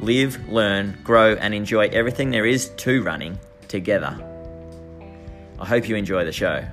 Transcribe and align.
live, 0.00 0.48
learn, 0.48 0.98
grow, 1.04 1.34
and 1.34 1.54
enjoy 1.54 1.88
everything 1.88 2.30
there 2.30 2.46
is 2.46 2.70
to 2.70 3.02
running 3.02 3.38
together. 3.68 4.18
I 5.58 5.66
hope 5.66 5.88
you 5.88 5.96
enjoy 5.96 6.24
the 6.24 6.32
show. 6.32 6.64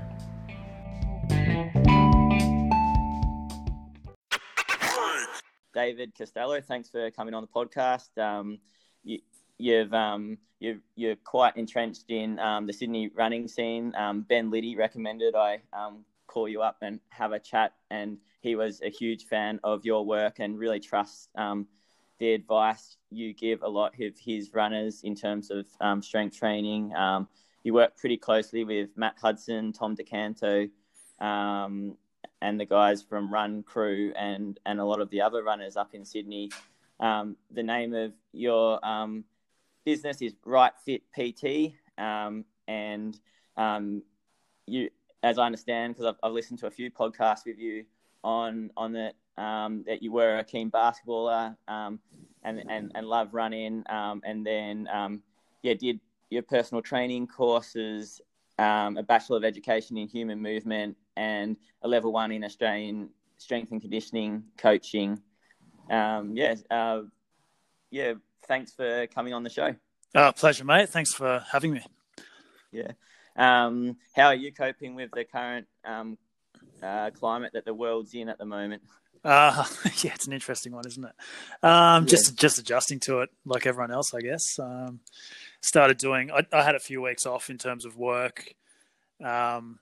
David 5.73 6.13
Costello, 6.17 6.59
thanks 6.61 6.89
for 6.89 7.11
coming 7.11 7.33
on 7.33 7.43
the 7.43 7.47
podcast. 7.47 8.17
Um, 8.17 8.59
you, 9.03 9.19
you've 9.59 9.93
um, 9.93 10.37
you 10.59 10.81
you're 10.95 11.15
quite 11.17 11.55
entrenched 11.55 12.05
in 12.09 12.39
um, 12.39 12.65
the 12.65 12.73
Sydney 12.73 13.09
running 13.13 13.47
scene. 13.47 13.93
Um, 13.95 14.21
ben 14.21 14.49
Liddy 14.49 14.75
recommended 14.75 15.35
I 15.35 15.61
um, 15.73 16.03
call 16.25 16.47
you 16.47 16.61
up 16.61 16.77
and 16.81 16.99
have 17.09 17.31
a 17.31 17.39
chat, 17.39 17.73
and 17.91 18.17
he 18.41 18.55
was 18.55 18.81
a 18.81 18.89
huge 18.89 19.25
fan 19.25 19.59
of 19.63 19.85
your 19.85 20.03
work 20.03 20.39
and 20.39 20.57
really 20.57 20.79
trusts 20.79 21.29
um, 21.35 21.67
the 22.19 22.33
advice 22.33 22.96
you 23.09 23.33
give 23.33 23.61
a 23.61 23.67
lot 23.67 23.93
of 23.99 24.17
his 24.17 24.53
runners 24.53 25.01
in 25.03 25.15
terms 25.15 25.51
of 25.51 25.65
um, 25.81 26.01
strength 26.01 26.37
training. 26.37 26.95
Um, 26.95 27.27
you 27.63 27.73
work 27.73 27.97
pretty 27.97 28.17
closely 28.17 28.63
with 28.63 28.89
Matt 28.95 29.17
Hudson, 29.21 29.73
Tom 29.73 29.95
Do 29.95 30.03
Canto, 30.03 30.67
um, 31.19 31.97
and 32.41 32.59
the 32.59 32.65
guys 32.65 33.01
from 33.01 33.31
Run 33.31 33.63
Crew 33.63 34.13
and, 34.17 34.59
and 34.65 34.79
a 34.79 34.85
lot 34.85 35.01
of 35.01 35.09
the 35.09 35.21
other 35.21 35.43
runners 35.43 35.75
up 35.75 35.93
in 35.93 36.05
Sydney. 36.05 36.51
Um, 36.99 37.35
the 37.51 37.63
name 37.63 37.93
of 37.93 38.13
your 38.31 38.83
um, 38.85 39.23
business 39.85 40.21
is 40.21 40.33
Right 40.45 40.73
Fit 40.85 41.03
PT, 41.13 41.73
um, 41.97 42.45
and 42.67 43.19
you, 44.67 44.89
as 45.23 45.37
I 45.37 45.45
understand, 45.45 45.95
because 45.95 46.05
I've, 46.05 46.19
I've 46.21 46.33
listened 46.33 46.59
to 46.59 46.67
a 46.67 46.71
few 46.71 46.91
podcasts 46.91 47.45
with 47.45 47.57
you 47.57 47.85
on 48.23 48.71
on 48.75 48.93
that 48.93 49.15
um, 49.37 49.83
that 49.87 50.01
you 50.01 50.11
were 50.11 50.37
a 50.37 50.43
keen 50.43 50.69
basketballer 50.69 51.55
um, 51.67 51.99
and, 52.47 52.63
and 52.69 52.91
and 52.95 53.07
love 53.07 53.33
running, 53.33 53.83
um, 53.89 54.21
and 54.25 54.45
then 54.45 54.87
um, 54.91 55.21
yeah, 55.63 55.73
did 55.73 55.99
your 56.29 56.43
personal 56.43 56.81
training 56.81 57.27
courses, 57.27 58.21
um, 58.57 58.97
a 58.97 59.03
bachelor 59.03 59.37
of 59.37 59.43
education 59.43 59.97
in 59.97 60.07
human 60.07 60.41
movement, 60.41 60.95
and 61.17 61.57
a 61.81 61.87
level 61.87 62.11
one 62.11 62.31
in 62.31 62.43
Australian 62.43 63.09
strength 63.37 63.71
and 63.71 63.81
conditioning 63.81 64.43
coaching. 64.57 65.19
Um, 65.89 66.35
yeah, 66.35 66.55
uh, 66.71 67.01
yeah. 67.91 68.13
Thanks 68.47 68.71
for 68.71 69.07
coming 69.07 69.33
on 69.33 69.43
the 69.43 69.49
show. 69.49 69.75
Oh, 70.15 70.31
pleasure, 70.31 70.63
mate. 70.63 70.87
Thanks 70.87 71.13
for 71.13 71.43
having 71.51 71.73
me. 71.73 71.83
Yeah. 72.71 72.91
how 73.35 74.27
are 74.27 74.35
you 74.35 74.53
coping 74.53 74.95
with 74.95 75.11
the 75.11 75.25
current 75.25 75.67
uh, 76.81 77.09
climate 77.11 77.51
that 77.53 77.65
the 77.65 77.73
world's 77.73 78.13
in 78.13 78.29
at 78.29 78.37
the 78.37 78.45
moment? 78.45 78.83
Uh, 79.23 79.65
yeah, 80.03 80.13
it's 80.13 80.27
an 80.27 80.33
interesting 80.33 80.73
one, 80.73 80.85
isn't 80.87 81.03
it? 81.03 81.13
Um, 81.63 82.03
yeah. 82.03 82.09
Just 82.09 82.37
just 82.37 82.59
adjusting 82.59 82.99
to 83.01 83.19
it, 83.21 83.29
like 83.45 83.65
everyone 83.65 83.91
else, 83.91 84.13
I 84.13 84.21
guess. 84.21 84.43
Um, 84.59 84.99
started 85.61 85.97
doing. 85.97 86.31
I, 86.31 86.45
I, 86.51 86.63
had 86.63 86.75
a 86.75 86.79
few 86.79 87.01
weeks 87.01 87.25
off 87.25 87.49
in 87.49 87.57
terms 87.57 87.85
of 87.85 87.97
work. 87.97 88.53
Um, 89.23 89.79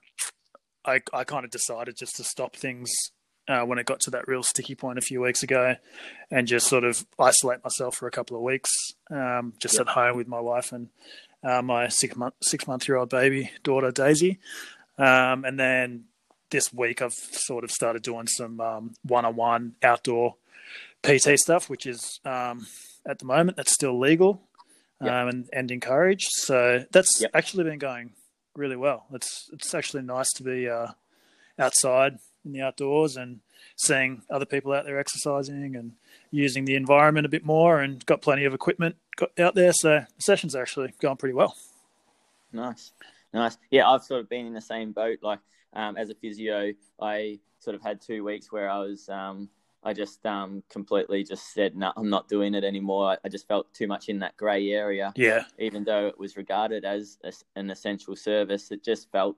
I 0.84 1.00
I 1.12 1.24
kind 1.24 1.44
of 1.44 1.50
decided 1.50 1.96
just 1.96 2.16
to 2.16 2.24
stop 2.24 2.56
things 2.56 2.92
uh, 3.48 3.62
when 3.62 3.78
it 3.78 3.86
got 3.86 4.00
to 4.00 4.10
that 4.10 4.28
real 4.28 4.42
sticky 4.42 4.74
point 4.74 4.98
a 4.98 5.02
few 5.02 5.20
weeks 5.20 5.42
ago, 5.42 5.76
and 6.30 6.46
just 6.46 6.66
sort 6.66 6.84
of 6.84 7.06
isolate 7.18 7.62
myself 7.62 7.96
for 7.96 8.06
a 8.06 8.10
couple 8.10 8.36
of 8.36 8.42
weeks, 8.42 8.70
um, 9.10 9.52
just 9.60 9.74
yep. 9.74 9.82
at 9.82 9.88
home 9.88 10.16
with 10.16 10.28
my 10.28 10.40
wife 10.40 10.72
and 10.72 10.88
uh, 11.44 11.62
my 11.62 11.88
six 11.88 12.16
month 12.16 12.34
six 12.42 12.66
month 12.66 12.88
year 12.88 12.96
old 12.96 13.10
baby 13.10 13.50
daughter 13.62 13.90
Daisy, 13.90 14.38
um, 14.98 15.44
and 15.44 15.58
then 15.58 16.04
this 16.50 16.72
week 16.72 17.02
I've 17.02 17.12
sort 17.12 17.64
of 17.64 17.70
started 17.70 18.02
doing 18.02 18.26
some 18.26 18.58
one 19.02 19.24
on 19.24 19.36
one 19.36 19.74
outdoor 19.82 20.36
PT 21.02 21.38
stuff, 21.38 21.70
which 21.70 21.86
is 21.86 22.20
um, 22.24 22.66
at 23.06 23.18
the 23.18 23.24
moment 23.24 23.56
that's 23.56 23.72
still 23.72 23.98
legal 23.98 24.42
yep. 25.00 25.12
um, 25.12 25.28
and, 25.28 25.48
and 25.52 25.70
encouraged. 25.70 26.28
So 26.30 26.84
that's 26.90 27.20
yep. 27.20 27.30
actually 27.34 27.64
been 27.64 27.78
going 27.78 28.12
really 28.54 28.76
well. 28.76 29.06
It's 29.12 29.48
it's 29.52 29.74
actually 29.74 30.02
nice 30.02 30.32
to 30.34 30.42
be 30.42 30.68
uh, 30.68 30.88
outside 31.58 32.18
in 32.44 32.52
the 32.52 32.62
outdoors 32.62 33.16
and 33.16 33.40
seeing 33.76 34.22
other 34.30 34.46
people 34.46 34.72
out 34.72 34.84
there 34.84 34.98
exercising 34.98 35.76
and 35.76 35.92
using 36.30 36.64
the 36.64 36.74
environment 36.74 37.26
a 37.26 37.28
bit 37.28 37.44
more 37.44 37.80
and 37.80 38.04
got 38.06 38.22
plenty 38.22 38.44
of 38.44 38.54
equipment 38.54 38.96
out 39.38 39.54
there. 39.54 39.72
So 39.72 40.04
the 40.16 40.22
sessions 40.22 40.54
are 40.54 40.62
actually 40.62 40.94
going 41.00 41.16
pretty 41.16 41.34
well. 41.34 41.54
Nice, 42.52 42.92
nice. 43.32 43.58
Yeah, 43.70 43.88
I've 43.88 44.04
sort 44.04 44.20
of 44.20 44.28
been 44.28 44.46
in 44.46 44.54
the 44.54 44.60
same 44.60 44.92
boat. 44.92 45.18
Like 45.22 45.40
um, 45.76 45.96
as 45.96 46.10
a 46.10 46.14
physio, 46.14 46.72
I 47.00 47.38
sort 47.60 47.76
of 47.76 47.82
had 47.82 48.00
two 48.00 48.24
weeks 48.24 48.50
where 48.50 48.68
I 48.68 48.78
was, 48.78 49.08
um, 49.08 49.48
I 49.84 49.92
just 49.92 50.24
um, 50.26 50.62
completely 50.68 51.22
just 51.22 51.54
said, 51.54 51.76
no, 51.76 51.92
I'm 51.96 52.10
not 52.10 52.28
doing 52.28 52.54
it 52.54 52.64
anymore. 52.64 53.12
I, 53.12 53.16
I 53.24 53.28
just 53.28 53.46
felt 53.46 53.72
too 53.72 53.86
much 53.86 54.08
in 54.08 54.18
that 54.20 54.36
grey 54.36 54.72
area. 54.72 55.12
Yeah. 55.14 55.44
Even 55.58 55.84
though 55.84 56.08
it 56.08 56.18
was 56.18 56.36
regarded 56.36 56.84
as 56.84 57.18
a, 57.22 57.32
an 57.54 57.70
essential 57.70 58.16
service, 58.16 58.72
it 58.72 58.82
just 58.82 59.12
felt 59.12 59.36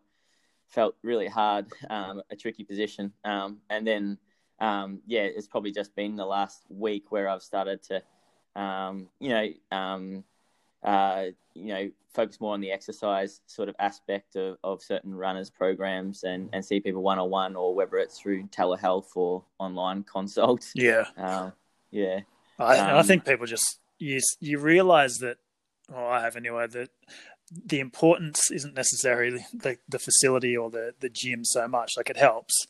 felt 0.69 0.95
really 1.03 1.29
hard, 1.29 1.67
um, 1.91 2.23
a 2.31 2.37
tricky 2.37 2.63
position. 2.63 3.13
Um, 3.25 3.59
and 3.71 3.87
then, 3.87 4.19
um, 4.61 5.01
yeah, 5.07 5.23
it's 5.23 5.49
probably 5.49 5.73
just 5.73 5.97
been 5.97 6.15
the 6.15 6.27
last 6.27 6.65
week 6.69 7.11
where 7.11 7.29
I've 7.29 7.43
started 7.43 7.83
to, 7.85 8.03
you 9.19 9.29
know, 9.31 9.49
uh, 10.83 11.25
you 11.55 11.75
know, 11.75 11.91
focus 12.15 12.41
more 12.41 12.55
on 12.55 12.61
the 12.61 12.71
exercise 12.71 13.41
sort 13.47 13.69
of 13.69 13.77
aspect 13.79 14.37
of, 14.37 14.57
of 14.65 14.83
certain 14.83 15.15
runners 15.15 15.51
programs 15.51 16.25
and, 16.25 16.49
and 16.53 16.65
see 16.65 16.81
people 16.81 17.03
one 17.03 17.19
on 17.19 17.31
one 17.31 17.57
or 17.57 17.75
whether 17.75 17.97
it's 17.97 18.21
through 18.21 18.45
telehealth 18.49 19.09
or 19.15 19.45
online 19.59 20.05
consults. 20.05 20.73
Yeah. 20.75 21.05
Um, 21.17 21.53
yeah. 21.91 22.21
I, 22.59 22.79
um, 22.79 22.99
I 22.99 23.03
think 23.03 23.25
people 23.25 23.47
just, 23.47 23.79
you, 23.99 24.21
you 24.41 24.59
realize 24.59 25.19
that, 25.19 25.39
well, 25.89 26.07
I 26.07 26.21
have 26.23 26.37
anyway, 26.37 26.67
that 26.69 26.91
the 27.51 27.81
importance 27.81 28.51
isn't 28.51 28.75
necessarily 28.75 29.45
the, 29.53 29.79
the 29.89 29.99
facility 29.99 30.57
or 30.57 30.71
the, 30.71 30.95
the 31.01 31.09
gym 31.09 31.45
so 31.45 31.67
much. 31.67 31.93
Like 31.97 32.11
it 32.11 32.17
helps, 32.17 32.67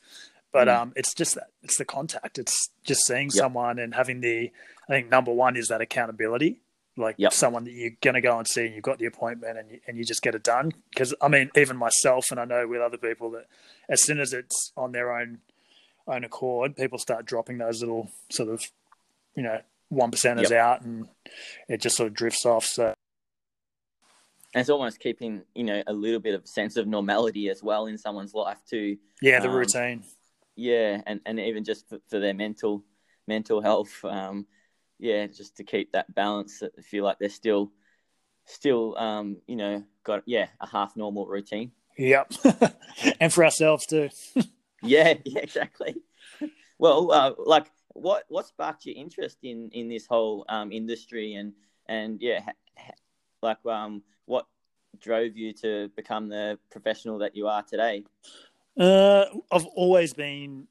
but 0.52 0.69
mm. 0.69 0.76
um, 0.76 0.92
it's 0.94 1.14
just 1.14 1.34
that 1.34 1.48
it's 1.62 1.78
the 1.78 1.84
contact. 1.84 2.38
It's 2.38 2.70
just 2.84 3.06
seeing 3.06 3.26
yep. 3.26 3.32
someone 3.32 3.78
and 3.78 3.94
having 3.94 4.20
the. 4.20 4.50
I 4.88 4.92
think 4.92 5.10
number 5.10 5.32
one 5.32 5.56
is 5.56 5.69
that 5.69 5.80
accountability 5.80 6.60
like 6.98 7.14
yep. 7.19 7.32
someone 7.32 7.64
that 7.64 7.72
you're 7.72 7.92
going 8.03 8.14
to 8.14 8.20
go 8.20 8.36
and 8.36 8.47
see 8.47 8.66
and 8.66 8.75
you've 8.75 8.82
got 8.82 8.98
the 8.98 9.06
appointment 9.06 9.56
and 9.56 9.70
you, 9.70 9.81
and 9.86 9.97
you 9.97 10.04
just 10.04 10.22
get 10.22 10.34
it 10.34 10.42
done. 10.42 10.72
Because 10.91 11.14
i 11.20 11.28
mean 11.28 11.50
even 11.56 11.76
myself 11.76 12.26
and 12.31 12.41
i 12.41 12.44
know 12.44 12.66
with 12.66 12.81
other 12.81 12.98
people 12.98 13.31
that 13.31 13.47
as 13.88 14.03
soon 14.03 14.20
as 14.20 14.32
it's 14.32 14.72
on 14.76 14.92
their 14.92 15.16
own 15.16 15.38
own 16.06 16.25
accord 16.25 16.76
people 16.76 16.98
start 16.98 17.25
dropping 17.25 17.58
those 17.58 17.81
little 17.81 18.10
sort 18.31 18.48
of 18.48 18.62
you 19.34 19.42
know 19.42 19.60
one 19.88 20.10
percenters 20.10 20.50
yep. 20.50 20.53
out 20.53 20.82
and 20.82 21.08
it 21.69 21.81
just 21.81 21.97
sort 21.97 22.08
of 22.08 22.14
drifts 22.14 22.44
off 22.44 22.64
so. 22.64 22.94
And 24.54 24.62
it's 24.62 24.70
almost 24.70 24.98
keeping 25.00 25.42
you 25.54 25.64
know 25.64 25.82
a 25.87 25.92
little 25.92 26.20
bit 26.20 26.34
of 26.34 26.47
sense 26.47 26.76
of 26.76 26.87
normality 26.87 27.48
as 27.48 27.62
well 27.62 27.87
in 27.87 27.98
someone's 27.98 28.34
life 28.34 28.58
too. 28.69 28.97
Yeah 29.22 29.41
the 29.41 29.48
um, 29.48 29.54
routine. 29.54 30.04
yeah 30.56 31.00
and 31.06 31.20
and 31.26 31.38
even 31.38 31.64
just 31.64 31.88
for, 31.88 31.98
for 32.08 32.19
their 32.19 32.34
mental 32.34 32.82
mental 33.26 33.60
health. 33.60 34.04
Um 34.04 34.46
yeah, 34.98 35.26
just 35.26 35.56
to 35.56 35.64
keep 35.64 35.92
that 35.92 36.14
balance. 36.14 36.62
I 36.62 36.82
feel 36.82 37.04
like 37.04 37.18
they're 37.18 37.28
still, 37.28 37.72
still, 38.44 38.96
um, 38.98 39.38
you 39.46 39.56
know, 39.56 39.84
got 40.04 40.22
yeah 40.26 40.48
a 40.60 40.66
half 40.66 40.96
normal 40.96 41.26
routine. 41.26 41.72
Yep, 41.96 42.32
and 43.20 43.32
for 43.32 43.44
ourselves 43.44 43.86
too. 43.86 44.08
yeah, 44.82 45.14
yeah, 45.24 45.40
exactly. 45.40 45.96
Well, 46.78 47.10
uh, 47.12 47.32
like, 47.38 47.66
what 47.88 48.24
what 48.28 48.46
sparked 48.46 48.86
your 48.86 48.96
interest 48.96 49.38
in 49.42 49.70
in 49.72 49.88
this 49.88 50.06
whole 50.06 50.44
um, 50.48 50.72
industry, 50.72 51.34
and 51.34 51.52
and 51.86 52.20
yeah, 52.20 52.40
ha, 52.40 52.52
ha, 52.76 52.92
like, 53.42 53.64
um, 53.66 54.02
what 54.26 54.46
drove 55.00 55.36
you 55.36 55.52
to 55.52 55.88
become 55.96 56.28
the 56.28 56.58
professional 56.70 57.18
that 57.18 57.36
you 57.36 57.46
are 57.46 57.62
today? 57.62 58.04
Uh, 58.78 59.24
I've 59.50 59.66
always 59.66 60.14
been 60.14 60.68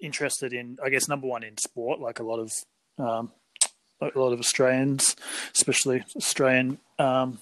interested 0.00 0.52
in, 0.52 0.76
I 0.84 0.90
guess, 0.90 1.08
number 1.08 1.26
one 1.26 1.42
in 1.42 1.56
sport, 1.56 2.00
like 2.00 2.20
a 2.20 2.22
lot 2.22 2.38
of 2.38 2.52
um, 2.98 3.32
a 4.00 4.18
lot 4.18 4.32
of 4.32 4.38
Australians, 4.38 5.16
especially 5.54 6.04
Australian 6.16 6.78
um, 6.98 7.38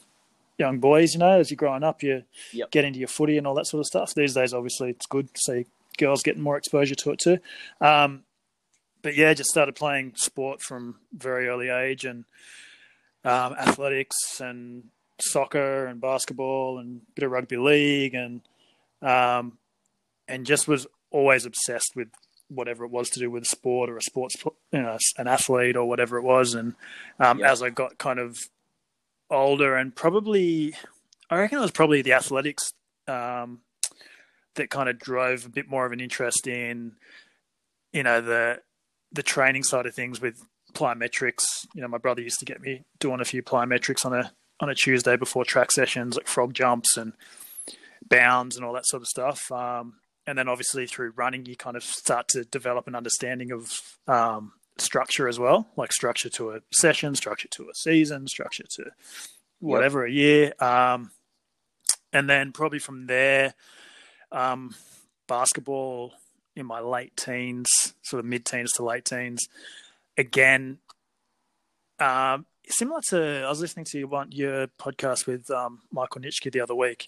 young 0.58 0.79
boys. 0.79 1.14
You 1.14 1.20
know, 1.20 1.38
as 1.41 1.50
you're 1.50 1.56
growing 1.56 1.85
up, 1.85 2.03
you 2.03 2.25
yep. 2.53 2.70
get 2.70 2.85
into 2.85 2.99
your 2.99 3.08
footy 3.08 3.38
and 3.38 3.47
all 3.47 3.55
that 3.55 3.67
sort 3.67 3.81
of 3.81 3.87
stuff. 3.87 4.14
These 4.14 4.35
days, 4.35 4.55
obviously, 4.55 4.91
it's 4.91 5.06
good 5.06 5.32
to 5.32 5.41
see 5.41 5.67
girls 5.99 6.23
getting 6.23 6.43
more 6.43 6.56
exposure 6.56 6.94
to 6.94 7.11
it 7.11 7.19
too. 7.19 7.38
Um, 7.81 8.25
but 9.03 9.17
yeah, 9.17 9.32
just 9.35 9.50
started 9.50 9.75
playing 9.75 10.14
sport 10.17 10.61
from 10.61 10.97
very 11.12 11.49
early 11.49 11.69
age 11.69 12.05
and 12.05 12.25
um, 13.25 13.55
athletics 13.55 14.41
and 14.41 14.85
soccer 15.20 15.87
and 15.87 16.00
basketball 16.00 16.79
and 16.79 17.00
a 17.00 17.12
bit 17.14 17.25
of 17.25 17.31
rugby 17.31 17.56
league 17.56 18.14
and 18.14 18.43
um, 19.02 19.59
and 20.29 20.47
just 20.47 20.67
was 20.67 20.87
always 21.11 21.47
obsessed 21.47 21.93
with 21.94 22.09
whatever 22.49 22.85
it 22.85 22.91
was 22.91 23.11
to 23.11 23.21
do 23.21 23.31
with 23.31 23.47
sport 23.47 23.91
or 23.91 23.97
a 23.97 24.03
sports, 24.03 24.37
you 24.73 24.83
know, 24.83 24.99
an 25.19 25.27
athlete 25.27 25.77
or 25.77 25.89
whatever 25.89 26.17
it 26.17 26.23
was. 26.23 26.55
And 26.55 26.75
um, 27.19 27.41
yeah. 27.41 27.51
as 27.51 27.63
I 27.63 27.71
got 27.71 27.99
kind 27.99 28.19
of 28.19 28.39
older 29.31 29.75
and 29.77 29.95
probably, 29.95 30.75
I 31.31 31.39
reckon 31.39 31.59
it 31.59 31.63
was 31.63 31.71
probably 31.71 32.03
the 32.03 32.13
athletics 32.13 32.73
um, 33.09 33.61
that 34.55 34.71
kind 34.71 34.89
of 34.89 34.99
drove 34.99 35.45
a 35.45 35.51
bit 35.51 35.69
more 35.69 35.87
of 35.87 35.93
an 35.93 36.01
interest 36.01 36.47
in, 36.47 36.93
you 37.93 38.03
know, 38.03 38.21
the 38.21 38.61
the 39.13 39.23
training 39.23 39.63
side 39.63 39.87
of 39.87 39.95
things 39.95 40.21
with 40.21 40.45
plyometrics. 40.75 41.67
You 41.75 41.83
know, 41.83 41.89
my 41.89 41.99
brother 41.99 42.23
used 42.23 42.39
to 42.41 42.45
get 42.45 42.61
me 42.61 42.85
doing 42.99 43.21
a 43.21 43.25
few 43.25 43.43
plyometrics 43.43 44.05
on 44.05 44.13
a 44.13 44.33
on 44.61 44.69
a 44.69 44.75
Tuesday 44.75 45.17
before 45.17 45.45
track 45.45 45.71
sessions, 45.73 46.17
like 46.17 46.27
frog 46.27 46.55
jumps 46.55 46.97
and 46.97 47.13
bounds 48.09 48.57
and 48.57 48.65
all 48.65 48.73
that 48.73 48.87
sort 48.87 49.03
of 49.03 49.09
stuff. 49.09 49.51
Um, 49.51 49.95
and 50.26 50.37
then 50.37 50.49
obviously 50.49 50.87
through 50.87 51.12
running, 51.17 51.46
you 51.46 51.56
kind 51.56 51.76
of 51.76 51.82
start 51.82 52.28
to 52.28 52.44
develop 52.44 52.87
an 52.87 52.94
understanding 52.94 53.52
of 53.52 53.81
um, 54.08 54.52
structure 54.78 55.28
as 55.28 55.38
well, 55.38 55.69
like 55.76 55.93
structure 55.93 56.28
to 56.31 56.50
a 56.50 56.61
session, 56.73 57.14
structure 57.14 57.49
to 57.49 57.64
a 57.64 57.75
season, 57.75 58.26
structure 58.26 58.64
to 58.76 58.90
whatever 59.61 60.06
yep. 60.06 60.12
a 60.12 60.19
year. 60.19 60.52
Um, 60.58 61.11
and 62.12 62.28
then 62.28 62.52
probably 62.52 62.78
from 62.78 63.06
there, 63.06 63.55
um, 64.32 64.75
basketball 65.28 66.12
in 66.55 66.67
my 66.67 66.81
late 66.81 67.17
teens, 67.17 67.69
sort 68.02 68.20
of 68.20 68.26
mid 68.26 68.44
teens 68.44 68.73
to 68.73 68.84
late 68.84 69.05
teens. 69.05 69.46
Again, 70.17 70.78
um, 71.99 72.46
similar 72.69 73.00
to 73.08 73.43
I 73.44 73.49
was 73.49 73.61
listening 73.61 73.84
to 73.87 73.99
your, 73.99 74.26
your 74.31 74.67
podcast 74.78 75.26
with 75.26 75.50
um, 75.50 75.82
Michael 75.93 76.23
Nitschke 76.23 76.52
the 76.52 76.61
other 76.61 76.75
week, 76.75 77.05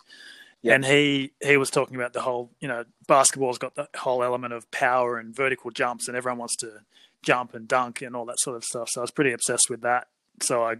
Yep. 0.63 0.75
And 0.75 0.85
he 0.85 1.33
he 1.41 1.57
was 1.57 1.71
talking 1.71 1.97
about 1.97 2.13
the 2.13 2.23
whole, 2.23 2.51
you 2.61 2.67
know, 2.67 2.85
basketball's 3.07 3.59
got 3.59 3.77
the 3.77 3.89
whole 3.97 4.25
element 4.25 4.53
of 4.53 4.71
power 4.71 5.17
and 5.17 5.35
vertical 5.35 5.71
jumps, 5.71 6.09
and 6.09 6.17
everyone 6.17 6.39
wants 6.39 6.57
to 6.57 6.81
jump 7.23 7.55
and 7.55 7.69
dunk 7.69 8.03
and 8.03 8.17
all 8.17 8.25
that 8.27 8.41
sort 8.41 8.57
of 8.57 8.65
stuff. 8.65 8.89
So 8.89 9.01
I 9.01 9.03
was 9.03 9.11
pretty 9.11 9.33
obsessed 9.33 9.71
with 9.71 9.83
that. 9.83 10.09
So 10.41 10.65
I 10.65 10.77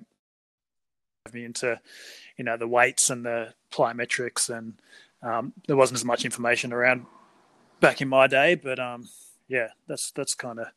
me 1.33 1.45
into, 1.45 1.81
you 2.37 2.45
know, 2.45 2.57
the 2.57 2.69
weights 2.69 3.11
and 3.11 3.25
the 3.25 3.55
plyometrics, 3.73 4.49
and 4.49 4.75
um, 5.23 5.53
there 5.67 5.77
wasn't 5.77 5.99
as 5.99 6.05
much 6.05 6.25
information 6.25 6.73
around 6.73 7.07
back 7.81 8.01
in 8.01 8.09
my 8.09 8.27
day, 8.27 8.55
but 8.55 8.79
um, 8.79 9.09
yeah, 9.49 9.69
that's 9.87 10.11
that's 10.13 10.35
kind 10.35 10.59
of 10.59 10.69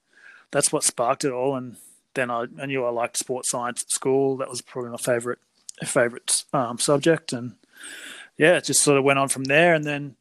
that's 0.51 0.71
what 0.71 0.83
sparked 0.83 1.25
it 1.25 1.31
all. 1.31 1.55
And 1.55 1.77
then 2.13 2.29
I, 2.29 2.45
I, 2.61 2.65
knew 2.65 2.83
I 2.83 2.89
liked 2.89 3.17
sports 3.17 3.49
science 3.49 3.83
at 3.83 3.91
school. 3.91 4.37
That 4.37 4.49
was 4.49 4.61
probably 4.61 4.91
my 4.91 4.97
favorite 4.97 5.39
favorite 5.83 6.43
um, 6.53 6.77
subject, 6.77 7.33
and 7.33 7.55
yeah, 8.41 8.57
it 8.57 8.63
just 8.63 8.81
sort 8.81 8.97
of 8.97 9.03
went 9.03 9.19
on 9.19 9.27
from 9.27 9.43
there. 9.43 9.75
And 9.75 9.85
then, 9.85 10.15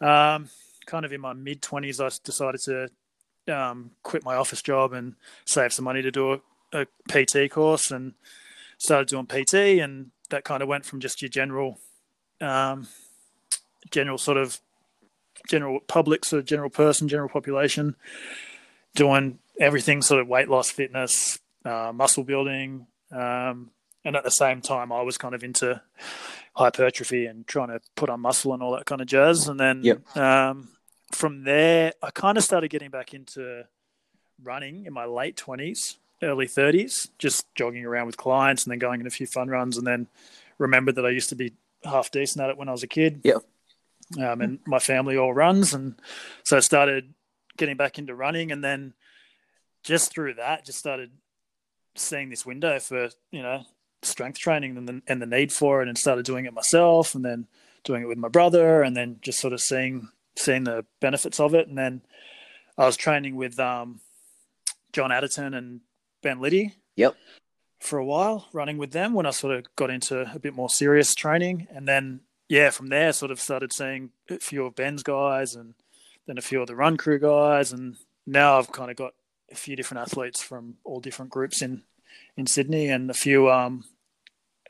um, 0.00 0.50
kind 0.86 1.04
of 1.04 1.12
in 1.12 1.20
my 1.20 1.32
mid 1.32 1.60
twenties, 1.60 2.00
I 2.00 2.10
decided 2.22 2.60
to 2.62 2.88
um, 3.52 3.90
quit 4.04 4.24
my 4.24 4.36
office 4.36 4.62
job 4.62 4.92
and 4.92 5.16
save 5.44 5.72
some 5.72 5.84
money 5.84 6.00
to 6.00 6.12
do 6.12 6.34
a, 6.34 6.40
a, 6.72 6.86
PT 7.08 7.50
course, 7.50 7.90
and 7.90 8.14
started 8.78 9.08
doing 9.08 9.26
PT. 9.26 9.82
And 9.82 10.12
that 10.30 10.44
kind 10.44 10.62
of 10.62 10.68
went 10.68 10.84
from 10.84 11.00
just 11.00 11.20
your 11.20 11.28
general, 11.28 11.80
um, 12.40 12.86
general 13.90 14.16
sort 14.16 14.36
of 14.36 14.60
general 15.48 15.80
public, 15.80 16.24
sort 16.24 16.38
of 16.38 16.46
general 16.46 16.70
person, 16.70 17.08
general 17.08 17.28
population, 17.28 17.96
doing 18.94 19.40
everything 19.58 20.02
sort 20.02 20.20
of 20.20 20.28
weight 20.28 20.48
loss, 20.48 20.70
fitness, 20.70 21.40
uh, 21.64 21.90
muscle 21.92 22.22
building. 22.22 22.86
Um, 23.10 23.70
and 24.04 24.14
at 24.14 24.22
the 24.22 24.30
same 24.30 24.60
time, 24.60 24.92
I 24.92 25.02
was 25.02 25.18
kind 25.18 25.34
of 25.34 25.42
into 25.42 25.82
hypertrophy 26.56 27.26
and 27.26 27.46
trying 27.46 27.68
to 27.68 27.80
put 27.94 28.08
on 28.08 28.20
muscle 28.20 28.54
and 28.54 28.62
all 28.62 28.72
that 28.72 28.86
kind 28.86 29.00
of 29.00 29.06
jazz. 29.06 29.46
And 29.46 29.60
then 29.60 29.82
yep. 29.84 30.16
um, 30.16 30.68
from 31.12 31.44
there, 31.44 31.92
I 32.02 32.10
kind 32.10 32.38
of 32.38 32.44
started 32.44 32.68
getting 32.68 32.90
back 32.90 33.12
into 33.12 33.64
running 34.42 34.86
in 34.86 34.92
my 34.92 35.04
late 35.04 35.36
20s, 35.36 35.96
early 36.22 36.46
30s, 36.46 37.10
just 37.18 37.54
jogging 37.54 37.84
around 37.84 38.06
with 38.06 38.16
clients 38.16 38.64
and 38.64 38.72
then 38.72 38.78
going 38.78 39.00
in 39.00 39.06
a 39.06 39.10
few 39.10 39.26
fun 39.26 39.48
runs. 39.48 39.76
And 39.76 39.86
then 39.86 40.08
remembered 40.58 40.94
that 40.94 41.04
I 41.04 41.10
used 41.10 41.28
to 41.28 41.36
be 41.36 41.52
half 41.84 42.10
decent 42.10 42.42
at 42.42 42.50
it 42.50 42.56
when 42.56 42.68
I 42.68 42.72
was 42.72 42.82
a 42.82 42.88
kid. 42.88 43.20
Yep. 43.22 43.42
Um, 44.18 44.40
and 44.40 44.58
my 44.66 44.78
family 44.78 45.16
all 45.16 45.34
runs. 45.34 45.74
And 45.74 46.00
so 46.44 46.56
I 46.56 46.60
started 46.60 47.12
getting 47.58 47.76
back 47.76 47.98
into 47.98 48.14
running. 48.14 48.50
And 48.50 48.64
then 48.64 48.94
just 49.82 50.12
through 50.12 50.34
that, 50.34 50.64
just 50.64 50.78
started 50.78 51.10
seeing 51.96 52.30
this 52.30 52.46
window 52.46 52.78
for, 52.78 53.10
you 53.30 53.42
know, 53.42 53.62
strength 54.06 54.38
training 54.38 54.76
and 54.76 54.88
the, 54.88 55.02
and 55.06 55.20
the 55.20 55.26
need 55.26 55.52
for 55.52 55.82
it 55.82 55.88
and 55.88 55.98
started 55.98 56.24
doing 56.24 56.46
it 56.46 56.54
myself 56.54 57.14
and 57.14 57.24
then 57.24 57.46
doing 57.84 58.02
it 58.02 58.08
with 58.08 58.18
my 58.18 58.28
brother 58.28 58.82
and 58.82 58.96
then 58.96 59.18
just 59.22 59.38
sort 59.38 59.52
of 59.52 59.60
seeing 59.60 60.08
seeing 60.36 60.64
the 60.64 60.84
benefits 61.00 61.40
of 61.40 61.54
it 61.54 61.68
and 61.68 61.78
then 61.78 62.02
I 62.78 62.84
was 62.84 62.96
training 62.96 63.36
with 63.36 63.58
um, 63.58 64.00
John 64.92 65.10
Adderton 65.10 65.56
and 65.56 65.80
Ben 66.22 66.40
Liddy. 66.40 66.74
Yep. 66.96 67.16
For 67.80 67.98
a 67.98 68.04
while, 68.04 68.48
running 68.52 68.78
with 68.78 68.92
them 68.92 69.14
when 69.14 69.26
I 69.26 69.30
sort 69.30 69.54
of 69.56 69.76
got 69.76 69.90
into 69.90 70.30
a 70.34 70.38
bit 70.38 70.54
more 70.54 70.70
serious 70.70 71.14
training, 71.14 71.68
and 71.70 71.86
then 71.86 72.20
yeah, 72.48 72.70
from 72.70 72.88
there 72.88 73.12
sort 73.12 73.30
of 73.30 73.40
started 73.40 73.72
seeing 73.72 74.10
a 74.30 74.38
few 74.38 74.64
of 74.64 74.74
Ben's 74.74 75.02
guys, 75.02 75.54
and 75.54 75.74
then 76.26 76.38
a 76.38 76.42
few 76.42 76.60
of 76.60 76.68
the 76.68 76.74
run 76.74 76.96
crew 76.96 77.18
guys, 77.18 77.72
and 77.72 77.96
now 78.26 78.58
I've 78.58 78.72
kind 78.72 78.90
of 78.90 78.96
got 78.96 79.12
a 79.50 79.54
few 79.54 79.76
different 79.76 80.08
athletes 80.08 80.42
from 80.42 80.76
all 80.84 81.00
different 81.00 81.30
groups 81.30 81.60
in 81.60 81.82
in 82.36 82.46
Sydney, 82.46 82.88
and 82.88 83.10
a 83.10 83.14
few 83.14 83.50
um, 83.50 83.84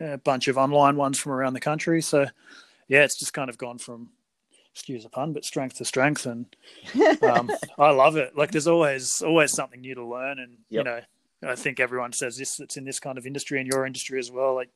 a 0.00 0.18
bunch 0.18 0.48
of 0.48 0.58
online 0.58 0.96
ones 0.96 1.18
from 1.18 1.32
around 1.32 1.54
the 1.54 1.60
country. 1.60 2.02
So 2.02 2.26
yeah, 2.88 3.04
it's 3.04 3.16
just 3.16 3.32
kind 3.32 3.50
of 3.50 3.58
gone 3.58 3.78
from 3.78 4.10
excuse 4.76 5.04
the 5.04 5.08
pun, 5.08 5.32
but 5.32 5.42
strength 5.42 5.76
to 5.76 5.86
strength, 5.86 6.26
and 6.26 6.46
um, 7.22 7.50
I 7.78 7.90
love 7.90 8.16
it. 8.16 8.36
Like 8.36 8.50
there's 8.50 8.66
always 8.66 9.22
always 9.22 9.52
something 9.52 9.80
new 9.80 9.94
to 9.94 10.04
learn, 10.04 10.38
and 10.38 10.58
yep. 10.68 10.84
you 10.84 10.84
know, 10.84 11.00
I 11.50 11.54
think 11.54 11.80
everyone 11.80 12.12
says 12.12 12.36
this. 12.36 12.60
It's 12.60 12.76
in 12.76 12.84
this 12.84 13.00
kind 13.00 13.16
of 13.16 13.26
industry 13.26 13.58
and 13.58 13.66
your 13.66 13.86
industry 13.86 14.18
as 14.18 14.30
well. 14.30 14.54
Like 14.54 14.68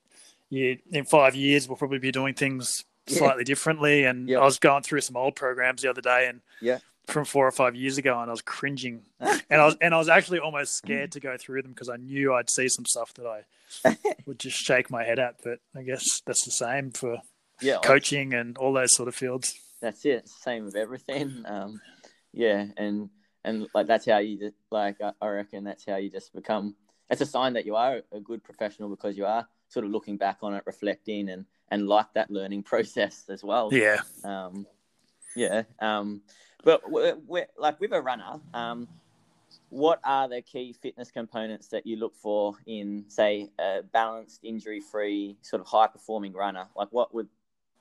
you, 0.49 0.79
in 0.91 1.05
five 1.05 1.37
years, 1.37 1.69
we'll 1.69 1.77
probably 1.77 1.99
be 1.99 2.13
doing 2.13 2.33
things 2.33 2.85
slightly 3.07 3.43
yeah. 3.43 3.45
differently. 3.45 4.05
And 4.05 4.29
yep. 4.29 4.41
I 4.41 4.45
was 4.45 4.59
going 4.59 4.83
through 4.83 5.03
some 5.03 5.17
old 5.17 5.37
programs 5.37 5.83
the 5.83 5.91
other 5.91 6.01
day, 6.01 6.29
and 6.29 6.41
yeah, 6.63 6.79
from 7.11 7.25
four 7.25 7.47
or 7.47 7.53
five 7.53 7.75
years 7.75 7.99
ago, 7.99 8.19
and 8.21 8.31
I 8.31 8.33
was 8.33 8.43
cringing, 8.43 9.03
and 9.21 9.61
I 9.61 9.65
was 9.65 9.77
and 9.81 9.95
I 9.95 9.99
was 9.99 10.09
actually 10.09 10.39
almost 10.39 10.77
scared 10.77 11.13
to 11.13 11.21
go 11.21 11.37
through 11.37 11.63
them 11.63 11.73
because 11.73 11.89
I 11.89 11.97
knew 11.97 12.35
I'd 12.35 12.51
see 12.51 12.69
some 12.69 12.87
stuff 12.87 13.13
that 13.15 13.27
I 13.27 13.97
would 14.27 14.39
just 14.39 14.57
shake 14.57 14.91
my 14.91 15.05
head 15.05 15.19
at. 15.19 15.37
But 15.43 15.61
I 15.77 15.83
guess 15.83 16.23
that's 16.27 16.45
the 16.45 16.51
same 16.51 16.91
for 16.91 17.19
yeah, 17.61 17.79
coaching 17.83 18.35
and 18.35 18.57
all 18.59 18.73
those 18.73 18.95
sort 18.95 19.09
of 19.09 19.15
fields. 19.15 19.55
That's 19.81 20.05
it. 20.05 20.29
Same 20.29 20.65
with 20.65 20.77
everything. 20.77 21.45
Um, 21.47 21.81
yeah, 22.33 22.67
and 22.77 23.11
and 23.45 23.67
like 23.75 23.87
that's 23.87 24.07
how 24.07 24.19
you 24.19 24.39
just, 24.39 24.57
like 24.71 24.97
I 25.21 25.29
reckon 25.29 25.65
that's 25.65 25.87
how 25.87 25.97
you 25.97 26.11
just 26.11 26.33
become. 26.33 26.75
It's 27.09 27.21
a 27.21 27.27
sign 27.27 27.55
that 27.55 27.67
you 27.67 27.75
are 27.75 28.03
a 28.13 28.21
good 28.21 28.45
professional 28.45 28.89
because 28.89 29.17
you 29.17 29.27
are 29.27 29.49
sort 29.69 29.85
of 29.85 29.91
looking 29.91 30.17
back 30.17 30.39
on 30.43 30.55
it, 30.55 30.63
reflecting, 30.67 31.29
and 31.29 31.45
and 31.71 31.89
like 31.89 32.13
that 32.15 32.31
learning 32.31 32.63
process 32.65 33.25
as 33.29 33.43
well. 33.43 33.71
Yeah. 33.73 34.01
Um, 34.25 34.67
yeah. 35.37 35.63
Um, 35.79 36.23
but 36.65 36.91
we're, 36.91 37.17
we're, 37.27 37.47
like 37.59 37.81
with 37.81 37.93
a 37.93 38.01
runner, 38.01 38.41
um, 38.55 38.89
what 39.69 40.01
are 40.05 40.29
the 40.29 40.43
key 40.43 40.73
fitness 40.73 41.11
components 41.11 41.69
that 41.69 41.87
you 41.87 41.97
look 41.97 42.15
for 42.15 42.55
in, 42.67 43.05
say, 43.09 43.51
a 43.59 43.83
balanced, 43.83 44.41
injury-free, 44.43 45.37
sort 45.43 45.61
of 45.61 45.67
high-performing 45.67 46.33
runner? 46.33 46.67
Like, 46.77 46.89
what 46.91 47.15
would 47.15 47.29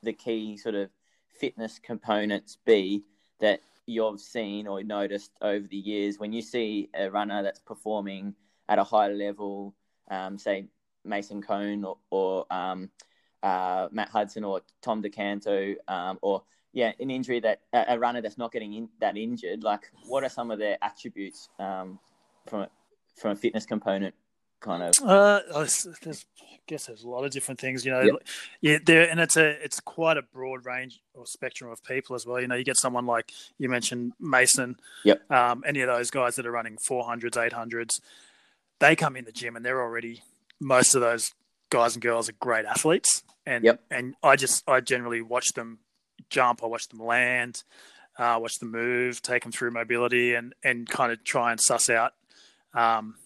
the 0.02 0.12
key 0.12 0.56
sort 0.56 0.74
of 0.74 0.90
fitness 1.38 1.78
components 1.78 2.58
be 2.64 3.04
that 3.40 3.60
you've 3.86 4.20
seen 4.20 4.66
or 4.66 4.82
noticed 4.82 5.32
over 5.42 5.66
the 5.66 5.76
years 5.76 6.18
when 6.18 6.32
you 6.32 6.42
see 6.42 6.88
a 6.94 7.10
runner 7.10 7.42
that's 7.42 7.60
performing 7.60 8.34
at 8.68 8.78
a 8.78 8.84
high 8.84 9.08
level, 9.08 9.74
um, 10.10 10.38
say 10.38 10.66
Mason 11.04 11.42
Cone 11.42 11.84
or, 11.84 11.96
or 12.10 12.46
um, 12.52 12.90
uh, 13.42 13.88
Matt 13.90 14.10
Hudson 14.10 14.44
or 14.44 14.60
Tom 14.82 15.00
Do 15.00 15.10
Canto, 15.10 15.74
um, 15.88 16.18
or 16.22 16.42
yeah, 16.72 16.92
an 17.00 17.10
injury 17.10 17.40
that 17.40 17.60
a 17.72 17.98
runner 17.98 18.22
that's 18.22 18.38
not 18.38 18.52
getting 18.52 18.74
in, 18.74 18.88
that 19.00 19.16
injured, 19.16 19.62
like 19.62 19.90
what 20.06 20.22
are 20.22 20.28
some 20.28 20.50
of 20.50 20.58
their 20.58 20.78
attributes 20.82 21.48
um, 21.58 21.98
from 22.46 22.62
a, 22.62 22.68
from 23.16 23.32
a 23.32 23.36
fitness 23.36 23.66
component 23.66 24.14
kind 24.60 24.82
of? 24.82 24.94
Uh, 25.04 25.40
there's, 25.52 26.26
I 26.40 26.58
guess 26.66 26.86
there's 26.86 27.02
a 27.02 27.08
lot 27.08 27.24
of 27.24 27.32
different 27.32 27.60
things, 27.60 27.84
you 27.84 27.90
know. 27.90 28.02
Yep. 28.02 28.14
Yeah, 28.60 28.78
there 28.84 29.10
and 29.10 29.18
it's 29.18 29.36
a 29.36 29.62
it's 29.62 29.80
quite 29.80 30.16
a 30.16 30.22
broad 30.22 30.64
range 30.64 31.00
or 31.14 31.26
spectrum 31.26 31.70
of 31.72 31.82
people 31.82 32.14
as 32.14 32.24
well. 32.24 32.40
You 32.40 32.46
know, 32.46 32.54
you 32.54 32.64
get 32.64 32.76
someone 32.76 33.06
like 33.06 33.32
you 33.58 33.68
mentioned 33.68 34.12
Mason. 34.20 34.76
Yep. 35.04 35.30
Um, 35.30 35.64
any 35.66 35.80
of 35.80 35.88
those 35.88 36.10
guys 36.10 36.36
that 36.36 36.46
are 36.46 36.52
running 36.52 36.76
400s, 36.76 37.32
800s, 37.32 38.00
they 38.78 38.94
come 38.94 39.16
in 39.16 39.24
the 39.24 39.32
gym 39.32 39.56
and 39.56 39.64
they're 39.64 39.82
already 39.82 40.22
most 40.60 40.94
of 40.94 41.00
those 41.00 41.32
guys 41.70 41.94
and 41.94 42.02
girls 42.02 42.28
are 42.28 42.34
great 42.38 42.64
athletes. 42.64 43.24
And 43.44 43.64
yep. 43.64 43.80
and 43.90 44.14
I 44.22 44.36
just 44.36 44.62
I 44.68 44.80
generally 44.80 45.20
watch 45.20 45.54
them 45.54 45.78
jump. 46.28 46.62
I 46.62 46.66
watch 46.66 46.88
them 46.88 47.00
land, 47.00 47.62
uh, 48.18 48.38
watch 48.40 48.58
them 48.58 48.70
move, 48.70 49.22
take 49.22 49.42
them 49.42 49.52
through 49.52 49.70
mobility, 49.70 50.34
and 50.34 50.54
and 50.62 50.88
kind 50.88 51.12
of 51.12 51.24
try 51.24 51.50
and 51.52 51.60
suss 51.60 51.88
out 51.90 52.12
um, 52.74 53.16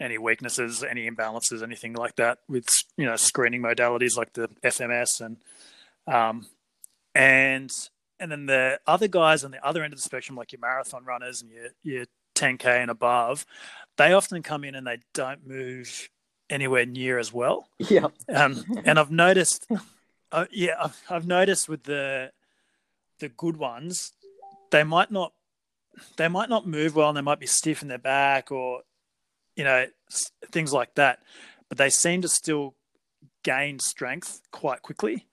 any 0.00 0.18
weaknesses, 0.18 0.82
any 0.82 1.10
imbalances, 1.10 1.62
anything 1.62 1.94
like 1.94 2.16
that 2.16 2.38
with 2.48 2.68
you 2.96 3.06
know 3.06 3.16
screening 3.16 3.62
modalities 3.62 4.16
like 4.16 4.32
the 4.32 4.48
FMS 4.62 5.20
and 5.20 5.36
um, 6.06 6.46
and 7.14 7.70
and 8.20 8.30
then 8.30 8.46
the 8.46 8.80
other 8.86 9.08
guys 9.08 9.44
on 9.44 9.50
the 9.50 9.66
other 9.66 9.82
end 9.82 9.92
of 9.92 9.98
the 9.98 10.02
spectrum, 10.02 10.36
like 10.36 10.52
your 10.52 10.60
marathon 10.60 11.04
runners 11.04 11.42
and 11.42 11.50
your 11.50 11.68
your 11.82 12.06
10k 12.34 12.66
and 12.66 12.90
above, 12.90 13.46
they 13.96 14.12
often 14.12 14.42
come 14.42 14.64
in 14.64 14.74
and 14.74 14.86
they 14.86 14.98
don't 15.12 15.46
move 15.46 16.08
anywhere 16.50 16.86
near 16.86 17.18
as 17.18 17.32
well. 17.32 17.68
Yeah. 17.78 18.08
Um, 18.28 18.64
and 18.84 18.98
I've 18.98 19.10
noticed, 19.10 19.66
uh, 20.32 20.46
yeah, 20.50 20.74
I've, 20.80 21.02
I've 21.08 21.26
noticed 21.26 21.68
with 21.68 21.84
the 21.84 22.30
the 23.20 23.28
good 23.28 23.56
ones, 23.56 24.12
they 24.70 24.84
might 24.84 25.10
not 25.10 25.32
they 26.16 26.26
might 26.28 26.48
not 26.48 26.66
move 26.66 26.96
well 26.96 27.08
and 27.08 27.16
they 27.16 27.22
might 27.22 27.38
be 27.38 27.46
stiff 27.46 27.80
in 27.80 27.86
their 27.88 27.98
back 27.98 28.50
or 28.50 28.82
you 29.54 29.62
know 29.62 29.86
things 30.50 30.72
like 30.72 30.92
that 30.96 31.20
but 31.68 31.78
they 31.78 31.88
seem 31.88 32.20
to 32.20 32.26
still 32.28 32.74
gain 33.44 33.78
strength 33.78 34.40
quite 34.50 34.82
quickly 34.82 35.26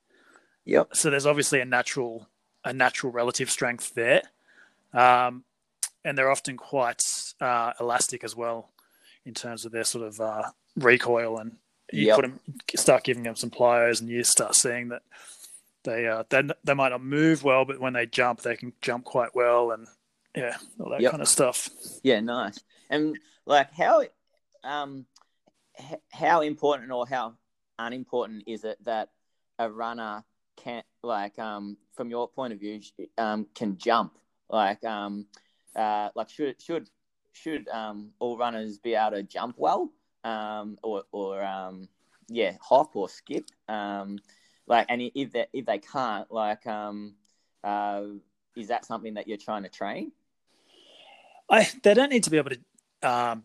Yep. 0.65 0.89
so 0.95 1.09
there's 1.09 1.25
obviously 1.25 1.59
a 1.61 1.65
natural 1.65 2.27
a 2.63 2.71
natural 2.71 3.11
relative 3.11 3.49
strength 3.49 3.95
there 3.95 4.21
um, 4.93 5.43
and 6.05 6.15
they're 6.15 6.29
often 6.29 6.57
quite 6.57 7.01
uh, 7.41 7.73
elastic 7.79 8.23
as 8.23 8.35
well 8.35 8.69
in 9.25 9.33
terms 9.33 9.65
of 9.65 9.71
their 9.71 9.83
sort 9.83 10.05
of 10.07 10.21
uh, 10.21 10.43
recoil 10.75 11.39
and 11.39 11.53
you 11.91 12.05
Yep. 12.05 12.15
put 12.15 12.21
them 12.21 12.39
start 12.75 13.03
giving 13.03 13.23
them 13.23 13.35
some 13.35 13.49
plyos 13.49 13.99
and 13.99 14.09
you 14.11 14.23
start 14.23 14.53
seeing 14.53 14.89
that 14.89 15.01
they 15.83 16.07
uh, 16.07 16.23
they, 16.29 16.43
they 16.63 16.73
might 16.73 16.89
not 16.89 17.03
move 17.03 17.43
well 17.43 17.65
but 17.65 17.79
when 17.79 17.93
they 17.93 18.05
jump 18.05 18.41
they 18.41 18.55
can 18.55 18.73
jump 18.81 19.03
quite 19.05 19.33
well 19.35 19.71
and 19.71 19.87
yeah 20.35 20.55
all 20.79 20.89
that 20.91 21.01
Yep. 21.01 21.11
kind 21.11 21.21
of 21.21 21.27
stuff 21.27 21.69
Yeah, 22.03 22.19
nice. 22.19 22.59
And 22.89 23.17
like, 23.45 23.71
how 23.73 24.03
um, 24.63 25.05
h- 25.79 25.99
how 26.11 26.41
important 26.41 26.91
or 26.91 27.07
how 27.07 27.33
unimportant 27.79 28.43
is 28.47 28.63
it 28.63 28.77
that 28.85 29.09
a 29.59 29.69
runner 29.69 30.23
can 30.57 30.83
like 31.03 31.39
um 31.39 31.77
from 31.95 32.09
your 32.09 32.27
point 32.27 32.53
of 32.53 32.59
view 32.59 32.79
um 33.17 33.47
can 33.55 33.77
jump 33.77 34.13
like 34.49 34.83
um 34.83 35.25
uh 35.75 36.09
like 36.15 36.29
should 36.29 36.61
should 36.61 36.89
should 37.33 37.67
um 37.69 38.11
all 38.19 38.37
runners 38.37 38.77
be 38.77 38.93
able 38.93 39.11
to 39.11 39.23
jump 39.23 39.55
well 39.57 39.89
um 40.23 40.77
or 40.83 41.03
or 41.11 41.41
um 41.43 41.87
yeah 42.27 42.53
hop 42.61 42.95
or 42.95 43.09
skip 43.09 43.45
um 43.69 44.19
like 44.71 44.87
and 44.89 45.01
if 45.13 45.31
they 45.31 45.45
if 45.53 45.65
they 45.65 45.77
can't 45.77 46.31
like 46.31 46.65
um 46.65 47.13
uh 47.63 48.01
is 48.55 48.69
that 48.69 48.85
something 48.85 49.13
that 49.13 49.27
you're 49.27 49.37
trying 49.37 49.63
to 49.63 49.69
train 49.69 50.11
I 51.51 51.69
they 51.83 51.93
don't 51.93 52.09
need 52.09 52.23
to 52.23 52.29
be 52.31 52.37
able 52.37 52.51
to 52.51 52.59
um, 53.07 53.43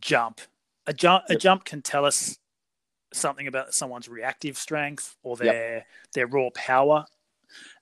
jump. 0.00 0.40
A 0.86 0.92
jump 0.92 1.24
a 1.28 1.36
jump 1.36 1.64
can 1.64 1.82
tell 1.82 2.04
us 2.04 2.38
something 3.12 3.46
about 3.46 3.74
someone's 3.74 4.08
reactive 4.08 4.56
strength 4.56 5.16
or 5.22 5.36
their 5.36 5.86
their 6.14 6.26
raw 6.26 6.48
power. 6.54 7.04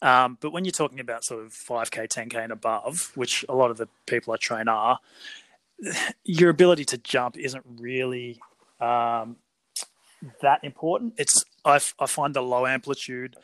Um, 0.02 0.36
but 0.40 0.52
when 0.52 0.64
you're 0.64 0.72
talking 0.72 1.00
about 1.00 1.24
sort 1.24 1.46
of 1.46 1.52
5k, 1.52 2.06
10k 2.06 2.34
and 2.36 2.52
above, 2.52 3.10
which 3.14 3.42
a 3.48 3.54
lot 3.54 3.70
of 3.70 3.78
the 3.78 3.88
people 4.06 4.34
I 4.34 4.36
train 4.36 4.68
are, 4.68 4.98
your 6.24 6.50
ability 6.50 6.84
to 6.86 6.98
jump 6.98 7.38
isn't 7.38 7.64
really 7.78 8.38
um, 8.80 9.36
that 10.42 10.60
important. 10.62 11.14
It's 11.16 11.44
I, 11.64 11.76
f- 11.76 11.94
I 11.98 12.06
find 12.06 12.34
the 12.34 12.42
low 12.42 12.66
amplitude 12.66 13.36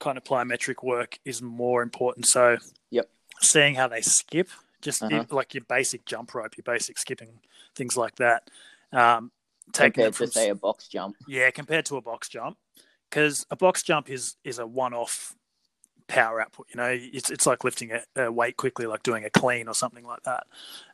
kind 0.00 0.16
of 0.18 0.24
plyometric 0.24 0.82
work 0.82 1.18
is 1.24 1.42
more 1.42 1.82
important. 1.82 2.26
So, 2.26 2.58
Yep. 2.90 3.08
seeing 3.40 3.74
how 3.74 3.88
they 3.88 4.00
skip, 4.00 4.48
just 4.80 5.02
Uh-huh. 5.02 5.24
like 5.30 5.54
your 5.54 5.64
basic 5.68 6.04
jump 6.04 6.34
rope, 6.34 6.56
your 6.56 6.64
basic 6.64 6.98
skipping, 6.98 7.40
things 7.74 7.96
like 7.96 8.16
that. 8.16 8.50
Um, 8.92 9.30
taking 9.72 9.92
compared 9.92 10.16
from 10.16 10.26
to 10.26 10.32
say 10.32 10.48
a 10.50 10.54
box 10.54 10.88
jump 10.88 11.16
yeah, 11.26 11.50
compared 11.50 11.86
to 11.86 11.96
a 11.96 12.02
box 12.02 12.28
jump, 12.28 12.58
because 13.08 13.46
a 13.50 13.56
box 13.56 13.82
jump 13.82 14.10
is 14.10 14.36
is 14.44 14.58
a 14.58 14.66
one-off 14.66 15.34
power 16.08 16.40
output. 16.40 16.66
You 16.70 16.76
know, 16.78 16.88
it's 16.90 17.30
it's 17.30 17.46
like 17.46 17.64
lifting 17.64 17.92
a, 17.92 18.24
a 18.24 18.32
weight 18.32 18.56
quickly, 18.56 18.86
like 18.86 19.02
doing 19.02 19.24
a 19.24 19.30
clean 19.30 19.68
or 19.68 19.74
something 19.74 20.04
like 20.04 20.22
that. 20.24 20.46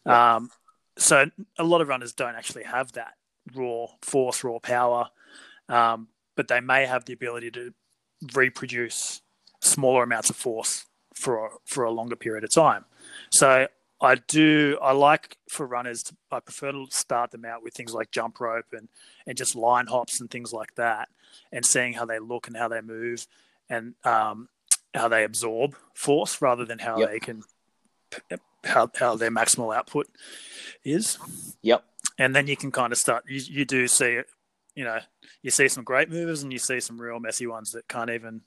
Yeah. 0.04 0.36
Um, 0.36 0.50
so 0.98 1.30
a 1.58 1.64
lot 1.64 1.80
of 1.80 1.88
runners 1.88 2.12
don't 2.12 2.34
actually 2.34 2.64
have 2.64 2.92
that 2.92 3.14
raw 3.54 3.86
force, 4.02 4.44
raw 4.44 4.58
power, 4.58 5.08
um, 5.68 6.08
but 6.38 6.46
they 6.46 6.60
may 6.60 6.86
have 6.86 7.04
the 7.04 7.12
ability 7.12 7.50
to 7.50 7.74
reproduce 8.32 9.22
smaller 9.60 10.04
amounts 10.04 10.30
of 10.30 10.36
force 10.36 10.86
for 11.12 11.46
a, 11.46 11.48
for 11.64 11.82
a 11.82 11.90
longer 11.90 12.14
period 12.14 12.44
of 12.44 12.52
time. 12.54 12.84
So 13.32 13.66
I 14.00 14.14
do. 14.28 14.78
I 14.80 14.92
like 14.92 15.36
for 15.50 15.66
runners. 15.66 16.04
To, 16.04 16.16
I 16.30 16.38
prefer 16.38 16.70
to 16.70 16.86
start 16.90 17.32
them 17.32 17.44
out 17.44 17.64
with 17.64 17.74
things 17.74 17.92
like 17.92 18.12
jump 18.12 18.38
rope 18.38 18.66
and 18.72 18.88
and 19.26 19.36
just 19.36 19.56
line 19.56 19.88
hops 19.88 20.20
and 20.20 20.30
things 20.30 20.52
like 20.52 20.76
that, 20.76 21.08
and 21.50 21.66
seeing 21.66 21.94
how 21.94 22.04
they 22.04 22.20
look 22.20 22.46
and 22.46 22.56
how 22.56 22.68
they 22.68 22.80
move, 22.80 23.26
and 23.68 23.94
um, 24.04 24.48
how 24.94 25.08
they 25.08 25.24
absorb 25.24 25.74
force 25.92 26.40
rather 26.40 26.64
than 26.64 26.78
how 26.78 27.00
Yep. 27.00 27.10
they 27.10 27.18
can 27.18 27.42
how 28.62 28.88
how 28.94 29.16
their 29.16 29.32
maximal 29.32 29.74
output 29.74 30.06
is. 30.84 31.18
Yep. 31.62 31.82
And 32.16 32.36
then 32.36 32.46
you 32.46 32.56
can 32.56 32.70
kind 32.70 32.92
of 32.92 32.98
start. 32.98 33.24
You 33.26 33.40
you 33.44 33.64
do 33.64 33.88
see, 33.88 34.20
you 34.78 34.84
know, 34.84 35.00
you 35.42 35.50
see 35.50 35.66
some 35.66 35.82
great 35.82 36.08
movers 36.08 36.44
and 36.44 36.52
you 36.52 36.58
see 36.60 36.78
some 36.78 37.00
real 37.00 37.18
messy 37.18 37.48
ones 37.48 37.72
that 37.72 37.88
can't 37.88 38.10
even. 38.10 38.42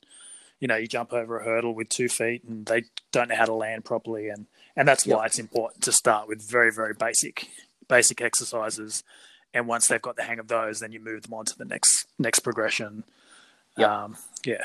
You 0.60 0.68
know, 0.68 0.76
you 0.76 0.86
jump 0.86 1.12
over 1.12 1.38
a 1.38 1.44
hurdle 1.44 1.74
with 1.74 1.88
two 1.90 2.08
feet 2.08 2.44
and 2.44 2.64
they 2.64 2.84
don't 3.10 3.28
know 3.28 3.34
how 3.36 3.44
to 3.44 3.52
land 3.52 3.84
properly, 3.84 4.28
and 4.30 4.46
and 4.76 4.88
that's 4.88 5.04
Yep. 5.04 5.18
why 5.18 5.26
it's 5.26 5.38
important 5.38 5.82
to 5.82 5.92
start 5.92 6.26
with 6.28 6.40
very 6.40 6.72
very 6.72 6.94
basic 6.94 7.48
basic 7.86 8.22
exercises, 8.22 9.04
and 9.52 9.66
once 9.66 9.88
they've 9.88 10.00
got 10.00 10.16
the 10.16 10.22
hang 10.22 10.38
of 10.38 10.48
those, 10.48 10.80
then 10.80 10.92
you 10.92 11.00
move 11.00 11.24
them 11.24 11.34
on 11.34 11.44
to 11.44 11.58
the 11.58 11.66
next 11.66 12.06
next 12.18 12.40
progression. 12.40 13.04
Yep. 13.76 13.90
Um, 13.90 14.16
yeah, 14.46 14.64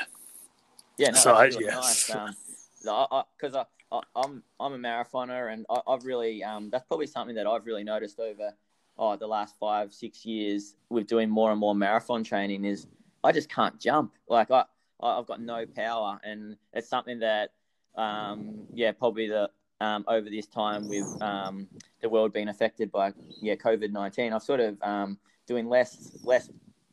Yeah, 0.98 1.10
no, 1.10 1.20
So 1.20 1.34
I- 1.34 1.48
yeah. 1.48 1.76
nice. 1.76 2.10
Um, 2.12 2.36
because 2.82 3.56
I, 3.56 3.66
I, 3.92 3.98
I, 3.98 4.02
I'm 4.16 4.44
I'm 4.60 4.74
a 4.74 4.78
marathoner, 4.78 5.52
and 5.52 5.66
I, 5.70 5.82
I've 5.86 6.06
really 6.06 6.44
um, 6.44 6.70
that's 6.70 6.86
probably 6.86 7.08
something 7.08 7.36
that 7.36 7.48
I've 7.48 7.66
really 7.66 7.84
noticed 7.84 8.20
over 8.20 8.54
oh 8.98 9.16
the 9.16 9.28
last 9.28 9.56
five 9.60 9.94
six 9.94 10.26
years 10.26 10.76
with 10.90 11.08
doing 11.08 11.30
more 11.30 11.52
and 11.52 11.60
more 11.60 11.76
marathon 11.76 12.24
training 12.24 12.66
is 12.66 12.88
I 13.24 13.32
just 13.32 13.50
can't 13.50 13.80
jump. 13.80 14.14
Like 14.30 14.52
I, 14.52 14.64
I've 15.02 15.26
got 15.28 15.42
no 15.42 15.66
power, 15.66 16.20
and 16.24 16.56
it's 16.74 16.88
something 16.90 17.20
that 17.20 17.52
um, 17.96 18.68
yeah 18.74 18.92
probably 18.92 19.28
the 19.28 19.50
um, 19.82 20.06
over 20.08 20.30
this 20.30 20.48
time 20.48 20.88
with 20.88 21.06
um, 21.22 21.68
the 22.02 22.10
world 22.10 22.34
being 22.34 22.48
affected 22.50 22.92
by 22.92 23.14
yeah 23.42 23.56
COVID 23.56 23.92
nineteen, 23.92 24.34
I've 24.34 24.44
sort 24.44 24.60
of 24.60 24.82
um, 24.82 25.18
doing 25.48 25.68
less 25.68 26.12
less 26.24 26.50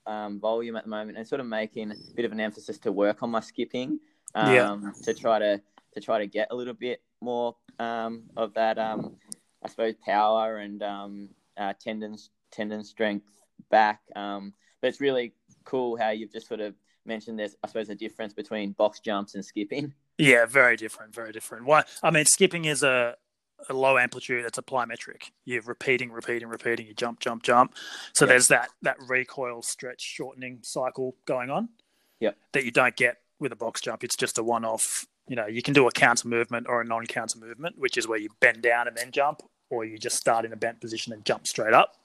um, 0.06 0.38
volume 0.40 0.76
at 0.76 0.84
the 0.84 0.90
moment 0.90 1.16
and 1.16 1.26
sort 1.26 1.40
of 1.40 1.46
making 1.46 1.92
a 1.92 1.96
bit 2.14 2.24
of 2.24 2.32
an 2.32 2.40
emphasis 2.40 2.78
to 2.80 2.92
work 2.92 3.22
on 3.22 3.30
my 3.30 3.40
skipping 3.40 3.98
um, 4.34 4.52
Yeah. 4.52 4.76
to 5.02 5.14
try 5.14 5.38
to 5.38 5.60
to 5.94 6.00
try 6.00 6.18
to 6.18 6.26
get 6.26 6.48
a 6.50 6.54
little 6.54 6.74
bit 6.74 7.00
more 7.20 7.56
um, 7.78 8.24
of 8.36 8.52
that 8.54 8.78
um, 8.78 9.16
I 9.64 9.68
suppose 9.68 9.94
power 10.04 10.58
and 10.58 10.82
um, 10.82 11.28
uh, 11.56 11.72
tendon 11.80 12.16
tendon 12.50 12.84
strength 12.84 13.26
back. 13.70 14.00
Um, 14.16 14.52
but 14.80 14.88
it's 14.88 15.00
really 15.00 15.34
cool 15.64 15.96
how 15.96 16.10
you've 16.10 16.32
just 16.32 16.46
sort 16.48 16.60
of 16.60 16.74
mentioned 17.06 17.38
there's 17.38 17.56
I 17.62 17.68
suppose 17.68 17.88
a 17.90 17.94
difference 17.94 18.32
between 18.32 18.72
box 18.72 19.00
jumps 19.00 19.34
and 19.34 19.44
skipping. 19.44 19.92
yeah, 20.18 20.46
very 20.46 20.76
different, 20.76 21.14
very 21.14 21.32
different. 21.32 21.64
Why? 21.66 21.84
I 22.02 22.10
mean, 22.10 22.24
skipping 22.24 22.64
is 22.66 22.82
a 22.82 23.16
a 23.70 23.72
low 23.74 23.96
amplitude. 23.96 24.44
It's 24.44 24.58
a 24.58 24.62
plyometric. 24.62 25.30
You're 25.46 25.62
repeating, 25.62 26.12
repeating, 26.12 26.48
repeating. 26.48 26.86
You 26.86 26.92
jump, 26.94 27.20
jump, 27.20 27.42
jump. 27.42 27.74
So 28.14 28.24
Yeah. 28.24 28.30
there's 28.30 28.48
that 28.48 28.68
that 28.82 28.96
recoil, 29.08 29.62
stretch, 29.62 30.02
shortening 30.02 30.58
cycle 30.62 31.16
going 31.24 31.50
on. 31.50 31.70
Yep. 32.20 32.36
That 32.52 32.64
you 32.64 32.70
don't 32.70 32.94
get 32.96 33.18
with 33.38 33.52
a 33.52 33.56
box 33.56 33.80
jump. 33.80 34.04
It's 34.04 34.16
just 34.16 34.38
a 34.38 34.42
one-off. 34.42 35.06
You 35.28 35.36
know, 35.36 35.46
you 35.46 35.62
can 35.62 35.72
do 35.74 35.86
a 35.88 35.90
counter 35.92 36.28
movement 36.28 36.66
or 36.68 36.80
a 36.82 36.84
non-counter 36.84 37.38
movement, 37.38 37.78
which 37.78 37.96
is 37.96 38.06
where 38.06 38.18
you 38.18 38.28
bend 38.40 38.62
down 38.62 38.86
and 38.86 38.96
then 38.96 39.10
jump, 39.10 39.40
or 39.74 39.84
you 39.84 39.98
just 39.98 40.16
start 40.16 40.44
in 40.44 40.52
a 40.52 40.56
bent 40.56 40.80
position 40.80 41.12
and 41.12 41.24
jump 41.24 41.46
straight 41.46 41.74
up. 41.74 41.96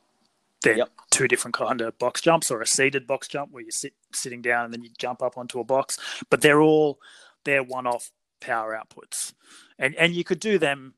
They're 0.61 0.77
Yep. 0.77 0.89
two 1.11 1.27
different 1.27 1.55
kind 1.55 1.79
of 1.81 1.97
box 1.99 2.21
jumps, 2.21 2.51
or 2.51 2.61
a 2.61 2.67
seated 2.67 3.07
box 3.07 3.27
jump 3.27 3.51
where 3.51 3.63
you 3.63 3.71
sit 3.71 3.93
sitting 4.13 4.41
down 4.41 4.65
and 4.65 4.73
then 4.73 4.83
you 4.83 4.89
jump 4.97 5.21
up 5.21 5.37
onto 5.37 5.59
a 5.59 5.63
box. 5.63 5.97
But 6.29 6.41
they're 6.41 6.61
all 6.61 6.99
they're 7.45 7.63
one-off 7.63 8.11
power 8.41 8.77
outputs, 8.77 9.33
and 9.77 9.95
and 9.95 10.13
you 10.13 10.23
could 10.25 10.39
do 10.41 10.57
them. 10.59 10.95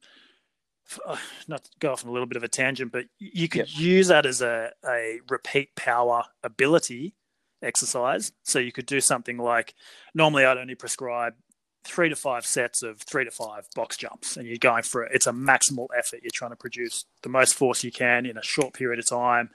uh, 1.05 1.17
Not 1.47 1.63
to 1.65 1.71
go 1.79 1.91
off 1.91 2.03
on 2.03 2.09
a 2.09 2.13
little 2.13 2.25
bit 2.27 2.37
of 2.37 2.43
a 2.43 2.47
tangent, 2.47 2.91
but 2.91 3.05
you 3.19 3.47
could 3.47 3.71
use 3.77 4.07
that 4.07 4.25
as 4.25 4.41
a, 4.41 4.71
a 4.85 5.19
repeat 5.29 5.75
power 5.75 6.23
ability 6.43 7.13
exercise. 7.61 8.31
So 8.43 8.57
you 8.57 8.71
could 8.71 8.87
do 8.87 8.99
something 8.99 9.37
like 9.37 9.75
normally 10.15 10.43
I'd 10.45 10.57
only 10.57 10.75
prescribe 10.75 11.35
three 11.83 12.09
to 12.09 12.15
five 12.15 12.45
sets 12.45 12.83
of 12.83 13.01
three 13.01 13.25
to 13.25 13.31
five 13.31 13.67
box 13.75 13.97
jumps, 13.97 14.37
and 14.37 14.47
you're 14.47 14.57
going 14.57 14.83
for 14.83 15.03
it. 15.03 15.11
It's 15.13 15.27
a 15.27 15.31
maximal 15.31 15.87
effort. 15.97 16.21
You're 16.23 16.31
trying 16.33 16.51
to 16.51 16.57
produce 16.57 17.05
the 17.23 17.29
most 17.29 17.55
force 17.55 17.83
you 17.83 17.91
can 17.91 18.25
in 18.25 18.37
a 18.37 18.43
short 18.43 18.73
period 18.73 18.99
of 18.99 19.07
time. 19.07 19.49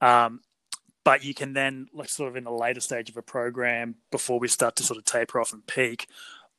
Um, 0.00 0.40
but 1.04 1.24
you 1.24 1.34
can 1.34 1.52
then, 1.52 1.88
like, 1.92 2.08
sort 2.08 2.28
of 2.28 2.36
in 2.36 2.44
the 2.44 2.52
later 2.52 2.80
stage 2.80 3.08
of 3.10 3.16
a 3.16 3.22
program, 3.22 3.96
before 4.10 4.38
we 4.38 4.48
start 4.48 4.76
to 4.76 4.82
sort 4.82 4.98
of 4.98 5.04
taper 5.04 5.40
off 5.40 5.52
and 5.52 5.66
peak, 5.66 6.06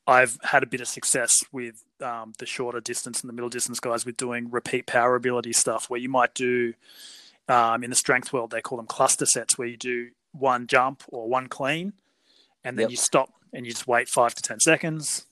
I've 0.06 0.38
had 0.44 0.64
a 0.64 0.68
bit 0.68 0.82
of 0.82 0.88
success 0.88 1.44
with 1.52 1.84
um, 2.02 2.34
the 2.38 2.46
shorter 2.46 2.82
distance 2.82 3.22
and 3.22 3.30
the 3.30 3.34
middle 3.34 3.50
distance 3.50 3.80
guys 3.80 4.06
with 4.06 4.18
doing 4.18 4.52
repeat 4.52 4.86
power 4.86 5.16
ability 5.16 5.54
stuff, 5.54 5.90
where 5.90 6.00
you 6.00 6.10
might 6.10 6.34
do 6.34 6.74
Um, 7.50 7.84
in 7.84 7.90
the 7.90 7.96
strength 7.98 8.32
world, 8.32 8.52
they 8.52 8.62
call 8.62 8.78
them 8.78 8.88
cluster 8.88 9.26
sets, 9.26 9.58
where 9.58 9.68
you 9.68 9.76
do 9.76 10.12
one 10.32 10.66
jump 10.66 11.04
or 11.10 11.28
one 11.28 11.48
clean, 11.48 11.92
and 12.64 12.80
then 12.80 12.84
Yep. 12.84 12.92
you 12.92 12.96
stop 12.96 13.34
and 13.54 13.66
you 13.66 13.72
just 13.72 13.88
wait 13.88 14.10
five 14.10 14.36
to 14.36 14.42
ten 14.42 14.60
seconds, 14.60 15.26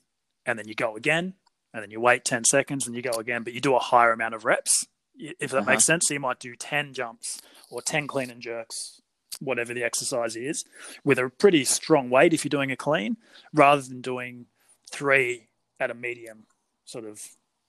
and 0.46 0.58
then 0.58 0.68
you 0.68 0.74
go 0.74 0.96
again, 0.96 1.34
and 1.74 1.82
then 1.82 1.90
you 1.90 2.00
wait 2.00 2.24
ten 2.24 2.44
seconds 2.44 2.86
and 2.86 2.96
you 2.96 3.02
go 3.02 3.18
again, 3.18 3.42
but 3.42 3.52
you 3.52 3.60
do 3.60 3.74
a 3.74 3.78
higher 3.80 4.12
amount 4.12 4.34
of 4.34 4.44
reps, 4.44 4.86
if 5.18 5.50
that 5.50 5.58
Uh-huh. 5.58 5.70
makes 5.72 5.84
sense. 5.84 6.06
So 6.08 6.14
you 6.14 6.20
might 6.20 6.38
do 6.38 6.54
ten 6.56 6.94
jumps 6.94 7.40
or 7.70 7.82
ten 7.82 8.06
clean 8.06 8.30
and 8.30 8.40
jerks, 8.40 9.00
whatever 9.40 9.74
the 9.74 9.82
exercise 9.82 10.36
is, 10.36 10.64
with 11.04 11.18
a 11.18 11.28
pretty 11.28 11.64
strong 11.64 12.08
weight 12.10 12.32
if 12.32 12.44
you're 12.44 12.50
doing 12.50 12.70
a 12.70 12.76
clean, 12.76 13.16
rather 13.52 13.82
than 13.82 14.00
doing 14.00 14.46
three 14.90 15.48
at 15.80 15.90
a 15.90 15.94
medium 15.94 16.46
sort 16.84 17.04
of 17.04 17.20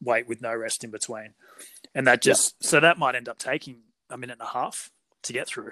weight 0.02 0.28
with 0.28 0.42
no 0.42 0.54
rest 0.54 0.84
in 0.84 0.92
between. 0.92 1.34
And 1.96 2.06
that 2.06 2.22
just 2.22 2.62
so 2.64 2.80
that 2.80 2.98
might 3.00 3.16
end 3.16 3.30
up 3.30 3.40
taking 3.40 3.84
a 4.10 4.18
minute 4.18 4.38
and 4.40 4.48
a 4.50 4.52
half 4.52 4.92
to 5.24 5.34
get 5.34 5.48
through. 5.48 5.72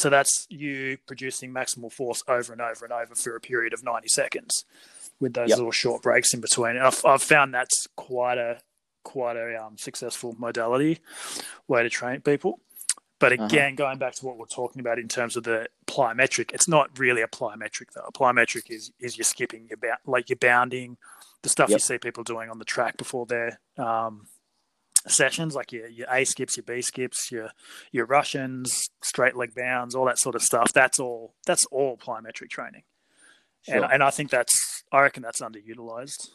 So 0.00 0.08
that's 0.08 0.46
you 0.48 0.96
producing 1.06 1.52
maximal 1.52 1.92
force 1.92 2.22
over 2.26 2.52
and 2.52 2.62
over 2.62 2.84
and 2.86 2.92
over 2.92 3.14
for 3.14 3.36
a 3.36 3.40
period 3.40 3.72
of 3.74 3.84
90 3.84 4.08
seconds 4.08 4.64
with 5.20 5.34
those 5.34 5.50
Yep. 5.50 5.58
little 5.58 5.72
short 5.72 6.02
breaks 6.02 6.32
in 6.32 6.40
between. 6.40 6.76
And 6.76 6.86
I've, 6.86 7.04
I've 7.04 7.22
found 7.22 7.52
that's 7.52 7.86
quite 7.96 8.38
a 8.38 8.60
quite 9.02 9.36
a 9.36 9.56
um, 9.62 9.76
successful 9.78 10.34
modality 10.38 11.00
way 11.68 11.82
to 11.82 11.90
train 11.90 12.20
people. 12.22 12.60
But 13.18 13.32
Uh-huh. 13.34 13.44
again, 13.44 13.74
going 13.74 13.98
back 13.98 14.14
to 14.14 14.24
what 14.26 14.38
we're 14.38 14.46
talking 14.46 14.80
about 14.80 14.98
in 14.98 15.08
terms 15.08 15.36
of 15.36 15.44
the 15.44 15.68
plyometric, 15.86 16.52
it's 16.54 16.66
not 16.68 16.98
really 16.98 17.20
a 17.20 17.28
plyometric 17.28 17.92
though. 17.94 18.04
A 18.08 18.12
plyometric 18.12 18.70
is 18.70 18.92
is 19.00 19.18
you're 19.18 19.24
skipping, 19.24 19.66
you're 19.68 19.76
ba- 19.76 19.98
like 20.06 20.30
you're 20.30 20.36
bounding, 20.38 20.96
the 21.42 21.50
stuff 21.50 21.68
you 21.68 21.78
see 21.78 21.98
people 21.98 22.24
doing 22.24 22.48
on 22.48 22.58
the 22.58 22.64
track 22.64 22.96
before 22.96 23.26
their 23.26 23.60
um, 23.76 24.26
sessions, 25.08 25.54
like 25.54 25.72
your, 25.72 25.88
your 25.88 26.06
A 26.10 26.24
skips, 26.24 26.56
your 26.56 26.64
B 26.64 26.82
skips, 26.82 27.30
your 27.32 27.50
your 27.92 28.06
Russians, 28.06 28.88
straight 29.02 29.36
leg 29.36 29.54
bounds, 29.54 29.94
all 29.94 30.04
that 30.06 30.18
sort 30.18 30.34
of 30.34 30.42
stuff. 30.42 30.72
That's 30.72 30.98
all. 31.00 31.34
That's 31.46 31.64
all 31.66 31.96
plyometric 31.96 32.50
training, 32.50 32.82
Sure. 33.62 33.76
and 33.76 33.92
and 33.92 34.02
I 34.02 34.10
think 34.10 34.30
that's 34.30 34.84
I 34.92 35.00
reckon 35.02 35.22
that's 35.22 35.40
underutilized 35.40 36.28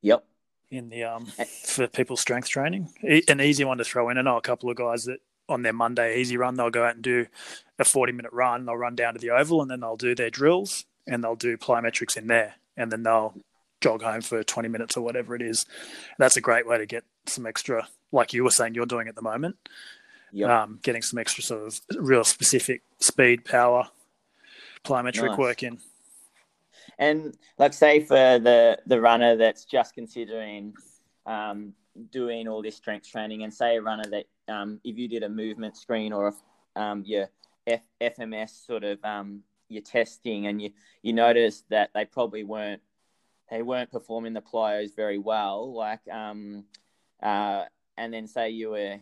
yep. 0.00 0.24
in 0.70 0.88
the 0.88 1.04
um 1.04 1.26
for 1.64 1.86
people's 1.86 2.20
strength 2.20 2.48
training. 2.48 2.92
E- 3.08 3.22
An 3.28 3.40
easy 3.40 3.64
one 3.64 3.78
to 3.78 3.84
throw 3.84 4.08
in. 4.10 4.18
I 4.18 4.22
know 4.22 4.36
a 4.36 4.42
couple 4.42 4.70
of 4.70 4.76
guys 4.76 5.04
that 5.04 5.18
on 5.48 5.62
their 5.62 5.72
Monday 5.72 6.20
easy 6.20 6.36
run 6.36 6.54
they'll 6.56 6.70
go 6.70 6.84
out 6.84 6.94
and 6.94 7.02
do 7.02 7.26
a 7.78 7.84
forty 7.84 8.12
minute 8.12 8.32
run. 8.32 8.64
They'll 8.66 8.76
run 8.76 8.94
down 8.94 9.14
to 9.14 9.20
the 9.20 9.30
oval 9.30 9.60
and 9.62 9.70
then 9.70 9.80
they'll 9.80 9.96
do 9.96 10.14
their 10.14 10.30
drills 10.30 10.84
and 11.06 11.22
they'll 11.22 11.34
do 11.36 11.56
plyometrics 11.56 12.16
in 12.16 12.28
there 12.28 12.54
and 12.76 12.92
then 12.92 13.02
they'll 13.02 13.34
jog 13.80 14.02
home 14.02 14.20
for 14.20 14.44
twenty 14.44 14.68
minutes 14.68 14.96
or 14.96 15.00
whatever 15.02 15.34
it 15.34 15.42
is. 15.42 15.66
That's 16.18 16.36
a 16.36 16.40
great 16.40 16.66
way 16.66 16.78
to 16.78 16.86
get 16.86 17.04
some 17.26 17.46
extra, 17.46 17.88
like 18.10 18.32
you 18.32 18.44
were 18.44 18.50
saying, 18.50 18.74
you're 18.74 18.86
doing 18.86 19.08
at 19.08 19.14
the 19.14 19.22
moment. 19.22 19.56
Yep. 20.32 20.48
Um, 20.48 20.78
getting 20.82 21.02
some 21.02 21.18
extra 21.18 21.42
sort 21.42 21.66
of 21.66 21.80
real 21.96 22.24
specific 22.24 22.82
speed, 23.00 23.44
power, 23.44 23.88
plyometric 24.84 25.28
Nice. 25.28 25.38
work 25.38 25.62
in. 25.62 25.78
And 26.98 27.36
like 27.58 27.72
say 27.72 28.00
for 28.00 28.14
the 28.38 28.78
the 28.86 29.00
runner 29.00 29.36
that's 29.36 29.64
just 29.64 29.94
considering 29.94 30.74
um, 31.26 31.74
doing 32.10 32.48
all 32.48 32.62
this 32.62 32.76
strength 32.76 33.10
training, 33.10 33.42
and 33.42 33.52
say 33.52 33.76
a 33.76 33.82
runner 33.82 34.04
that 34.10 34.26
um, 34.52 34.80
if 34.84 34.96
you 34.96 35.08
did 35.08 35.22
a 35.22 35.28
movement 35.28 35.76
screen 35.76 36.12
or 36.12 36.28
a, 36.76 36.80
um, 36.80 37.02
your 37.04 37.28
F- 37.66 37.80
FMS 38.00 38.66
sort 38.66 38.84
of 38.84 39.04
um, 39.04 39.42
your 39.68 39.82
testing, 39.82 40.46
and 40.46 40.60
you 40.60 40.70
you 41.02 41.12
noticed 41.12 41.68
that 41.70 41.90
they 41.94 42.04
probably 42.04 42.44
weren't 42.44 42.82
they 43.50 43.62
weren't 43.62 43.90
performing 43.90 44.32
the 44.32 44.40
plyos 44.40 44.94
very 44.96 45.18
well, 45.18 45.74
like 45.74 46.00
um, 46.10 46.64
uh, 47.22 47.64
and 47.96 48.12
then 48.12 48.26
say 48.26 48.50
you 48.50 48.70
were 48.70 48.98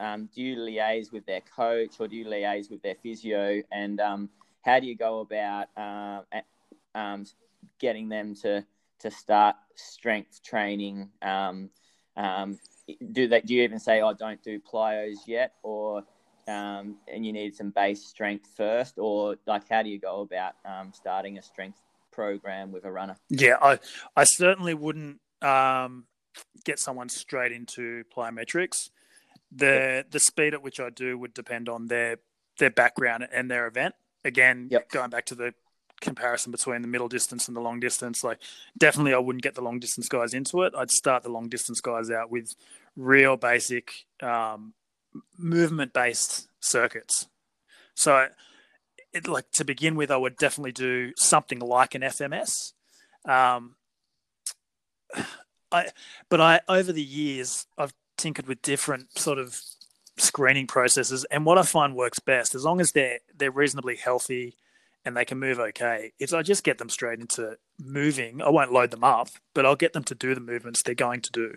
um, 0.00 0.28
do 0.34 0.42
you 0.42 0.56
liaise 0.56 1.12
with 1.12 1.24
their 1.26 1.40
coach 1.40 1.94
or 2.00 2.08
do 2.08 2.16
you 2.16 2.24
liaise 2.24 2.70
with 2.70 2.82
their 2.82 2.96
physio, 2.96 3.62
and 3.70 4.00
um, 4.00 4.28
how 4.62 4.80
do 4.80 4.86
you 4.86 4.96
go 4.96 5.20
about 5.20 5.68
uh, 5.76 6.20
um, 6.94 7.24
getting 7.78 8.08
them 8.08 8.34
to 8.34 8.64
to 9.00 9.10
start 9.10 9.56
strength 9.74 10.42
training. 10.42 11.10
Um, 11.22 11.70
um, 12.16 12.58
do 13.12 13.28
that? 13.28 13.46
Do 13.46 13.54
you 13.54 13.62
even 13.62 13.78
say, 13.78 14.00
"I 14.00 14.08
oh, 14.08 14.14
don't 14.14 14.42
do 14.42 14.60
plyos 14.60 15.18
yet," 15.26 15.52
or 15.62 16.04
um, 16.48 16.96
and 17.08 17.24
you 17.24 17.32
need 17.32 17.54
some 17.54 17.70
base 17.70 18.04
strength 18.04 18.48
first, 18.56 18.94
or 18.98 19.36
like 19.46 19.68
how 19.68 19.82
do 19.82 19.88
you 19.88 19.98
go 19.98 20.20
about 20.20 20.54
um, 20.64 20.92
starting 20.92 21.38
a 21.38 21.42
strength 21.42 21.80
program 22.12 22.72
with 22.72 22.84
a 22.84 22.92
runner? 22.92 23.16
Yeah, 23.28 23.56
I 23.60 23.78
I 24.16 24.24
certainly 24.24 24.74
wouldn't 24.74 25.20
um, 25.42 26.06
get 26.64 26.78
someone 26.78 27.08
straight 27.08 27.52
into 27.52 28.04
plyometrics. 28.16 28.90
The 29.52 30.04
the 30.10 30.20
speed 30.20 30.54
at 30.54 30.62
which 30.62 30.80
I 30.80 30.90
do 30.90 31.16
would 31.18 31.34
depend 31.34 31.68
on 31.68 31.86
their 31.86 32.18
their 32.58 32.70
background 32.70 33.26
and 33.32 33.50
their 33.50 33.66
event. 33.66 33.94
Again, 34.24 34.68
Yep. 34.70 34.88
going 34.90 35.10
back 35.10 35.26
to 35.26 35.34
the 35.34 35.54
comparison 36.00 36.50
between 36.52 36.82
the 36.82 36.88
middle 36.88 37.08
distance 37.08 37.46
and 37.48 37.56
the 37.56 37.60
long 37.60 37.80
distance, 37.80 38.24
like 38.24 38.38
definitely 38.76 39.14
I 39.14 39.18
wouldn't 39.18 39.42
get 39.42 39.54
the 39.54 39.62
long 39.62 39.78
distance 39.78 40.08
guys 40.08 40.34
into 40.34 40.62
it. 40.62 40.72
I'd 40.76 40.90
start 40.90 41.22
the 41.22 41.28
long 41.30 41.48
distance 41.48 41.80
guys 41.80 42.10
out 42.10 42.30
with 42.30 42.54
real 42.96 43.36
basic 43.36 44.06
um, 44.22 44.74
movement 45.38 45.92
based 45.92 46.48
circuits. 46.60 47.28
So, 47.94 48.28
it, 49.12 49.28
like 49.28 49.50
to 49.52 49.64
begin 49.64 49.94
with, 49.94 50.10
I 50.10 50.16
would 50.16 50.36
definitely 50.36 50.72
do 50.72 51.12
something 51.16 51.60
like 51.60 51.94
an 51.94 52.02
FMS. 52.02 52.72
Um, 53.24 53.76
I, 55.74 55.88
but 56.28 56.40
I 56.40 56.60
over 56.68 56.92
the 56.92 57.02
years 57.02 57.66
I've 57.76 57.94
tinkered 58.16 58.46
with 58.46 58.62
different 58.62 59.18
sort 59.18 59.38
of 59.38 59.60
screening 60.16 60.66
processes, 60.66 61.24
and 61.30 61.44
what 61.44 61.58
I 61.58 61.62
find 61.62 61.94
works 61.94 62.18
best, 62.20 62.54
as 62.54 62.64
long 62.64 62.80
as 62.80 62.92
they're 62.92 63.18
they're 63.36 63.50
reasonably 63.50 63.96
healthy 63.96 64.54
and 65.04 65.16
they 65.16 65.24
can 65.24 65.38
move 65.38 65.58
okay, 65.58 66.12
is 66.18 66.32
I 66.32 66.42
just 66.42 66.64
get 66.64 66.78
them 66.78 66.88
straight 66.88 67.20
into 67.20 67.58
moving. 67.78 68.40
I 68.40 68.48
won't 68.48 68.72
load 68.72 68.90
them 68.90 69.04
up, 69.04 69.28
but 69.52 69.66
I'll 69.66 69.76
get 69.76 69.92
them 69.92 70.04
to 70.04 70.14
do 70.14 70.34
the 70.34 70.40
movements 70.40 70.82
they're 70.82 70.94
going 70.94 71.20
to 71.22 71.32
do. 71.32 71.56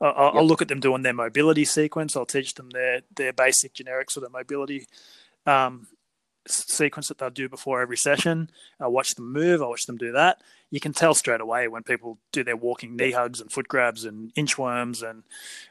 I- 0.00 0.06
I'll, 0.06 0.38
I'll 0.38 0.46
look 0.46 0.62
at 0.62 0.68
them 0.68 0.80
doing 0.80 1.02
their 1.02 1.12
mobility 1.12 1.64
sequence. 1.64 2.16
I'll 2.16 2.26
teach 2.26 2.54
them 2.54 2.70
their 2.70 3.02
their 3.14 3.32
basic 3.32 3.74
generic 3.74 4.10
sort 4.10 4.26
of 4.26 4.32
mobility 4.32 4.86
um, 5.46 5.86
sequence 6.50 7.08
that 7.08 7.18
they'll 7.18 7.30
do 7.30 7.48
before 7.48 7.80
every 7.80 7.96
session. 7.96 8.50
I'll 8.78 8.92
watch 8.92 9.14
them 9.14 9.32
move. 9.32 9.62
I'll 9.62 9.70
watch 9.70 9.86
them 9.86 9.96
do 9.96 10.12
that. 10.12 10.40
You 10.70 10.80
can 10.80 10.92
tell 10.92 11.14
straight 11.14 11.40
away 11.40 11.66
when 11.68 11.82
people 11.82 12.18
do 12.32 12.44
their 12.44 12.56
walking 12.56 12.96
knee 12.96 13.12
hugs 13.12 13.40
and 13.40 13.50
foot 13.50 13.68
grabs 13.68 14.04
and 14.04 14.32
inchworms 14.34 15.02
and 15.08 15.24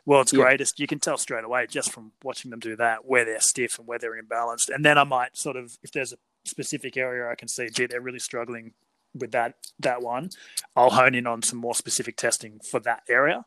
world's 0.05 0.33
Yeah. 0.33 0.43
greatest. 0.43 0.79
You 0.79 0.87
can 0.87 0.99
tell 0.99 1.17
straight 1.17 1.43
away 1.43 1.67
just 1.67 1.91
from 1.91 2.11
watching 2.23 2.51
them 2.51 2.59
do 2.59 2.75
that 2.75 3.05
where 3.05 3.23
they're 3.25 3.39
stiff 3.39 3.77
and 3.79 3.87
where 3.87 3.99
they're 3.99 4.21
imbalanced. 4.21 4.69
And 4.69 4.83
then 4.83 4.97
I 4.97 5.03
might 5.03 5.37
sort 5.37 5.55
of, 5.55 5.77
if 5.83 5.91
there's 5.91 6.13
a 6.13 6.17
specific 6.45 6.97
area 6.97 7.29
I 7.29 7.35
can 7.35 7.47
see, 7.47 7.69
gee, 7.69 7.85
they're 7.85 8.01
really 8.01 8.19
struggling 8.19 8.73
with 9.15 9.31
that 9.31 9.55
that 9.79 10.01
one. 10.01 10.29
I'll 10.75 10.91
hone 10.91 11.15
in 11.15 11.25
on 11.25 11.41
some 11.41 11.57
more 11.59 11.73
specific 11.75 12.15
testing 12.15 12.59
for 12.59 12.79
that 12.81 13.03
area, 13.09 13.45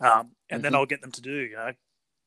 um, 0.00 0.32
and 0.50 0.64
then 0.64 0.72
Mhm. 0.72 0.76
I'll 0.76 0.86
get 0.86 1.00
them 1.00 1.12
to 1.12 1.20
do 1.20 1.32
you 1.32 1.54
know, 1.56 1.72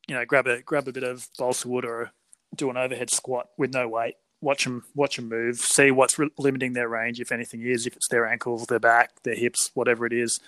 you 0.08 0.14
know, 0.14 0.24
grab 0.24 0.46
a 0.46 0.62
grab 0.62 0.88
a 0.88 0.92
bit 0.92 1.02
of 1.02 1.28
balsa 1.38 1.68
wood 1.68 1.84
or 1.84 2.12
do 2.56 2.70
an 2.70 2.76
overhead 2.78 3.10
squat 3.10 3.50
with 3.58 3.72
no 3.74 3.86
weight. 3.86 4.16
Watch 4.42 4.64
them 4.64 4.84
watch 4.94 5.16
them 5.16 5.28
move. 5.28 5.56
See 5.58 5.90
what's 5.90 6.18
re- 6.18 6.30
limiting 6.38 6.72
their 6.72 6.88
range, 6.88 7.20
if 7.20 7.30
anything 7.30 7.62
is. 7.62 7.86
If 7.86 7.94
it's 7.96 8.08
their 8.08 8.26
ankles, 8.26 8.66
their 8.66 8.78
back, 8.78 9.22
their 9.22 9.34
hips, 9.34 9.70
whatever 9.74 10.06
it 10.06 10.12
is. 10.14 10.40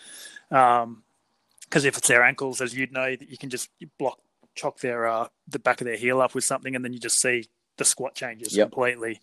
Because 0.49 1.85
if 1.85 1.97
it's 1.99 2.09
their 2.09 2.23
ankles, 2.23 2.61
as 2.61 2.75
you'd 2.75 2.93
know, 2.93 3.15
that 3.17 3.29
you 3.31 3.37
can 3.39 3.51
just 3.51 3.69
block 3.99 4.19
chock 4.55 4.81
their 4.81 5.07
uh, 5.07 5.29
the 5.49 5.59
back 5.59 5.81
of 5.81 5.87
their 5.87 5.97
heel 5.97 6.21
up 6.21 6.35
with 6.35 6.45
something, 6.45 6.75
and 6.75 6.85
then 6.85 6.93
you 6.93 6.99
just 6.99 7.21
see 7.21 7.45
the 7.77 7.85
squat 7.85 8.15
changes 8.15 8.57
Yep. 8.57 8.71
completely. 8.71 9.21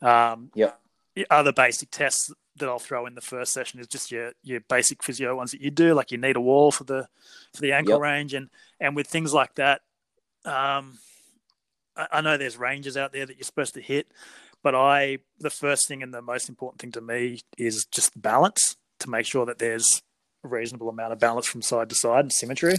Um, 0.00 0.50
yeah. 0.54 0.72
other 1.30 1.52
basic 1.52 1.90
tests 1.90 2.32
that 2.56 2.68
I'll 2.68 2.78
throw 2.78 3.06
in 3.06 3.14
the 3.14 3.20
first 3.20 3.52
session 3.52 3.80
is 3.80 3.86
just 3.86 4.10
your 4.10 4.32
your 4.42 4.60
basic 4.60 5.02
physio 5.02 5.34
ones 5.36 5.52
that 5.52 5.60
you 5.60 5.70
do, 5.70 5.94
like 5.94 6.10
you 6.10 6.18
need 6.18 6.36
a 6.36 6.40
wall 6.40 6.70
for 6.70 6.84
the 6.84 7.08
for 7.54 7.60
the 7.62 7.72
ankle 7.72 7.94
Yep. 7.94 8.00
range, 8.02 8.34
and 8.34 8.50
and 8.80 8.94
with 8.96 9.06
things 9.06 9.32
like 9.32 9.54
that, 9.54 9.80
um, 10.44 10.98
I, 11.96 12.06
I 12.12 12.20
know 12.20 12.36
there's 12.36 12.56
ranges 12.56 12.96
out 12.96 13.12
there 13.12 13.26
that 13.26 13.36
you're 13.36 13.44
supposed 13.44 13.74
to 13.74 13.80
hit, 13.80 14.08
but 14.62 14.74
I 14.74 15.18
the 15.38 15.50
first 15.50 15.88
thing 15.88 16.02
and 16.02 16.12
the 16.12 16.22
most 16.22 16.48
important 16.48 16.80
thing 16.80 16.92
to 16.92 17.00
me 17.00 17.40
is 17.58 17.84
just 17.84 18.20
balance 18.20 18.76
to 19.00 19.10
make 19.10 19.26
sure 19.26 19.46
that 19.46 19.58
there's 19.58 20.02
a 20.44 20.48
reasonable 20.48 20.88
amount 20.88 21.12
of 21.12 21.18
balance 21.18 21.46
from 21.46 21.62
side 21.62 21.88
to 21.88 21.94
side 21.94 22.24
and 22.24 22.32
symmetry. 22.32 22.76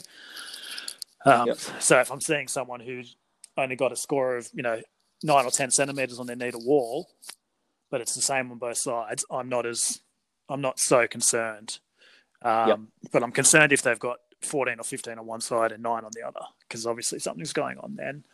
Um, 1.26 1.48
Yep. 1.48 1.58
So 1.80 2.00
if 2.00 2.12
I'm 2.12 2.22
seeing 2.22 2.48
someone 2.48 2.80
who's 2.80 3.16
only 3.58 3.76
got 3.76 3.92
a 3.92 3.96
score 3.96 4.38
of 4.38 4.50
you 4.54 4.64
know 4.64 4.82
nine 5.24 5.46
or 5.46 5.52
ten 5.52 5.72
centimeters 5.72 6.20
on 6.20 6.28
their 6.28 6.36
knee 6.36 6.52
to 6.52 6.60
wall, 6.60 7.10
but 7.90 8.02
it's 8.02 8.16
the 8.16 8.22
same 8.22 8.52
on 8.52 8.58
both 8.58 8.78
sides, 8.78 9.26
I'm 9.30 9.50
not 9.50 9.66
as 9.66 10.02
I'm 10.50 10.62
not 10.62 10.80
so 10.80 11.08
concerned. 11.08 11.80
Um, 12.42 12.68
Yep. 12.68 12.80
But 13.12 13.24
I'm 13.24 13.32
concerned 13.32 13.72
if 13.72 13.82
they've 13.82 14.00
got 14.00 14.18
14 14.42 14.80
or 14.80 14.84
15 14.84 15.18
on 15.18 15.26
one 15.26 15.40
side 15.42 15.72
and 15.72 15.82
nine 15.82 16.04
on 16.04 16.12
the 16.14 16.28
other, 16.28 16.42
because 16.68 16.86
obviously 16.86 17.20
something's 17.20 17.54
going 17.54 17.78
on 17.78 17.96
then. 17.96 18.26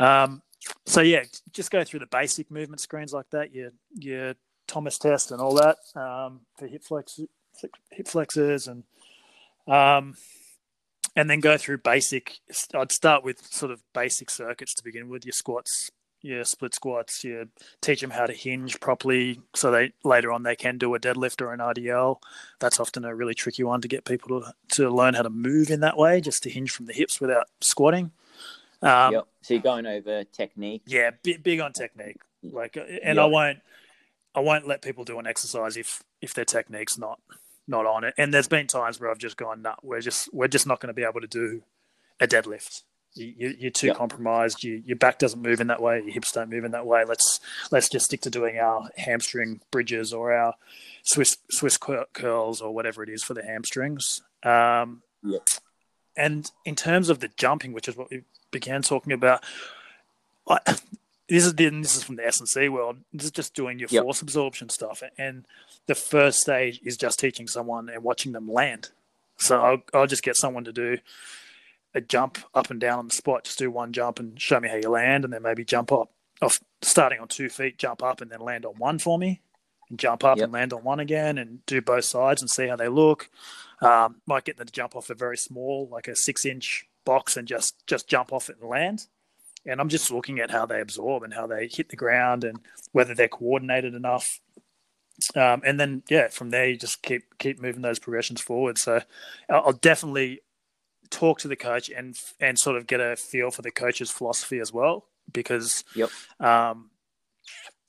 Um, 0.00 0.42
so 0.86 1.00
yeah, 1.00 1.24
just 1.52 1.70
go 1.70 1.84
through 1.84 2.00
the 2.00 2.06
basic 2.06 2.50
movement 2.50 2.80
screens 2.80 3.12
like 3.12 3.30
that. 3.30 3.54
Your 3.54 3.70
your 3.94 4.34
Thomas 4.66 4.98
test 4.98 5.30
and 5.30 5.40
all 5.40 5.54
that 5.54 5.76
um, 5.94 6.40
for 6.56 6.66
hip 6.66 6.84
flex 6.84 7.20
hip 7.90 8.08
flexors 8.08 8.66
and 8.68 8.84
um, 9.66 10.14
and 11.16 11.28
then 11.28 11.40
go 11.40 11.56
through 11.56 11.78
basic. 11.78 12.38
I'd 12.74 12.92
start 12.92 13.24
with 13.24 13.46
sort 13.52 13.72
of 13.72 13.82
basic 13.92 14.30
circuits 14.30 14.74
to 14.74 14.84
begin 14.84 15.08
with 15.08 15.24
your 15.24 15.32
squats, 15.32 15.90
your 16.22 16.44
split 16.44 16.74
squats. 16.74 17.24
You 17.24 17.48
teach 17.80 18.00
them 18.00 18.10
how 18.10 18.26
to 18.26 18.32
hinge 18.32 18.80
properly, 18.80 19.40
so 19.54 19.70
they 19.70 19.92
later 20.04 20.32
on 20.32 20.44
they 20.44 20.56
can 20.56 20.78
do 20.78 20.94
a 20.94 21.00
deadlift 21.00 21.42
or 21.42 21.52
an 21.52 21.60
RDL. 21.60 22.16
That's 22.58 22.80
often 22.80 23.04
a 23.04 23.14
really 23.14 23.34
tricky 23.34 23.64
one 23.64 23.80
to 23.82 23.88
get 23.88 24.04
people 24.04 24.40
to 24.40 24.54
to 24.76 24.90
learn 24.90 25.14
how 25.14 25.22
to 25.22 25.30
move 25.30 25.70
in 25.70 25.80
that 25.80 25.98
way, 25.98 26.20
just 26.20 26.42
to 26.44 26.50
hinge 26.50 26.70
from 26.70 26.86
the 26.86 26.94
hips 26.94 27.20
without 27.20 27.48
squatting. 27.60 28.12
Um, 28.82 29.12
yep. 29.12 29.26
So 29.42 29.54
you're 29.54 29.62
going 29.62 29.86
over 29.86 30.24
technique. 30.24 30.82
Yeah, 30.86 31.10
big, 31.22 31.42
big 31.42 31.60
on 31.60 31.72
technique. 31.72 32.20
Like, 32.42 32.76
uh, 32.76 32.82
and 33.02 33.16
yep. 33.16 33.24
I 33.24 33.26
won't, 33.26 33.58
I 34.34 34.40
won't 34.40 34.66
let 34.66 34.82
people 34.82 35.04
do 35.04 35.18
an 35.18 35.26
exercise 35.26 35.76
if 35.76 36.02
if 36.20 36.34
their 36.34 36.44
technique's 36.44 36.98
not 36.98 37.20
not 37.66 37.86
on 37.86 38.04
it. 38.04 38.14
And 38.18 38.32
there's 38.32 38.48
been 38.48 38.66
times 38.66 39.00
where 39.00 39.10
I've 39.10 39.18
just 39.18 39.36
gone, 39.36 39.62
no, 39.62 39.74
we're 39.82 40.00
just 40.00 40.32
we're 40.32 40.48
just 40.48 40.66
not 40.66 40.80
going 40.80 40.88
to 40.88 40.94
be 40.94 41.04
able 41.04 41.20
to 41.20 41.26
do 41.26 41.62
a 42.20 42.26
deadlift. 42.26 42.82
You, 43.14 43.66
are 43.66 43.70
too 43.70 43.88
yep. 43.88 43.96
compromised. 43.96 44.62
You, 44.62 44.82
your 44.86 44.96
back 44.96 45.18
doesn't 45.18 45.42
move 45.42 45.60
in 45.60 45.66
that 45.66 45.82
way. 45.82 46.00
Your 46.00 46.12
hips 46.12 46.30
don't 46.30 46.48
move 46.48 46.64
in 46.64 46.70
that 46.70 46.86
way. 46.86 47.04
Let's 47.04 47.40
let's 47.72 47.88
just 47.88 48.04
stick 48.04 48.20
to 48.22 48.30
doing 48.30 48.58
our 48.58 48.88
hamstring 48.96 49.60
bridges 49.72 50.12
or 50.12 50.32
our 50.32 50.54
Swiss 51.02 51.36
Swiss 51.50 51.76
curls 52.12 52.60
or 52.60 52.72
whatever 52.72 53.02
it 53.02 53.08
is 53.08 53.24
for 53.24 53.34
the 53.34 53.42
hamstrings. 53.42 54.22
Um, 54.44 55.02
yep. 55.24 55.42
And 56.16 56.50
in 56.64 56.76
terms 56.76 57.08
of 57.08 57.18
the 57.18 57.30
jumping, 57.36 57.72
which 57.72 57.88
is 57.88 57.96
what 57.96 58.10
we 58.10 58.22
began 58.50 58.82
talking 58.82 59.12
about, 59.12 59.42
I, 60.48 60.58
this 61.28 61.46
is 61.46 61.54
this 61.54 61.96
is 61.96 62.02
from 62.02 62.16
the 62.16 62.26
S 62.26 62.40
and 62.40 62.48
C 62.48 62.68
world. 62.68 62.98
This 63.12 63.26
is 63.26 63.30
just 63.30 63.54
doing 63.54 63.78
your 63.78 63.88
yep. 63.90 64.02
force 64.02 64.20
absorption 64.20 64.68
stuff, 64.68 65.02
and 65.16 65.46
the 65.86 65.94
first 65.94 66.40
stage 66.40 66.80
is 66.84 66.96
just 66.96 67.20
teaching 67.20 67.46
someone 67.46 67.88
and 67.88 68.02
watching 68.02 68.32
them 68.32 68.50
land. 68.50 68.90
So 69.38 69.60
I'll, 69.60 69.82
I'll 69.94 70.06
just 70.06 70.22
get 70.22 70.36
someone 70.36 70.64
to 70.64 70.72
do 70.72 70.98
a 71.94 72.00
jump 72.00 72.38
up 72.54 72.70
and 72.70 72.80
down 72.80 72.98
on 72.98 73.08
the 73.08 73.14
spot. 73.14 73.44
Just 73.44 73.58
do 73.58 73.70
one 73.70 73.92
jump 73.92 74.18
and 74.18 74.40
show 74.40 74.60
me 74.60 74.68
how 74.68 74.76
you 74.76 74.90
land, 74.90 75.24
and 75.24 75.32
then 75.32 75.42
maybe 75.42 75.64
jump 75.64 75.92
up 75.92 76.10
off 76.42 76.60
starting 76.82 77.20
on 77.20 77.28
two 77.28 77.48
feet, 77.48 77.78
jump 77.78 78.02
up 78.02 78.20
and 78.20 78.30
then 78.30 78.40
land 78.40 78.66
on 78.66 78.74
one 78.74 78.98
for 78.98 79.18
me, 79.18 79.40
and 79.88 79.98
jump 79.98 80.24
up 80.24 80.38
yep. 80.38 80.44
and 80.44 80.52
land 80.52 80.72
on 80.72 80.82
one 80.82 81.00
again, 81.00 81.38
and 81.38 81.64
do 81.66 81.80
both 81.80 82.04
sides 82.04 82.42
and 82.42 82.50
see 82.50 82.66
how 82.66 82.76
they 82.76 82.88
look. 82.88 83.30
Um, 83.80 84.16
might 84.26 84.44
get 84.44 84.56
them 84.56 84.66
to 84.66 84.72
jump 84.72 84.96
off 84.96 85.10
a 85.10 85.14
very 85.14 85.36
small, 85.36 85.88
like 85.90 86.08
a 86.08 86.16
six 86.16 86.44
inch 86.44 86.86
box, 87.04 87.36
and 87.36 87.46
just 87.46 87.86
just 87.86 88.08
jump 88.08 88.32
off 88.32 88.48
it 88.48 88.56
and 88.60 88.68
land. 88.68 89.06
And 89.66 89.80
I'm 89.80 89.90
just 89.90 90.10
looking 90.10 90.40
at 90.40 90.50
how 90.50 90.64
they 90.64 90.80
absorb 90.80 91.22
and 91.22 91.34
how 91.34 91.46
they 91.46 91.68
hit 91.68 91.90
the 91.90 91.96
ground 91.96 92.44
and 92.44 92.60
whether 92.92 93.14
they're 93.14 93.28
coordinated 93.28 93.94
enough. 93.94 94.40
Um, 95.36 95.60
and 95.66 95.78
then 95.78 96.02
yeah, 96.08 96.28
from 96.28 96.50
there 96.50 96.68
you 96.68 96.76
just 96.76 97.02
keep 97.02 97.38
keep 97.38 97.60
moving 97.60 97.82
those 97.82 97.98
progressions 97.98 98.40
forward. 98.40 98.78
So 98.78 99.02
I'll 99.50 99.72
definitely 99.72 100.40
talk 101.10 101.40
to 101.40 101.48
the 101.48 101.56
coach 101.56 101.90
and 101.90 102.16
and 102.38 102.58
sort 102.58 102.76
of 102.76 102.86
get 102.86 103.00
a 103.00 103.16
feel 103.16 103.50
for 103.50 103.62
the 103.62 103.70
coach's 103.70 104.10
philosophy 104.10 104.58
as 104.60 104.72
well 104.72 105.06
because 105.32 105.84
yep. 105.94 106.10
um, 106.38 106.90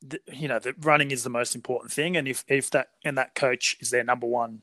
the, 0.02 0.20
you 0.32 0.48
know 0.48 0.60
the 0.60 0.74
running 0.82 1.12
is 1.12 1.24
the 1.24 1.30
most 1.30 1.56
important 1.56 1.92
thing 1.94 2.18
and 2.18 2.28
if 2.28 2.44
if 2.48 2.72
that 2.72 2.90
and 3.06 3.18
that 3.18 3.36
coach 3.36 3.78
is 3.80 3.92
their 3.92 4.04
number 4.04 4.28
one 4.28 4.62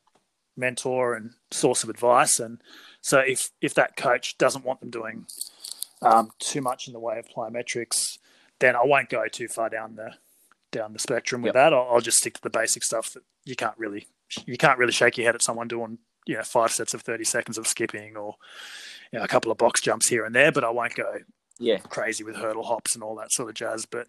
mentor 0.58 1.14
and 1.14 1.30
source 1.50 1.82
of 1.82 1.88
advice 1.88 2.38
and 2.38 2.60
so 3.00 3.20
if 3.20 3.50
if 3.60 3.74
that 3.74 3.96
coach 3.96 4.36
doesn't 4.38 4.64
want 4.64 4.80
them 4.80 4.90
doing 4.90 5.26
um, 6.02 6.30
too 6.38 6.60
much 6.60 6.86
in 6.86 6.92
the 6.92 7.00
way 7.00 7.18
of 7.18 7.28
plyometrics, 7.28 8.18
then 8.60 8.76
I 8.76 8.84
won't 8.84 9.08
go 9.08 9.26
too 9.28 9.48
far 9.48 9.68
down 9.68 9.96
the 9.96 10.14
down 10.70 10.92
the 10.92 10.98
spectrum 10.98 11.42
with 11.42 11.50
yep. 11.50 11.54
that. 11.54 11.72
I'll, 11.72 11.88
I'll, 11.90 12.00
just 12.00 12.18
stick 12.18 12.34
to 12.34 12.42
the 12.42 12.50
basic 12.50 12.84
stuff 12.84 13.12
that 13.14 13.22
you 13.44 13.56
can't 13.56 13.78
really 13.78 14.06
you 14.46 14.56
can't 14.56 14.78
really 14.78 14.92
shake 14.92 15.16
your 15.16 15.26
head 15.26 15.34
at 15.34 15.42
someone 15.42 15.68
doing 15.68 15.98
you 16.26 16.36
know 16.36 16.42
five 16.42 16.70
sets 16.70 16.94
of 16.94 17.02
thirty 17.02 17.24
seconds 17.24 17.56
of 17.56 17.66
skipping 17.66 18.16
or 18.16 18.34
you 19.12 19.18
know, 19.18 19.24
a 19.24 19.28
couple 19.28 19.50
of 19.50 19.58
box 19.58 19.80
jumps 19.80 20.08
here 20.08 20.24
and 20.24 20.34
there, 20.34 20.52
but 20.52 20.64
I 20.64 20.70
won't 20.70 20.94
go 20.94 21.18
yeah 21.58 21.78
crazy 21.78 22.22
with 22.24 22.36
hurdle 22.36 22.64
hops 22.64 22.94
and 22.94 23.02
all 23.02 23.16
that 23.16 23.32
sort 23.32 23.48
of 23.48 23.54
jazz. 23.54 23.86
But 23.86 24.08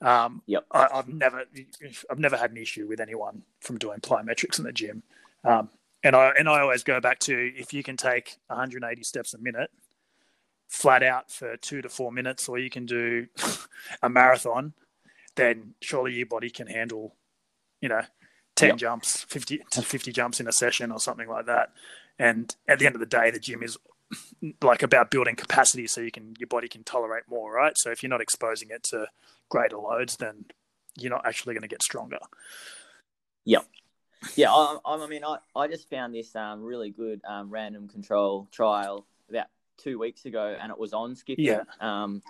um, 0.00 0.42
yep. 0.46 0.64
I, 0.70 0.88
have 0.92 1.08
never 1.08 1.44
I've 2.10 2.18
never 2.18 2.36
had 2.36 2.52
an 2.52 2.56
issue 2.56 2.86
with 2.86 3.00
anyone 3.00 3.42
from 3.60 3.78
doing 3.78 4.00
plyometrics 4.00 4.58
in 4.58 4.64
the 4.64 4.72
gym. 4.72 5.02
Um, 5.44 5.68
and 6.02 6.14
I 6.14 6.30
and 6.38 6.48
I 6.48 6.60
always 6.60 6.82
go 6.82 7.00
back 7.00 7.18
to 7.20 7.52
if 7.56 7.72
you 7.72 7.82
can 7.82 7.96
take 7.96 8.36
180 8.48 9.02
steps 9.02 9.34
a 9.34 9.38
minute 9.38 9.70
flat 10.68 11.02
out 11.02 11.32
for 11.32 11.56
two 11.56 11.82
to 11.82 11.88
four 11.88 12.12
minutes, 12.12 12.48
or 12.48 12.58
you 12.58 12.70
can 12.70 12.86
do 12.86 13.26
a 14.02 14.08
marathon, 14.08 14.74
then 15.34 15.74
surely 15.80 16.12
your 16.12 16.26
body 16.26 16.50
can 16.50 16.66
handle, 16.66 17.16
you 17.80 17.88
know, 17.88 18.02
10 18.56 18.70
yep. 18.70 18.76
jumps, 18.76 19.24
50 19.24 19.60
to 19.70 19.82
50 19.82 20.12
jumps 20.12 20.40
in 20.40 20.46
a 20.46 20.52
session 20.52 20.92
or 20.92 21.00
something 21.00 21.28
like 21.28 21.46
that. 21.46 21.70
And 22.18 22.54
at 22.68 22.78
the 22.78 22.86
end 22.86 22.94
of 22.94 23.00
the 23.00 23.06
day, 23.06 23.30
the 23.30 23.38
gym 23.38 23.62
is 23.62 23.78
like 24.62 24.82
about 24.82 25.10
building 25.10 25.36
capacity 25.36 25.86
so 25.86 26.00
you 26.00 26.10
can, 26.10 26.34
your 26.38 26.48
body 26.48 26.68
can 26.68 26.84
tolerate 26.84 27.24
more, 27.28 27.52
right? 27.52 27.76
So 27.78 27.90
if 27.90 28.02
you're 28.02 28.10
not 28.10 28.20
exposing 28.20 28.68
it 28.70 28.82
to 28.84 29.06
greater 29.48 29.78
loads, 29.78 30.16
then 30.16 30.46
you're 30.96 31.10
not 31.10 31.26
actually 31.26 31.54
going 31.54 31.62
to 31.62 31.68
get 31.68 31.82
stronger. 31.82 32.18
Yep. 33.44 33.64
Yeah, 34.36 34.52
I, 34.52 34.78
I 34.84 35.06
mean, 35.06 35.24
I, 35.24 35.38
I 35.54 35.68
just 35.68 35.88
found 35.88 36.14
this 36.14 36.34
um, 36.34 36.62
really 36.62 36.90
good 36.90 37.20
um, 37.26 37.50
random 37.50 37.88
control 37.88 38.48
trial 38.50 39.06
about 39.28 39.46
two 39.76 39.98
weeks 39.98 40.24
ago, 40.24 40.56
and 40.60 40.70
it 40.70 40.78
was 40.78 40.92
on 40.92 41.14
skipping. 41.14 41.44
Yeah. 41.44 41.62
Um, 41.80 42.22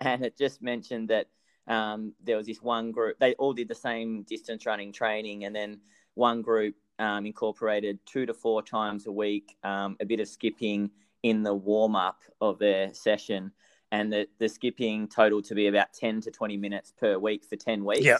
and 0.00 0.24
it 0.24 0.36
just 0.36 0.60
mentioned 0.60 1.08
that 1.08 1.28
um, 1.68 2.12
there 2.22 2.36
was 2.36 2.46
this 2.46 2.62
one 2.62 2.92
group. 2.92 3.18
They 3.18 3.34
all 3.34 3.52
did 3.52 3.68
the 3.68 3.74
same 3.74 4.22
distance 4.24 4.66
running 4.66 4.92
training, 4.92 5.44
and 5.44 5.54
then 5.54 5.80
one 6.14 6.42
group 6.42 6.74
um, 6.98 7.26
incorporated 7.26 7.98
two 8.06 8.26
to 8.26 8.34
four 8.34 8.62
times 8.62 9.06
a 9.06 9.12
week 9.12 9.56
um, 9.62 9.96
a 10.00 10.04
bit 10.04 10.20
of 10.20 10.28
skipping 10.28 10.90
in 11.22 11.42
the 11.42 11.54
warm 11.54 11.96
up 11.96 12.22
of 12.40 12.58
their 12.58 12.92
session, 12.94 13.52
and 13.92 14.12
the 14.12 14.26
the 14.38 14.48
skipping 14.48 15.08
total 15.08 15.42
to 15.42 15.54
be 15.54 15.66
about 15.68 15.92
ten 15.92 16.20
to 16.20 16.30
twenty 16.30 16.56
minutes 16.56 16.92
per 16.98 17.18
week 17.18 17.44
for 17.44 17.56
ten 17.56 17.84
weeks. 17.84 18.04
Yeah. 18.04 18.18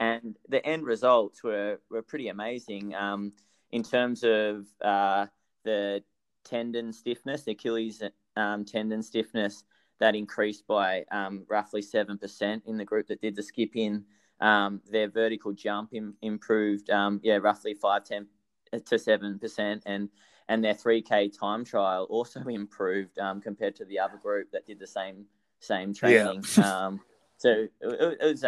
And 0.00 0.36
the 0.48 0.64
end 0.66 0.84
results 0.84 1.42
were 1.42 1.80
were 1.90 2.02
pretty 2.02 2.28
amazing. 2.28 2.94
Um, 2.94 3.32
in 3.70 3.82
terms 3.82 4.22
of 4.24 4.66
uh, 4.82 5.26
the 5.64 6.02
tendon 6.44 6.92
stiffness, 6.92 7.42
the 7.42 7.52
Achilles 7.52 8.02
um, 8.36 8.64
tendon 8.64 9.02
stiffness, 9.02 9.64
that 10.00 10.14
increased 10.14 10.66
by 10.66 11.04
um, 11.10 11.44
roughly 11.48 11.80
7% 11.80 12.62
in 12.66 12.76
the 12.76 12.84
group 12.84 13.06
that 13.08 13.20
did 13.20 13.36
the 13.36 13.42
skip 13.42 13.74
in. 13.74 14.04
Um, 14.40 14.80
their 14.90 15.08
vertical 15.08 15.52
jump 15.52 15.94
Im- 15.94 16.16
improved, 16.20 16.90
um, 16.90 17.20
yeah, 17.22 17.36
roughly 17.36 17.74
5 17.74 18.04
10 18.04 18.26
to 18.72 18.96
7%. 18.96 19.82
And, 19.86 20.08
and 20.48 20.64
their 20.64 20.74
3K 20.74 21.38
time 21.38 21.64
trial 21.64 22.04
also 22.10 22.40
improved 22.48 23.18
um, 23.18 23.40
compared 23.40 23.76
to 23.76 23.84
the 23.84 23.98
other 23.98 24.18
group 24.18 24.50
that 24.52 24.66
did 24.66 24.78
the 24.78 24.86
same 24.86 25.26
same 25.60 25.94
training. 25.94 26.44
Yeah. 26.58 26.86
Um, 26.86 27.00
so 27.38 27.48
it, 27.50 27.72
it 27.80 28.22
was 28.22 28.44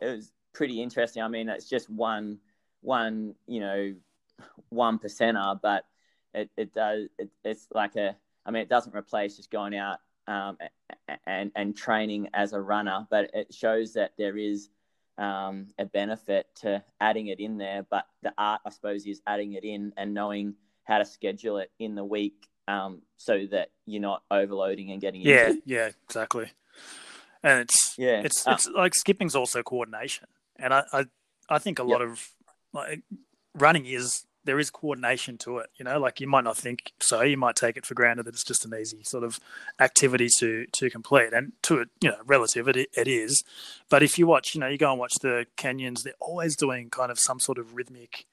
it 0.00 0.16
was 0.16 0.32
pretty 0.54 0.80
interesting. 0.80 1.22
I 1.22 1.28
mean, 1.28 1.48
it's 1.48 1.68
just 1.68 1.90
one 1.90 2.38
one 2.80 3.34
you 3.46 3.60
know 3.60 3.94
one 4.70 4.98
percenter, 4.98 5.60
but 5.60 5.84
it, 6.32 6.50
it 6.56 6.72
does 6.74 7.08
it, 7.18 7.28
it's 7.44 7.66
like 7.74 7.96
a 7.96 8.16
I 8.46 8.50
mean 8.50 8.62
it 8.62 8.68
doesn't 8.68 8.94
replace 8.94 9.36
just 9.36 9.50
going 9.50 9.76
out 9.76 9.98
um, 10.26 10.56
and 11.26 11.50
and 11.54 11.76
training 11.76 12.28
as 12.32 12.52
a 12.52 12.60
runner, 12.60 13.06
but 13.10 13.30
it 13.34 13.52
shows 13.52 13.92
that 13.94 14.12
there 14.16 14.36
is 14.36 14.70
um, 15.18 15.68
a 15.78 15.84
benefit 15.84 16.46
to 16.56 16.82
adding 17.00 17.28
it 17.28 17.40
in 17.40 17.58
there. 17.58 17.84
But 17.88 18.06
the 18.22 18.32
art, 18.38 18.60
I 18.66 18.70
suppose, 18.70 19.06
is 19.06 19.20
adding 19.26 19.52
it 19.52 19.64
in 19.64 19.92
and 19.96 20.14
knowing 20.14 20.54
how 20.84 20.98
to 20.98 21.04
schedule 21.04 21.58
it 21.58 21.70
in 21.78 21.94
the 21.94 22.04
week 22.04 22.48
um, 22.68 23.02
so 23.16 23.46
that 23.50 23.70
you're 23.86 24.02
not 24.02 24.22
overloading 24.30 24.90
and 24.90 25.00
getting 25.00 25.20
yeah 25.20 25.48
into. 25.48 25.62
yeah 25.66 25.90
exactly. 26.08 26.50
And 27.42 27.60
it's 27.60 27.94
yeah 27.98 28.22
it's 28.24 28.46
uh, 28.46 28.52
it's 28.52 28.68
like 28.68 28.94
skipping's 28.94 29.36
also 29.36 29.62
coordination, 29.62 30.26
and 30.58 30.74
I 30.74 30.84
I, 30.92 31.04
I 31.48 31.58
think 31.58 31.78
a 31.78 31.82
yep. 31.82 31.90
lot 31.90 32.02
of 32.02 32.30
like 32.72 33.02
running 33.54 33.86
is 33.86 34.24
there 34.44 34.58
is 34.58 34.70
coordination 34.70 35.38
to 35.38 35.58
it. 35.58 35.70
You 35.76 35.84
know, 35.84 35.98
like 35.98 36.20
you 36.20 36.26
might 36.26 36.44
not 36.44 36.56
think 36.56 36.92
so. 37.00 37.22
You 37.22 37.36
might 37.36 37.56
take 37.56 37.76
it 37.76 37.86
for 37.86 37.94
granted 37.94 38.24
that 38.26 38.34
it's 38.34 38.44
just 38.44 38.64
an 38.64 38.74
easy 38.78 39.02
sort 39.02 39.24
of 39.24 39.40
activity 39.80 40.28
to 40.38 40.66
to 40.66 40.90
complete, 40.90 41.32
and 41.32 41.52
to 41.62 41.80
it, 41.80 41.88
you 42.00 42.10
know, 42.10 42.18
relative 42.24 42.68
it 42.68 42.76
it 42.76 43.08
is. 43.08 43.42
But 43.88 44.02
if 44.02 44.18
you 44.18 44.26
watch, 44.26 44.54
you 44.54 44.60
know, 44.60 44.68
you 44.68 44.78
go 44.78 44.90
and 44.90 45.00
watch 45.00 45.14
the 45.20 45.46
Kenyans, 45.56 46.02
they're 46.02 46.14
always 46.20 46.56
doing 46.56 46.90
kind 46.90 47.10
of 47.10 47.18
some 47.18 47.40
sort 47.40 47.58
of 47.58 47.74
rhythmic 47.74 48.26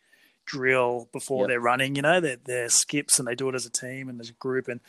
drill 0.46 1.08
before 1.14 1.44
yep. 1.44 1.50
they're 1.50 1.62
running. 1.62 1.96
You 1.96 2.02
know, 2.02 2.20
they're, 2.20 2.38
they're 2.44 2.70
skips 2.70 3.20
and 3.20 3.28
they 3.28 3.36
do 3.36 3.48
it 3.50 3.56
as 3.56 3.66
a 3.66 3.72
team 3.72 4.10
and 4.10 4.20
as 4.20 4.30
a 4.30 4.34
group, 4.34 4.68
and 4.68 4.82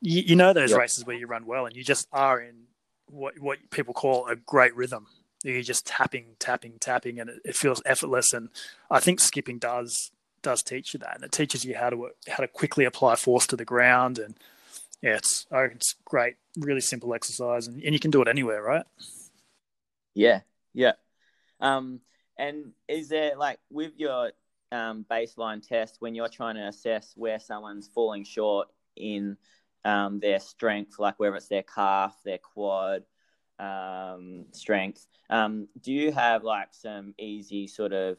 you, 0.00 0.22
you 0.22 0.36
know 0.36 0.52
those 0.52 0.70
yep. 0.70 0.80
races 0.80 1.04
where 1.04 1.16
you 1.16 1.26
run 1.26 1.46
well 1.46 1.66
and 1.66 1.76
you 1.76 1.84
just 1.84 2.06
are 2.12 2.40
in 2.40 2.66
what 3.06 3.38
what 3.40 3.58
people 3.70 3.94
call 3.94 4.26
a 4.28 4.36
great 4.36 4.74
rhythm. 4.76 5.06
You're 5.42 5.62
just 5.62 5.86
tapping, 5.86 6.36
tapping, 6.38 6.74
tapping, 6.80 7.18
and 7.18 7.30
it, 7.30 7.40
it 7.44 7.56
feels 7.56 7.82
effortless. 7.86 8.32
And 8.32 8.50
I 8.90 9.00
think 9.00 9.20
skipping 9.20 9.58
does 9.58 10.10
does 10.42 10.62
teach 10.62 10.94
you 10.94 11.00
that, 11.00 11.16
and 11.16 11.24
it 11.24 11.32
teaches 11.32 11.64
you 11.64 11.74
how 11.74 11.90
to 11.90 12.10
how 12.28 12.38
to 12.38 12.48
quickly 12.48 12.84
apply 12.84 13.16
force 13.16 13.46
to 13.48 13.56
the 13.56 13.64
ground. 13.64 14.18
And 14.18 14.34
yeah, 15.02 15.16
it's 15.16 15.46
it's 15.52 15.94
great, 16.04 16.36
really 16.58 16.80
simple 16.80 17.14
exercise, 17.14 17.66
and, 17.66 17.82
and 17.82 17.92
you 17.92 18.00
can 18.00 18.10
do 18.10 18.22
it 18.22 18.28
anywhere, 18.28 18.62
right? 18.62 18.84
Yeah, 20.14 20.40
yeah. 20.74 20.92
Um, 21.60 22.00
and 22.38 22.72
is 22.88 23.08
there 23.08 23.36
like 23.36 23.58
with 23.70 23.92
your 23.96 24.32
um, 24.72 25.04
baseline 25.10 25.66
test 25.66 25.96
when 26.00 26.14
you're 26.14 26.28
trying 26.28 26.56
to 26.56 26.68
assess 26.68 27.12
where 27.16 27.38
someone's 27.38 27.88
falling 27.88 28.24
short 28.24 28.68
in 28.96 29.36
um, 29.84 30.20
their 30.20 30.40
strength, 30.40 30.98
like 30.98 31.18
whether 31.18 31.36
it's 31.36 31.48
their 31.48 31.62
calf, 31.62 32.16
their 32.24 32.38
quad 32.38 33.04
um, 33.60 34.46
strength. 34.52 35.06
Um, 35.28 35.68
do 35.82 35.92
you 35.92 36.12
have 36.12 36.42
like 36.42 36.68
some 36.72 37.14
easy 37.18 37.66
sort 37.66 37.92
of 37.92 38.16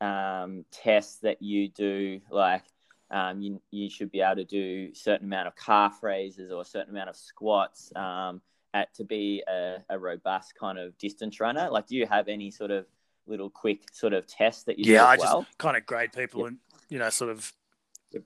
um, 0.00 0.64
tests 0.70 1.16
that 1.20 1.40
you 1.40 1.68
do, 1.68 2.20
like 2.30 2.64
um, 3.10 3.40
you, 3.40 3.62
you 3.70 3.88
should 3.88 4.10
be 4.10 4.20
able 4.20 4.36
to 4.36 4.44
do 4.44 4.90
a 4.92 4.96
certain 4.96 5.26
amount 5.26 5.46
of 5.46 5.56
calf 5.56 6.02
raises 6.02 6.50
or 6.50 6.62
a 6.62 6.64
certain 6.64 6.90
amount 6.90 7.08
of 7.08 7.16
squats 7.16 7.92
um, 7.96 8.42
at 8.74 8.92
to 8.94 9.04
be 9.04 9.42
a, 9.48 9.76
a, 9.88 9.98
robust 9.98 10.54
kind 10.58 10.78
of 10.78 10.98
distance 10.98 11.40
runner? 11.40 11.68
Like, 11.70 11.86
do 11.86 11.96
you 11.96 12.06
have 12.06 12.28
any 12.28 12.50
sort 12.50 12.70
of 12.70 12.86
little 13.26 13.48
quick 13.48 13.84
sort 13.92 14.12
of 14.12 14.26
tests 14.26 14.64
that 14.64 14.78
you 14.78 14.92
yeah, 14.92 15.00
do? 15.00 15.04
I 15.04 15.16
well? 15.16 15.42
just 15.42 15.58
kind 15.58 15.76
of 15.76 15.86
grade 15.86 16.12
people 16.12 16.40
yep. 16.40 16.48
and 16.48 16.58
you 16.88 16.98
know 16.98 17.08
sort 17.10 17.30
of 17.30 17.52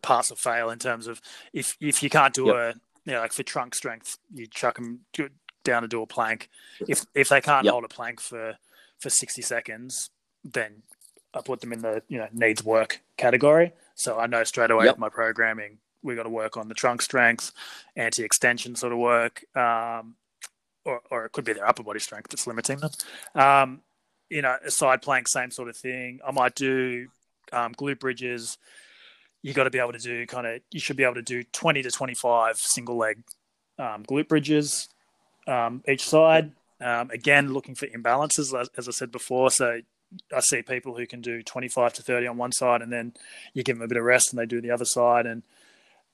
pass 0.03 0.31
or 0.31 0.37
fail 0.37 0.71
in 0.71 0.79
terms 0.79 1.07
of 1.07 1.21
if 1.53 1.77
if 1.81 2.03
you 2.03 2.11
can't 2.11 2.35
do 2.35 2.47
yep. 2.47 2.57
a 2.57 2.75
you 3.05 3.13
know 3.13 3.21
like 3.21 3.33
for 3.33 3.43
trunk 3.43 3.75
strength, 3.75 4.19
you 4.33 4.47
chuck 4.47 4.77
them 4.77 5.01
down 5.65 5.83
to 5.83 5.89
do 5.89 6.03
a 6.03 6.07
plank. 6.07 6.49
If 6.87 7.05
if 7.15 7.29
they 7.29 7.41
can't 7.41 7.65
yep. 7.65 7.73
hold 7.73 7.85
a 7.85 7.89
plank 7.89 8.21
for 8.21 8.57
for 8.99 9.11
sixty 9.11 9.43
seconds, 9.43 10.11
then 10.45 10.83
I 11.35 11.41
put 11.41 11.61
them 11.61 11.73
in 11.73 11.83
the 11.83 12.03
you 12.09 12.19
know 12.19 12.29
needs 12.33 12.65
work 12.65 13.01
category. 13.17 13.73
So 13.95 14.19
I 14.19 14.27
know 14.27 14.45
straight 14.45 14.71
away 14.71 14.87
yep. 14.87 14.95
with 14.95 15.01
my 15.01 15.09
programming, 15.09 15.79
we 16.03 16.15
got 16.15 16.23
to 16.25 16.29
work 16.29 16.57
on 16.57 16.69
the 16.69 16.75
trunk 16.75 17.03
strength, 17.03 17.53
anti 17.97 18.23
extension 18.25 18.77
sort 18.77 18.93
of 18.93 18.99
work, 18.99 19.45
um, 19.57 20.15
or 20.85 21.03
or 21.11 21.25
it 21.25 21.33
could 21.33 21.45
be 21.45 21.53
their 21.53 21.69
upper 21.69 21.83
body 21.83 22.01
strength 22.01 22.31
that's 22.31 22.47
limiting 22.47 22.79
them. 22.79 22.91
Um, 23.35 23.81
you 24.31 24.43
know, 24.43 24.57
a 24.65 24.71
side 24.71 25.03
plank, 25.03 25.29
same 25.29 25.51
sort 25.51 25.69
of 25.69 25.77
thing. 25.77 26.21
I 26.27 26.33
might 26.33 26.55
do 26.55 27.09
um, 27.53 27.75
glute 27.75 27.99
bridges. 27.99 28.59
You 29.43 29.55
got 29.55 29.65
to 29.65 29.71
be 29.71 29.79
able 29.79 29.93
to 29.93 29.99
do 29.99 30.27
kind 30.27 30.47
of. 30.47 30.61
You 30.71 30.81
should 30.81 30.97
be 30.97 31.05
able 31.05 31.15
to 31.15 31.23
do 31.23 31.43
twenty 31.53 31.83
to 31.83 31.91
twenty 31.91 32.15
five 32.15 32.57
single 32.57 32.97
leg 32.97 33.23
um, 33.79 34.05
glute 34.05 34.29
bridges 34.29 34.89
um, 35.49 35.83
each 35.89 36.07
side. 36.07 36.53
Um, 36.81 37.11
again, 37.11 37.53
looking 37.53 37.75
for 37.75 37.87
imbalances, 37.87 38.59
as, 38.59 38.69
as 38.77 38.87
I 38.87 38.93
said 38.93 39.11
before. 39.11 39.51
So 39.51 39.81
I 40.35 40.41
see 40.41 40.63
people 40.63 40.97
who 40.97 41.07
can 41.07 41.21
do 41.21 41.43
25 41.43 41.95
to 41.95 42.03
30 42.03 42.29
on 42.29 42.37
one 42.37 42.53
side, 42.53 42.83
and 42.83 42.93
then 42.93 43.15
you 43.53 43.65
give 43.65 43.77
them 43.77 43.85
a 43.85 43.89
bit 43.89 43.99
of 43.99 44.05
rest 44.05 44.33
and 44.33 44.39
they 44.39 44.47
do 44.47 44.61
the 44.61 44.71
other 44.71 44.85
side, 44.85 45.27
and 45.27 45.43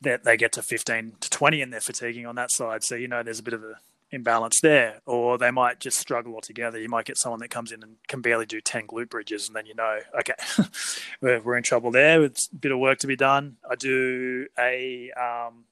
they, 0.01 0.17
they 0.23 0.37
get 0.37 0.53
to 0.53 0.63
15 0.63 1.15
to 1.21 1.31
20 1.31 1.61
and 1.61 1.73
they're 1.73 1.81
fatiguing 1.81 2.27
on 2.27 2.37
that 2.37 2.51
side. 2.51 2.83
So, 2.83 2.95
you 2.95 3.09
know, 3.09 3.23
there's 3.23 3.41
a 3.41 3.43
bit 3.43 3.55
of 3.55 3.63
a 3.63 3.75
imbalance 4.11 4.61
there, 4.63 5.01
or 5.07 5.37
they 5.37 5.51
might 5.51 5.81
just 5.81 5.99
struggle 5.99 6.35
altogether. 6.35 6.79
You 6.79 6.89
might 6.89 7.05
get 7.05 7.19
someone 7.19 7.41
that 7.41 7.51
comes 7.51 7.73
in 7.73 7.83
and 7.83 7.97
can 8.07 8.21
barely 8.21 8.47
do 8.47 8.61
10 8.61 8.87
glute 8.87 9.11
bridges, 9.11 9.49
and 9.49 9.57
then 9.57 9.67
you 9.67 9.75
know, 9.75 9.99
okay, 10.19 10.35
we're, 11.21 11.41
we're 11.41 11.57
in 11.57 11.63
trouble 11.63 11.91
there. 11.91 12.23
It's 12.23 12.49
a 12.53 12.57
bit 12.57 12.73
of 12.73 12.79
work 12.79 12.99
to 13.01 13.07
be 13.07 13.17
done. 13.17 13.57
I 13.69 13.75
do 13.75 14.47
a, 14.59 15.11
um, 15.13 15.65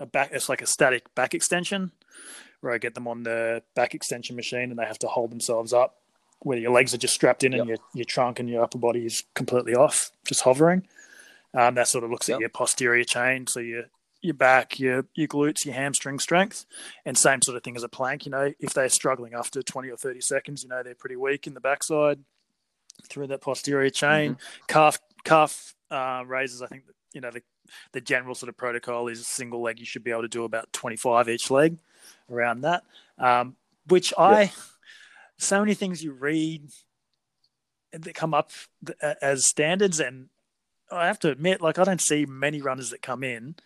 a 0.00 0.06
back, 0.06 0.30
it's 0.32 0.48
like 0.48 0.60
a 0.60 0.66
static 0.66 1.14
back 1.14 1.34
extension 1.34 1.92
where 2.64 2.72
I 2.72 2.78
get 2.78 2.94
them 2.94 3.06
on 3.06 3.22
the 3.22 3.62
back 3.74 3.94
extension 3.94 4.36
machine 4.36 4.70
and 4.70 4.78
they 4.78 4.86
have 4.86 4.98
to 5.00 5.06
hold 5.06 5.30
themselves 5.30 5.72
up 5.72 5.96
where 6.40 6.58
your 6.58 6.72
legs 6.72 6.94
are 6.94 6.98
just 6.98 7.14
strapped 7.14 7.44
in 7.44 7.52
yep. 7.52 7.60
and 7.60 7.68
your, 7.68 7.78
your 7.94 8.04
trunk 8.04 8.38
and 8.38 8.48
your 8.48 8.62
upper 8.62 8.78
body 8.78 9.06
is 9.06 9.24
completely 9.34 9.74
off, 9.74 10.10
just 10.26 10.42
hovering. 10.42 10.86
Um, 11.54 11.74
that 11.76 11.88
sort 11.88 12.04
of 12.04 12.10
looks 12.10 12.28
yep. 12.28 12.36
at 12.36 12.40
your 12.40 12.48
posterior 12.48 13.04
chain, 13.04 13.46
so 13.46 13.60
your 13.60 13.84
your 14.20 14.34
back, 14.34 14.80
your 14.80 15.06
your 15.14 15.28
glutes, 15.28 15.64
your 15.64 15.74
hamstring 15.74 16.18
strength, 16.18 16.66
and 17.04 17.16
same 17.16 17.42
sort 17.42 17.56
of 17.56 17.62
thing 17.62 17.76
as 17.76 17.82
a 17.82 17.88
plank. 17.88 18.26
You 18.26 18.32
know, 18.32 18.52
if 18.58 18.74
they're 18.74 18.88
struggling 18.88 19.34
after 19.34 19.62
twenty 19.62 19.90
or 19.90 19.96
thirty 19.96 20.20
seconds, 20.20 20.62
you 20.62 20.68
know 20.68 20.82
they're 20.82 20.94
pretty 20.94 21.16
weak 21.16 21.46
in 21.46 21.54
the 21.54 21.60
backside 21.60 22.20
through 23.08 23.28
that 23.28 23.40
posterior 23.40 23.90
chain. 23.90 24.32
Mm-hmm. 24.32 24.64
Calf 24.66 24.98
calf 25.24 25.74
uh, 25.90 26.24
raises, 26.26 26.60
I 26.60 26.66
think 26.66 26.84
you 27.12 27.20
know 27.20 27.30
the 27.30 27.42
the 27.92 28.00
general 28.00 28.34
sort 28.34 28.48
of 28.48 28.56
protocol 28.56 29.08
is 29.08 29.26
single 29.26 29.62
leg. 29.62 29.78
You 29.78 29.86
should 29.86 30.04
be 30.04 30.10
able 30.10 30.22
to 30.22 30.28
do 30.28 30.44
about 30.44 30.72
twenty 30.72 30.96
five 30.96 31.28
each 31.28 31.50
leg, 31.50 31.78
around 32.30 32.62
that. 32.62 32.84
Um, 33.18 33.56
which 33.86 34.12
I 34.16 34.52
so 35.36 35.60
many 35.60 35.74
things 35.74 36.02
you 36.02 36.12
read 36.12 36.68
that 37.92 38.14
come 38.14 38.34
up 38.34 38.50
as 39.22 39.46
standards, 39.46 40.00
and 40.00 40.28
I 40.90 41.06
have 41.06 41.18
to 41.20 41.30
admit, 41.30 41.60
like 41.60 41.78
I 41.78 41.84
don't 41.84 42.00
see 42.00 42.26
many 42.26 42.60
runners 42.60 42.90
that 42.90 43.02
come 43.02 43.22
in, 43.22 43.56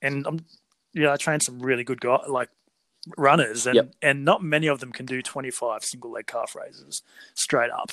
and 0.00 0.26
I'm, 0.26 0.44
you 0.92 1.02
know, 1.02 1.12
I 1.12 1.16
train 1.16 1.40
some 1.40 1.60
really 1.60 1.84
good 1.84 2.00
guys, 2.00 2.28
like 2.28 2.48
runners, 3.16 3.66
and 3.66 3.76
yep. 3.76 3.94
and 4.02 4.24
not 4.24 4.42
many 4.42 4.66
of 4.66 4.80
them 4.80 4.92
can 4.92 5.06
do 5.06 5.22
25 5.22 5.84
single 5.84 6.10
leg 6.10 6.26
calf 6.26 6.54
raises 6.54 7.02
straight 7.34 7.70
up. 7.70 7.92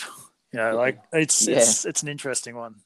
You 0.52 0.58
know, 0.58 0.76
like 0.76 1.00
it's 1.14 1.48
yeah. 1.48 1.58
it's 1.58 1.86
it's 1.86 2.02
an 2.02 2.10
interesting 2.10 2.56
one, 2.56 2.78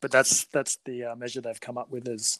but 0.00 0.12
that's 0.12 0.44
that's 0.44 0.78
the 0.84 1.04
uh, 1.04 1.16
measure 1.16 1.40
they've 1.40 1.60
come 1.60 1.76
up 1.76 1.90
with 1.90 2.06
is 2.06 2.38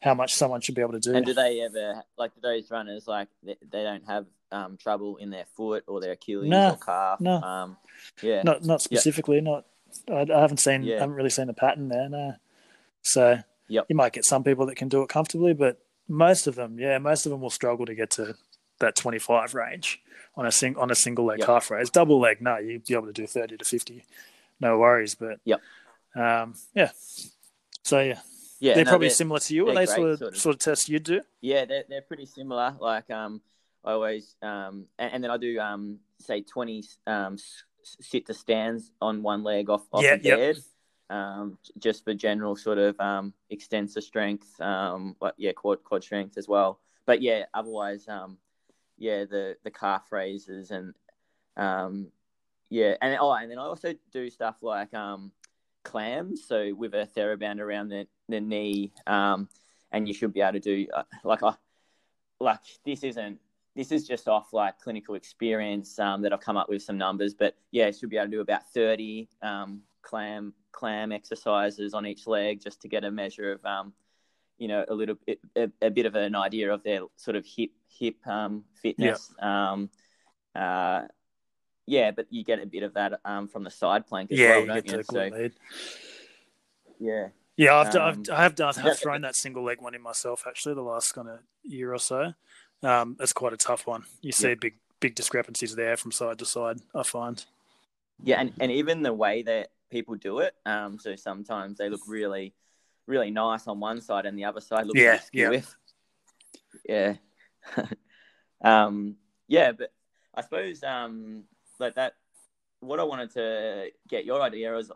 how 0.00 0.14
much 0.14 0.34
someone 0.34 0.60
should 0.60 0.74
be 0.74 0.80
able 0.80 0.92
to 0.92 1.00
do. 1.00 1.14
And 1.14 1.24
do 1.24 1.34
they 1.34 1.60
ever 1.60 2.02
like 2.16 2.34
do 2.34 2.40
those 2.40 2.70
runners 2.70 3.06
like 3.06 3.28
they, 3.42 3.56
they 3.70 3.82
don't 3.82 4.06
have 4.06 4.26
um, 4.50 4.76
trouble 4.76 5.16
in 5.16 5.30
their 5.30 5.44
foot 5.56 5.84
or 5.86 6.00
their 6.00 6.12
Achilles 6.12 6.48
no, 6.48 6.70
or 6.70 6.76
calf? 6.76 7.20
No, 7.20 7.40
um, 7.40 7.76
yeah, 8.22 8.42
not 8.42 8.64
not 8.64 8.82
specifically. 8.82 9.36
Yep. 9.36 9.44
Not 9.44 9.64
I, 10.08 10.32
I, 10.32 10.40
haven't 10.40 10.58
seen. 10.58 10.82
Yeah. 10.82 10.96
I 10.96 11.00
haven't 11.00 11.16
really 11.16 11.30
seen 11.30 11.48
a 11.48 11.54
pattern 11.54 11.88
there. 11.88 12.08
No, 12.08 12.34
so 13.02 13.38
yep. 13.68 13.86
you 13.88 13.96
might 13.96 14.12
get 14.12 14.24
some 14.24 14.42
people 14.42 14.66
that 14.66 14.76
can 14.76 14.88
do 14.88 15.02
it 15.02 15.08
comfortably, 15.08 15.52
but 15.52 15.80
most 16.08 16.46
of 16.46 16.54
them, 16.54 16.78
yeah, 16.78 16.98
most 16.98 17.26
of 17.26 17.30
them 17.30 17.40
will 17.40 17.50
struggle 17.50 17.86
to 17.86 17.94
get 17.94 18.10
to 18.12 18.34
that 18.80 18.96
25 18.96 19.54
range 19.54 20.00
on 20.36 20.46
a 20.46 20.52
sing 20.52 20.76
on 20.76 20.90
a 20.90 20.94
single 20.94 21.26
leg 21.26 21.38
yep. 21.38 21.46
calf 21.46 21.70
raise. 21.70 21.90
Double 21.90 22.18
leg, 22.18 22.40
no, 22.40 22.56
you'd 22.56 22.86
be 22.86 22.94
able 22.94 23.06
to 23.06 23.12
do 23.12 23.26
30 23.26 23.58
to 23.58 23.64
50, 23.64 24.04
no 24.60 24.78
worries. 24.78 25.14
But 25.14 25.40
yep, 25.44 25.60
um, 26.14 26.54
yeah. 26.74 26.90
So 27.84 28.00
yeah, 28.00 28.20
yeah, 28.60 28.74
they're 28.74 28.84
no, 28.84 28.90
probably 28.90 29.08
they're, 29.08 29.14
similar 29.14 29.40
to 29.40 29.54
you. 29.54 29.68
Are 29.68 29.74
they 29.74 29.86
sort 29.86 30.10
of, 30.10 30.18
sort 30.18 30.32
of, 30.32 30.38
sort 30.38 30.54
of 30.54 30.60
tests 30.60 30.88
you 30.88 31.00
do? 31.00 31.22
Yeah, 31.40 31.64
they're 31.64 31.84
they're 31.88 32.02
pretty 32.02 32.26
similar. 32.26 32.76
Like 32.78 33.10
um, 33.10 33.40
I 33.84 33.92
always 33.92 34.36
um, 34.42 34.86
and, 34.98 35.14
and 35.14 35.24
then 35.24 35.30
I 35.30 35.36
do 35.36 35.58
um, 35.58 35.98
say 36.18 36.42
twenty 36.42 36.84
um, 37.06 37.36
sit 37.82 38.26
to 38.26 38.34
stands 38.34 38.92
on 39.00 39.22
one 39.22 39.42
leg 39.42 39.70
off 39.70 39.82
off 39.92 40.02
yeah, 40.02 40.16
the 40.16 40.30
bed. 40.30 40.56
Yep. 40.56 40.64
Um, 41.08 41.58
just 41.76 42.04
for 42.04 42.14
general 42.14 42.54
sort 42.54 42.78
of 42.78 43.00
um, 43.00 43.34
extensor 43.50 44.00
strength, 44.00 44.60
um, 44.60 45.16
but 45.18 45.34
yeah, 45.38 45.50
quad 45.50 45.82
quad 45.82 46.04
strength 46.04 46.38
as 46.38 46.46
well. 46.46 46.78
But 47.04 47.20
yeah, 47.20 47.46
otherwise, 47.52 48.06
um, 48.06 48.38
yeah, 48.96 49.24
the 49.24 49.56
the 49.64 49.72
calf 49.72 50.12
raises 50.12 50.70
and 50.70 50.94
um, 51.56 52.12
yeah, 52.68 52.94
and 53.02 53.18
oh, 53.20 53.32
and 53.32 53.50
then 53.50 53.58
I 53.58 53.62
also 53.62 53.94
do 54.12 54.30
stuff 54.30 54.58
like 54.62 54.94
um, 54.94 55.32
clams, 55.82 56.46
so 56.46 56.72
with 56.74 56.94
a 56.94 57.08
TheraBand 57.16 57.58
around 57.58 57.88
the 57.88 58.06
the 58.30 58.40
knee, 58.40 58.92
um, 59.06 59.48
and 59.92 60.06
you 60.06 60.14
should 60.14 60.32
be 60.32 60.40
able 60.40 60.52
to 60.52 60.60
do 60.60 60.86
uh, 60.94 61.02
like 61.24 61.42
I 61.42 61.54
like 62.38 62.60
this 62.84 63.04
isn't 63.04 63.38
this 63.76 63.92
is 63.92 64.06
just 64.06 64.28
off 64.28 64.52
like 64.52 64.78
clinical 64.80 65.14
experience 65.14 65.98
um, 65.98 66.22
that 66.22 66.32
I've 66.32 66.40
come 66.40 66.56
up 66.56 66.68
with 66.68 66.82
some 66.82 66.98
numbers, 66.98 67.34
but 67.34 67.56
yeah, 67.70 67.86
you 67.86 67.92
should 67.92 68.10
be 68.10 68.16
able 68.16 68.26
to 68.26 68.32
do 68.32 68.40
about 68.40 68.68
thirty 68.72 69.28
um, 69.42 69.82
clam 70.02 70.54
clam 70.72 71.12
exercises 71.12 71.94
on 71.94 72.06
each 72.06 72.26
leg 72.26 72.60
just 72.60 72.80
to 72.82 72.88
get 72.88 73.04
a 73.04 73.10
measure 73.10 73.52
of 73.52 73.64
um, 73.64 73.92
you 74.58 74.68
know 74.68 74.84
a 74.88 74.94
little 74.94 75.16
bit 75.26 75.40
a, 75.56 75.70
a, 75.82 75.90
bit 75.90 76.06
of 76.06 76.14
an 76.14 76.34
idea 76.34 76.72
of 76.72 76.82
their 76.82 77.00
sort 77.16 77.36
of 77.36 77.44
hip 77.46 77.70
hip 77.88 78.16
um, 78.26 78.64
fitness. 78.80 79.32
Yeah. 79.38 79.70
Um, 79.72 79.90
uh, 80.54 81.02
yeah, 81.86 82.10
but 82.12 82.26
you 82.30 82.44
get 82.44 82.62
a 82.62 82.66
bit 82.66 82.82
of 82.82 82.94
that 82.94 83.20
um, 83.24 83.48
from 83.48 83.64
the 83.64 83.70
side 83.70 84.06
plank 84.06 84.30
as 84.30 84.38
yeah, 84.38 84.50
well, 84.50 84.60
you 84.60 84.66
don't 84.66 84.86
you? 84.86 85.02
So, 85.02 85.48
yeah, 87.00 87.28
yeah, 87.60 87.76
I've, 87.76 87.94
um, 87.94 88.22
I've 88.26 88.30
I 88.30 88.42
have 88.42 88.54
done 88.54 88.74
I've 88.82 88.98
thrown 88.98 89.20
that 89.20 89.36
single 89.36 89.62
leg 89.62 89.82
one 89.82 89.94
in 89.94 90.00
myself 90.00 90.44
actually 90.46 90.74
the 90.76 90.80
last 90.80 91.12
kind 91.12 91.28
of 91.28 91.40
year 91.62 91.92
or 91.92 91.98
so. 91.98 92.32
Um, 92.82 93.16
it's 93.20 93.34
quite 93.34 93.52
a 93.52 93.58
tough 93.58 93.86
one. 93.86 94.04
You 94.22 94.32
see 94.32 94.48
yeah. 94.48 94.54
big 94.54 94.76
big 94.98 95.14
discrepancies 95.14 95.74
there 95.74 95.98
from 95.98 96.10
side 96.10 96.38
to 96.38 96.46
side. 96.46 96.78
I 96.94 97.02
find. 97.02 97.44
Yeah, 98.22 98.40
and, 98.40 98.52
and 98.60 98.72
even 98.72 99.02
the 99.02 99.12
way 99.12 99.42
that 99.42 99.72
people 99.90 100.14
do 100.14 100.38
it. 100.38 100.54
Um, 100.64 100.98
so 100.98 101.16
sometimes 101.16 101.76
they 101.76 101.90
look 101.90 102.00
really, 102.08 102.54
really 103.06 103.30
nice 103.30 103.66
on 103.66 103.78
one 103.78 104.00
side, 104.00 104.24
and 104.24 104.38
the 104.38 104.44
other 104.44 104.62
side 104.62 104.86
looks 104.86 104.98
yeah, 104.98 105.20
yeah, 105.30 105.60
yeah, 106.88 107.14
um, 108.64 109.16
yeah. 109.48 109.72
But 109.72 109.92
I 110.34 110.40
suppose 110.40 110.82
um, 110.82 111.44
like 111.78 111.96
that 111.96 112.14
what 112.80 112.98
I 112.98 113.04
wanted 113.04 113.30
to 113.32 113.90
get 114.08 114.24
your 114.24 114.40
idea 114.40 114.72
was, 114.72 114.90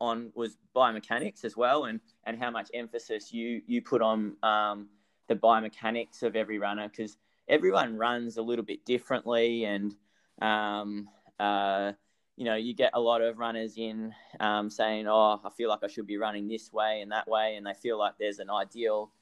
on 0.00 0.30
was 0.34 0.58
biomechanics 0.76 1.44
as 1.44 1.56
well, 1.56 1.84
and 1.84 2.00
and 2.24 2.38
how 2.38 2.50
much 2.50 2.70
emphasis 2.74 3.32
you 3.32 3.62
you 3.66 3.82
put 3.82 4.02
on 4.02 4.36
um, 4.42 4.88
the 5.28 5.34
biomechanics 5.34 6.22
of 6.22 6.36
every 6.36 6.58
runner 6.58 6.88
because 6.88 7.16
everyone 7.48 7.96
runs 7.96 8.36
a 8.36 8.42
little 8.42 8.64
bit 8.64 8.84
differently, 8.84 9.64
and 9.64 9.94
um, 10.42 11.08
uh, 11.38 11.92
you 12.36 12.44
know 12.44 12.56
you 12.56 12.74
get 12.74 12.90
a 12.94 13.00
lot 13.00 13.22
of 13.22 13.38
runners 13.38 13.74
in 13.76 14.14
um, 14.38 14.68
saying, 14.68 15.06
"Oh, 15.08 15.40
I 15.42 15.50
feel 15.50 15.70
like 15.70 15.82
I 15.82 15.88
should 15.88 16.06
be 16.06 16.18
running 16.18 16.46
this 16.46 16.72
way 16.72 17.00
and 17.00 17.10
that 17.12 17.26
way," 17.26 17.56
and 17.56 17.66
they 17.66 17.74
feel 17.74 17.98
like 17.98 18.14
there's 18.18 18.38
an 18.38 18.50
ideal 18.50 19.12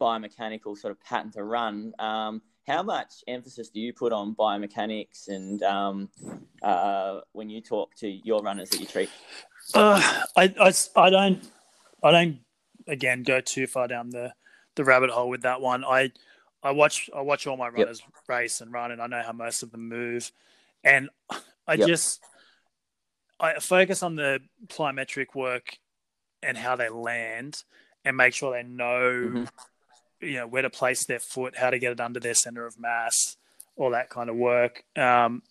biomechanical 0.00 0.76
sort 0.76 0.90
of 0.90 1.00
pattern 1.00 1.30
to 1.32 1.44
run. 1.44 1.92
Um, 2.00 2.42
how 2.66 2.82
much 2.82 3.24
emphasis 3.26 3.70
do 3.70 3.80
you 3.80 3.92
put 3.92 4.12
on 4.12 4.34
biomechanics 4.34 5.28
and 5.28 5.62
um, 5.62 6.08
uh, 6.62 7.20
when 7.32 7.50
you 7.50 7.60
talk 7.60 7.94
to 7.96 8.08
your 8.08 8.42
runners 8.42 8.70
that 8.70 8.80
you 8.80 8.86
treat? 8.86 9.10
Uh, 9.74 10.00
I, 10.36 10.54
I, 10.60 10.72
I 10.96 11.10
don't 11.10 11.50
I 12.02 12.10
don't 12.10 12.40
again 12.86 13.22
go 13.22 13.40
too 13.40 13.66
far 13.66 13.88
down 13.88 14.10
the 14.10 14.32
the 14.74 14.84
rabbit 14.84 15.10
hole 15.10 15.28
with 15.28 15.42
that 15.42 15.60
one. 15.60 15.84
I 15.84 16.12
I 16.62 16.70
watch 16.70 17.10
I 17.14 17.20
watch 17.20 17.46
all 17.46 17.56
my 17.56 17.68
runners 17.68 18.00
yep. 18.00 18.12
race 18.28 18.60
and 18.60 18.72
run, 18.72 18.92
and 18.92 19.02
I 19.02 19.06
know 19.06 19.22
how 19.24 19.32
most 19.32 19.62
of 19.62 19.72
them 19.72 19.88
move, 19.88 20.30
and 20.84 21.10
I 21.66 21.74
yep. 21.74 21.88
just 21.88 22.22
I 23.40 23.58
focus 23.58 24.02
on 24.02 24.14
the 24.14 24.40
plyometric 24.68 25.34
work 25.34 25.76
and 26.42 26.56
how 26.56 26.76
they 26.76 26.88
land, 26.88 27.62
and 28.04 28.16
make 28.16 28.34
sure 28.34 28.52
they 28.52 28.62
know, 28.62 29.10
mm-hmm. 29.10 29.44
You 30.22 30.34
know, 30.34 30.46
where 30.46 30.62
to 30.62 30.70
place 30.70 31.04
their 31.04 31.18
foot, 31.18 31.56
how 31.56 31.70
to 31.70 31.78
get 31.78 31.92
it 31.92 32.00
under 32.00 32.20
their 32.20 32.34
center 32.34 32.64
of 32.66 32.78
mass, 32.78 33.36
all 33.76 33.90
that 33.90 34.10
kind 34.10 34.30
of 34.30 34.36
work. 34.36 34.84
Um, 34.96 35.42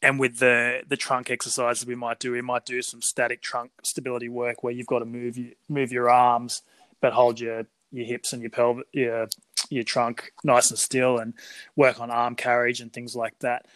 and 0.00 0.20
with 0.20 0.38
the 0.38 0.82
the 0.86 0.96
trunk 0.96 1.30
exercises 1.30 1.86
we 1.86 1.94
might 1.94 2.20
do, 2.20 2.32
we 2.32 2.42
might 2.42 2.64
do 2.64 2.82
some 2.82 3.02
static 3.02 3.42
trunk 3.42 3.72
stability 3.82 4.28
work 4.28 4.62
where 4.62 4.72
you've 4.72 4.86
got 4.86 5.00
to 5.00 5.04
move 5.04 5.36
you 5.36 5.54
move 5.68 5.90
your 5.90 6.08
arms, 6.08 6.62
but 7.00 7.12
hold 7.12 7.40
your 7.40 7.66
your 7.90 8.06
hips 8.06 8.32
and 8.32 8.42
your 8.42 8.50
pelvis, 8.50 8.84
your 8.92 9.28
your 9.70 9.82
trunk 9.82 10.32
nice 10.44 10.70
and 10.70 10.78
still, 10.78 11.18
and 11.18 11.34
work 11.74 12.00
on 12.00 12.10
arm 12.10 12.36
carriage 12.36 12.80
and 12.80 12.92
things 12.92 13.16
like 13.16 13.38
that. 13.40 13.66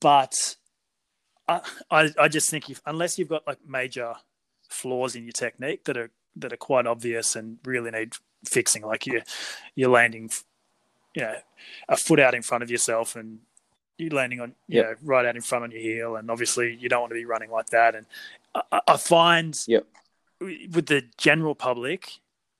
But 0.00 0.56
I 1.46 1.60
I, 1.90 2.10
I 2.18 2.28
just 2.28 2.50
think 2.50 2.68
if 2.68 2.80
unless 2.84 3.18
you've 3.18 3.28
got 3.28 3.46
like 3.46 3.58
major 3.66 4.14
flaws 4.68 5.14
in 5.14 5.24
your 5.24 5.32
technique 5.32 5.84
that 5.84 5.96
are 5.96 6.10
that 6.36 6.52
are 6.52 6.56
quite 6.58 6.86
obvious 6.86 7.36
and 7.36 7.58
really 7.64 7.90
need 7.90 8.14
fixing, 8.48 8.82
like 8.82 9.06
you 9.06 9.22
you're 9.74 9.90
landing, 9.90 10.30
you 11.14 11.22
know, 11.22 11.34
a 11.88 11.96
foot 11.96 12.20
out 12.20 12.34
in 12.34 12.42
front 12.42 12.62
of 12.62 12.70
yourself 12.70 13.16
and 13.16 13.38
you're 13.98 14.10
landing 14.10 14.40
on 14.40 14.54
you 14.68 14.80
yep. 14.80 14.86
know 14.86 14.94
right 15.02 15.26
out 15.26 15.36
in 15.36 15.42
front 15.42 15.64
on 15.64 15.70
your 15.70 15.80
heel, 15.80 16.16
and 16.16 16.30
obviously 16.30 16.76
you 16.80 16.88
don't 16.88 17.00
want 17.00 17.10
to 17.10 17.14
be 17.14 17.24
running 17.24 17.50
like 17.50 17.70
that. 17.70 17.94
And 17.94 18.06
I, 18.54 18.80
I 18.86 18.96
find 18.96 19.58
yep. 19.66 19.86
with 20.40 20.86
the 20.86 21.04
general 21.16 21.54
public, 21.54 22.18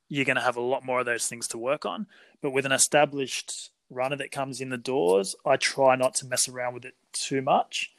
you're 0.09 0.25
going 0.25 0.37
to 0.37 0.43
have 0.43 0.57
a 0.57 0.61
lot 0.61 0.85
more 0.85 1.01
of 1.01 1.07
those 1.07 1.29
things 1.29 1.49
to 1.49 1.59
work 1.59 1.87
on. 1.87 2.07
But 2.43 2.51
with 2.51 2.67
an 2.67 2.73
established 2.73 3.71
runner 3.91 4.17
that 4.17 4.31
comes 4.31 4.61
in 4.61 4.69
the 4.69 4.77
doors, 4.77 5.35
I 5.47 5.57
try 5.57 5.97
not 5.97 6.15
to 6.17 6.27
mess 6.27 6.49
around 6.49 6.75
with 6.75 6.85
it 6.85 6.95
too 7.13 7.43
much. 7.43 7.93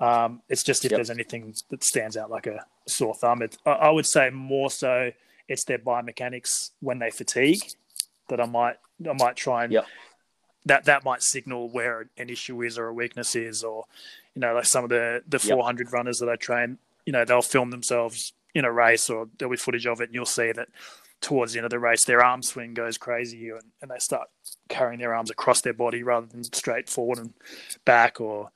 Um, 0.00 0.42
it's 0.48 0.62
just 0.62 0.84
if 0.84 0.92
yep. 0.92 0.98
there's 0.98 1.10
anything 1.10 1.54
that 1.70 1.82
stands 1.84 2.16
out 2.16 2.30
like 2.30 2.46
a 2.46 2.64
sore 2.86 3.14
thumb. 3.14 3.42
It, 3.42 3.58
I, 3.66 3.70
I 3.72 3.90
would 3.90 4.06
say 4.06 4.30
more 4.30 4.70
so 4.70 5.10
it's 5.48 5.64
their 5.64 5.78
biomechanics 5.78 6.70
when 6.80 6.98
they 6.98 7.10
fatigue 7.10 7.62
that 8.28 8.40
I 8.40 8.46
might 8.46 8.76
I 9.08 9.12
might 9.12 9.36
try 9.36 9.64
and 9.64 9.72
yep. 9.72 9.86
that 10.66 10.84
that 10.84 11.04
might 11.04 11.22
signal 11.22 11.68
where 11.70 12.10
an 12.16 12.28
issue 12.28 12.62
is 12.62 12.78
or 12.78 12.88
a 12.88 12.94
weakness 12.94 13.34
is, 13.34 13.64
or 13.64 13.84
you 14.34 14.40
know, 14.40 14.54
like 14.54 14.66
some 14.66 14.84
of 14.84 14.90
the 14.90 15.22
the 15.26 15.38
400 15.38 15.92
runners 15.92 16.18
that 16.18 16.28
I 16.28 16.36
train, 16.36 16.78
you 17.06 17.12
know, 17.12 17.24
they'll 17.24 17.42
film 17.42 17.70
themselves 17.70 18.32
in 18.54 18.64
a 18.64 18.72
race, 18.72 19.10
or 19.10 19.28
there'll 19.38 19.52
be 19.52 19.56
footage 19.56 19.86
of 19.86 20.00
it, 20.00 20.04
and 20.04 20.14
you'll 20.14 20.26
see 20.26 20.52
that 20.52 20.68
towards 21.20 21.52
the 21.52 21.58
end 21.58 21.64
of 21.64 21.70
the 21.70 21.78
race, 21.78 22.04
their 22.04 22.22
arm 22.22 22.42
swing 22.42 22.74
goes 22.74 22.98
crazy, 22.98 23.48
and, 23.50 23.62
and 23.82 23.90
they 23.90 23.98
start 23.98 24.28
carrying 24.68 25.00
their 25.00 25.14
arms 25.14 25.30
across 25.30 25.60
their 25.60 25.72
body 25.72 26.02
rather 26.02 26.26
than 26.26 26.44
straight 26.44 26.88
forward 26.88 27.18
and 27.18 27.32
back, 27.84 28.20
or 28.20 28.50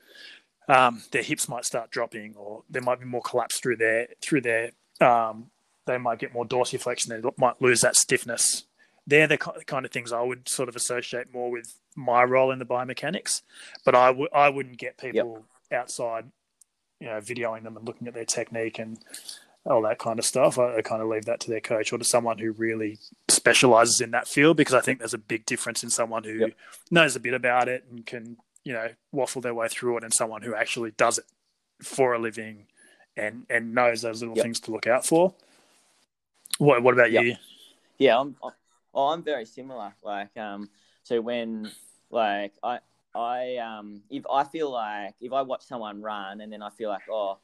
um, 0.69 1.03
their 1.11 1.23
hips 1.23 1.49
might 1.49 1.65
start 1.65 1.91
dropping, 1.91 2.35
or 2.37 2.63
there 2.71 2.83
might 2.83 3.01
be 3.01 3.07
more 3.07 3.23
collapse 3.23 3.59
through 3.59 3.77
their 3.77 4.09
through 4.21 4.41
their 4.41 4.73
um, 5.01 5.47
they 5.87 5.99
might 5.99 6.19
get 6.19 6.33
more 6.33 6.45
dorsiflexion. 6.45 7.09
They 7.09 7.29
might 7.37 7.61
lose 7.61 7.81
that 7.81 7.97
stiffness. 7.97 8.65
They're 9.07 9.27
the 9.27 9.39
kind 9.39 9.85
of 9.85 9.91
things 9.91 10.13
I 10.13 10.23
would 10.23 10.49
sort 10.49 10.69
of 10.69 10.77
associate 10.77 11.33
more 11.33 11.51
with 11.51 11.75
my 11.97 12.23
role 12.23 12.53
in 12.53 12.59
the 12.59 12.65
biomechanics, 12.65 13.43
but 13.85 13.95
I 13.95 14.09
w- 14.09 14.29
I 14.33 14.49
wouldn't 14.49 14.79
get 14.79 14.97
people 14.97 15.45
yep. 15.71 15.81
outside, 15.81 16.31
you 17.01 17.09
know, 17.09 17.19
videoing 17.19 17.65
them 17.65 17.77
and 17.77 17.85
looking 17.85 18.07
at 18.07 18.15
their 18.15 18.25
technique 18.25 18.79
and 18.79 18.99
all 19.67 19.83
that 19.83 19.99
kind 19.99 20.19
of 20.19 20.25
stuff. 20.25 20.59
I, 20.59 20.77
I, 20.77 20.83
kind 20.83 21.03
of 21.03 21.09
leave 21.09 21.25
that 21.25 21.41
to 21.41 21.51
their 21.51 21.61
coach 21.61 21.93
or 21.93 21.99
to 21.99 22.05
someone 22.05 22.39
who 22.39 22.53
really 22.53 22.99
specializes 23.29 24.01
in 24.01 24.13
that 24.13 24.29
field 24.29 24.57
because 24.57 24.75
I 24.75 24.81
think 24.81 24.99
there's 24.99 25.15
a 25.15 25.19
big 25.19 25.47
difference 25.47 25.83
in 25.83 25.91
someone 25.91 26.25
who 26.25 26.35
yep. 26.35 26.53
knows 26.91 27.17
a 27.17 27.21
bit 27.21 27.35
about 27.35 27.69
it 27.69 27.85
and 27.91 28.07
can, 28.07 28.37
you 28.65 28.73
know, 28.73 28.89
waffle 29.11 29.43
their 29.43 29.55
way 29.55 29.69
through 29.69 29.99
it 29.99 30.05
and 30.05 30.15
someone 30.15 30.43
who 30.43 30.55
actually 30.55 30.93
does 30.93 31.19
it 31.19 31.25
for 31.83 32.15
a 32.15 32.19
living 32.19 32.67
and 33.17 33.45
and 33.51 33.75
knows 33.75 34.03
those 34.03 34.21
little 34.23 34.37
yep. 34.37 34.45
things 34.45 34.61
to 34.61 34.71
look 34.71 34.87
out 34.87 35.05
for. 35.05 35.35
What 36.63 36.81
what 36.85 36.95
about 36.95 37.11
you? 37.11 37.35
Yeah, 37.99 38.21
I'm, 38.21 38.37
I'm 38.41 38.53
oh, 38.95 39.09
I'm 39.09 39.25
very 39.25 39.47
similar. 39.47 39.93
Like 40.05 40.37
um 40.37 40.71
so 41.03 41.21
when 41.21 41.69
like 42.09 42.53
I 42.63 42.79
I 43.17 43.57
um 43.57 44.03
if 44.11 44.23
I 44.31 44.45
feel 44.45 44.71
like 44.71 45.15
if 45.21 45.33
I 45.33 45.43
watch 45.43 45.63
someone 45.63 46.01
run 46.01 46.41
and 46.41 46.53
then 46.53 46.63
I 46.63 46.71
feel 46.71 46.89
like 46.89 47.03
oh 47.11 47.39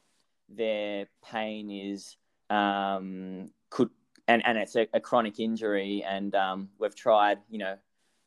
their 0.47 1.07
pain 1.29 1.69
is 1.69 2.15
um 2.49 3.51
could 3.69 3.89
and 4.29 4.41
and 4.45 4.57
it's 4.57 4.77
a, 4.77 4.87
a 4.93 5.01
chronic 5.01 5.41
injury 5.41 6.01
and 6.07 6.33
um 6.33 6.69
we've 6.79 6.95
tried 6.95 7.39
you 7.49 7.59
know 7.59 7.75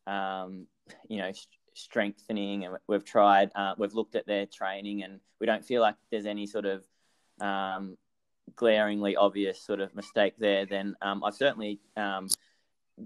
um 0.07 0.67
you 1.09 1.17
know 1.17 1.33
strengthening 1.73 2.67
and 2.67 2.77
we've 2.87 3.05
tried 3.05 3.51
uh, 3.55 3.75
we've 3.79 3.95
looked 3.95 4.15
at 4.15 4.27
their 4.27 4.45
training 4.45 5.03
and 5.05 5.21
we 5.41 5.47
don't 5.47 5.65
feel 5.65 5.81
like 5.81 5.95
there's 6.11 6.27
any 6.27 6.47
sort 6.47 6.67
of 6.67 6.85
um, 7.41 7.97
glaringly 8.57 9.17
obvious 9.17 9.61
sort 9.61 9.81
of 9.81 9.95
mistake 9.95 10.35
there 10.39 10.67
then 10.67 10.95
um, 11.01 11.23
I've 11.25 11.35
certainly 11.35 11.81
um, 11.97 12.29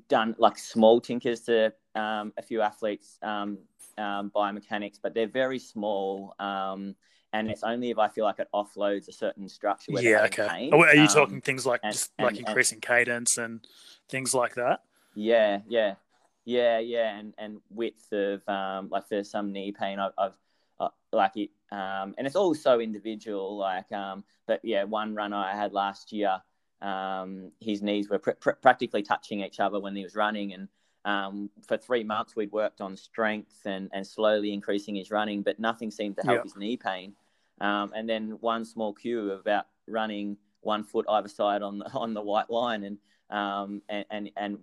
done 0.08 0.34
like 0.38 0.58
small 0.58 1.00
tinkers 1.00 1.40
to 1.42 1.72
um, 1.94 2.32
a 2.36 2.42
few 2.42 2.60
athletes 2.60 3.18
um, 3.22 3.58
um, 3.98 4.30
biomechanics, 4.34 4.98
but 5.02 5.14
they're 5.14 5.26
very 5.26 5.58
small. 5.58 6.34
Um, 6.38 6.94
and 7.32 7.50
it's 7.50 7.62
only 7.62 7.90
if 7.90 7.98
I 7.98 8.08
feel 8.08 8.24
like 8.24 8.38
it 8.38 8.48
offloads 8.54 9.08
a 9.08 9.12
certain 9.12 9.48
structure. 9.48 9.92
yeah, 10.00 10.24
okay. 10.24 10.48
Pain. 10.48 10.74
Are 10.74 10.94
you 10.94 11.06
talking 11.06 11.40
things 11.42 11.66
like 11.66 11.80
and, 11.82 11.92
just 11.92 12.12
like 12.18 12.38
and, 12.38 12.48
increasing 12.48 12.76
and, 12.76 12.82
cadence 12.82 13.36
and 13.36 13.66
things 14.08 14.32
like 14.32 14.54
that? 14.54 14.80
Yeah, 15.14 15.60
yeah, 15.68 15.96
yeah, 16.44 16.78
yeah, 16.78 17.18
and 17.18 17.34
and 17.36 17.60
width 17.68 18.10
of 18.12 18.48
um, 18.48 18.88
like 18.90 19.08
for 19.08 19.22
some 19.22 19.52
knee 19.52 19.72
pain, 19.72 19.98
I've, 19.98 20.12
I've 20.16 20.32
uh, 20.80 20.88
like 21.12 21.36
it, 21.36 21.50
um, 21.72 22.14
and 22.18 22.26
it's 22.26 22.36
all 22.36 22.54
so 22.54 22.80
individual. 22.80 23.56
Like, 23.56 23.90
um, 23.92 24.24
but 24.46 24.60
yeah, 24.62 24.84
one 24.84 25.14
runner 25.14 25.36
I 25.36 25.54
had 25.54 25.72
last 25.72 26.12
year, 26.12 26.40
um, 26.82 27.52
his 27.60 27.82
knees 27.82 28.08
were 28.08 28.18
pr- 28.18 28.32
pr- 28.32 28.50
practically 28.62 29.02
touching 29.02 29.40
each 29.40 29.60
other 29.60 29.80
when 29.80 29.96
he 29.96 30.02
was 30.02 30.14
running, 30.14 30.52
and 30.52 30.68
um, 31.06 31.50
for 31.62 31.76
three 31.76 32.02
months, 32.02 32.34
we'd 32.34 32.50
worked 32.50 32.80
on 32.80 32.96
strength 32.96 33.60
and, 33.64 33.88
and 33.92 34.04
slowly 34.04 34.52
increasing 34.52 34.96
his 34.96 35.12
running, 35.12 35.40
but 35.40 35.60
nothing 35.60 35.88
seemed 35.88 36.16
to 36.16 36.22
help 36.26 36.42
his 36.42 36.56
knee 36.56 36.76
pain. 36.76 37.14
Um, 37.60 37.92
and 37.94 38.08
then 38.08 38.30
one 38.40 38.64
small 38.64 38.92
cue 38.92 39.30
about 39.30 39.66
running 39.86 40.36
one 40.62 40.82
foot 40.82 41.06
either 41.08 41.28
side 41.28 41.62
on 41.62 41.78
the, 41.78 41.88
on 41.94 42.12
the 42.12 42.20
white 42.20 42.50
line 42.50 42.82
and, 42.82 42.98
um, 43.30 43.82
and, 43.88 44.04
and, 44.10 44.30
and 44.36 44.58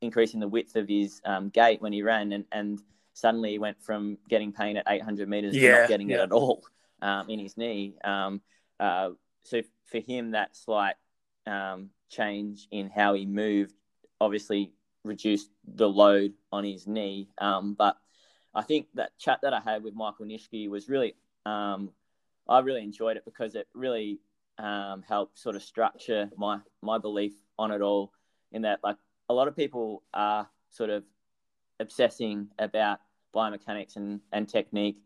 increasing 0.00 0.40
the 0.40 0.48
width 0.48 0.74
of 0.74 0.88
his 0.88 1.20
um, 1.26 1.50
gait 1.50 1.82
when 1.82 1.92
he 1.92 2.02
ran. 2.02 2.32
And, 2.32 2.46
and 2.50 2.80
suddenly 3.14 3.52
he 3.52 3.58
went 3.58 3.82
from 3.82 4.18
getting 4.28 4.52
pain 4.52 4.76
at 4.76 4.84
800 4.86 5.28
meters 5.28 5.56
yeah, 5.56 5.72
to 5.72 5.80
not 5.80 5.88
getting 5.88 6.10
yeah. 6.10 6.16
it 6.16 6.20
at 6.24 6.32
all 6.32 6.62
um, 7.00 7.30
in 7.30 7.38
his 7.38 7.56
knee. 7.56 7.94
Um, 8.04 8.42
uh, 8.78 9.10
so 9.42 9.62
for 9.86 10.00
him, 10.00 10.32
that 10.32 10.54
slight 10.54 10.96
change 12.08 12.68
in 12.70 12.88
how 12.88 13.14
he 13.14 13.26
moved 13.26 13.74
obviously 14.20 14.72
reduced 15.04 15.50
the 15.66 15.88
load 15.88 16.32
on 16.52 16.64
his 16.64 16.86
knee. 16.86 17.28
Um, 17.38 17.74
but 17.74 17.96
I 18.54 18.62
think 18.62 18.86
that 18.94 19.16
chat 19.18 19.40
that 19.42 19.52
I 19.52 19.60
had 19.60 19.82
with 19.82 19.94
Michael 19.94 20.26
Nishki 20.26 20.68
was 20.68 20.88
really, 20.88 21.14
um, 21.44 21.90
I 22.48 22.60
really 22.60 22.82
enjoyed 22.82 23.16
it 23.16 23.24
because 23.24 23.54
it 23.54 23.68
really 23.74 24.20
um, 24.58 25.02
helped 25.06 25.38
sort 25.38 25.56
of 25.56 25.62
structure 25.62 26.30
my 26.36 26.58
my 26.80 26.98
belief 26.98 27.32
on 27.58 27.70
it 27.70 27.82
all. 27.82 28.12
In 28.52 28.62
that, 28.62 28.80
like 28.84 28.96
a 29.28 29.34
lot 29.34 29.48
of 29.48 29.56
people 29.56 30.02
are 30.14 30.48
sort 30.70 30.90
of 30.90 31.04
obsessing 31.80 32.48
about 32.58 33.00
biomechanics 33.34 33.96
and 33.96 34.20
and 34.32 34.48
technique 34.48 34.98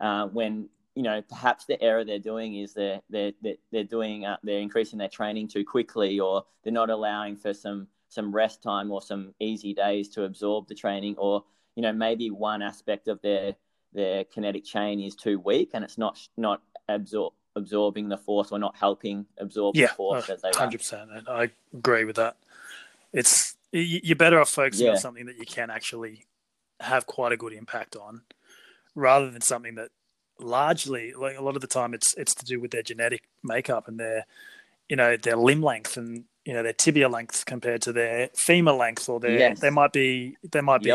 uh, 0.00 0.26
when 0.26 0.68
you 0.94 1.02
know 1.02 1.22
perhaps 1.28 1.64
the 1.64 1.80
error 1.82 2.04
they're 2.04 2.18
doing 2.18 2.56
is 2.56 2.74
they're 2.74 3.00
they're 3.08 3.32
they're 3.72 3.84
doing 3.84 4.26
uh, 4.26 4.36
they're 4.42 4.60
increasing 4.60 4.98
their 4.98 5.08
training 5.08 5.48
too 5.48 5.64
quickly 5.64 6.20
or 6.20 6.44
they're 6.62 6.72
not 6.72 6.90
allowing 6.90 7.36
for 7.36 7.54
some 7.54 7.86
some 8.10 8.32
rest 8.34 8.62
time 8.62 8.90
or 8.90 9.00
some 9.00 9.32
easy 9.38 9.72
days 9.72 10.08
to 10.10 10.24
absorb 10.24 10.68
the 10.68 10.74
training, 10.74 11.14
or 11.16 11.44
you 11.76 11.82
know 11.82 11.92
maybe 11.92 12.30
one 12.30 12.60
aspect 12.60 13.08
of 13.08 13.22
their 13.22 13.54
their 13.92 14.24
kinetic 14.24 14.64
chain 14.64 15.00
is 15.00 15.14
too 15.14 15.38
weak 15.38 15.70
and 15.72 15.82
it's 15.84 15.96
not 15.96 16.18
not 16.36 16.60
absorb 16.88 17.32
absorbing 17.56 18.08
the 18.08 18.16
force 18.16 18.52
or 18.52 18.58
not 18.58 18.76
helping 18.76 19.26
absorb 19.38 19.74
yeah, 19.76 19.86
the 19.86 19.94
force 19.94 20.28
uh, 20.28 20.34
as 20.34 20.42
they 20.42 20.50
hundred 20.54 20.78
percent. 20.78 21.10
I 21.28 21.50
agree 21.72 22.04
with 22.04 22.16
that. 22.16 22.36
It's 23.12 23.49
you're 23.72 24.16
better 24.16 24.40
off 24.40 24.50
focusing 24.50 24.86
yeah. 24.86 24.92
on 24.92 24.98
something 24.98 25.26
that 25.26 25.38
you 25.38 25.46
can 25.46 25.70
actually 25.70 26.26
have 26.80 27.06
quite 27.06 27.32
a 27.32 27.36
good 27.36 27.52
impact 27.52 27.96
on, 27.96 28.22
rather 28.94 29.30
than 29.30 29.40
something 29.40 29.74
that 29.76 29.90
largely, 30.38 31.12
like 31.12 31.36
a 31.36 31.42
lot 31.42 31.54
of 31.54 31.60
the 31.60 31.68
time, 31.68 31.94
it's 31.94 32.14
it's 32.16 32.34
to 32.34 32.44
do 32.44 32.60
with 32.60 32.70
their 32.70 32.82
genetic 32.82 33.22
makeup 33.42 33.86
and 33.88 34.00
their, 34.00 34.26
you 34.88 34.96
know, 34.96 35.16
their 35.16 35.36
limb 35.36 35.62
length 35.62 35.96
and 35.96 36.24
you 36.44 36.54
know 36.54 36.62
their 36.62 36.72
tibia 36.72 37.08
length 37.08 37.44
compared 37.44 37.82
to 37.82 37.92
their 37.92 38.30
femur 38.34 38.72
length, 38.72 39.08
or 39.08 39.20
their 39.20 39.38
yes. 39.38 39.60
they 39.60 39.70
might 39.70 39.92
be 39.92 40.36
they 40.50 40.60
might 40.60 40.82
be 40.82 40.90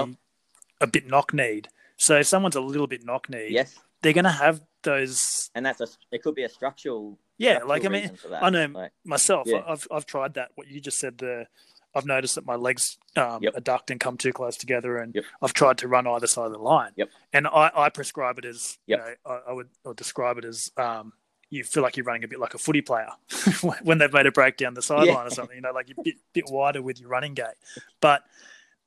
a 0.81 0.87
bit 0.87 1.07
knock 1.07 1.33
kneed. 1.33 1.69
So 1.97 2.17
if 2.17 2.27
someone's 2.27 2.55
a 2.55 2.61
little 2.61 2.87
bit 2.87 3.05
knock 3.05 3.29
kneed, 3.29 3.51
yes, 3.51 3.79
they're 4.01 4.13
going 4.13 4.25
to 4.25 4.31
have 4.31 4.61
those. 4.83 5.49
And 5.55 5.65
that's 5.65 5.81
a 5.81 5.87
it 6.11 6.23
could 6.23 6.35
be 6.35 6.43
a 6.43 6.49
structural. 6.49 7.17
Yeah, 7.37 7.59
like 7.65 7.85
I 7.85 7.89
mean, 7.89 8.11
I 8.41 8.49
know 8.49 8.65
like, 8.65 8.91
myself. 9.03 9.47
Yeah. 9.47 9.61
I've 9.67 9.87
I've 9.91 10.05
tried 10.05 10.33
that. 10.35 10.51
What 10.55 10.67
you 10.67 10.79
just 10.79 10.99
said, 10.99 11.17
the 11.17 11.47
I've 11.95 12.05
noticed 12.05 12.35
that 12.35 12.45
my 12.45 12.55
legs 12.55 12.97
um, 13.15 13.41
Yep. 13.41 13.55
adduct 13.55 13.89
and 13.91 13.99
come 13.99 14.17
too 14.17 14.33
close 14.33 14.57
together, 14.57 14.97
and 14.97 15.15
Yep. 15.15 15.23
I've 15.41 15.53
tried 15.53 15.77
to 15.79 15.87
run 15.87 16.05
either 16.07 16.27
side 16.27 16.47
of 16.47 16.51
the 16.51 16.57
line. 16.59 16.91
Yep. 16.97 17.09
And 17.33 17.47
I, 17.47 17.71
I 17.73 17.89
prescribe 17.89 18.37
it 18.37 18.45
as 18.45 18.77
you 18.85 18.97
know 18.97 19.07
I, 19.25 19.39
I 19.49 19.53
would 19.53 19.69
or 19.83 19.93
describe 19.93 20.37
it 20.37 20.45
as 20.45 20.69
um, 20.77 21.13
you 21.49 21.63
feel 21.63 21.83
like 21.83 21.95
you're 21.95 22.05
running 22.05 22.23
a 22.23 22.27
bit 22.27 22.39
like 22.39 22.53
a 22.53 22.57
footy 22.57 22.81
player 22.81 23.09
when 23.83 23.97
they've 23.99 24.11
made 24.11 24.25
a 24.25 24.31
break 24.31 24.57
down 24.57 24.73
the 24.73 24.81
sideline 24.81 25.07
Yeah. 25.07 25.25
or 25.27 25.29
something. 25.29 25.55
You 25.55 25.61
know, 25.61 25.71
like 25.71 25.87
you're 25.89 25.95
a 25.99 26.03
bit, 26.03 26.15
bit 26.33 26.45
wider 26.49 26.81
with 26.81 26.99
your 26.99 27.09
running 27.09 27.33
gait. 27.33 27.55
But 28.01 28.23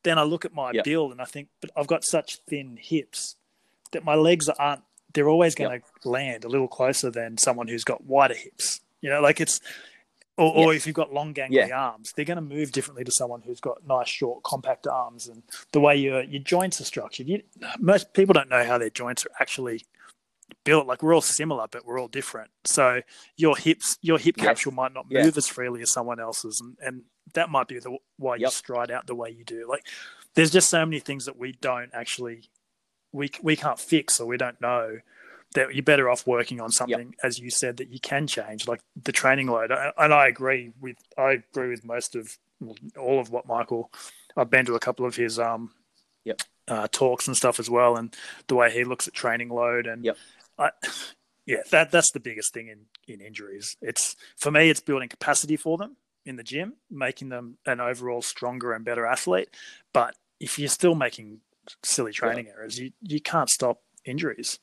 then 0.02 0.18
I 0.18 0.22
look 0.24 0.44
at 0.44 0.52
my 0.52 0.72
build 0.84 1.12
and 1.12 1.20
I 1.20 1.24
think, 1.24 1.48
but 1.61 1.70
I've 1.76 1.86
got 1.86 2.04
such 2.04 2.36
thin 2.48 2.76
hips 2.80 3.36
that 3.92 4.04
my 4.04 4.14
legs 4.14 4.48
aren't. 4.48 4.82
They're 5.14 5.28
always 5.28 5.54
going 5.54 5.80
to 5.80 6.09
land 6.09 6.44
a 6.44 6.48
little 6.48 6.68
closer 6.68 7.11
than 7.11 7.38
someone 7.38 7.66
who's 7.68 7.84
got 7.84 8.04
wider 8.04 8.34
hips. 8.34 8.80
You 9.00 9.09
know, 9.11 9.20
like 9.20 9.40
it's. 9.40 9.61
Or, 10.39 10.55
or 10.55 10.72
if 10.74 10.86
you've 10.86 10.95
got 10.95 11.12
long, 11.12 11.34
gangly 11.34 11.51
arms, 11.72 12.12
they're 12.12 12.24
going 12.24 12.36
to 12.36 12.41
move 12.41 12.70
differently 12.72 13.03
to 13.05 13.11
someone 13.11 13.43
who's 13.43 13.61
got 13.61 13.84
nice, 13.86 14.09
short, 14.09 14.45
compact 14.45 14.86
arms, 14.86 15.26
and 15.26 15.43
the 15.72 15.80
way 15.80 15.97
your 15.97 16.22
your 16.22 16.43
joints 16.43 16.80
are 16.80 16.84
structured. 16.84 17.28
You, 17.28 17.43
most 17.80 18.12
people 18.14 18.32
don't 18.34 18.49
know 18.49 18.64
how 18.64 18.78
their 18.78 18.89
joints 18.91 19.26
are 19.26 19.32
actually 19.41 19.84
built. 20.64 20.86
Like 20.86 21.03
we're 21.03 21.14
all 21.14 21.20
similar, 21.20 21.66
but 21.70 21.84
we're 21.84 22.01
all 22.01 22.09
different. 22.09 22.51
So 22.64 23.03
your 23.36 23.57
hips, 23.57 23.99
your 24.01 24.18
hip 24.18 24.36
Yes. 24.39 24.47
capsule 24.47 24.72
might 24.72 24.95
not 24.95 25.07
Yeah. 25.11 25.24
move 25.24 25.36
as 25.36 25.49
freely 25.49 25.82
as 25.82 25.91
someone 25.91 26.20
else's, 26.20 26.61
and, 26.61 26.76
and 26.80 27.03
that 27.34 27.51
might 27.51 27.66
be 27.66 27.80
the 27.80 27.97
why 28.16 28.36
you 28.36 28.49
stride 28.51 28.91
out 28.93 29.07
the 29.09 29.16
way 29.16 29.30
you 29.30 29.45
do. 29.45 29.66
Like 29.68 29.86
there's 30.34 30.51
just 30.53 30.70
so 30.70 30.86
many 30.86 31.01
things 31.01 31.24
that 31.24 31.36
we 31.36 31.53
don't 31.61 31.91
actually 31.93 32.49
we 33.12 33.30
we 33.43 33.57
can't 33.57 33.80
fix 33.80 34.20
or 34.20 34.26
we 34.26 34.36
don't 34.36 34.61
know 34.61 34.99
that 35.55 35.74
you're 35.74 35.82
better 35.82 36.11
off 36.11 36.26
working 36.26 36.61
on 36.61 36.70
something 36.70 37.14
as 37.22 37.38
you 37.38 37.51
said 37.51 37.78
that 37.78 37.88
you 37.90 37.99
can 38.01 38.26
change 38.26 38.68
like 38.68 38.80
the 39.03 39.12
training 39.12 39.46
load. 39.49 39.72
And 39.96 40.12
i 40.12 40.26
agree 40.28 40.72
with 40.80 40.96
i 41.16 41.32
agree 41.32 41.68
with 41.68 41.84
most 41.84 42.14
of 42.16 42.36
well, 42.61 42.76
all 42.99 43.20
of 43.20 43.30
what 43.30 43.46
michael 43.46 43.90
i've 44.36 44.51
been 44.51 44.66
to 44.66 44.74
a 44.74 44.80
couple 44.80 45.07
of 45.07 45.16
his 45.16 45.38
um 45.38 45.70
Yep. 46.24 46.42
uh, 46.66 46.88
talks 46.92 47.26
and 47.26 47.36
stuff 47.36 47.59
as 47.59 47.70
well 47.70 47.96
and 47.96 48.14
the 48.49 48.55
way 48.55 48.70
he 48.70 48.84
looks 48.84 49.09
at 49.09 49.14
training 49.14 49.49
load 49.49 49.86
and 49.86 50.05
Yep. 50.05 50.16
I, 50.59 50.70
yeah 51.46 51.62
that 51.70 51.90
that's 51.90 52.11
the 52.12 52.20
biggest 52.20 52.53
thing 52.53 52.68
in 52.68 52.80
in 53.12 53.22
injuries. 53.22 53.76
It's 53.80 54.14
for 54.36 54.51
me 54.51 54.68
it's 54.68 54.80
building 54.80 55.09
capacity 55.09 55.57
for 55.57 55.78
them 55.78 55.96
in 56.26 56.36
the 56.36 56.42
gym 56.42 56.74
making 56.90 57.30
them 57.30 57.57
an 57.64 57.80
overall 57.80 58.20
stronger 58.20 58.74
and 58.74 58.84
better 58.84 59.07
athlete. 59.07 59.49
But 59.94 60.14
if 60.40 60.59
you're 60.59 60.68
still 60.68 60.94
making 60.94 61.40
silly 61.82 62.12
training 62.12 62.49
errors 62.49 62.78
you 62.78 62.92
you 63.01 63.20
can't 63.22 63.49
stop 63.49 63.80
injuries 64.05 64.59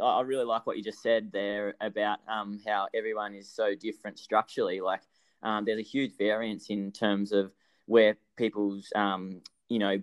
I 0.00 0.04
I 0.04 0.20
really 0.22 0.44
like 0.44 0.66
what 0.66 0.76
you 0.76 0.82
just 0.82 1.02
said 1.02 1.30
there 1.32 1.74
about 1.80 2.18
um, 2.28 2.60
how 2.66 2.88
everyone 2.94 3.34
is 3.34 3.48
so 3.48 3.74
different 3.74 4.18
structurally. 4.18 4.80
Like, 4.80 5.02
um, 5.42 5.64
there's 5.64 5.78
a 5.78 5.82
huge 5.82 6.16
variance 6.16 6.70
in 6.70 6.92
terms 6.92 7.32
of 7.32 7.52
where 7.86 8.16
people's, 8.36 8.90
um, 8.94 9.40
you 9.68 9.78
know, 9.78 10.00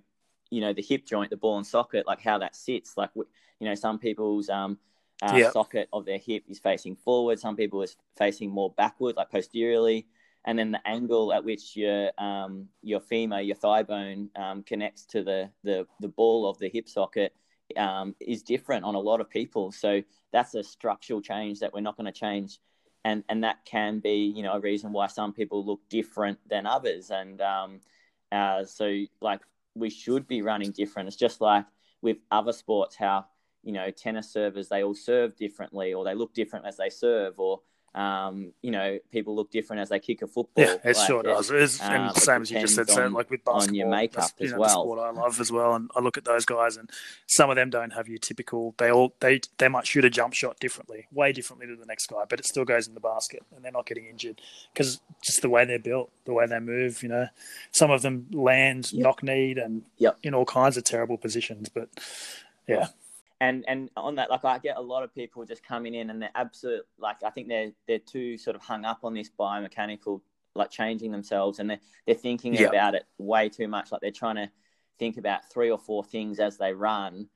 you 0.50 0.62
know, 0.62 0.74
the 0.74 0.82
hip 0.82 1.06
joint, 1.06 1.30
the 1.30 1.38
ball 1.38 1.58
and 1.58 1.66
socket, 1.66 2.06
like 2.08 2.22
how 2.22 2.38
that 2.40 2.56
sits. 2.56 2.98
Like, 2.98 3.12
you 3.16 3.68
know, 3.68 3.76
some 3.76 4.00
people's 4.00 4.50
um, 4.50 4.78
uh, 5.22 5.38
Yeah. 5.38 5.52
socket 5.52 5.88
of 5.94 6.06
their 6.06 6.18
hip 6.18 6.44
is 6.48 6.60
facing 6.60 6.96
forward. 6.96 7.40
Some 7.40 7.56
people 7.56 7.82
is 7.82 7.96
facing 8.18 8.50
more 8.52 8.72
backward, 8.72 9.16
like 9.16 9.32
posteriorly. 9.32 10.08
And 10.46 10.58
then 10.58 10.72
the 10.72 10.88
angle 10.88 11.32
at 11.34 11.44
which 11.44 11.76
your 11.78 12.12
um, 12.18 12.68
your 12.82 13.00
femur, 13.00 13.42
your 13.42 13.56
thigh 13.56 13.84
bone, 13.84 14.30
um, 14.36 14.64
connects 14.64 15.06
to 15.08 15.24
the, 15.24 15.52
the 15.64 15.86
the 16.00 16.08
ball 16.08 16.50
of 16.50 16.58
the 16.58 16.68
hip 16.70 16.90
socket 16.90 17.36
um, 17.78 18.16
is 18.20 18.44
different 18.44 18.86
on 18.86 18.96
a 18.96 19.00
lot 19.00 19.22
of 19.22 19.30
people. 19.30 19.72
So 19.72 20.02
that's 20.32 20.54
a 20.56 20.64
structural 20.64 21.22
change 21.22 21.60
that 21.60 21.74
we're 21.74 21.82
not 21.82 21.98
going 21.98 22.12
to 22.12 22.20
change, 22.20 22.60
and 23.04 23.24
and 23.30 23.44
that 23.44 23.66
can 23.66 24.00
be 24.00 24.34
you 24.36 24.44
know 24.44 24.54
a 24.54 24.60
reason 24.60 24.92
why 24.92 25.08
some 25.08 25.34
people 25.34 25.66
look 25.66 25.82
different 25.90 26.40
than 26.50 26.66
others. 26.66 27.12
And 27.12 27.42
um, 27.42 27.80
uh, 28.32 28.66
so 28.66 29.04
like 29.22 29.42
we 29.76 29.90
should 29.90 30.28
be 30.28 30.42
running 30.42 30.72
different. 30.72 31.08
It's 31.08 31.18
just 31.18 31.42
like 31.42 31.66
with 32.02 32.18
other 32.32 32.54
sports, 32.54 32.96
how 32.96 33.26
you 33.64 33.72
know 33.72 33.92
tennis 33.92 34.32
servers 34.32 34.70
they 34.70 34.84
all 34.84 34.96
serve 34.96 35.36
differently, 35.36 35.94
or 35.94 36.04
they 36.04 36.16
look 36.16 36.34
different 36.34 36.66
as 36.66 36.78
they 36.78 36.90
serve, 36.90 37.40
or 37.40 37.62
um, 37.94 38.54
you 38.62 38.72
know 38.72 39.00
people 39.12 39.36
look 39.36 39.52
different 39.52 39.82
as 39.82 39.90
they 39.90 40.00
kick 40.00 40.22
a 40.22 40.28
football. 40.28 40.64
Yeah, 40.64 40.76
it 40.84 40.96
Like, 40.98 41.08
sure 41.08 41.24
does. 41.24 41.52
It's, 41.52 41.82
um, 41.82 41.94
and 41.94 42.16
it 42.16 42.20
same 42.22 42.42
as 42.42 42.52
you 42.52 42.60
just 42.60 42.76
said, 42.76 42.88
depends 42.88 43.12
so 43.12 43.18
like 43.18 43.30
with 43.30 43.44
basketball, 43.44 43.62
on 43.70 43.76
your 43.76 43.88
makeup 43.90 44.16
that's, 44.16 44.34
you 44.40 44.46
as 44.46 44.54
know, 44.54 44.60
well. 44.60 44.84
Sport 44.84 45.00
I 45.00 45.10
love 45.12 45.40
as 45.42 45.52
well, 45.52 45.76
and 45.76 45.92
I 45.96 46.00
look 46.00 46.18
at 46.18 46.24
those 46.24 46.46
guys, 46.46 46.78
and 46.78 46.90
some 47.28 47.50
of 47.50 47.58
them 47.58 47.70
don't 47.70 47.92
have 47.92 48.08
your 48.08 48.18
typical. 48.18 48.74
They 48.78 48.90
all 48.92 49.14
they 49.20 49.42
they 49.58 49.68
might 49.68 49.86
shoot 49.88 50.06
a 50.06 50.10
jump 50.10 50.34
shot 50.34 50.60
differently, 50.60 51.08
way 51.12 51.34
differently 51.34 51.68
to 51.68 51.76
the 51.76 51.86
next 51.86 52.08
guy, 52.08 52.24
but 52.30 52.40
it 52.40 52.46
still 52.46 52.64
goes 52.66 52.88
in 52.88 52.94
the 52.94 53.02
basket, 53.02 53.44
and 53.54 53.64
they're 53.64 53.72
not 53.74 53.86
getting 53.86 54.06
injured 54.06 54.42
because 54.74 55.02
just 55.22 55.42
the 55.42 55.50
way 55.50 55.66
they're 55.66 55.78
built, 55.78 56.12
the 56.26 56.34
way 56.34 56.46
they 56.46 56.60
move. 56.60 57.04
You 57.04 57.10
know, 57.10 57.28
some 57.72 57.92
of 57.92 58.02
them 58.04 58.28
land 58.32 58.94
Yep. 58.94 59.04
knock 59.04 59.24
kneed 59.24 59.58
and 59.58 59.84
Yep. 59.98 60.18
in 60.24 60.34
all 60.34 60.46
kinds 60.46 60.78
of 60.78 60.84
terrible 60.86 61.18
positions, 61.18 61.68
but 61.68 61.90
yeah, 62.68 62.88
and 63.42 63.66
and 63.68 63.90
on 63.98 64.16
that, 64.16 64.30
like 64.30 64.46
I 64.46 64.60
get 64.60 64.78
a 64.78 64.82
lot 64.82 65.04
of 65.04 65.14
people 65.14 65.44
just 65.44 65.64
coming 65.64 65.94
in 65.96 66.10
and 66.12 66.22
they're 66.22 66.32
absolute 66.36 66.84
like 66.98 67.18
I 67.24 67.32
think 67.32 67.50
they're 67.50 67.72
they're 67.88 68.00
too 68.00 68.38
sort 68.38 68.56
of 68.56 68.62
hung 68.62 68.86
up 68.86 69.00
on 69.04 69.14
this 69.14 69.30
biomechanical 69.38 70.22
like 70.56 70.70
changing 70.70 71.12
themselves 71.12 71.60
and 71.60 71.70
they're 71.70 71.80
they're 72.06 72.16
thinking 72.16 72.54
Yeah. 72.54 72.68
about 72.68 72.96
it 72.96 73.04
way 73.18 73.50
too 73.50 73.68
much. 73.68 73.92
Like 73.92 74.02
they're 74.02 74.12
trying 74.12 74.36
to 74.36 74.50
think 75.00 75.18
about 75.18 75.50
three 75.52 75.72
or 75.72 75.80
four 75.80 76.04
things 76.06 76.40
as 76.40 76.58
they 76.58 76.72
run. 76.72 77.28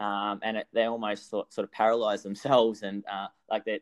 Um, 0.00 0.40
and 0.42 0.56
it, 0.58 0.66
they 0.74 0.84
almost 0.84 1.30
sort, 1.30 1.52
sort 1.54 1.64
of 1.64 1.72
paralyze 1.72 2.22
themselves 2.22 2.82
and 2.82 3.04
uh, 3.10 3.28
like 3.48 3.64
they're 3.64 3.78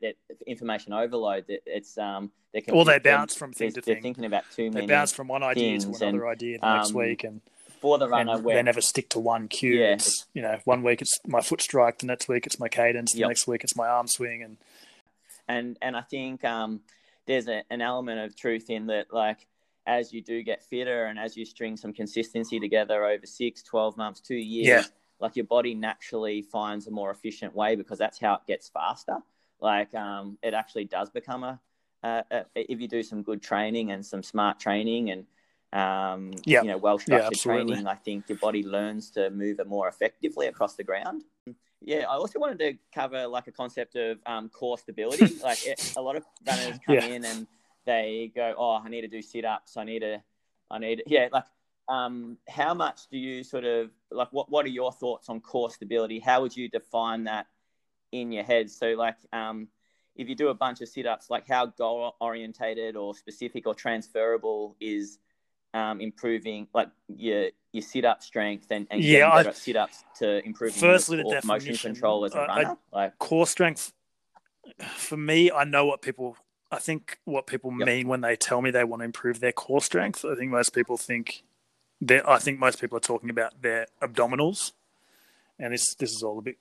information 0.46 0.92
overload. 0.92 1.46
It, 1.48 1.62
it's 1.66 1.98
um, 1.98 2.30
they 2.52 2.60
can 2.60 2.74
Or 2.74 2.84
they 2.84 2.98
bounce 3.00 3.34
from 3.34 3.52
thing 3.52 3.72
to 3.72 3.80
they're 3.80 4.00
thinking 4.00 4.26
about 4.26 4.44
too 4.54 4.70
many. 4.70 4.86
they 4.86 4.92
bounce 4.92 5.12
from 5.12 5.26
one 5.26 5.42
idea 5.42 5.78
to 5.80 5.88
another 5.88 6.06
and, 6.06 6.22
idea 6.24 6.58
the 6.60 6.74
next 6.74 6.90
um, 6.90 6.96
week, 6.96 7.24
and 7.24 7.40
for 7.82 7.98
the 7.98 8.08
runner. 8.08 8.32
and 8.32 8.44
where 8.44 8.54
they 8.56 8.62
never 8.62 8.80
stick 8.80 9.10
to 9.10 9.18
one 9.20 9.48
cue. 9.48 9.74
Yeah. 9.74 9.92
It's, 9.94 10.26
you 10.32 10.40
know, 10.40 10.58
one 10.64 10.82
week 10.82 11.02
it's 11.02 11.18
my 11.26 11.42
foot 11.42 11.60
strike, 11.60 11.98
the 11.98 12.06
next 12.06 12.28
week 12.28 12.46
it's 12.46 12.58
my 12.58 12.68
cadence, 12.68 13.12
the 13.12 13.18
Yep. 13.20 13.28
next 13.28 13.46
week 13.46 13.62
it's 13.64 13.76
my 13.76 13.88
arm 13.88 14.06
swing, 14.06 14.42
and 14.42 14.56
and 15.48 15.76
and 15.82 15.96
I 15.96 16.00
think 16.02 16.44
um, 16.44 16.80
there's 17.26 17.48
a, 17.48 17.62
an 17.70 17.82
element 17.82 18.20
of 18.20 18.36
truth 18.36 18.70
in 18.70 18.86
that, 18.86 19.12
like 19.12 19.46
as 19.86 20.12
you 20.12 20.22
do 20.22 20.42
get 20.44 20.62
fitter 20.62 21.06
and 21.06 21.18
as 21.18 21.36
you 21.36 21.44
string 21.44 21.76
some 21.76 21.92
consistency 21.92 22.60
together 22.60 23.04
over 23.04 23.26
six, 23.26 23.62
12 23.64 23.96
months, 23.96 24.20
two 24.20 24.36
years, 24.36 24.68
Yeah. 24.68 24.82
like 25.18 25.34
your 25.34 25.44
body 25.44 25.74
naturally 25.74 26.40
finds 26.42 26.86
a 26.86 26.92
more 26.92 27.10
efficient 27.10 27.52
way 27.54 27.74
because 27.74 27.98
that's 27.98 28.20
how 28.20 28.34
it 28.34 28.42
gets 28.46 28.68
faster. 28.68 29.16
Like 29.60 29.92
um, 29.94 30.38
it 30.40 30.54
actually 30.54 30.84
does 30.84 31.10
become 31.10 31.42
a, 31.42 31.60
a 32.04 32.22
if 32.54 32.80
you 32.80 32.86
do 32.86 33.02
some 33.02 33.22
good 33.24 33.42
training 33.42 33.90
and 33.90 34.06
some 34.06 34.22
smart 34.22 34.60
training 34.60 35.10
and 35.10 35.26
um, 35.72 36.32
Yep. 36.44 36.64
you 36.64 36.70
know 36.70 36.76
well 36.76 36.98
structured 36.98 37.32
absolutely. 37.32 37.74
training, 37.74 37.86
I 37.86 37.94
think 37.94 38.28
your 38.28 38.38
body 38.38 38.62
learns 38.62 39.10
to 39.12 39.30
move 39.30 39.58
it 39.60 39.66
more 39.66 39.88
effectively 39.88 40.46
across 40.46 40.74
the 40.74 40.84
ground. 40.84 41.24
Yeah, 41.80 42.04
I 42.08 42.14
also 42.14 42.38
wanted 42.38 42.58
to 42.60 42.74
cover 42.94 43.26
like 43.26 43.48
a 43.48 43.52
concept 43.52 43.96
of 43.96 44.18
um, 44.26 44.48
core 44.50 44.78
stability. 44.78 45.38
like 45.42 45.64
it, 45.66 45.80
a 45.96 46.02
lot 46.02 46.16
of 46.16 46.24
runners 46.46 46.78
come 46.84 46.94
Yeah. 46.94 47.04
in 47.06 47.24
and 47.24 47.46
they 47.84 48.30
go, 48.34 48.54
"Oh, 48.56 48.80
I 48.84 48.88
need 48.88 49.00
to 49.00 49.08
do 49.08 49.22
sit 49.22 49.44
ups. 49.44 49.76
I 49.76 49.84
need 49.84 50.00
to, 50.00 50.22
I 50.70 50.78
need 50.78 51.02
yeah." 51.06 51.28
Like, 51.32 51.44
um, 51.88 52.38
how 52.48 52.74
much 52.74 53.08
do 53.10 53.18
you 53.18 53.42
sort 53.42 53.64
of 53.64 53.90
like? 54.10 54.28
What 54.32 54.50
What 54.50 54.64
are 54.66 54.70
your 54.70 54.92
thoughts 54.92 55.28
on 55.28 55.40
core 55.40 55.70
stability? 55.70 56.20
How 56.20 56.42
would 56.42 56.56
you 56.56 56.68
define 56.68 57.24
that 57.24 57.46
in 58.12 58.30
your 58.30 58.44
head? 58.44 58.70
So, 58.70 58.88
like, 58.90 59.16
um, 59.32 59.68
if 60.14 60.28
you 60.28 60.34
do 60.34 60.48
a 60.48 60.54
bunch 60.54 60.80
of 60.82 60.88
sit 60.88 61.06
ups, 61.06 61.30
like 61.30 61.48
how 61.48 61.66
goal 61.66 62.14
orientated 62.20 62.94
or 62.94 63.14
specific 63.14 63.66
or 63.66 63.74
transferable 63.74 64.76
is 64.78 65.18
um, 65.74 66.00
improving 66.00 66.66
like 66.74 66.88
your 67.08 67.48
your 67.72 67.82
sit 67.82 68.04
up 68.04 68.22
strength 68.22 68.66
and, 68.70 68.86
and 68.90 69.02
Yeah, 69.02 69.30
I- 69.30 69.50
sit 69.52 69.76
ups 69.76 70.04
to 70.18 70.44
improve 70.44 70.74
Firstly, 70.74 71.22
the 71.22 71.28
your 71.28 71.40
motion 71.44 71.74
control 71.76 72.24
as 72.26 72.34
a 72.34 72.40
I- 72.40 72.44
I- 72.44 72.62
runner. 72.62 72.76
like, 72.92 73.18
core 73.18 73.46
strength. 73.46 73.92
For 74.96 75.16
me, 75.16 75.50
I 75.50 75.64
know 75.64 75.86
what 75.86 76.02
people. 76.02 76.36
I 76.70 76.78
think 76.78 77.18
what 77.24 77.46
people 77.46 77.70
Yep. 77.78 77.86
mean 77.86 78.08
when 78.08 78.20
they 78.22 78.36
tell 78.36 78.62
me 78.62 78.70
they 78.70 78.84
want 78.84 79.00
to 79.00 79.04
improve 79.04 79.40
their 79.40 79.52
core 79.52 79.80
strength. 79.82 80.24
I 80.24 80.34
think 80.34 80.50
most 80.50 80.70
people 80.74 80.96
think 80.96 81.42
that. 82.00 82.28
I 82.28 82.38
think 82.38 82.58
most 82.58 82.80
people 82.80 82.96
are 82.96 83.00
talking 83.00 83.30
about 83.30 83.60
their 83.62 83.86
abdominals, 84.00 84.72
and 85.58 85.72
this 85.72 85.94
this 85.94 86.12
is 86.12 86.22
all 86.22 86.38
a 86.38 86.42
bit 86.42 86.58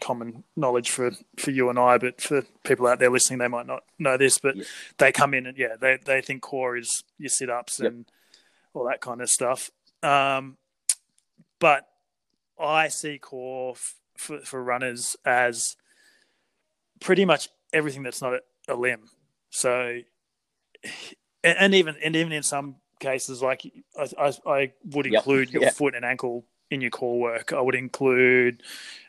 common 0.00 0.44
knowledge 0.56 0.90
for 0.90 1.12
for 1.38 1.50
you 1.50 1.68
and 1.70 1.78
I, 1.78 1.98
but 1.98 2.20
for 2.20 2.42
people 2.64 2.86
out 2.86 2.98
there 2.98 3.10
listening, 3.10 3.38
they 3.38 3.48
might 3.48 3.66
not 3.66 3.84
know 3.98 4.16
this. 4.16 4.38
But 4.38 4.56
Yep. 4.56 4.66
they 4.98 5.12
come 5.12 5.32
in 5.34 5.46
and 5.46 5.56
yeah, 5.58 5.76
they 5.80 5.98
they 6.04 6.20
think 6.22 6.42
core 6.42 6.76
is 6.76 7.04
your 7.18 7.28
sit 7.30 7.48
ups 7.50 7.80
Yep. 7.80 7.92
and 7.92 8.06
all 8.74 8.84
that 8.88 9.00
kind 9.00 9.20
of 9.22 9.30
stuff. 9.30 9.70
Um, 10.02 10.58
but 11.58 11.86
I 12.60 12.88
see 12.88 13.18
core 13.18 13.72
f- 13.72 13.94
for, 14.18 14.40
for 14.40 14.62
runners 14.62 15.16
as 15.24 15.76
pretty 17.00 17.24
much 17.24 17.48
everything 17.72 18.02
that's 18.02 18.20
not 18.20 18.34
a, 18.34 18.40
a 18.68 18.74
limb. 18.74 19.08
So, 19.50 20.00
and, 21.42 21.56
and 21.58 21.74
even 21.74 21.96
and 22.04 22.16
even 22.16 22.32
in 22.32 22.42
some 22.42 22.76
cases, 23.00 23.42
like 23.42 23.62
I, 23.98 24.08
I, 24.18 24.32
I 24.46 24.72
would 24.84 25.06
Yep. 25.06 25.14
include 25.14 25.50
your 25.52 25.62
Yeah. 25.62 25.70
foot 25.70 25.94
and 25.94 26.04
ankle 26.04 26.44
in 26.70 26.80
your 26.80 26.90
core 26.90 27.18
work. 27.18 27.52
I 27.52 27.60
would 27.60 27.74
include 27.74 28.62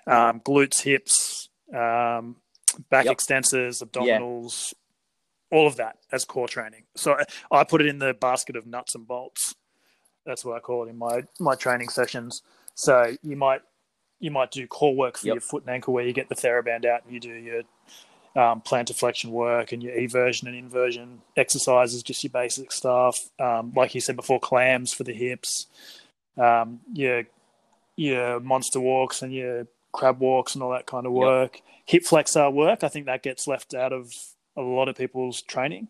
um, 0.08 0.40
glutes, 0.42 0.82
hips, 0.82 1.50
um, 1.74 2.38
back 2.90 3.06
Yep. 3.06 3.18
extensors, 3.18 3.84
abdominals, 3.84 4.74
all 5.52 5.68
of 5.68 5.76
that 5.78 5.98
as 6.12 6.26
core 6.26 6.48
training. 6.48 6.84
So 6.96 7.14
I, 7.52 7.60
I 7.60 7.64
put 7.64 7.82
it 7.82 7.88
in 7.88 8.00
the 8.00 8.14
basket 8.14 8.56
of 8.56 8.66
nuts 8.66 8.96
and 8.96 9.08
bolts. 9.08 9.56
That's 10.26 10.44
what 10.44 10.56
I 10.58 10.60
call 10.60 10.86
it 10.86 10.90
in 10.90 10.98
my 10.98 11.24
my 11.40 11.56
training 11.56 11.90
sessions. 11.90 12.42
So 12.74 13.16
you 13.22 13.36
might 13.36 13.62
you 14.20 14.32
might 14.32 14.52
do 14.52 14.66
core 14.68 14.96
work 14.96 15.18
for 15.18 15.28
Yep. 15.28 15.34
your 15.36 15.42
foot 15.42 15.64
and 15.64 15.70
ankle, 15.76 15.94
where 15.94 16.06
you 16.06 16.14
get 16.14 16.30
the 16.30 16.36
TheraBand 16.36 16.86
out 16.86 17.04
and 17.06 17.14
you 17.14 17.20
do 17.20 17.34
your 17.34 17.62
um, 18.36 18.62
plantar 18.62 18.96
flexion 18.96 19.32
work 19.32 19.72
and 19.72 19.82
your 19.84 19.94
eversion 19.94 20.48
and 20.48 20.56
inversion 20.56 21.22
exercises, 21.38 22.04
just 22.04 22.24
your 22.24 22.32
basic 22.32 22.72
stuff. 22.72 23.30
Um, 23.40 23.72
like 23.76 23.96
you 23.96 24.02
said 24.02 24.16
before, 24.16 24.40
clams 24.40 24.94
for 24.94 25.04
the 25.04 25.14
hips, 25.14 25.68
um, 26.38 26.80
your 26.94 27.24
your 27.96 28.40
monster 28.42 28.80
walks 28.80 29.22
and 29.22 29.34
your 29.34 29.68
crab 29.94 30.20
walks 30.20 30.56
and 30.56 30.64
all 30.64 30.72
that 30.72 30.86
kind 30.86 31.06
of 31.06 31.14
Yep. 31.14 31.22
work. 31.22 31.62
Hip 31.86 32.04
flexor 32.04 32.50
work, 32.50 32.84
I 32.84 32.88
think 32.90 33.06
that 33.06 33.22
gets 33.24 33.48
left 33.48 33.74
out 33.74 33.94
of 33.94 34.12
a 34.58 34.62
lot 34.62 34.88
of 34.90 34.96
people's 34.96 35.42
training. 35.42 35.88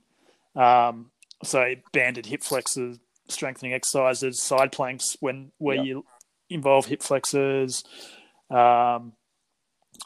Um, 0.56 1.12
so 1.44 1.74
banded 1.92 2.26
hip 2.26 2.44
flexors, 2.44 2.98
strengthening 3.28 3.74
exercises, 3.74 4.42
side 4.42 4.72
planks 4.72 5.18
when 5.20 5.52
where 5.58 5.76
Yep. 5.78 5.86
you 5.86 6.06
involve 6.50 6.86
hip 6.86 7.02
flexors, 7.04 7.84
um, 8.50 9.14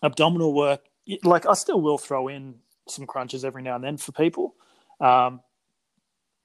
abdominal 0.03 0.53
work. 0.53 0.81
Like 1.23 1.45
I 1.45 1.53
still 1.53 1.81
will 1.81 1.97
throw 1.97 2.27
in 2.27 2.55
some 2.87 3.05
crunches 3.05 3.43
every 3.45 3.61
now 3.61 3.75
and 3.75 3.83
then 3.83 3.97
for 3.97 4.11
people, 4.11 4.55
um, 4.99 5.41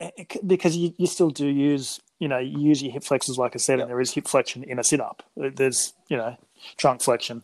it- 0.00 0.46
because 0.46 0.76
you, 0.76 0.92
you 0.98 1.06
still 1.06 1.30
do 1.30 1.46
use 1.46 2.00
you 2.18 2.28
know 2.28 2.38
you 2.38 2.58
use 2.58 2.82
your 2.82 2.92
hip 2.92 3.02
flexors 3.04 3.38
like 3.38 3.54
I 3.54 3.58
said, 3.58 3.78
Yep. 3.78 3.82
and 3.84 3.90
there 3.90 4.00
is 4.00 4.12
hip 4.12 4.26
flexion 4.28 4.62
in 4.64 4.78
a 4.78 4.84
sit 4.84 5.00
up. 5.00 5.22
There's 5.36 5.94
you 6.08 6.16
know 6.16 6.36
trunk 6.76 7.02
flexion. 7.02 7.42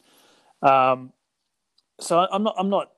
Um, 0.62 1.12
so 2.00 2.26
I'm 2.30 2.42
not 2.42 2.54
I'm 2.58 2.68
not 2.70 2.90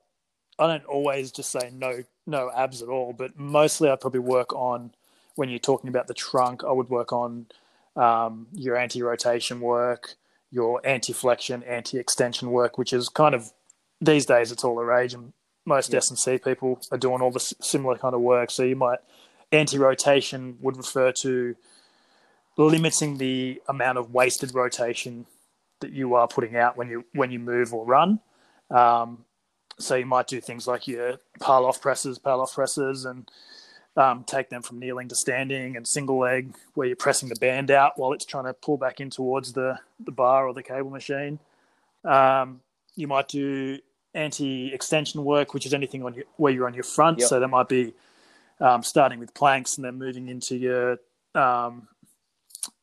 I 0.62 0.66
don't 0.68 0.84
always 0.86 1.32
just 1.32 1.50
say 1.50 1.70
no 1.72 2.04
no 2.26 2.50
abs 2.54 2.82
at 2.82 2.88
all, 2.88 3.12
but 3.12 3.38
mostly 3.38 3.90
I 3.90 3.96
probably 3.96 4.20
work 4.20 4.52
on 4.52 4.92
when 5.34 5.48
you're 5.48 5.58
talking 5.58 5.88
about 5.88 6.06
the 6.06 6.14
trunk. 6.14 6.62
I 6.64 6.72
would 6.72 6.88
work 6.88 7.12
on 7.12 7.46
um, 7.96 8.46
your 8.52 8.76
anti-rotation 8.76 9.60
work, 9.60 10.14
your 10.50 10.80
anti-flexion, 10.86 11.62
anti-extension 11.64 12.50
work, 12.50 12.78
which 12.78 12.92
is 12.92 13.08
kind 13.08 13.34
of 13.34 13.52
these 14.00 14.24
days 14.26 14.52
it's 14.52 14.64
all 14.64 14.76
the 14.76 14.84
rage, 14.84 15.14
and 15.14 15.32
most 15.64 15.90
Yeah. 15.90 15.98
S 15.98 16.10
and 16.10 16.18
C 16.18 16.38
people 16.38 16.80
are 16.90 16.98
doing 16.98 17.20
all 17.22 17.30
the 17.30 17.40
similar 17.40 17.96
kind 17.96 18.14
of 18.14 18.20
work. 18.20 18.50
So 18.50 18.62
you 18.62 18.76
might 18.76 19.00
anti-rotation 19.50 20.58
would 20.60 20.76
refer 20.76 21.12
to 21.12 21.56
limiting 22.56 23.18
the 23.18 23.60
amount 23.68 23.98
of 23.98 24.12
wasted 24.12 24.54
rotation 24.54 25.26
that 25.80 25.92
you 25.92 26.14
are 26.14 26.28
putting 26.28 26.56
out 26.56 26.76
when 26.76 26.88
you 26.88 27.04
when 27.12 27.30
you 27.30 27.38
move 27.38 27.74
or 27.74 27.84
run. 27.84 28.20
Um, 28.70 29.24
so 29.78 29.94
you 29.94 30.06
might 30.06 30.26
do 30.26 30.40
things 30.40 30.66
like 30.66 30.86
your 30.86 31.18
Pallof 31.40 31.80
presses, 31.80 32.18
Pallof 32.18 32.54
presses, 32.54 33.04
and 33.04 33.30
um, 33.96 34.24
take 34.24 34.48
them 34.48 34.62
from 34.62 34.78
kneeling 34.78 35.08
to 35.08 35.14
standing, 35.14 35.76
and 35.76 35.86
single 35.86 36.18
leg 36.18 36.54
where 36.74 36.86
you're 36.86 36.96
pressing 36.96 37.28
the 37.28 37.36
band 37.36 37.70
out 37.70 37.98
while 37.98 38.12
it's 38.12 38.24
trying 38.24 38.44
to 38.44 38.54
pull 38.54 38.76
back 38.76 39.00
in 39.00 39.10
towards 39.10 39.52
the 39.52 39.78
the 40.00 40.12
bar 40.12 40.46
or 40.46 40.54
the 40.54 40.62
cable 40.62 40.90
machine. 40.90 41.38
Um, 42.04 42.60
you 42.96 43.06
might 43.06 43.28
do 43.28 43.78
anti-extension 44.14 45.24
work, 45.24 45.54
which 45.54 45.64
is 45.64 45.72
anything 45.72 46.04
on 46.04 46.14
your, 46.14 46.24
where 46.36 46.52
you're 46.52 46.66
on 46.66 46.74
your 46.74 46.84
front. 46.84 47.18
Yep. 47.20 47.28
So 47.28 47.40
that 47.40 47.48
might 47.48 47.68
be 47.68 47.94
um, 48.60 48.82
starting 48.82 49.18
with 49.18 49.32
planks 49.34 49.76
and 49.76 49.84
then 49.84 49.98
moving 49.98 50.28
into 50.28 50.56
your 50.56 50.98
um, 51.34 51.88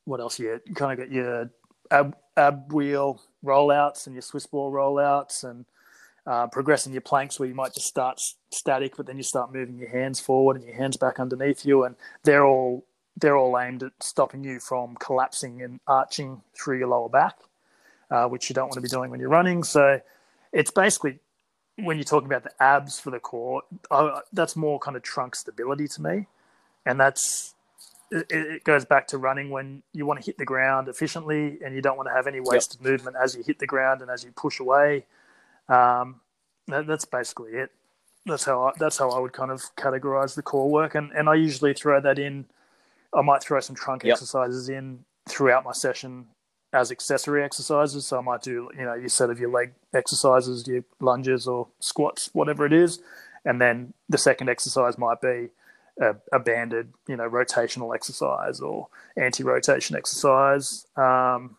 what 0.05 0.19
else? 0.19 0.39
You 0.39 0.59
kind 0.75 0.91
of 0.91 0.97
got 1.07 1.13
your 1.13 1.49
ab, 1.91 2.15
ab 2.35 2.73
wheel 2.73 3.21
rollouts 3.43 4.07
and 4.07 4.15
your 4.15 4.21
Swiss 4.21 4.45
ball 4.45 4.71
rollouts 4.71 5.43
and 5.43 5.65
uh, 6.29 6.45
progressing 6.45 6.93
your 6.93 7.01
planks 7.01 7.39
where 7.39 7.49
you 7.49 7.55
might 7.55 7.73
just 7.73 7.87
start 7.87 8.21
static, 8.51 8.95
but 8.95 9.07
then 9.07 9.17
you 9.17 9.23
start 9.23 9.51
moving 9.51 9.79
your 9.79 9.89
hands 9.89 10.19
forward 10.19 10.55
and 10.55 10.63
your 10.63 10.75
hands 10.75 10.95
back 10.95 11.19
underneath 11.19 11.65
you, 11.65 11.83
and 11.83 11.95
they're 12.23 12.45
all 12.45 12.85
they're 13.17 13.35
all 13.35 13.57
aimed 13.57 13.81
at 13.81 13.91
stopping 13.99 14.43
you 14.43 14.59
from 14.59 14.95
collapsing 14.97 15.63
and 15.63 15.79
arching 15.87 16.41
through 16.53 16.77
your 16.77 16.87
lower 16.87 17.09
back, 17.09 17.35
uh, 18.11 18.27
which 18.27 18.47
you 18.47 18.53
don't 18.53 18.67
want 18.67 18.75
to 18.75 18.81
be 18.81 18.87
doing 18.87 19.09
when 19.09 19.19
you're 19.19 19.27
running. 19.27 19.63
So 19.63 19.99
it's 20.53 20.69
basically 20.69 21.17
when 21.77 21.97
you're 21.97 22.03
talking 22.03 22.27
about 22.27 22.43
the 22.43 22.63
abs 22.63 22.99
for 22.99 23.09
the 23.09 23.19
core, 23.19 23.63
uh, 23.89 24.19
that's 24.31 24.55
more 24.55 24.77
kind 24.77 24.95
of 24.95 25.01
trunk 25.01 25.33
stability 25.33 25.87
to 25.87 26.01
me, 26.03 26.27
and 26.85 26.99
that's 26.99 27.55
it, 28.11 28.27
it 28.29 28.63
goes 28.63 28.85
back 28.85 29.07
to 29.07 29.17
running 29.17 29.49
when 29.49 29.81
you 29.93 30.05
want 30.05 30.19
to 30.19 30.25
hit 30.27 30.37
the 30.37 30.45
ground 30.45 30.89
efficiently 30.89 31.57
and 31.65 31.73
you 31.73 31.81
don't 31.81 31.97
want 31.97 32.07
to 32.07 32.13
have 32.13 32.27
any 32.27 32.39
wasted 32.39 32.81
movement 32.81 33.17
as 33.19 33.35
you 33.35 33.41
hit 33.41 33.57
the 33.57 33.67
ground 33.67 34.03
and 34.03 34.11
as 34.11 34.23
you 34.23 34.31
push 34.31 34.59
away. 34.59 35.05
Um, 35.69 36.21
that, 36.67 36.87
that's 36.87 37.05
basically 37.05 37.51
it. 37.51 37.71
That's 38.25 38.43
how 38.45 38.65
I, 38.65 38.71
that's 38.77 38.97
how 38.97 39.09
I 39.11 39.19
would 39.19 39.33
kind 39.33 39.51
of 39.51 39.61
categorize 39.77 40.35
the 40.35 40.41
core 40.41 40.69
work, 40.69 40.93
and 40.95 41.11
and 41.11 41.29
I 41.29 41.35
usually 41.35 41.73
throw 41.73 42.01
that 42.01 42.19
in. 42.19 42.45
I 43.15 43.21
might 43.21 43.41
throw 43.41 43.59
some 43.59 43.75
trunk 43.75 44.03
Yep. 44.03 44.13
exercises 44.13 44.69
in 44.69 45.05
throughout 45.27 45.63
my 45.63 45.71
session 45.71 46.27
as 46.73 46.91
accessory 46.91 47.43
exercises. 47.43 48.05
So 48.05 48.19
I 48.19 48.21
might 48.21 48.41
do 48.41 48.69
you 48.77 48.85
know 48.85 48.93
your 48.93 49.09
set 49.09 49.29
of 49.29 49.39
your 49.39 49.49
leg 49.49 49.73
exercises, 49.93 50.67
your 50.67 50.83
lunges 50.99 51.47
or 51.47 51.69
squats, 51.79 52.29
whatever 52.33 52.65
it 52.65 52.73
is, 52.73 52.99
and 53.45 53.59
then 53.61 53.93
the 54.09 54.17
second 54.17 54.49
exercise 54.49 54.97
might 54.97 55.21
be 55.21 55.49
a, 56.01 56.15
a 56.31 56.39
banded 56.39 56.93
you 57.07 57.15
know 57.15 57.27
rotational 57.29 57.95
exercise 57.95 58.59
or 58.59 58.89
anti-rotation 59.17 59.95
exercise. 59.95 60.85
Um, 60.95 61.57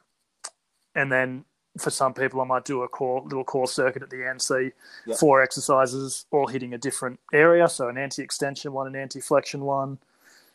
and 0.94 1.10
then 1.10 1.44
for 1.78 1.90
some 1.90 2.12
people, 2.14 2.40
I 2.40 2.44
might 2.44 2.64
do 2.64 2.82
a 2.82 2.88
core 2.88 3.22
little 3.22 3.44
core 3.44 3.68
circuit 3.68 4.02
at 4.02 4.10
the 4.10 4.26
end. 4.28 4.42
So 4.42 4.70
Yep. 5.06 5.18
four 5.18 5.42
exercises, 5.42 6.26
all 6.30 6.46
hitting 6.48 6.74
a 6.74 6.78
different 6.78 7.20
area. 7.32 7.68
So 7.68 7.88
an 7.88 7.96
anti-extension 7.96 8.72
one, 8.72 8.86
an 8.86 8.96
anti-flexion 8.96 9.60
one, 9.62 9.98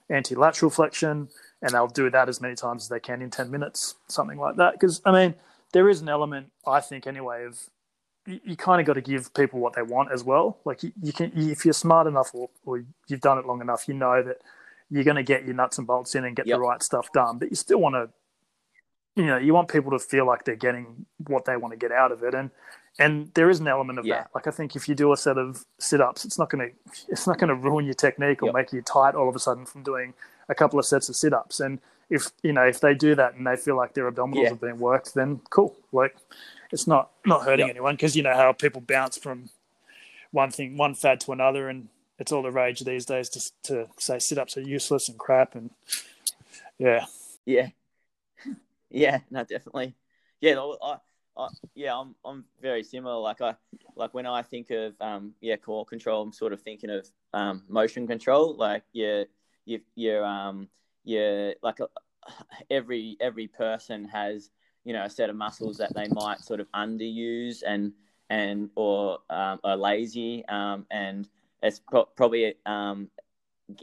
anti-lateral 0.10 0.70
flexion, 0.72 1.30
and 1.62 1.72
they'll 1.72 1.88
do 1.88 2.10
that 2.10 2.30
as 2.30 2.42
many 2.42 2.56
times 2.56 2.84
as 2.84 2.90
they 2.90 3.00
can 3.00 3.22
in 3.22 3.30
ten 3.30 3.50
minutes, 3.50 3.96
something 4.08 4.38
like 4.38 4.58
that. 4.58 4.74
Because 4.74 5.02
I 5.06 5.12
mean, 5.12 5.36
there 5.72 5.90
is 5.90 6.02
an 6.02 6.10
element, 6.10 6.52
I 6.68 6.80
think, 6.82 7.08
anyway, 7.08 7.46
of 7.46 7.60
you, 8.28 8.40
you 8.44 8.56
kind 8.58 8.82
of 8.82 8.88
got 8.88 8.94
to 8.94 9.02
give 9.02 9.34
people 9.34 9.60
what 9.60 9.74
they 9.74 9.82
want 9.82 10.12
as 10.12 10.24
well. 10.24 10.58
Like 10.66 10.84
you, 10.84 10.92
you 11.02 11.14
can, 11.14 11.32
if 11.36 11.64
you're 11.66 11.74
smart 11.74 12.08
enough 12.08 12.32
or, 12.34 12.50
or 12.66 12.84
you've 13.08 13.22
done 13.22 13.38
it 13.38 13.46
long 13.46 13.62
enough, 13.62 13.88
you 13.88 13.94
know 13.94 14.22
that 14.22 14.42
you're 14.90 15.04
going 15.04 15.16
to 15.16 15.24
get 15.24 15.46
your 15.46 15.56
nuts 15.56 15.78
and 15.78 15.88
bolts 15.88 16.14
in 16.14 16.26
and 16.26 16.36
get 16.36 16.46
Yep. 16.46 16.58
the 16.58 16.62
right 16.62 16.84
stuff 16.84 17.12
done. 17.14 17.38
But 17.40 17.50
you 17.50 17.56
still 17.56 17.80
want 17.80 17.96
to 17.96 18.10
you 19.16 19.26
know 19.26 19.38
you 19.38 19.54
want 19.54 19.68
people 19.70 19.92
to 19.92 20.00
feel 20.00 20.26
like 20.26 20.44
they're 20.46 20.56
getting 20.56 21.06
what 21.28 21.46
they 21.46 21.56
want 21.58 21.72
to 21.74 21.78
get 21.78 21.92
out 21.92 22.12
of 22.12 22.24
it 22.24 22.34
and 22.34 22.50
and 23.00 23.30
there 23.34 23.50
is 23.50 23.60
an 23.60 23.68
element 23.68 24.00
of 24.00 24.06
Yeah. 24.06 24.16
that 24.20 24.30
like 24.36 24.48
i 24.48 24.52
think 24.52 24.76
if 24.76 24.88
you 24.90 24.96
do 24.96 25.12
a 25.14 25.18
set 25.18 25.38
of 25.38 25.66
sit-ups 25.80 26.26
it's 26.26 26.38
not 26.40 26.50
going 26.50 26.70
to 26.70 26.76
it's 27.10 27.26
not 27.28 27.38
going 27.40 27.50
to 27.50 27.56
ruin 27.56 27.86
your 27.86 27.94
technique 27.94 28.42
or 28.44 28.48
Yep. 28.48 28.56
make 28.56 28.74
you 28.74 28.82
tight 28.82 29.16
all 29.16 29.28
of 29.30 29.36
a 29.36 29.40
sudden 29.40 29.66
from 29.66 29.84
doing 29.84 30.14
a 30.50 30.56
couple 30.56 30.78
of 30.80 30.86
sets 30.86 31.10
of 31.10 31.16
sit-ups 31.16 31.60
and 31.60 31.80
if 32.10 32.30
you 32.44 32.54
know 32.54 32.64
if 32.64 32.80
they 32.82 32.94
do 32.94 33.16
that 33.16 33.34
and 33.36 33.46
they 33.48 33.56
feel 33.56 33.76
like 33.78 33.94
their 33.94 34.10
abdominals 34.12 34.44
Yeah. 34.44 34.52
are 34.52 34.56
being 34.56 34.80
worked 34.80 35.14
then 35.14 35.40
cool 35.50 35.76
like 35.92 36.16
it's 36.72 36.88
not 36.88 37.12
not 37.26 37.44
hurting 37.44 37.68
Yep. 37.68 37.76
anyone 37.76 37.96
because 37.96 38.16
you 38.16 38.24
know 38.24 38.36
how 38.36 38.52
people 38.54 38.82
bounce 38.82 39.18
from 39.18 39.50
one 40.32 40.52
thing 40.52 40.78
one 40.78 40.94
fad 40.96 41.20
to 41.22 41.32
another 41.32 41.70
and 41.70 41.88
it's 42.20 42.32
all 42.32 42.42
the 42.44 42.52
rage 42.52 42.80
these 42.82 43.06
days 43.06 43.28
to, 43.30 43.40
to 43.64 43.88
say 43.98 44.20
sit-ups 44.20 44.56
are 44.58 44.62
useless 44.62 45.10
and 45.10 45.18
crap 45.18 45.56
and 45.56 45.70
yeah 46.78 47.06
Yeah, 47.46 47.68
yeah, 48.90 49.20
no, 49.30 49.44
definitely. 49.44 49.96
Yeah, 50.42 50.60
I, 50.60 50.98
I, 51.38 51.48
yeah, 51.74 51.98
I'm, 51.98 52.16
I'm 52.24 52.46
very 52.62 52.84
similar. 52.84 53.18
Like 53.18 53.42
I, 53.42 53.56
like 53.96 54.14
when 54.14 54.26
I 54.26 54.42
think 54.42 54.72
of, 54.72 54.94
um, 55.02 55.34
yeah, 55.42 55.56
core 55.58 55.86
control, 55.86 56.22
I'm 56.24 56.34
sort 56.34 56.54
of 56.54 56.62
thinking 56.62 56.90
of, 56.90 57.08
um, 57.34 57.64
motion 57.68 58.08
control. 58.08 58.56
Like, 58.56 58.84
yeah, 58.94 59.24
you, 59.66 59.82
you're, 59.96 60.26
um, 60.26 60.70
yeah, 61.04 61.52
like 61.62 61.80
uh, 61.82 61.88
every 62.70 63.18
every 63.22 63.48
person 63.48 64.06
has, 64.06 64.50
you 64.84 64.94
know, 64.94 65.04
a 65.04 65.10
set 65.10 65.30
of 65.30 65.36
muscles 65.36 65.78
that 65.78 65.94
they 65.94 66.08
might 66.10 66.44
sort 66.44 66.60
of 66.60 66.72
underuse 66.72 67.64
and 67.66 67.94
and 68.30 68.70
or 68.76 69.20
um, 69.30 69.60
are 69.64 69.78
lazy, 69.78 70.44
um, 70.48 70.86
and 70.90 71.30
it's 71.62 71.80
pro- 71.80 72.06
probably 72.06 72.56
um, 72.66 73.10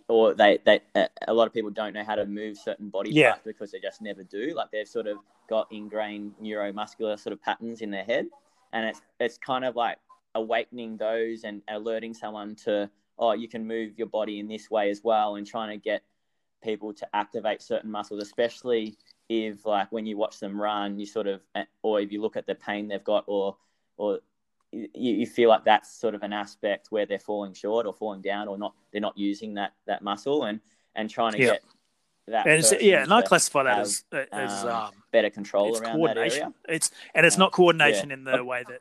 or 0.09 0.35
they, 0.35 0.59
they 0.65 0.81
a 1.27 1.35
lot 1.35 1.47
of 1.47 1.53
people 1.53 1.71
don't 1.71 1.93
know 1.93 2.05
how 2.05 2.15
to 2.15 2.25
move 2.25 2.57
certain 2.57 2.89
body 2.89 3.11
Yeah. 3.11 3.31
parts 3.31 3.43
because 3.45 3.73
they 3.73 3.81
just 3.81 4.01
never 4.01 4.23
do. 4.23 4.55
Like 4.55 4.71
they've 4.71 4.87
sort 4.87 5.07
of 5.07 5.19
got 5.49 5.67
ingrained 5.73 6.35
neuromuscular 6.41 7.19
sort 7.19 7.33
of 7.33 7.43
patterns 7.43 7.81
in 7.81 7.91
their 7.91 8.05
head, 8.05 8.27
and 8.73 8.87
it's 8.87 9.01
it's 9.19 9.39
kind 9.39 9.65
of 9.65 9.77
like 9.77 9.99
awakening 10.35 10.97
those 10.97 11.45
and 11.45 11.63
alerting 11.69 12.15
someone 12.15 12.55
to 12.55 12.89
oh 13.19 13.33
you 13.33 13.49
can 13.49 13.67
move 13.67 13.99
your 13.99 14.07
body 14.07 14.39
in 14.39 14.49
this 14.49 14.71
way 14.71 14.91
as 14.91 15.03
well, 15.03 15.37
and 15.37 15.47
trying 15.47 15.71
to 15.71 15.77
get 15.83 16.03
people 16.63 16.93
to 16.95 17.17
activate 17.17 17.61
certain 17.61 17.91
muscles, 17.91 18.23
especially 18.23 18.97
if 19.29 19.67
like 19.67 19.91
when 19.91 20.07
you 20.07 20.17
watch 20.17 20.39
them 20.39 20.61
run, 20.61 20.99
you 20.99 21.07
sort 21.07 21.27
of 21.27 21.41
or 21.83 22.01
if 22.01 22.13
you 22.13 22.23
look 22.23 22.37
at 22.37 22.47
the 22.47 22.55
pain 22.55 22.87
they've 22.89 23.03
got 23.03 23.25
or 23.27 23.57
or 23.97 24.21
you, 24.73 24.89
you 24.95 25.27
feel 25.27 25.49
like 25.49 25.65
that's 25.65 25.93
sort 25.93 26.15
of 26.15 26.23
an 26.23 26.33
aspect 26.33 26.87
where 26.91 27.05
they're 27.07 27.19
falling 27.19 27.53
short 27.55 27.87
or 27.87 27.93
falling 27.93 28.23
down 28.23 28.49
or 28.49 28.57
not 28.59 28.75
they're 28.91 29.01
not 29.01 29.17
using 29.17 29.55
that 29.55 29.73
that 29.87 30.03
muscle 30.03 30.45
and 30.45 30.61
and 30.95 31.09
trying 31.11 31.33
to 31.33 31.39
Yeah. 31.39 31.45
get 31.53 31.63
that 32.29 32.47
and 32.47 32.81
yeah, 32.81 33.03
and 33.03 33.13
I 33.13 33.21
classify 33.23 33.65
that 33.65 33.77
have, 33.77 33.87
as 33.87 34.05
as 34.33 34.65
um, 34.65 34.69
um, 34.71 34.91
better 35.11 35.29
control 35.31 35.69
it's 35.71 35.81
around 35.81 35.93
that 35.93 35.97
coordination. 35.97 36.43
area. 36.43 36.55
It's 36.69 36.91
and 37.15 37.27
it's 37.27 37.37
Uh, 37.37 37.41
not 37.41 37.53
coordination 37.53 38.09
yeah. 38.11 38.15
in 38.15 38.25
the 38.25 38.45
way 38.45 38.63
that 38.69 38.81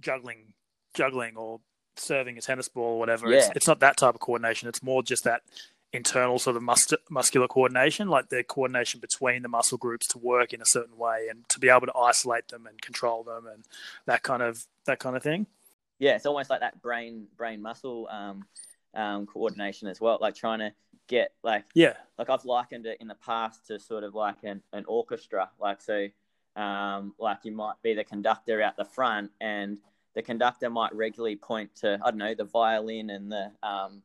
juggling, 0.00 0.52
juggling 0.94 1.36
or 1.36 1.60
serving 1.96 2.36
a 2.38 2.40
tennis 2.40 2.68
ball 2.68 2.94
or 2.94 2.98
whatever. 2.98 3.32
It's 3.32 3.48
it's 3.54 3.66
not 3.68 3.80
that 3.80 3.96
type 3.96 4.14
of 4.14 4.20
coordination. 4.20 4.68
It's 4.68 4.82
more 4.82 5.02
just 5.02 5.24
that 5.24 5.42
internal 5.92 6.38
sort 6.38 6.56
of 6.56 6.62
mus- 6.62 6.94
muscular 7.08 7.48
coordination, 7.48 8.08
like 8.08 8.28
the 8.28 8.44
coordination 8.44 9.00
between 9.00 9.42
the 9.42 9.48
muscle 9.48 9.78
groups 9.78 10.06
to 10.08 10.18
work 10.18 10.52
in 10.52 10.60
a 10.60 10.66
certain 10.66 10.96
way 10.96 11.26
and 11.28 11.48
to 11.48 11.58
be 11.58 11.68
able 11.68 11.86
to 11.86 11.96
isolate 11.96 12.48
them 12.48 12.66
and 12.66 12.80
control 12.80 13.22
them 13.22 13.46
and 13.46 13.64
that 14.06 14.22
kind 14.22 14.42
of 14.42 14.64
that 14.86 14.98
kind 14.98 15.16
of 15.16 15.22
thing. 15.22 15.46
Yeah, 15.98 16.16
it's 16.16 16.26
almost 16.26 16.48
like 16.48 16.60
that 16.60 16.80
brain 16.80 17.26
brain 17.36 17.60
muscle 17.60 18.08
um, 18.10 18.44
um, 18.94 19.26
coordination 19.26 19.88
as 19.88 20.00
well, 20.00 20.18
like 20.20 20.34
trying 20.34 20.60
to 20.60 20.72
get 21.08 21.32
like 21.42 21.64
yeah, 21.74 21.94
like 22.18 22.30
I've 22.30 22.44
likened 22.44 22.86
it 22.86 22.98
in 23.00 23.08
the 23.08 23.16
past 23.16 23.66
to 23.66 23.78
sort 23.78 24.04
of 24.04 24.14
like 24.14 24.36
an, 24.44 24.62
an 24.72 24.84
orchestra, 24.86 25.50
like 25.58 25.82
so 25.82 26.06
um, 26.56 27.14
like 27.18 27.38
you 27.42 27.52
might 27.52 27.74
be 27.82 27.94
the 27.94 28.04
conductor 28.04 28.62
out 28.62 28.76
the 28.76 28.84
front 28.84 29.30
and 29.40 29.78
the 30.14 30.22
conductor 30.22 30.70
might 30.70 30.94
regularly 30.94 31.36
point 31.36 31.74
to 31.76 31.98
I 32.04 32.10
don't 32.10 32.18
know 32.18 32.34
the 32.34 32.44
violin 32.44 33.10
and 33.10 33.30
the 33.30 33.50
um, 33.62 34.02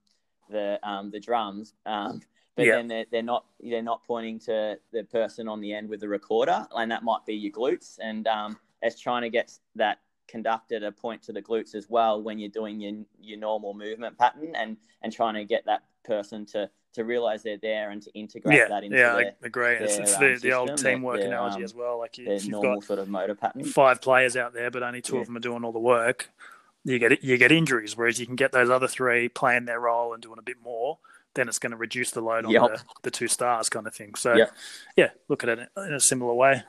the 0.50 0.80
um, 0.88 1.12
the 1.12 1.20
drums, 1.20 1.74
um, 1.86 2.22
but 2.56 2.66
Yeah. 2.66 2.76
then 2.76 2.88
they're, 2.88 3.06
they're 3.12 3.24
not 3.24 3.46
they're 3.60 3.82
not 3.82 4.04
pointing 4.04 4.40
to 4.42 4.80
the 4.92 5.04
person 5.04 5.48
on 5.48 5.62
the 5.62 5.74
end 5.74 5.90
with 5.90 6.00
the 6.00 6.08
recorder, 6.08 6.66
and 6.76 6.92
that 6.92 7.04
might 7.04 7.26
be 7.26 7.36
your 7.36 7.52
glutes, 7.52 7.98
and 8.02 8.28
um, 8.28 8.58
it's 8.82 9.00
trying 9.00 9.24
to 9.24 9.30
get 9.30 9.52
that 9.76 10.00
conductor 10.28 10.80
to 10.80 10.92
point 10.92 11.22
to 11.22 11.32
the 11.32 11.42
glutes 11.42 11.76
as 11.76 11.88
well 11.90 12.22
when 12.22 12.40
you're 12.40 12.50
doing 12.50 12.80
your 12.80 12.94
your 13.20 13.40
normal 13.40 13.74
movement 13.74 14.18
pattern, 14.18 14.54
and 14.56 14.78
and 15.02 15.14
trying 15.14 15.36
to 15.36 15.46
get 15.46 15.66
that 15.66 15.84
person 16.04 16.46
to 16.46 16.70
to 16.94 17.04
realize 17.04 17.44
they're 17.44 17.58
there 17.58 17.90
and 17.90 18.02
to 18.02 18.12
integrate 18.14 18.58
yeah, 18.58 18.68
that 18.70 18.84
into 18.84 18.96
yeah. 18.96 19.14
their, 19.16 19.26
I 19.44 19.46
agree. 19.48 19.74
It's, 19.74 19.96
their, 19.98 20.04
it's 20.04 20.16
um, 20.16 20.22
the, 20.22 20.40
the 20.40 20.52
old 20.54 20.78
teamwork 20.78 21.20
their, 21.20 21.28
analogy 21.28 21.58
um, 21.58 21.64
as 21.64 21.76
well. 21.76 22.00
Like 22.00 22.18
you, 22.18 22.32
you've 22.32 22.48
normal 22.48 22.76
got 22.76 22.86
sort 22.86 23.00
of 23.00 23.10
motor 23.10 23.36
pattern. 23.36 23.66
five 23.66 24.02
players 24.02 24.38
out 24.38 24.54
there, 24.54 24.72
but 24.72 24.82
only 24.82 25.02
two 25.02 25.16
Yeah. 25.16 25.22
of 25.22 25.28
them 25.28 25.36
are 25.36 25.42
doing 25.42 25.66
all 25.66 25.74
the 25.74 25.80
work, 25.80 26.32
you 26.86 27.00
get 27.00 27.22
you 27.24 27.38
get 27.38 27.52
injuries. 27.52 27.98
Whereas 27.98 28.20
you 28.20 28.26
can 28.26 28.36
get 28.38 28.54
those 28.54 28.70
other 28.70 28.88
three 28.88 29.28
playing 29.28 29.66
their 29.66 29.80
role 29.82 30.14
and 30.14 30.24
doing 30.24 30.40
a 30.40 30.44
bit 30.44 30.58
more, 30.64 31.00
then 31.34 31.50
it's 31.50 31.60
going 31.60 31.72
to 31.72 31.78
reduce 31.78 32.12
the 32.12 32.22
load 32.22 32.46
on 32.46 32.52
Yep. 32.52 32.62
the, 32.64 32.82
the 33.04 33.12
two 33.12 33.28
stars 33.28 33.68
kind 33.68 33.88
of 33.88 33.94
thing. 33.94 34.16
So 34.16 34.36
Yep. 34.36 34.56
yeah, 34.96 35.10
look 35.28 35.44
at 35.44 35.50
it 35.50 35.70
in 35.76 35.94
a 35.94 36.00
similar 36.00 36.34
way. 36.34 36.64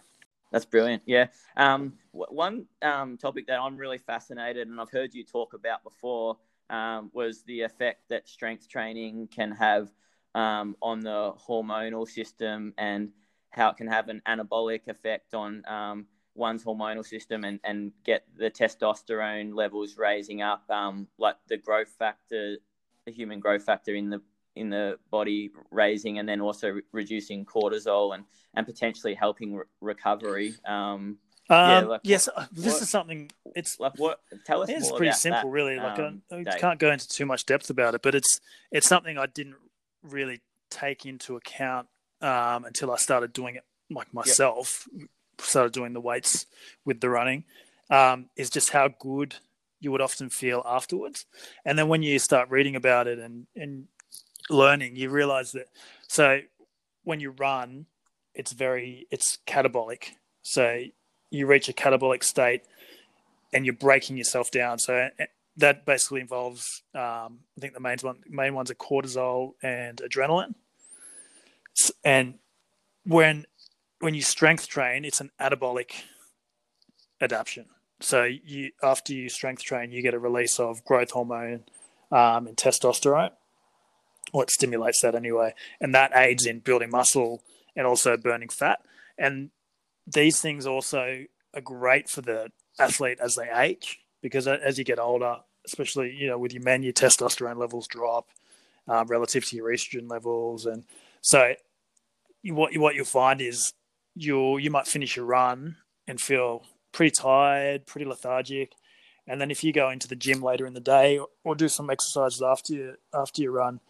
That's 0.50 0.64
brilliant. 0.64 1.02
Yeah. 1.06 1.26
Um, 1.56 1.94
w- 2.12 2.34
one 2.34 2.66
um, 2.80 3.18
topic 3.18 3.46
that 3.48 3.60
I'm 3.60 3.76
really 3.76 3.98
fascinated, 3.98 4.68
and 4.68 4.80
I've 4.80 4.90
heard 4.90 5.12
you 5.14 5.24
talk 5.24 5.54
about 5.54 5.82
before, 5.84 6.38
um, 6.70 7.10
was 7.12 7.42
the 7.42 7.62
effect 7.62 8.08
that 8.08 8.28
strength 8.28 8.68
training 8.68 9.28
can 9.28 9.52
have 9.52 9.88
um, 10.34 10.76
on 10.80 11.00
the 11.00 11.34
hormonal 11.48 12.08
system 12.08 12.74
and 12.78 13.10
how 13.50 13.70
it 13.70 13.76
can 13.76 13.86
have 13.88 14.08
an 14.08 14.22
anabolic 14.26 14.86
effect 14.88 15.34
on 15.34 15.62
um, 15.66 16.06
one's 16.36 16.64
hormonal 16.64 17.04
system 17.04 17.44
and, 17.44 17.60
and 17.64 17.92
get 18.04 18.24
the 18.36 18.50
testosterone 18.50 19.54
levels 19.54 19.96
raising 19.96 20.42
up, 20.42 20.68
um, 20.70 21.06
like 21.18 21.36
the 21.48 21.56
growth 21.56 21.94
factor, 21.98 22.56
the 23.06 23.12
human 23.12 23.40
growth 23.40 23.64
factor 23.64 23.94
in 23.94 24.10
the 24.10 24.20
in 24.54 24.70
the 24.70 24.98
body 25.10 25.50
raising, 25.70 26.18
and 26.18 26.26
then 26.28 26.40
also 26.40 26.70
re- 26.70 26.82
reducing 26.92 27.44
cortisol 27.44 28.14
and 28.14 28.24
and 28.54 28.66
potentially 28.66 29.14
helping 29.14 29.56
re- 29.56 29.64
recovery. 29.80 30.54
Um, 30.64 31.18
Yeah, 31.48 31.78
Um, 31.78 31.88
like 31.88 32.00
yes, 32.04 32.26
what- 32.34 32.48
this 32.52 32.72
what- 32.74 32.82
is 32.82 32.90
something. 32.90 33.30
It's 33.54 33.78
like 33.78 33.92
what? 33.98 34.20
Tell 34.44 34.62
us 34.62 34.68
it's 34.68 34.90
pretty 34.90 35.12
simple, 35.12 35.42
that, 35.50 35.54
really. 35.54 35.76
Like 35.76 35.98
um, 35.98 36.22
I, 36.32 36.44
I 36.48 36.58
can't 36.58 36.80
go 36.80 36.90
into 36.90 37.06
too 37.08 37.26
much 37.26 37.46
depth 37.46 37.70
about 37.70 37.94
it, 37.94 38.02
but 38.02 38.14
it's 38.14 38.40
it's 38.72 38.88
something 38.88 39.16
I 39.18 39.26
didn't 39.26 39.56
really 40.02 40.40
take 40.70 41.06
into 41.06 41.36
account 41.36 41.86
um, 42.20 42.64
until 42.64 42.90
I 42.90 42.96
started 42.96 43.32
doing 43.32 43.54
it 43.56 43.64
like 43.90 44.12
myself. 44.12 44.88
Started 45.38 45.72
doing 45.72 45.92
the 45.92 46.00
weights 46.00 46.46
with 46.84 47.00
the 47.00 47.10
running. 47.10 47.44
Um, 47.88 48.30
is 48.36 48.50
just 48.50 48.70
how 48.70 48.88
good 48.88 49.36
you 49.78 49.92
would 49.92 50.00
often 50.00 50.28
feel 50.28 50.62
afterwards, 50.66 51.26
and 51.64 51.78
then 51.78 51.88
when 51.88 52.02
you 52.02 52.18
start 52.18 52.50
reading 52.50 52.74
about 52.74 53.06
it 53.06 53.18
and 53.18 53.46
and 53.54 53.86
learning, 54.50 54.96
you 54.96 55.10
realize 55.10 55.52
that. 55.52 55.68
So 56.08 56.40
when 57.04 57.20
you 57.20 57.30
run, 57.30 57.86
it's 58.34 58.52
very 58.52 59.06
it's 59.10 59.38
catabolic. 59.46 60.14
So 60.42 60.84
you 61.30 61.46
reach 61.46 61.68
a 61.68 61.72
catabolic 61.72 62.22
state 62.22 62.62
and 63.52 63.64
you're 63.64 63.74
breaking 63.74 64.16
yourself 64.16 64.50
down. 64.50 64.78
So 64.78 65.08
eh, 65.18 65.26
that 65.56 65.86
basically 65.86 66.20
involves, 66.20 66.82
um, 66.94 67.40
I 67.56 67.60
think 67.60 67.74
the 67.74 67.80
main 67.80 67.98
one, 68.02 68.18
main 68.28 68.54
ones 68.54 68.70
are 68.70 68.74
cortisol 68.74 69.52
and 69.62 69.98
adrenaline. 69.98 70.54
And 72.04 72.34
when 73.04 73.46
when 74.00 74.14
you 74.14 74.22
strength 74.22 74.68
train, 74.68 75.04
it's 75.04 75.20
an 75.20 75.30
anabolic 75.40 75.92
adaptation. 77.20 77.66
So 78.00 78.24
you 78.24 78.72
after 78.82 79.14
you 79.14 79.28
strength 79.28 79.62
train, 79.62 79.90
you 79.90 80.02
get 80.02 80.14
a 80.14 80.18
release 80.18 80.60
of 80.60 80.84
growth 80.84 81.12
hormone 81.12 81.64
um, 82.12 82.46
and 82.46 82.56
testosterone, 82.56 83.30
or 84.32 84.42
it 84.42 84.50
stimulates 84.50 85.00
that 85.00 85.14
anyway, 85.14 85.54
and 85.80 85.94
that 85.94 86.12
aids 86.14 86.44
in 86.44 86.60
building 86.60 86.90
muscle 86.90 87.42
and 87.74 87.86
also 87.86 88.16
burning 88.16 88.50
fat. 88.50 88.80
And 89.16 89.50
these 90.06 90.40
things 90.40 90.66
also 90.66 91.24
are 91.54 91.60
great 91.60 92.08
for 92.08 92.20
the 92.20 92.50
athlete 92.78 93.18
as 93.20 93.34
they 93.34 93.48
age 93.50 94.00
because 94.20 94.46
as 94.46 94.78
you 94.78 94.84
get 94.84 94.98
older, 94.98 95.38
especially 95.64 96.14
you 96.14 96.26
know 96.26 96.38
with 96.38 96.52
your 96.52 96.62
men, 96.62 96.82
your 96.82 96.92
testosterone 96.92 97.56
levels 97.56 97.86
drop 97.86 98.28
um, 98.88 99.06
relative 99.06 99.46
to 99.46 99.56
your 99.56 99.68
estrogen 99.68 100.10
levels, 100.10 100.66
and 100.66 100.84
so 101.22 101.54
you, 102.42 102.54
what 102.54 102.74
you, 102.74 102.80
what 102.80 102.94
you'll 102.94 103.06
find 103.06 103.40
is 103.40 103.72
you'll 104.16 104.58
you 104.58 104.70
might 104.70 104.88
finish 104.88 105.14
your 105.14 105.26
run 105.26 105.76
and 106.08 106.20
feel 106.20 106.64
pretty 106.92 107.10
tired, 107.10 107.86
pretty 107.86 108.06
lethargic, 108.06 108.72
and 109.28 109.40
then 109.40 109.50
if 109.50 109.62
you 109.64 109.72
go 109.72 109.90
into 109.90 110.08
the 110.08 110.16
gym 110.16 110.42
later 110.42 110.66
in 110.66 110.74
the 110.74 110.80
day 110.80 111.18
or, 111.18 111.28
or 111.44 111.54
do 111.54 111.68
some 111.68 111.90
exercises 111.90 112.42
after 112.42 112.72
you 112.72 112.94
after 113.12 113.42
your 113.42 113.52
run, 113.52 113.80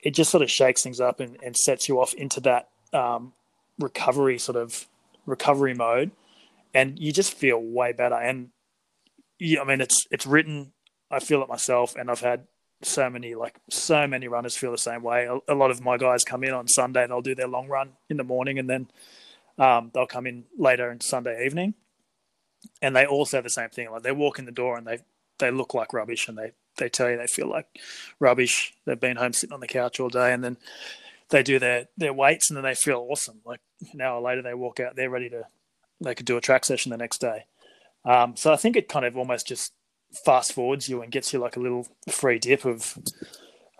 it 0.00 0.10
just 0.12 0.30
sort 0.30 0.42
of 0.42 0.50
shakes 0.50 0.82
things 0.82 1.00
up 1.00 1.20
and, 1.20 1.36
and 1.42 1.56
sets 1.56 1.88
you 1.88 2.00
off 2.00 2.14
into 2.14 2.40
that 2.40 2.68
um, 2.92 3.32
recovery 3.78 4.38
sort 4.38 4.56
of 4.56 4.86
recovery 5.26 5.74
mode. 5.74 6.10
And 6.74 6.98
you 6.98 7.12
just 7.12 7.32
feel 7.32 7.58
way 7.58 7.92
better. 7.92 8.16
And 8.16 8.50
yeah, 9.38 9.60
I 9.60 9.64
mean 9.64 9.80
it's 9.80 10.06
it's 10.10 10.26
written 10.26 10.72
I 11.10 11.20
feel 11.20 11.42
it 11.42 11.48
myself 11.48 11.94
and 11.94 12.10
I've 12.10 12.20
had 12.20 12.46
so 12.82 13.08
many 13.08 13.34
like 13.34 13.56
so 13.70 14.06
many 14.06 14.28
runners 14.28 14.56
feel 14.56 14.72
the 14.72 14.78
same 14.78 15.02
way. 15.02 15.26
A, 15.26 15.52
a 15.52 15.54
lot 15.54 15.70
of 15.70 15.82
my 15.82 15.98
guys 15.98 16.24
come 16.24 16.42
in 16.42 16.52
on 16.52 16.68
Sunday 16.68 17.02
and 17.02 17.12
they'll 17.12 17.20
do 17.20 17.34
their 17.34 17.48
long 17.48 17.68
run 17.68 17.92
in 18.08 18.16
the 18.16 18.24
morning 18.24 18.58
and 18.58 18.68
then 18.68 18.88
um, 19.58 19.90
they'll 19.94 20.06
come 20.06 20.26
in 20.26 20.44
later 20.58 20.90
in 20.90 21.00
Sunday 21.00 21.44
evening. 21.46 21.74
And 22.82 22.96
they 22.96 23.06
all 23.06 23.24
say 23.26 23.40
the 23.40 23.50
same 23.50 23.68
thing. 23.70 23.90
Like 23.90 24.02
they 24.02 24.12
walk 24.12 24.38
in 24.38 24.44
the 24.44 24.52
door 24.52 24.76
and 24.76 24.86
they 24.86 24.98
they 25.38 25.50
look 25.50 25.74
like 25.74 25.92
rubbish 25.92 26.28
and 26.28 26.36
they 26.36 26.52
they 26.78 26.88
tell 26.88 27.10
you 27.10 27.16
they 27.16 27.26
feel 27.26 27.48
like 27.48 27.66
rubbish. 28.18 28.74
They've 28.84 28.98
been 28.98 29.16
home 29.16 29.32
sitting 29.32 29.54
on 29.54 29.60
the 29.60 29.66
couch 29.66 30.00
all 30.00 30.08
day 30.08 30.32
and 30.32 30.42
then 30.42 30.56
they 31.28 31.42
do 31.42 31.58
their 31.58 31.86
their 31.96 32.12
weights 32.12 32.50
and 32.50 32.56
then 32.56 32.64
they 32.64 32.74
feel 32.74 33.06
awesome. 33.08 33.40
Like 33.44 33.60
an 33.92 34.00
hour 34.00 34.20
later 34.20 34.42
they 34.42 34.54
walk 34.54 34.80
out 34.80 34.96
they're 34.96 35.10
ready 35.10 35.28
to 35.30 35.44
they 36.00 36.14
could 36.14 36.26
do 36.26 36.36
a 36.36 36.40
track 36.40 36.64
session 36.64 36.90
the 36.90 36.96
next 36.96 37.20
day. 37.20 37.44
Um, 38.04 38.36
so 38.36 38.52
i 38.52 38.56
think 38.56 38.76
it 38.76 38.88
kind 38.88 39.04
of 39.04 39.16
almost 39.16 39.46
just 39.48 39.72
fast 40.24 40.52
forwards 40.52 40.88
you 40.88 41.02
and 41.02 41.10
gets 41.10 41.32
you 41.32 41.38
like 41.40 41.56
a 41.56 41.60
little 41.60 41.86
free 42.08 42.38
dip 42.38 42.64
of 42.64 42.96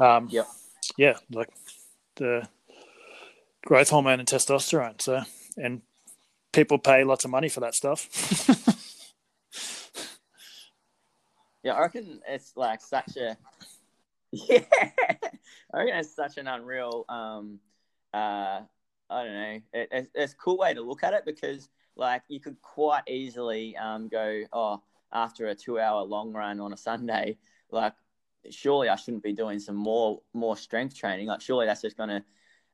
um, 0.00 0.28
Yep. 0.30 0.46
yeah 0.98 1.16
like 1.32 1.48
the 2.16 2.48
growth 3.64 3.90
hormone 3.90 4.18
and 4.20 4.28
testosterone. 4.28 5.00
So 5.00 5.22
and 5.56 5.82
people 6.52 6.78
pay 6.78 7.04
lots 7.04 7.24
of 7.24 7.30
money 7.30 7.48
for 7.48 7.60
that 7.60 7.74
stuff 7.74 8.08
Yeah, 11.66 11.72
I 11.72 11.80
reckon 11.80 12.20
it's 12.28 12.52
like 12.56 12.80
such 12.80 13.16
a 13.16 13.36
yeah. 14.30 14.60
I 14.70 15.78
reckon 15.78 15.96
it's 15.96 16.14
such 16.14 16.38
an 16.38 16.46
unreal. 16.46 17.04
Um, 17.08 17.58
uh, 18.14 18.60
I 19.10 19.24
don't 19.24 19.32
know. 19.32 19.60
It, 19.72 19.88
it's, 19.90 20.10
it's 20.14 20.32
a 20.32 20.36
cool 20.36 20.58
way 20.58 20.74
to 20.74 20.80
look 20.80 21.02
at 21.02 21.12
it 21.12 21.24
because 21.26 21.68
like 21.96 22.22
you 22.28 22.38
could 22.38 22.62
quite 22.62 23.02
easily 23.08 23.76
um 23.78 24.06
go 24.06 24.44
oh 24.52 24.80
after 25.12 25.48
a 25.48 25.56
two 25.56 25.80
hour 25.80 26.02
long 26.02 26.32
run 26.32 26.60
on 26.60 26.72
a 26.72 26.76
Sunday 26.76 27.36
like 27.72 27.94
surely 28.50 28.88
I 28.88 28.94
shouldn't 28.94 29.24
be 29.24 29.32
doing 29.32 29.58
some 29.58 29.76
more 29.76 30.20
more 30.34 30.56
strength 30.56 30.94
training 30.94 31.26
like 31.26 31.40
surely 31.40 31.66
that's 31.66 31.82
just 31.82 31.96
gonna 31.96 32.22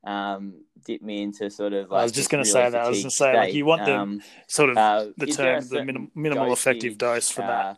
um 0.05 0.55
dip 0.84 1.00
me 1.03 1.22
into 1.22 1.48
sort 1.50 1.72
of 1.72 1.90
like 1.90 2.00
I 2.00 2.03
was 2.03 2.12
just 2.12 2.30
gonna 2.30 2.42
really 2.42 2.53
say 2.53 2.70
that. 2.70 2.74
I 2.74 2.88
was 2.88 2.98
fatigued 2.98 3.18
gonna 3.18 3.32
say, 3.32 3.36
like, 3.36 3.55
you 3.55 3.64
want 3.64 3.84
the 3.84 3.96
Um, 3.96 4.22
sort 4.48 4.70
of 4.70 4.76
uh, 4.76 5.07
the 5.16 5.26
term 5.26 5.66
the 5.68 5.84
minim, 5.84 6.11
minimal 6.14 6.46
dosage, 6.46 6.59
effective 6.59 6.98
dose 6.98 7.30
for 7.30 7.42
that 7.42 7.64
uh, 7.64 7.74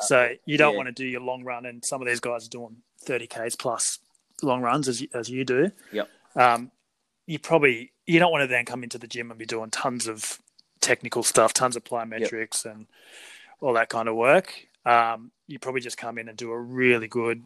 So 0.00 0.30
you 0.44 0.58
don't 0.58 0.72
yeah. 0.72 0.76
want 0.76 0.88
to 0.88 0.92
do 0.92 1.06
your 1.06 1.20
long 1.20 1.44
run, 1.44 1.66
and 1.66 1.84
some 1.84 2.00
of 2.00 2.08
these 2.08 2.20
guys 2.20 2.46
are 2.46 2.50
doing 2.50 2.76
30 3.02 3.26
k's 3.26 3.56
plus 3.56 3.98
long 4.42 4.62
runs 4.62 4.88
as 4.88 5.02
you, 5.02 5.08
as 5.14 5.28
you 5.28 5.44
do. 5.44 5.70
Yep. 5.92 6.08
Um, 6.34 6.70
you 7.26 7.38
probably 7.38 7.92
you 8.06 8.18
don't 8.18 8.30
want 8.30 8.42
to 8.42 8.46
then 8.46 8.64
come 8.64 8.82
into 8.82 8.98
the 8.98 9.06
gym 9.06 9.30
and 9.30 9.38
be 9.38 9.46
doing 9.46 9.70
tons 9.70 10.06
of 10.06 10.40
technical 10.80 11.22
stuff, 11.22 11.52
tons 11.52 11.76
of 11.76 11.84
plyometrics 11.84 12.64
and 12.64 12.86
all 13.60 13.72
that 13.74 13.88
kind 13.88 14.08
of 14.08 14.14
work. 14.14 14.54
Um, 14.84 15.32
you 15.48 15.58
probably 15.58 15.80
just 15.80 15.96
come 15.96 16.18
in 16.18 16.28
and 16.28 16.36
do 16.36 16.52
a 16.52 16.58
really 16.58 17.08
good. 17.08 17.42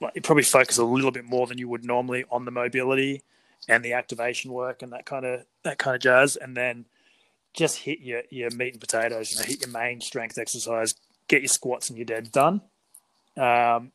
Like 0.00 0.12
you 0.16 0.22
probably 0.22 0.42
focus 0.42 0.78
a 0.78 0.84
little 0.84 1.12
bit 1.12 1.24
more 1.24 1.46
than 1.46 1.58
you 1.58 1.68
would 1.68 1.84
normally 1.84 2.24
on 2.30 2.44
the 2.44 2.50
mobility 2.50 3.22
and 3.68 3.84
the 3.84 3.92
activation 3.92 4.52
work 4.52 4.82
and 4.82 4.92
that 4.92 5.06
kind 5.06 5.24
of 5.24 5.44
that 5.62 5.78
kind 5.78 5.94
of 5.94 6.02
jazz, 6.02 6.36
and 6.36 6.56
then 6.56 6.84
just 7.54 7.78
hit 7.78 8.00
your 8.00 8.22
your 8.30 8.50
meat 8.50 8.72
and 8.72 8.80
potatoes. 8.80 9.32
You 9.32 9.38
know, 9.38 9.44
hit 9.44 9.60
your 9.60 9.70
main 9.70 10.00
strength 10.00 10.38
exercise, 10.38 10.94
get 11.28 11.42
your 11.42 11.48
squats 11.48 11.88
and 11.88 11.98
your 11.98 12.06
deads 12.06 12.30
done. 12.30 12.60
Um, 13.36 13.92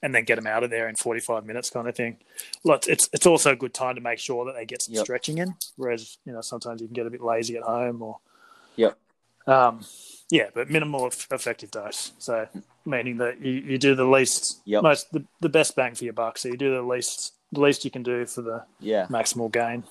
and 0.00 0.14
then 0.14 0.22
get 0.24 0.36
them 0.36 0.46
out 0.46 0.62
of 0.62 0.70
there 0.70 0.88
in 0.88 0.94
45 0.94 1.44
minutes 1.44 1.68
kind 1.68 1.88
of 1.88 1.96
thing. 1.96 2.18
Look, 2.62 2.86
it's 2.86 3.08
it's 3.12 3.26
also 3.26 3.52
a 3.52 3.56
good 3.56 3.74
time 3.74 3.96
to 3.96 4.00
make 4.00 4.18
sure 4.20 4.44
that 4.44 4.54
they 4.54 4.64
get 4.64 4.82
some 4.82 4.94
Yep. 4.94 5.04
stretching 5.04 5.38
in. 5.38 5.54
Whereas 5.76 6.18
you 6.24 6.32
know 6.32 6.40
sometimes 6.40 6.80
you 6.80 6.86
can 6.86 6.94
get 6.94 7.06
a 7.06 7.10
bit 7.10 7.20
lazy 7.22 7.56
at 7.56 7.62
home 7.64 8.00
or 8.02 8.18
Yep. 8.76 8.96
um, 9.46 9.84
yeah, 10.30 10.50
but 10.54 10.70
minimal 10.70 11.06
effective 11.06 11.70
dose. 11.70 12.12
So 12.18 12.46
meaning 12.86 13.16
that 13.18 13.40
you, 13.40 13.52
you 13.52 13.78
do 13.78 13.94
the 13.94 14.04
least 14.04 14.60
Yep. 14.66 14.82
most 14.82 15.12
the, 15.12 15.24
the 15.40 15.48
best 15.48 15.74
bang 15.74 15.94
for 15.94 16.04
your 16.04 16.12
buck. 16.12 16.38
So 16.38 16.48
you 16.48 16.56
do 16.56 16.70
the 16.74 16.82
least 16.82 17.32
the 17.52 17.60
least 17.60 17.84
you 17.84 17.90
can 17.90 18.02
do 18.02 18.26
for 18.26 18.42
the 18.42 18.64
Yeah. 18.80 19.06
maximal 19.08 19.50
gain. 19.52 19.84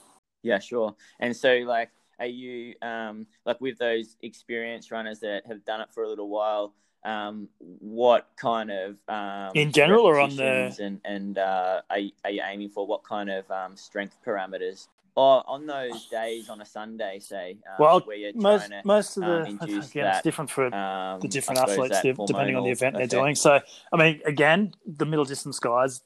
Yeah, 0.43 0.59
sure. 0.59 0.95
And 1.19 1.35
so, 1.35 1.53
like, 1.65 1.91
are 2.19 2.25
you 2.25 2.75
um, 2.81 3.27
like 3.45 3.61
with 3.61 3.77
those 3.77 4.17
experienced 4.21 4.91
runners 4.91 5.19
that 5.19 5.45
have 5.47 5.63
done 5.65 5.81
it 5.81 5.89
for 5.93 6.03
a 6.03 6.09
little 6.09 6.29
while? 6.29 6.73
Um, 7.03 7.49
what 7.59 8.27
kind 8.35 8.69
of 8.69 8.97
um, 9.07 9.51
In 9.55 9.71
general 9.71 10.05
or 10.05 10.19
on 10.19 10.35
the- 10.35 10.75
and 10.79 10.99
and 11.03 11.37
uh, 11.37 11.81
are 11.89 11.97
you, 11.99 12.11
are 12.23 12.31
you 12.31 12.41
aiming 12.45 12.69
for? 12.69 12.85
What 12.85 13.03
kind 13.03 13.29
of 13.29 13.49
um, 13.49 13.75
strength 13.75 14.17
parameters? 14.25 14.87
Or 15.15 15.43
on 15.47 15.65
those 15.65 16.05
days 16.05 16.47
on 16.47 16.61
a 16.61 16.65
Sunday, 16.65 17.19
say, 17.19 17.57
um, 17.67 17.75
Well, 17.79 17.99
where 18.01 18.15
you're 18.15 18.31
Most 18.33 18.67
trying 18.67 18.81
most 18.85 19.17
of 19.17 19.23
the 19.25 19.41
um, 19.49 19.59
again 19.61 20.07
it's 20.07 20.21
different 20.21 20.49
for 20.49 20.73
um, 20.73 21.19
the 21.19 21.27
different 21.27 21.59
athletes 21.59 21.99
depending 22.01 22.55
on 22.55 22.63
the 22.63 22.69
event 22.69 22.95
they're 22.95 23.07
doing. 23.07 23.35
So, 23.35 23.59
I 23.91 23.97
mean, 23.97 24.21
again, 24.25 24.73
the 24.85 25.05
middle 25.05 25.25
distance 25.25 25.59
guys, 25.59 26.01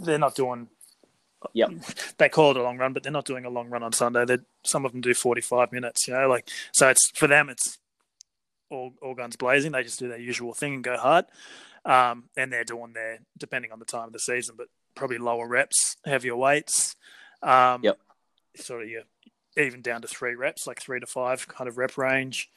they're 0.00 0.18
not 0.18 0.34
doing. 0.34 0.68
Yep. 1.54 1.70
They 2.18 2.28
call 2.28 2.50
it 2.50 2.58
a 2.58 2.62
long 2.62 2.76
run, 2.76 2.92
but 2.92 3.02
they're 3.02 3.12
not 3.12 3.24
doing 3.24 3.46
a 3.46 3.50
long 3.50 3.70
run 3.70 3.82
on 3.82 3.92
Sunday. 3.92 4.24
They 4.26 4.38
some 4.62 4.84
of 4.84 4.92
them 4.92 5.00
do 5.00 5.14
forty 5.14 5.40
five 5.40 5.72
minutes. 5.72 6.06
You 6.06 6.14
know, 6.14 6.28
like 6.28 6.48
so 6.72 6.88
it's 6.88 7.10
for 7.14 7.26
them. 7.26 7.48
It's 7.48 7.78
all 8.68 8.92
all 9.00 9.14
guns 9.14 9.36
blazing. 9.36 9.72
They 9.72 9.82
just 9.82 9.98
do 9.98 10.08
their 10.08 10.18
usual 10.18 10.52
thing 10.52 10.74
and 10.74 10.84
go 10.84 10.96
hard. 10.96 11.24
Um, 11.84 12.24
and 12.36 12.52
they're 12.52 12.64
doing 12.64 12.92
their 12.92 13.20
depending 13.38 13.72
on 13.72 13.78
the 13.78 13.86
time 13.86 14.06
of 14.06 14.12
the 14.12 14.18
season, 14.18 14.54
but 14.58 14.68
probably 14.94 15.16
lower 15.18 15.48
reps, 15.48 15.96
heavier 16.04 16.36
weights. 16.36 16.94
Um, 17.42 17.80
Yep. 17.82 17.98
Sort 18.56 18.82
of 18.82 18.88
you 18.88 19.02
even 19.56 19.82
down 19.82 20.02
to 20.02 20.08
three 20.08 20.34
reps, 20.34 20.66
like 20.66 20.80
three 20.80 21.00
to 21.00 21.06
five 21.06 21.48
kind 21.48 21.68
of 21.68 21.78
rep 21.78 21.96
range. 21.96 22.50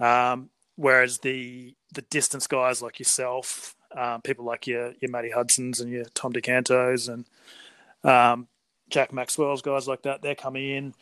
Um, 0.00 0.50
whereas 0.76 1.18
the 1.18 1.74
the 1.94 2.02
distance 2.02 2.46
guys 2.46 2.82
like 2.82 2.98
yourself, 2.98 3.76
um, 3.96 4.22
people 4.22 4.44
like 4.44 4.66
your 4.66 4.92
your 5.00 5.10
Matty 5.10 5.30
Hudsons 5.30 5.80
and 5.80 5.90
your 5.90 6.04
Tom 6.14 6.32
Do 6.32 6.40
Cantos 6.40 7.08
and 7.12 7.24
um, 8.04 8.48
Jack 8.90 9.12
Maxwell's 9.12 9.62
guys 9.62 9.88
like 9.88 10.02
that, 10.02 10.22
they're 10.22 10.34
coming 10.34 10.68
in. 10.70 10.94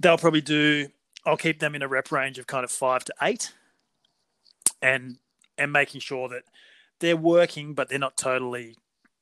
They'll 0.00 0.18
probably 0.18 0.40
do. 0.40 0.88
I'll 1.24 1.36
keep 1.36 1.58
them 1.60 1.74
in 1.74 1.82
a 1.82 1.88
rep 1.88 2.12
range 2.12 2.38
of 2.38 2.46
kind 2.46 2.64
of 2.64 2.70
five 2.70 3.04
to 3.06 3.14
eight, 3.22 3.52
and 4.82 5.18
and 5.58 5.72
making 5.72 6.00
sure 6.00 6.28
that 6.28 6.42
they're 7.00 7.16
working, 7.16 7.74
but 7.74 7.88
they're 7.88 7.98
not 7.98 8.16
totally 8.16 8.76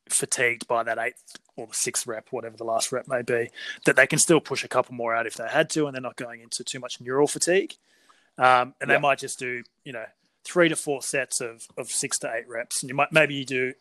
fatigued 0.08 0.66
by 0.66 0.82
that 0.82 0.98
eighth 0.98 1.36
or 1.56 1.66
the 1.68 1.74
sixth 1.74 2.06
rep, 2.06 2.26
whatever 2.30 2.56
the 2.56 2.64
last 2.64 2.90
rep 2.92 3.06
may 3.08 3.22
be. 3.22 3.50
That 3.86 3.96
they 3.96 4.06
can 4.06 4.18
still 4.18 4.40
push 4.40 4.64
a 4.64 4.68
couple 4.68 4.94
more 4.94 5.14
out 5.14 5.26
if 5.26 5.34
they 5.34 5.48
had 5.48 5.70
to, 5.70 5.86
and 5.86 5.94
they're 5.94 6.00
not 6.02 6.16
going 6.16 6.40
into 6.40 6.64
too 6.64 6.80
much 6.80 7.00
neural 7.00 7.26
fatigue. 7.28 7.74
Um, 8.36 8.74
and 8.80 8.88
Yeah. 8.90 8.96
they 8.96 8.98
might 9.00 9.18
just 9.20 9.38
do, 9.38 9.62
you 9.84 9.92
know, 9.92 10.06
three 10.44 10.68
to 10.68 10.76
four 10.76 11.02
sets 11.02 11.40
of, 11.40 11.66
of 11.76 11.88
six 11.90 12.18
to 12.20 12.32
eight 12.32 12.48
reps. 12.48 12.82
And 12.82 12.88
you 12.90 12.94
might 12.94 13.12
maybe 13.12 13.34
you 13.34 13.44
do 13.44 13.72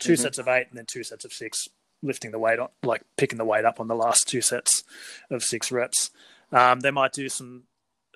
2 0.00 0.12
Mhm. 0.14 0.18
sets 0.18 0.38
of 0.38 0.48
eight 0.48 0.66
and 0.68 0.78
then 0.78 0.86
two 0.86 1.02
sets 1.04 1.24
of 1.24 1.32
six, 1.32 1.68
lifting 2.02 2.30
the 2.30 2.38
weight 2.38 2.58
on, 2.58 2.68
like 2.82 3.02
picking 3.16 3.38
the 3.38 3.44
weight 3.44 3.64
up 3.64 3.80
on 3.80 3.88
the 3.88 3.94
last 3.96 4.28
two 4.28 4.40
sets 4.40 4.84
of 5.30 5.42
six 5.42 5.70
reps. 5.72 6.10
Um, 6.52 6.80
they 6.80 6.90
might 6.90 7.12
do 7.12 7.28
some 7.28 7.64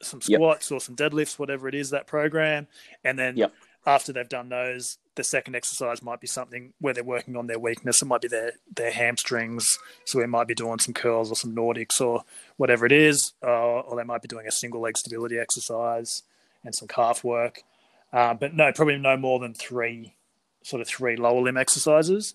some 0.01 0.21
Yep. 0.27 0.39
squats 0.39 0.73
or 0.73 0.81
some 0.81 0.97
deadlifts, 0.97 1.39
whatever 1.39 1.69
it 1.69 1.77
is 1.77 1.91
that 1.91 2.09
program, 2.09 2.67
and 3.05 3.17
then 3.17 3.37
Yep. 3.37 3.53
after 3.87 4.13
they've 4.13 4.29
done 4.29 4.49
those, 4.49 4.99
the 5.15 5.23
second 5.23 5.55
exercise 5.55 6.03
might 6.03 6.21
be 6.21 6.27
something 6.27 6.73
where 6.81 6.93
they're 6.93 7.05
working 7.05 7.37
on 7.37 7.47
their 7.47 7.61
weakness. 7.61 8.03
It 8.03 8.07
might 8.07 8.21
be 8.21 8.27
their 8.27 8.55
their 8.75 8.91
hamstrings, 8.91 9.65
so 10.07 10.19
we 10.19 10.27
might 10.27 10.49
be 10.49 10.55
doing 10.57 10.81
some 10.81 10.93
curls 10.93 11.31
or 11.31 11.37
some 11.37 11.55
Nordics 11.55 12.01
or 12.01 12.25
whatever 12.57 12.85
it 12.85 12.91
is, 12.91 13.33
uh, 13.45 13.47
or 13.83 13.95
they 13.97 14.03
might 14.03 14.23
be 14.23 14.27
doing 14.29 14.49
a 14.49 14.51
single 14.51 14.81
leg 14.81 14.99
stability 14.99 15.39
exercise 15.39 16.25
and 16.65 16.75
some 16.75 16.89
calf 16.89 17.23
work. 17.23 17.63
Uh, 18.13 18.35
but 18.35 18.55
no, 18.55 18.71
probably 18.73 18.99
no 18.99 19.17
more 19.17 19.39
than 19.39 19.55
three, 19.55 20.15
sort 20.63 20.83
of 20.83 20.89
three 20.89 21.17
lower 21.17 21.41
limb 21.41 21.57
exercises. 21.57 22.35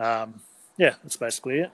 Um, 0.00 0.40
yeah, 0.76 0.94
that's 1.02 1.16
basically 1.16 1.58
it. 1.60 1.70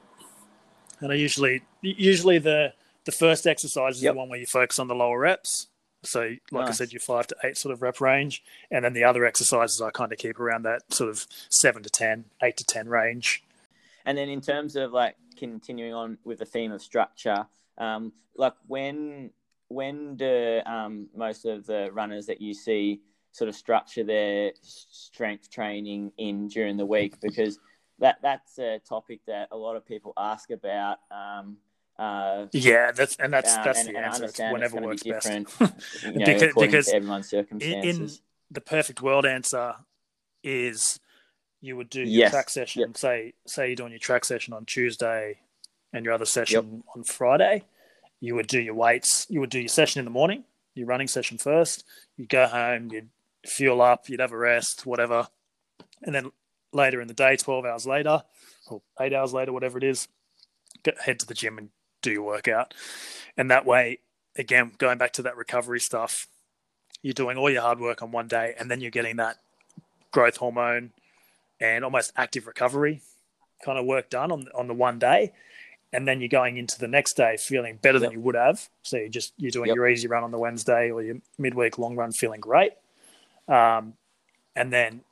And 1.00 1.12
I 1.12 1.16
usually 1.16 1.62
usually 1.82 2.38
the 2.38 2.72
the 3.04 3.12
first 3.12 3.46
exercise 3.46 3.96
is 3.96 4.02
Yep. 4.02 4.14
the 4.14 4.18
one 4.18 4.28
where 4.30 4.38
you 4.38 4.46
focus 4.46 4.78
on 4.78 4.88
the 4.88 4.94
lower 4.94 5.18
reps. 5.18 5.66
So, 6.02 6.36
like 6.52 6.64
I 6.64 6.66
Nice. 6.66 6.78
said, 6.78 6.92
your 6.92 7.00
five 7.00 7.26
to 7.28 7.36
eight 7.44 7.56
sort 7.56 7.72
of 7.72 7.82
rep 7.82 8.00
range, 8.00 8.42
and 8.70 8.84
then 8.84 8.92
the 8.92 9.04
other 9.04 9.24
exercises 9.24 9.80
I 9.80 9.90
kind 9.90 10.12
of 10.12 10.18
keep 10.18 10.38
around 10.38 10.62
that 10.62 10.92
sort 10.92 11.10
of 11.10 11.26
seven 11.50 11.82
to 11.82 11.90
ten, 11.90 12.26
eight 12.42 12.56
to 12.58 12.64
ten 12.64 12.88
range. 12.88 13.42
And 14.06 14.16
then 14.16 14.28
in 14.28 14.40
terms 14.40 14.76
of 14.76 14.92
like 14.92 15.16
continuing 15.36 15.94
on 15.94 16.18
with 16.24 16.38
the 16.38 16.44
theme 16.44 16.72
of 16.72 16.82
structure, 16.82 17.46
um, 17.78 18.12
like 18.36 18.54
when 18.66 19.30
when 19.68 20.16
do 20.16 20.60
um, 20.66 21.08
most 21.16 21.44
of 21.46 21.66
the 21.66 21.90
runners 21.92 22.26
that 22.26 22.40
you 22.40 22.54
see 22.54 23.00
sort 23.34 23.48
of 23.48 23.54
structure 23.56 24.04
their 24.04 24.52
strength 24.62 25.50
training 25.50 26.12
in 26.16 26.46
during 26.48 26.76
the 26.76 26.86
week? 26.86 27.20
Because 27.20 27.58
that 27.98 28.18
that's 28.22 28.58
a 28.58 28.80
topic 28.88 29.20
that 29.26 29.48
a 29.50 29.56
lot 29.56 29.76
of 29.76 29.84
people 29.84 30.12
ask 30.16 30.50
about. 30.50 30.98
Um, 31.10 31.56
uh, 31.98 32.46
Yeah, 32.52 32.92
that's 32.92 33.16
and 33.16 33.32
that's 33.32 33.56
um, 33.56 33.62
that's 33.64 33.80
and, 33.80 33.88
the 33.88 33.96
and 33.96 34.06
answer. 34.06 34.24
It's 34.24 34.38
whenever 34.38 34.78
it's 34.78 34.86
works 34.86 35.02
be 35.02 35.10
best. 35.12 35.28
you 36.02 36.12
know, 36.12 36.24
Because- 36.26 36.52
because 36.56 36.88
everyone's 36.88 37.32
in 37.32 38.10
the 38.50 38.60
perfect 38.60 39.02
world 39.02 39.26
answer 39.26 39.74
is 40.42 41.00
you 41.60 41.76
would 41.76 41.88
do 41.90 42.00
your 42.00 42.08
Yes. 42.08 42.30
track 42.32 42.50
session. 42.50 42.80
Yep. 42.82 42.96
Say 42.96 43.32
say 43.46 43.66
you're 43.68 43.76
doing 43.76 43.90
your 43.92 43.98
track 43.98 44.24
session 44.24 44.52
on 44.54 44.64
Tuesday 44.66 45.40
and 45.92 46.04
your 46.04 46.14
other 46.14 46.26
session 46.26 46.82
on 46.94 47.04
Friday. 47.04 47.64
You 48.20 48.34
would 48.34 48.46
do 48.46 48.60
your 48.60 48.74
weights. 48.74 49.26
You 49.30 49.40
would 49.40 49.50
do 49.50 49.60
your 49.60 49.68
session 49.68 49.98
in 50.00 50.04
the 50.04 50.10
morning, 50.10 50.44
your 50.74 50.86
running 50.86 51.08
session 51.08 51.38
first. 51.38 51.84
You 52.16 52.26
go 52.26 52.46
home, 52.46 52.90
you'd 52.92 53.08
fuel 53.46 53.82
up, 53.82 54.08
you'd 54.08 54.20
have 54.20 54.32
a 54.32 54.36
rest, 54.36 54.86
whatever, 54.86 55.28
and 56.02 56.14
then 56.14 56.32
later 56.72 57.00
in 57.00 57.08
the 57.08 57.14
day, 57.14 57.36
twelve 57.36 57.64
hours 57.64 57.86
later, 57.86 58.22
or 58.68 58.82
eight 59.00 59.12
hours 59.12 59.32
later, 59.32 59.52
whatever 59.52 59.78
it 59.78 59.84
is, 59.84 60.08
get, 60.82 61.00
head 61.00 61.18
to 61.20 61.26
the 61.26 61.34
gym 61.34 61.58
and 61.58 61.68
do 62.02 62.10
your 62.12 62.22
workout. 62.22 62.74
And 63.36 63.50
that 63.50 63.64
way, 63.64 64.00
again, 64.36 64.72
going 64.78 64.98
back 64.98 65.12
to 65.14 65.22
that 65.22 65.36
recovery 65.36 65.80
stuff, 65.80 66.26
you're 67.02 67.14
doing 67.14 67.36
all 67.36 67.50
your 67.50 67.62
hard 67.62 67.80
work 67.80 68.02
on 68.02 68.10
one 68.10 68.28
day 68.28 68.54
and 68.58 68.70
then 68.70 68.80
you're 68.80 68.90
getting 68.90 69.16
that 69.16 69.36
growth 70.10 70.36
hormone 70.38 70.92
and 71.60 71.84
almost 71.84 72.12
active 72.16 72.46
recovery 72.46 73.02
kind 73.64 73.78
of 73.78 73.84
work 73.84 74.10
done 74.10 74.30
on 74.32 74.46
on 74.54 74.66
the 74.68 74.74
one 74.74 74.98
day. 74.98 75.32
And 75.92 76.08
then 76.08 76.20
you're 76.20 76.28
going 76.28 76.56
into 76.56 76.78
the 76.78 76.88
next 76.88 77.14
day 77.14 77.36
feeling 77.36 77.78
better 77.80 77.98
than 78.00 78.10
you 78.10 78.20
would 78.20 78.34
have. 78.34 78.68
So 78.82 78.96
you 78.96 79.08
just 79.08 79.32
you're 79.36 79.50
doing 79.52 79.68
Yep. 79.68 79.76
your 79.76 79.88
easy 79.88 80.08
run 80.08 80.24
on 80.24 80.30
the 80.32 80.38
wednesday 80.38 80.90
or 80.90 81.02
your 81.02 81.16
midweek 81.38 81.78
long 81.78 81.94
run 81.96 82.10
feeling 82.12 82.40
great 82.40 82.72
um, 83.48 83.94
and 84.56 84.72
then 84.72 85.02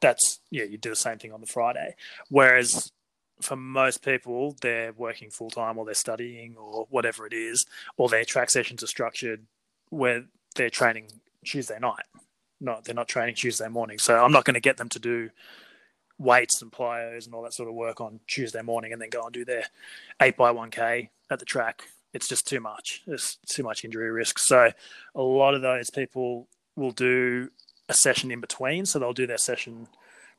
that's 0.00 0.40
yeah 0.50 0.64
you 0.64 0.76
do 0.76 0.90
the 0.90 0.96
same 0.96 1.18
thing 1.18 1.32
on 1.32 1.40
the 1.40 1.46
friday 1.46 1.94
whereas 2.28 2.92
for 3.40 3.56
most 3.56 4.04
people 4.04 4.56
they're 4.60 4.92
working 4.92 5.30
full 5.30 5.50
time 5.50 5.78
or 5.78 5.84
they're 5.84 5.94
studying 5.94 6.56
or 6.56 6.86
whatever 6.90 7.26
it 7.26 7.32
is 7.32 7.66
or 7.96 8.08
their 8.08 8.24
track 8.24 8.50
sessions 8.50 8.82
are 8.82 8.88
structured 8.88 9.44
where 9.90 10.24
they're 10.54 10.70
training 10.70 11.08
Tuesday 11.44 11.78
night. 11.78 12.04
No, 12.60 12.80
they're 12.84 12.94
not 12.94 13.08
training 13.08 13.34
Tuesday 13.34 13.68
morning. 13.68 13.98
So 13.98 14.22
I'm 14.22 14.32
not 14.32 14.44
going 14.44 14.54
to 14.54 14.60
get 14.60 14.76
them 14.76 14.88
to 14.90 14.98
do 14.98 15.30
weights 16.18 16.62
and 16.62 16.70
plyos 16.70 17.26
and 17.26 17.34
all 17.34 17.42
that 17.42 17.52
sort 17.52 17.68
of 17.68 17.74
work 17.74 18.00
on 18.00 18.20
Tuesday 18.26 18.62
morning 18.62 18.92
and 18.92 19.02
then 19.02 19.10
go 19.10 19.22
and 19.24 19.32
do 19.32 19.44
their 19.44 19.64
eight 20.22 20.36
by 20.36 20.50
one 20.50 20.70
K 20.70 21.10
at 21.30 21.38
the 21.38 21.44
track. 21.44 21.82
It's 22.12 22.28
just 22.28 22.46
too 22.46 22.60
much. 22.60 23.02
It's 23.06 23.36
too 23.48 23.64
much 23.64 23.84
injury 23.84 24.10
risk. 24.10 24.38
So 24.38 24.70
a 25.14 25.22
lot 25.22 25.54
of 25.54 25.62
those 25.62 25.90
people 25.90 26.46
will 26.76 26.92
do 26.92 27.50
a 27.88 27.94
session 27.94 28.30
in 28.30 28.40
between. 28.40 28.86
So 28.86 28.98
they'll 28.98 29.12
do 29.12 29.26
their 29.26 29.38
session, 29.38 29.88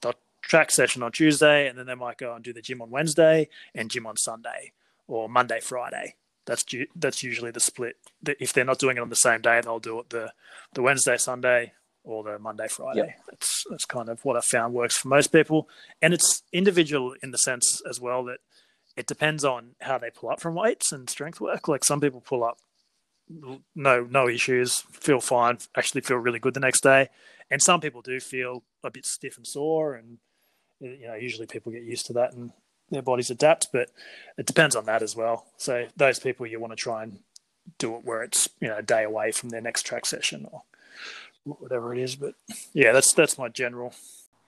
they'll 0.01 0.15
track 0.41 0.71
session 0.71 1.03
on 1.03 1.11
Tuesday 1.11 1.67
and 1.67 1.77
then 1.77 1.85
they 1.85 1.95
might 1.95 2.17
go 2.17 2.33
and 2.33 2.43
do 2.43 2.53
the 2.53 2.61
gym 2.61 2.81
on 2.81 2.89
Wednesday 2.89 3.49
and 3.73 3.89
gym 3.89 4.05
on 4.05 4.17
Sunday 4.17 4.71
or 5.07 5.29
Monday, 5.29 5.59
Friday. 5.59 6.15
That's 6.45 6.63
that's 6.95 7.23
usually 7.23 7.51
the 7.51 7.59
split. 7.59 7.97
If 8.39 8.53
they're 8.53 8.65
not 8.65 8.77
doing 8.79 8.97
it 8.97 9.01
on 9.01 9.09
the 9.09 9.15
same 9.15 9.41
day, 9.41 9.61
they'll 9.61 9.79
do 9.79 9.99
it 9.99 10.11
the 10.11 10.31
the 10.73 10.83
Wednesday, 10.83 11.17
Sunday, 11.17 11.73
or 12.03 12.23
the 12.23 12.37
Monday, 12.37 12.67
Friday. 12.67 13.15
That's 13.29 13.63
that's 13.69 13.85
kind 13.85 14.09
of 14.09 14.23
what 14.23 14.37
I 14.37 14.41
found 14.41 14.75
works 14.75 14.95
for 14.95 15.07
most 15.07 15.31
people, 15.31 15.67
and 16.03 16.13
it's 16.13 16.43
individual 16.53 17.15
in 17.23 17.31
the 17.31 17.39
sense 17.39 17.81
as 17.89 17.99
well 17.99 18.23
that 18.25 18.41
it 18.95 19.07
depends 19.07 19.43
on 19.43 19.71
how 19.81 19.97
they 19.97 20.11
pull 20.11 20.29
up 20.29 20.39
from 20.39 20.53
weights 20.53 20.91
and 20.91 21.09
strength 21.09 21.41
work. 21.41 21.67
Like 21.67 21.83
some 21.83 21.99
people 21.99 22.21
pull 22.21 22.43
up 22.43 22.59
no 23.75 24.03
no 24.03 24.27
issues, 24.29 24.81
feel 24.91 25.19
fine, 25.19 25.57
actually 25.75 26.01
feel 26.01 26.17
really 26.17 26.39
good 26.39 26.53
the 26.53 26.59
next 26.59 26.81
day, 26.81 27.09
and 27.49 27.61
some 27.61 27.81
people 27.81 28.01
do 28.01 28.19
feel 28.19 28.63
a 28.83 28.91
bit 28.91 29.05
stiff 29.05 29.37
and 29.37 29.47
sore, 29.47 29.95
and 29.95 30.17
you 30.79 31.07
know 31.07 31.15
usually 31.15 31.47
people 31.47 31.71
get 31.71 31.83
used 31.83 32.05
to 32.07 32.13
that 32.13 32.33
and 32.33 32.51
their 32.91 33.01
bodies 33.01 33.31
adapt, 33.31 33.69
but 33.73 33.89
it 34.37 34.45
depends 34.45 34.75
on 34.75 34.85
that 34.85 35.01
as 35.01 35.15
well. 35.15 35.47
So 35.57 35.87
those 35.97 36.19
people 36.19 36.45
you 36.45 36.59
want 36.59 36.71
to 36.71 36.77
try 36.77 37.03
and 37.03 37.19
do 37.79 37.95
it 37.95 38.05
where 38.05 38.21
it's 38.21 38.47
you 38.59 38.67
know 38.67 38.77
a 38.77 38.83
day 38.83 39.03
away 39.03 39.31
from 39.31 39.49
their 39.49 39.61
next 39.61 39.83
track 39.83 40.05
session 40.05 40.47
or 40.51 40.63
whatever 41.43 41.93
it 41.95 42.01
is. 42.01 42.15
But 42.15 42.35
yeah, 42.73 42.91
that's 42.91 43.11
that's 43.13 43.37
my 43.37 43.49
general. 43.49 43.93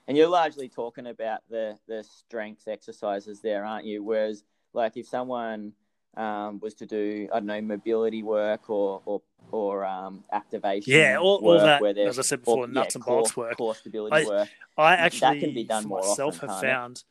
and 0.07 0.15
you're 0.15 0.27
largely 0.27 0.69
talking 0.69 1.07
about 1.07 1.41
the 1.49 1.77
the 1.87 2.03
strength 2.03 2.67
exercises 2.67 3.41
there, 3.41 3.65
aren't 3.65 3.85
you? 3.85 4.03
Whereas, 4.03 4.43
like, 4.73 4.97
if 4.97 5.07
someone 5.07 5.73
um, 6.17 6.59
was 6.59 6.73
to 6.75 6.85
do 6.85 7.29
I 7.31 7.39
don't 7.39 7.45
know 7.45 7.61
mobility 7.61 8.23
work 8.23 8.69
or 8.69 9.01
or 9.05 9.21
or 9.51 9.85
um, 9.85 10.23
activation, 10.31 10.93
yeah, 10.93 11.17
all, 11.17 11.37
all 11.37 11.57
that. 11.57 11.81
as 11.97 12.19
I 12.19 12.21
said 12.21 12.39
before, 12.39 12.65
or, 12.65 12.67
nuts 12.67 12.95
yeah, 12.95 12.97
and 12.97 13.03
core, 13.03 13.15
bolts 13.19 13.37
work. 13.37 13.57
core 13.57 13.75
stability 13.75 14.15
I, 14.15 14.25
work. 14.25 14.49
I 14.77 14.95
actually, 14.95 15.19
that 15.19 15.39
can 15.39 15.53
be 15.53 15.63
done 15.63 15.85
more 15.87 16.01
myself, 16.01 16.35
often, 16.35 16.49
have 16.49 16.59
can't 16.59 16.63
it? 16.63 16.73
found 16.73 17.03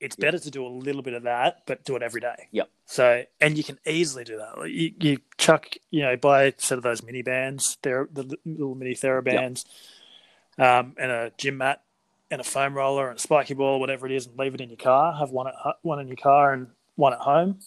it's 0.00 0.16
Yeah. 0.18 0.26
better 0.26 0.38
to 0.38 0.50
do 0.50 0.66
a 0.66 0.68
little 0.68 1.02
bit 1.02 1.14
of 1.14 1.24
that, 1.24 1.62
but 1.66 1.84
do 1.84 1.94
it 1.94 2.02
every 2.02 2.20
day. 2.20 2.48
Yep. 2.52 2.70
So, 2.86 3.24
and 3.40 3.56
you 3.56 3.62
can 3.62 3.78
easily 3.86 4.24
do 4.24 4.38
that. 4.38 4.68
You, 4.70 4.92
you 4.98 5.18
chuck, 5.36 5.76
you 5.90 6.02
know, 6.02 6.16
buy 6.16 6.44
a 6.44 6.52
set 6.56 6.78
of 6.78 6.82
those 6.82 7.02
mini 7.02 7.22
bands, 7.22 7.76
they're 7.82 8.08
the 8.10 8.36
little 8.44 8.74
mini 8.74 8.94
TheraBands, 8.94 9.64
um, 10.58 10.94
and 10.98 11.10
a 11.10 11.32
gym 11.36 11.58
mat, 11.58 11.82
and 12.30 12.40
a 12.40 12.44
foam 12.44 12.74
roller, 12.74 13.10
and 13.10 13.18
a 13.18 13.20
spiky 13.20 13.54
ball, 13.54 13.78
whatever 13.78 14.06
it 14.06 14.12
is, 14.12 14.26
and 14.26 14.38
leave 14.38 14.54
it 14.54 14.60
in 14.60 14.70
your 14.70 14.78
car. 14.78 15.12
Have 15.18 15.30
one 15.30 15.48
at 15.48 15.54
one 15.82 16.00
in 16.00 16.08
your 16.08 16.16
car 16.16 16.52
and 16.52 16.68
one 16.96 17.12
at 17.12 17.18
home, 17.20 17.60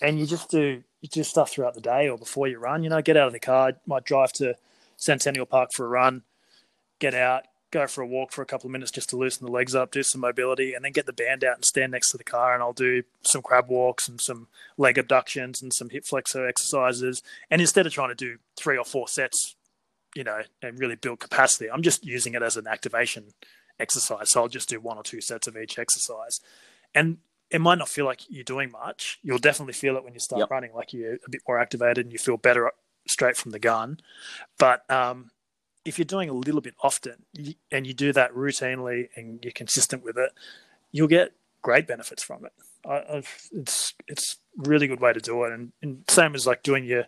and 0.00 0.18
you 0.18 0.26
just 0.26 0.50
do 0.50 0.82
you 1.00 1.08
do 1.08 1.22
stuff 1.22 1.50
throughout 1.50 1.74
the 1.74 1.80
day 1.80 2.08
or 2.08 2.16
before 2.16 2.48
you 2.48 2.58
run. 2.58 2.82
You 2.82 2.90
know, 2.90 3.02
get 3.02 3.16
out 3.16 3.26
of 3.26 3.32
the 3.32 3.40
car, 3.40 3.72
might 3.86 4.04
drive 4.04 4.32
to 4.34 4.54
Centennial 4.96 5.46
Park 5.46 5.70
for 5.72 5.84
a 5.84 5.88
run, 5.88 6.22
get 6.98 7.14
out, 7.14 7.44
go 7.70 7.86
for 7.86 8.02
a 8.02 8.06
walk 8.06 8.32
for 8.32 8.40
a 8.40 8.46
couple 8.46 8.68
of 8.68 8.72
minutes 8.72 8.92
just 8.92 9.10
to 9.10 9.16
loosen 9.16 9.44
the 9.44 9.52
legs 9.52 9.74
up, 9.74 9.90
do 9.90 10.02
some 10.02 10.20
mobility, 10.20 10.72
and 10.72 10.84
then 10.84 10.92
get 10.92 11.06
the 11.06 11.12
band 11.12 11.44
out 11.44 11.56
and 11.56 11.64
stand 11.64 11.92
next 11.92 12.10
to 12.10 12.16
the 12.16 12.24
car. 12.24 12.54
And 12.54 12.62
I'll 12.62 12.72
do 12.72 13.02
some 13.22 13.42
crab 13.42 13.68
walks 13.68 14.08
and 14.08 14.20
some 14.20 14.46
leg 14.78 14.96
abductions 14.96 15.60
and 15.60 15.74
some 15.74 15.90
hip 15.90 16.04
flexor 16.06 16.46
exercises. 16.46 17.22
And 17.50 17.60
instead 17.60 17.86
of 17.86 17.92
trying 17.92 18.10
to 18.10 18.14
do 18.14 18.38
three 18.56 18.78
or 18.78 18.84
four 18.84 19.08
sets, 19.08 19.56
you 20.14 20.24
know, 20.24 20.42
and 20.62 20.78
really 20.78 20.94
build 20.94 21.18
capacity, 21.18 21.70
I'm 21.70 21.82
just 21.82 22.06
using 22.06 22.34
it 22.34 22.42
as 22.42 22.56
an 22.56 22.66
activation 22.66 23.34
exercise. 23.78 24.30
So 24.30 24.42
I'll 24.42 24.48
just 24.48 24.68
do 24.68 24.80
one 24.80 24.96
or 24.96 25.02
two 25.02 25.20
sets 25.20 25.46
of 25.46 25.56
each 25.56 25.78
exercise. 25.78 26.40
And 26.94 27.18
it 27.50 27.60
might 27.60 27.78
not 27.78 27.88
feel 27.88 28.04
like 28.04 28.20
you're 28.28 28.44
doing 28.44 28.70
much. 28.70 29.18
You'll 29.22 29.38
definitely 29.38 29.74
feel 29.74 29.96
it 29.96 30.04
when 30.04 30.14
you 30.14 30.20
start 30.20 30.40
Yep. 30.40 30.50
running, 30.50 30.72
like 30.74 30.92
you're 30.92 31.14
a 31.14 31.30
bit 31.30 31.42
more 31.46 31.58
activated 31.58 32.06
and 32.06 32.12
you 32.12 32.18
feel 32.18 32.36
better 32.36 32.72
straight 33.06 33.36
from 33.36 33.52
the 33.52 33.58
gun. 33.58 34.00
But 34.58 34.88
um, 34.90 35.30
if 35.84 35.98
you're 35.98 36.04
doing 36.06 36.28
a 36.30 36.32
little 36.34 36.60
bit 36.60 36.74
often 36.82 37.24
and 37.70 37.86
you 37.86 37.92
do 37.92 38.12
that 38.12 38.32
routinely 38.32 39.08
and 39.14 39.44
you're 39.44 39.52
consistent 39.52 40.02
with 40.02 40.16
it, 40.16 40.30
you'll 40.90 41.08
get 41.08 41.32
great 41.62 41.86
benefits 41.86 42.22
from 42.22 42.44
it. 42.44 42.52
I, 42.86 43.22
it's 43.52 43.94
it's 44.08 44.36
really 44.56 44.86
good 44.86 45.00
way 45.00 45.12
to 45.12 45.20
do 45.20 45.44
it, 45.44 45.52
and, 45.52 45.72
and 45.82 46.04
same 46.08 46.34
as 46.34 46.46
like 46.46 46.62
doing 46.62 46.84
your, 46.84 47.04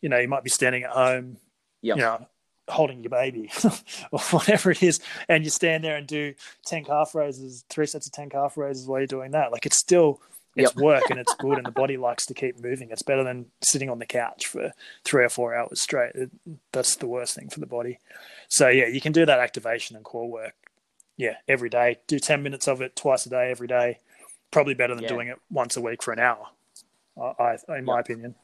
you 0.00 0.08
know, 0.08 0.18
you 0.18 0.26
might 0.28 0.42
be 0.42 0.48
standing 0.50 0.84
at 0.84 0.90
home, 0.90 1.36
Yep. 1.82 1.96
you 1.96 2.02
know, 2.02 2.26
holding 2.68 3.02
your 3.02 3.10
baby 3.10 3.50
or 4.12 4.20
whatever 4.30 4.70
it 4.70 4.82
is, 4.82 5.00
and 5.28 5.44
you 5.44 5.50
stand 5.50 5.84
there 5.84 5.96
and 5.96 6.06
do 6.06 6.34
ten 6.64 6.84
calf 6.84 7.14
raises, 7.14 7.64
three 7.68 7.86
sets 7.86 8.06
of 8.06 8.12
ten 8.12 8.30
calf 8.30 8.56
raises 8.56 8.86
while 8.86 9.00
you're 9.00 9.06
doing 9.06 9.32
that. 9.32 9.52
Like 9.52 9.66
it's 9.66 9.78
still 9.78 10.20
it's 10.56 10.74
work 10.74 11.04
and 11.10 11.18
it's 11.18 11.34
good, 11.38 11.58
and 11.58 11.66
the 11.66 11.70
body 11.70 11.96
likes 11.96 12.26
to 12.26 12.34
keep 12.34 12.60
moving. 12.60 12.90
It's 12.90 13.02
better 13.02 13.22
than 13.24 13.46
sitting 13.62 13.90
on 13.90 13.98
the 13.98 14.06
couch 14.06 14.46
for 14.46 14.72
three 15.04 15.24
or 15.24 15.28
four 15.28 15.54
hours 15.54 15.80
straight. 15.80 16.14
It, 16.14 16.30
that's 16.72 16.96
the 16.96 17.06
worst 17.06 17.34
thing 17.34 17.48
for 17.48 17.60
the 17.60 17.66
body. 17.66 17.98
So 18.48 18.68
yeah, 18.68 18.86
you 18.86 19.00
can 19.00 19.12
do 19.12 19.24
that 19.26 19.38
activation 19.38 19.96
and 19.96 20.04
core 20.04 20.28
work. 20.30 20.54
Yeah, 21.16 21.36
every 21.48 21.68
day. 21.68 21.98
Do 22.06 22.18
ten 22.18 22.42
minutes 22.42 22.68
of 22.68 22.80
it 22.80 22.96
twice 22.96 23.26
a 23.26 23.30
day, 23.30 23.50
every 23.50 23.66
day. 23.68 23.98
Probably 24.50 24.74
better 24.74 24.94
than 24.94 25.04
Yeah. 25.04 25.10
doing 25.10 25.28
it 25.28 25.38
once 25.50 25.76
a 25.76 25.80
week 25.80 26.02
for 26.02 26.12
an 26.12 26.18
hour. 26.20 26.46
I, 27.20 27.56
I 27.68 27.78
in 27.78 27.84
my 27.84 28.00
opinion. 28.00 28.34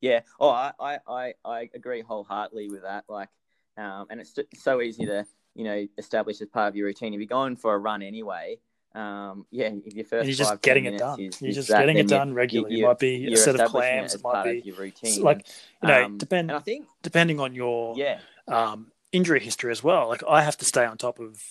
Yeah. 0.00 0.20
Oh, 0.38 0.50
I, 0.50 0.72
I, 0.78 0.98
I, 1.08 1.34
I 1.44 1.70
agree 1.74 2.02
wholeheartedly 2.02 2.68
with 2.68 2.82
that. 2.82 3.04
Like, 3.08 3.28
um, 3.76 4.06
and 4.10 4.20
it's 4.20 4.38
so 4.54 4.80
easy 4.80 5.06
to 5.06 5.26
you 5.54 5.64
know 5.64 5.86
establish 5.98 6.40
as 6.40 6.48
part 6.48 6.68
of 6.68 6.76
your 6.76 6.86
routine. 6.86 7.14
If 7.14 7.20
you're 7.20 7.26
going 7.26 7.56
for 7.56 7.74
a 7.74 7.78
run 7.78 8.02
anyway, 8.02 8.58
um, 8.94 9.46
yeah, 9.50 9.70
if 9.84 9.94
your 9.94 10.04
first 10.04 10.20
And 10.20 10.28
you're 10.28 10.36
just 10.36 10.50
five, 10.50 10.60
10 10.60 10.74
getting 10.74 10.94
it 10.94 10.98
done. 10.98 11.20
is- 11.20 11.42
you're 11.42 11.52
just 11.52 11.68
that, 11.68 11.80
getting 11.80 11.98
it 11.98 12.08
done 12.08 12.32
regularly. 12.34 12.76
you- 12.76 12.84
it 12.84 12.88
might 12.88 12.98
be 12.98 13.32
a 13.32 13.36
set 13.36 13.54
of 13.56 13.60
it 13.62 13.68
clams. 13.68 14.14
It 14.14 14.22
might 14.22 14.44
be 14.44 14.62
your 14.64 14.76
routine. 14.76 15.22
like 15.22 15.46
you 15.82 15.88
know, 15.88 16.04
Um, 16.04 16.18
depend 16.18 16.50
and 16.50 16.56
I 16.58 16.60
think, 16.60 16.86
depending 17.02 17.40
on 17.40 17.54
your 17.54 17.96
yeah, 17.96 18.20
um, 18.48 18.92
injury 19.12 19.40
history 19.40 19.70
as 19.72 19.82
well. 19.82 20.08
Like 20.08 20.22
I 20.28 20.42
have 20.42 20.56
to 20.58 20.64
stay 20.64 20.84
on 20.84 20.96
top 20.98 21.18
of. 21.18 21.42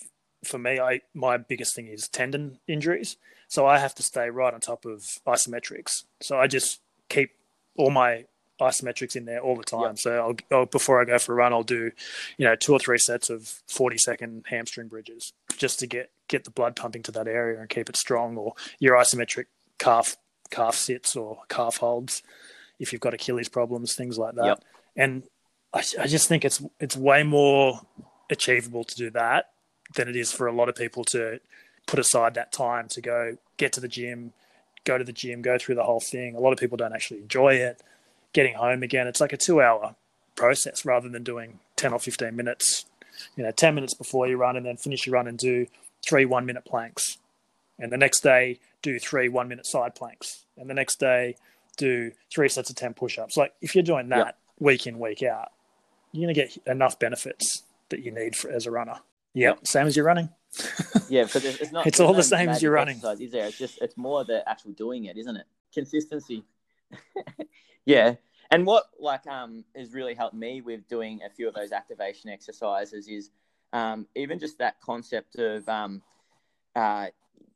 For 0.44 0.58
me, 0.58 0.78
I 0.78 1.00
my 1.14 1.38
biggest 1.38 1.74
thing 1.74 1.88
is 1.88 2.06
tendon 2.06 2.60
injuries, 2.68 3.16
so 3.48 3.64
I 3.66 3.78
have 3.78 3.94
to 3.94 4.02
stay 4.02 4.28
right 4.28 4.52
on 4.52 4.60
top 4.60 4.84
of 4.84 4.98
isometrics. 5.26 6.04
So 6.20 6.38
I 6.38 6.46
just 6.46 6.80
keep 7.08 7.30
all 7.78 7.90
my 7.90 8.26
isometrics 8.64 9.16
in 9.16 9.24
there 9.24 9.40
all 9.40 9.56
the 9.56 9.64
time. 9.64 9.82
Yep. 9.82 9.98
So 9.98 10.18
I'll, 10.50 10.56
I'll 10.56 10.66
before 10.66 11.00
I 11.00 11.04
go 11.04 11.18
for 11.18 11.32
a 11.32 11.36
run, 11.36 11.52
I'll 11.52 11.62
do, 11.62 11.90
you 12.36 12.46
know, 12.46 12.56
two 12.56 12.72
or 12.72 12.78
three 12.78 12.98
sets 12.98 13.30
of 13.30 13.62
forty 13.66 13.98
second 13.98 14.44
hamstring 14.48 14.88
bridges 14.88 15.32
just 15.56 15.78
to 15.80 15.86
get 15.86 16.10
get 16.28 16.44
the 16.44 16.50
blood 16.50 16.76
pumping 16.76 17.02
to 17.04 17.12
that 17.12 17.28
area 17.28 17.60
and 17.60 17.68
keep 17.68 17.88
it 17.88 17.96
strong. 17.96 18.36
Or 18.36 18.54
your 18.78 18.96
isometric 18.96 19.46
calf 19.78 20.16
calf 20.50 20.74
sits 20.74 21.16
or 21.16 21.38
calf 21.48 21.78
holds 21.78 22.22
if 22.78 22.92
you've 22.92 23.00
got 23.00 23.14
Achilles 23.14 23.48
problems, 23.48 23.94
things 23.94 24.18
like 24.18 24.34
that. 24.34 24.46
Yep. 24.46 24.64
And 24.96 25.22
I, 25.72 25.82
I 26.00 26.06
just 26.06 26.28
think 26.28 26.44
it's 26.44 26.62
it's 26.80 26.96
way 26.96 27.22
more 27.22 27.80
achievable 28.30 28.84
to 28.84 28.96
do 28.96 29.10
that 29.10 29.50
than 29.96 30.08
it 30.08 30.16
is 30.16 30.32
for 30.32 30.46
a 30.46 30.52
lot 30.52 30.68
of 30.68 30.74
people 30.74 31.04
to 31.04 31.40
put 31.86 31.98
aside 31.98 32.34
that 32.34 32.52
time 32.52 32.88
to 32.88 33.00
go 33.00 33.36
get 33.56 33.72
to 33.74 33.80
the 33.80 33.88
gym, 33.88 34.32
go 34.84 34.96
to 34.98 35.04
the 35.04 35.12
gym, 35.12 35.42
go 35.42 35.58
through 35.58 35.74
the 35.74 35.84
whole 35.84 36.00
thing. 36.00 36.34
A 36.34 36.40
lot 36.40 36.52
of 36.52 36.58
people 36.58 36.76
don't 36.76 36.94
actually 36.94 37.20
enjoy 37.20 37.54
it. 37.54 37.82
Getting 38.34 38.54
home 38.56 38.82
again, 38.82 39.06
it's 39.06 39.20
like 39.20 39.32
a 39.32 39.38
two 39.38 39.62
hour 39.62 39.94
process 40.36 40.84
rather 40.84 41.08
than 41.08 41.22
doing 41.22 41.60
10 41.76 41.92
or 41.92 41.98
15 41.98 42.34
minutes, 42.36 42.84
you 43.36 43.44
know, 43.44 43.50
10 43.52 43.74
minutes 43.74 43.94
before 43.94 44.28
you 44.28 44.36
run 44.36 44.56
and 44.56 44.66
then 44.66 44.76
finish 44.76 45.06
your 45.06 45.14
run 45.14 45.26
and 45.26 45.38
do 45.38 45.66
three 46.06 46.24
one 46.26 46.44
minute 46.44 46.64
planks. 46.66 47.18
And 47.78 47.90
the 47.90 47.96
next 47.96 48.20
day, 48.22 48.58
do 48.82 48.98
three 48.98 49.28
one 49.28 49.48
minute 49.48 49.66
side 49.66 49.94
planks. 49.94 50.44
And 50.58 50.68
the 50.68 50.74
next 50.74 51.00
day, 51.00 51.36
do 51.76 52.12
three 52.32 52.48
sets 52.48 52.70
of 52.70 52.76
10 52.76 52.94
push 52.94 53.18
ups. 53.18 53.36
Like 53.36 53.54
if 53.62 53.74
you're 53.74 53.82
doing 53.84 54.08
that 54.10 54.26
Yep. 54.26 54.38
week 54.60 54.86
in, 54.86 54.98
week 54.98 55.22
out, 55.22 55.52
you're 56.12 56.26
going 56.26 56.34
to 56.34 56.40
get 56.40 56.56
enough 56.66 56.98
benefits 56.98 57.62
that 57.88 58.00
you 58.04 58.12
need 58.12 58.36
for, 58.36 58.50
as 58.50 58.66
a 58.66 58.70
runner. 58.70 59.00
Yep. 59.34 59.66
Same 59.66 59.86
as 59.86 59.96
you're 59.96 60.04
running. 60.06 60.28
yeah, 61.08 61.24
because 61.24 61.44
it's, 61.44 61.72
not. 61.72 61.86
It's 61.86 61.98
all 61.98 62.14
the 62.14 62.22
same 62.22 62.48
as 62.48 62.62
you're 62.62 62.72
running. 62.72 62.96
exercise, 62.96 63.20
is 63.20 63.32
there? 63.32 63.46
It's 63.46 63.58
just 63.58 63.80
it's 63.82 63.96
more 63.96 64.24
the 64.24 64.48
actual 64.48 64.70
doing 64.72 65.06
it, 65.06 65.16
isn't 65.16 65.36
it? 65.36 65.46
Consistency. 65.72 66.44
Yeah, 67.86 68.14
and 68.50 68.66
what 68.66 68.84
like 68.98 69.26
um 69.26 69.64
has 69.76 69.92
really 69.92 70.14
helped 70.14 70.34
me 70.34 70.60
with 70.60 70.86
doing 70.88 71.20
a 71.24 71.30
few 71.30 71.48
of 71.48 71.54
those 71.54 71.72
activation 71.72 72.30
exercises 72.30 73.08
is 73.08 73.30
um 73.72 74.06
even 74.14 74.38
just 74.38 74.58
that 74.58 74.80
concept 74.80 75.36
of 75.38 75.68
um 75.68 76.02
uh 76.76 77.06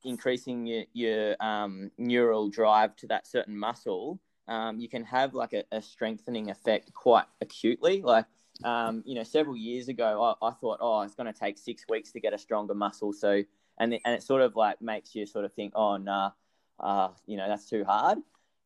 increasing 0.05 0.67
your 0.67 0.85
your 0.93 1.37
um 1.41 1.91
neural 1.99 2.49
drive 2.49 2.97
to 2.97 3.07
that 3.07 3.27
certain 3.27 3.57
muscle. 3.57 4.21
Um, 4.47 4.81
you 4.81 4.89
can 4.89 5.05
have 5.05 5.35
like 5.35 5.53
a, 5.53 5.65
a 5.73 5.83
strengthening 5.83 6.51
effect 6.51 6.95
quite 6.95 7.27
acutely, 7.43 8.01
like 8.01 8.25
um, 8.65 9.03
you 9.07 9.15
know, 9.15 9.23
several 9.23 9.57
years 9.57 9.89
ago, 9.89 10.37
I, 10.43 10.49
I 10.49 10.51
thought, 10.53 10.79
oh, 10.81 11.03
it's 11.03 11.15
going 11.15 11.33
to 11.33 11.39
take 11.39 11.59
six 11.59 11.85
weeks 11.89 12.13
to 12.13 12.21
get 12.21 12.33
a 12.33 12.39
stronger 12.39 12.75
muscle. 12.75 13.13
So, 13.13 13.43
and 13.79 13.99
and 14.05 14.15
it 14.15 14.23
sort 14.23 14.43
of 14.43 14.57
like 14.57 14.83
makes 14.83 15.15
you 15.15 15.27
sort 15.27 15.45
of 15.45 15.53
think, 15.53 15.73
oh, 15.77 15.97
nah, 15.97 16.33
uh, 16.81 17.09
you 17.27 17.37
know, 17.37 17.49
that's 17.49 17.69
too 17.69 17.85
hard. 17.85 18.19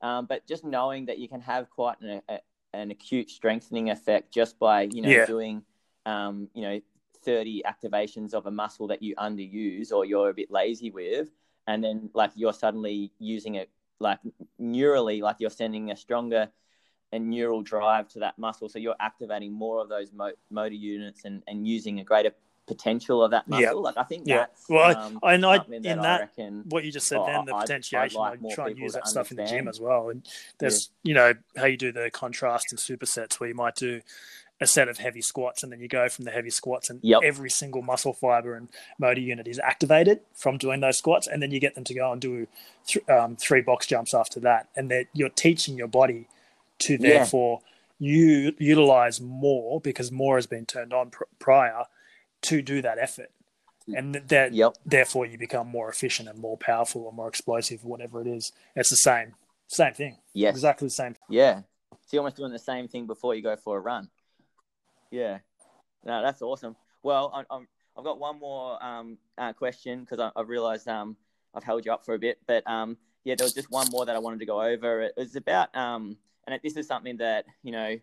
Um, 0.02 0.26
but 0.26 0.46
just 0.46 0.64
knowing 0.64 1.06
that 1.06 1.18
you 1.18 1.28
can 1.28 1.40
have 1.40 1.70
quite 1.70 2.00
an, 2.00 2.20
a, 2.28 2.38
an 2.74 2.90
acute 2.90 3.30
strengthening 3.30 3.90
effect 3.90 4.32
just 4.32 4.58
by 4.58 4.82
you 4.82 5.02
know 5.02 5.10
Yeah. 5.10 5.26
doing, 5.26 5.62
um, 6.06 6.48
you 6.54 6.62
know, 6.62 6.80
thirty 7.24 7.62
activations 7.64 8.34
of 8.34 8.46
a 8.46 8.50
muscle 8.50 8.88
that 8.88 9.02
you 9.02 9.14
underuse 9.16 9.92
or 9.92 10.04
you're 10.04 10.30
a 10.30 10.34
bit 10.34 10.50
lazy 10.50 10.90
with, 10.90 11.28
and 11.66 11.82
then 11.84 12.10
like 12.14 12.32
you're 12.34 12.52
suddenly 12.52 13.12
using 13.18 13.54
it 13.54 13.70
like 14.00 14.18
neurally, 14.60 15.20
like 15.22 15.36
you're 15.38 15.50
sending 15.50 15.90
a 15.92 15.96
stronger 15.96 16.50
and 17.12 17.28
neural 17.28 17.62
drive 17.62 18.08
to 18.08 18.18
that 18.20 18.38
muscle. 18.38 18.68
So 18.68 18.78
you're 18.78 18.96
activating 18.98 19.52
more 19.52 19.80
of 19.80 19.88
those 19.88 20.12
mo- 20.12 20.32
motor 20.50 20.74
units 20.74 21.24
and, 21.24 21.42
and 21.46 21.66
using 21.68 22.00
a 22.00 22.04
greater 22.04 22.32
potential 22.66 23.22
of 23.24 23.30
that 23.32 23.48
muscle. 23.48 23.62
Yeah. 23.62 23.70
Like 23.72 23.96
I 23.96 24.04
think 24.04 24.24
Yeah. 24.26 24.36
that's 24.38 24.68
Well, 24.68 24.96
um, 24.96 25.18
I, 25.22 25.34
and 25.34 25.44
I, 25.46 25.56
in 25.70 25.86
I 25.98 26.02
that, 26.02 26.20
reckon. 26.20 26.64
what 26.68 26.84
you 26.84 26.92
just 26.92 27.08
said 27.08 27.18
Oh, 27.18 27.26
then, 27.26 27.44
the 27.44 27.54
I'd- 27.54 27.72
I'd 27.96 28.12
like 28.14 28.38
I 28.44 28.54
try 28.54 28.68
and 28.68 28.78
use 28.78 28.92
that 28.94 29.08
stuff 29.08 29.30
in 29.30 29.36
the 29.36 29.44
gym 29.44 29.68
as 29.68 29.80
well. 29.80 30.10
And 30.10 30.26
there's, 30.58 30.90
you 31.02 31.14
know, 31.14 31.34
how 31.56 31.66
you 31.66 31.76
do 31.76 31.92
the 31.92 32.10
contrast 32.10 32.72
and 32.72 32.78
supersets 32.80 33.40
where 33.40 33.48
you 33.48 33.54
might 33.54 33.74
do 33.74 34.00
a 34.60 34.66
set 34.66 34.88
of 34.88 34.98
heavy 34.98 35.20
squats 35.22 35.64
and 35.64 35.72
then 35.72 35.80
you 35.80 35.88
go 35.88 36.08
from 36.08 36.24
the 36.24 36.30
heavy 36.30 36.50
squats 36.50 36.88
and 36.88 37.00
Yep. 37.02 37.22
every 37.24 37.50
single 37.50 37.82
muscle 37.82 38.12
fiber 38.12 38.54
and 38.54 38.68
motor 38.96 39.20
unit 39.20 39.48
is 39.48 39.58
activated 39.58 40.20
from 40.34 40.56
doing 40.56 40.78
those 40.80 40.98
squats. 40.98 41.26
And 41.26 41.42
then 41.42 41.50
you 41.50 41.58
get 41.58 41.74
them 41.74 41.82
to 41.84 41.94
go 41.94 42.12
and 42.12 42.20
do 42.20 42.46
th- 42.86 43.08
um, 43.08 43.34
three 43.34 43.60
box 43.60 43.86
jumps 43.88 44.14
after 44.14 44.38
that. 44.40 44.68
And 44.76 44.88
that 44.92 45.06
you're 45.12 45.30
teaching 45.30 45.76
your 45.76 45.88
body 45.88 46.28
to 46.80 46.92
Yeah. 46.92 46.98
therefore 47.18 47.60
you 47.98 48.54
utilize 48.58 49.20
more 49.20 49.80
because 49.80 50.12
more 50.12 50.36
has 50.36 50.46
been 50.46 50.66
turned 50.66 50.92
on 50.92 51.10
pr- 51.10 51.24
prior 51.40 51.84
to 52.42 52.62
do 52.62 52.82
that 52.82 52.98
effort. 52.98 53.30
And 53.88 54.14
that 54.14 54.52
Yep. 54.52 54.74
therefore 54.86 55.26
you 55.26 55.36
become 55.38 55.66
more 55.66 55.88
efficient 55.88 56.28
and 56.28 56.38
more 56.38 56.56
powerful 56.56 57.02
or 57.02 57.12
more 57.12 57.28
explosive, 57.28 57.84
whatever 57.84 58.20
it 58.20 58.28
is. 58.28 58.52
It's 58.76 58.90
the 58.90 58.96
same, 58.96 59.34
same 59.66 59.92
thing, 59.94 60.18
Yes. 60.32 60.54
exactly 60.54 60.86
the 60.86 60.90
same. 60.90 61.16
Yeah. 61.28 61.62
So 61.90 61.98
you're 62.12 62.20
almost 62.20 62.36
doing 62.36 62.52
the 62.52 62.58
same 62.58 62.86
thing 62.86 63.06
before 63.06 63.34
you 63.34 63.42
go 63.42 63.56
for 63.56 63.76
a 63.76 63.80
run. 63.80 64.08
Yeah. 65.10 65.38
No, 66.04 66.22
that's 66.22 66.42
awesome. 66.42 66.76
Well, 67.02 67.30
I'm, 67.34 67.46
I'm 67.50 67.68
I've 67.96 68.04
got 68.04 68.18
one 68.18 68.38
more 68.38 68.82
um, 68.82 69.18
uh, 69.36 69.52
question 69.52 70.00
because 70.00 70.18
I, 70.18 70.30
I 70.34 70.42
realised 70.42 70.88
um, 70.88 71.16
I've 71.54 71.64
held 71.64 71.84
you 71.84 71.92
up 71.92 72.04
for 72.04 72.14
a 72.14 72.18
bit, 72.18 72.38
but 72.46 72.66
um, 72.66 72.96
yeah, 73.24 73.34
there 73.36 73.44
was 73.44 73.52
just 73.52 73.70
one 73.70 73.88
more 73.90 74.06
that 74.06 74.16
I 74.16 74.18
wanted 74.18 74.38
to 74.40 74.46
go 74.46 74.62
over. 74.62 75.02
It 75.02 75.12
was 75.16 75.36
about, 75.36 75.74
um, 75.76 76.16
and 76.46 76.58
this 76.62 76.76
is 76.76 76.86
something 76.86 77.18
that 77.18 77.44
you 77.62 77.72
know, 77.72 77.96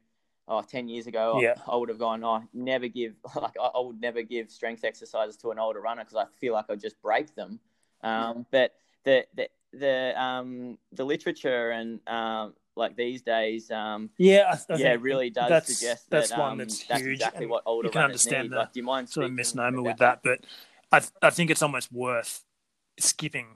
oh, 0.49 0.61
10 0.61 0.89
years 0.89 1.07
ago, 1.07 1.39
Yeah. 1.41 1.53
I, 1.67 1.73
I 1.73 1.75
would 1.77 1.89
have 1.89 1.99
gone, 1.99 2.23
oh, 2.23 2.43
never 2.53 2.87
give, 2.87 3.13
like, 3.35 3.53
I, 3.61 3.67
I 3.67 3.79
would 3.79 4.01
never 4.01 4.21
give 4.23 4.51
strength 4.51 4.83
exercises 4.83 5.37
to 5.37 5.51
an 5.51 5.59
older 5.59 5.79
runner 5.79 6.03
because 6.03 6.17
I 6.17 6.25
feel 6.39 6.53
like 6.53 6.65
I'd 6.69 6.81
just 6.81 7.01
break 7.01 7.35
them. 7.35 7.59
Um, 8.01 8.45
but 8.51 8.73
the 9.03 9.25
the 9.35 9.49
the 9.71 10.21
um 10.21 10.77
the 10.93 11.03
literature 11.03 11.71
and 11.71 11.99
um 12.07 12.53
like 12.75 12.95
these 12.95 13.21
days 13.21 13.69
um 13.71 14.09
Yeah, 14.17 14.55
I, 14.69 14.73
I 14.73 14.77
yeah 14.77 14.95
really 14.99 15.29
does 15.29 15.49
that's, 15.49 15.77
suggest 15.77 16.09
that's 16.09 16.29
that 16.31 16.39
one 16.39 16.51
um, 16.53 16.57
that's, 16.57 16.83
that's 16.85 17.01
huge. 17.01 17.13
exactly 17.13 17.45
what 17.45 17.63
older 17.65 17.87
you 17.87 17.91
can 17.91 18.01
runners 18.01 18.25
understand 18.25 18.45
need. 18.45 18.51
the 18.51 18.57
Like, 18.57 18.73
do 18.73 18.79
you 18.79 18.85
mind 18.85 19.09
sort 19.09 19.25
of 19.25 19.33
misnomer 19.33 19.81
with 19.81 19.97
that, 19.97 20.21
but 20.23 20.39
I 20.91 21.01
I 21.21 21.29
think 21.29 21.51
it's 21.51 21.61
almost 21.61 21.91
worth 21.91 22.43
skipping 22.99 23.47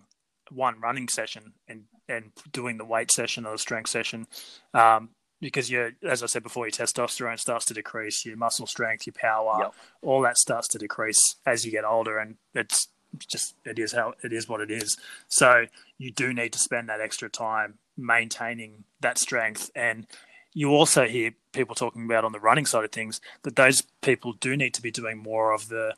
one 0.52 0.80
running 0.80 1.08
session 1.08 1.54
and 1.68 1.86
and 2.08 2.32
doing 2.52 2.78
the 2.78 2.86
weight 2.86 3.12
session 3.12 3.46
or 3.46 3.54
the 3.54 3.58
strength 3.58 3.90
session, 3.90 4.28
um, 4.74 5.10
because 5.44 5.70
you 5.70 5.92
as 6.04 6.24
I 6.24 6.26
said 6.26 6.44
before, 6.44 6.66
your 6.66 6.72
testosterone 6.72 7.40
starts 7.40 7.66
to 7.66 7.74
decrease, 7.74 8.26
your 8.26 8.38
muscle 8.38 8.66
strength, 8.68 9.06
your 9.06 9.14
power, 9.14 9.58
Yep. 9.60 9.74
all 10.02 10.22
that 10.22 10.38
starts 10.38 10.68
to 10.70 10.78
decrease 10.80 11.36
as 11.46 11.66
you 11.66 11.72
get 11.72 11.86
older, 11.86 12.18
and 12.18 12.38
it's 12.56 12.88
just 13.28 13.56
it 13.64 13.78
is 13.78 13.92
how 13.92 14.14
it 14.24 14.34
is 14.34 14.50
what 14.50 14.62
it 14.62 14.72
is. 14.72 14.98
So 15.28 15.66
you 16.00 16.12
do 16.12 16.34
need 16.34 16.54
to 16.54 16.60
spend 16.60 16.90
that 16.90 17.00
extra 17.02 17.30
time 17.30 17.76
maintaining 17.96 18.86
that 19.02 19.20
strength 19.20 19.70
and 19.76 20.08
you 20.56 20.70
also 20.70 21.06
hear 21.08 21.32
people 21.52 21.76
talking 21.76 22.06
about 22.06 22.24
on 22.26 22.32
the 22.32 22.40
running 22.40 22.66
side 22.66 22.84
of 22.84 22.92
things 22.92 23.20
that 23.44 23.56
those 23.56 23.82
people 24.02 24.34
do 24.34 24.56
need 24.58 24.74
to 24.74 24.82
be 24.82 24.92
doing 24.92 25.18
more 25.18 25.52
of 25.54 25.70
the 25.70 25.94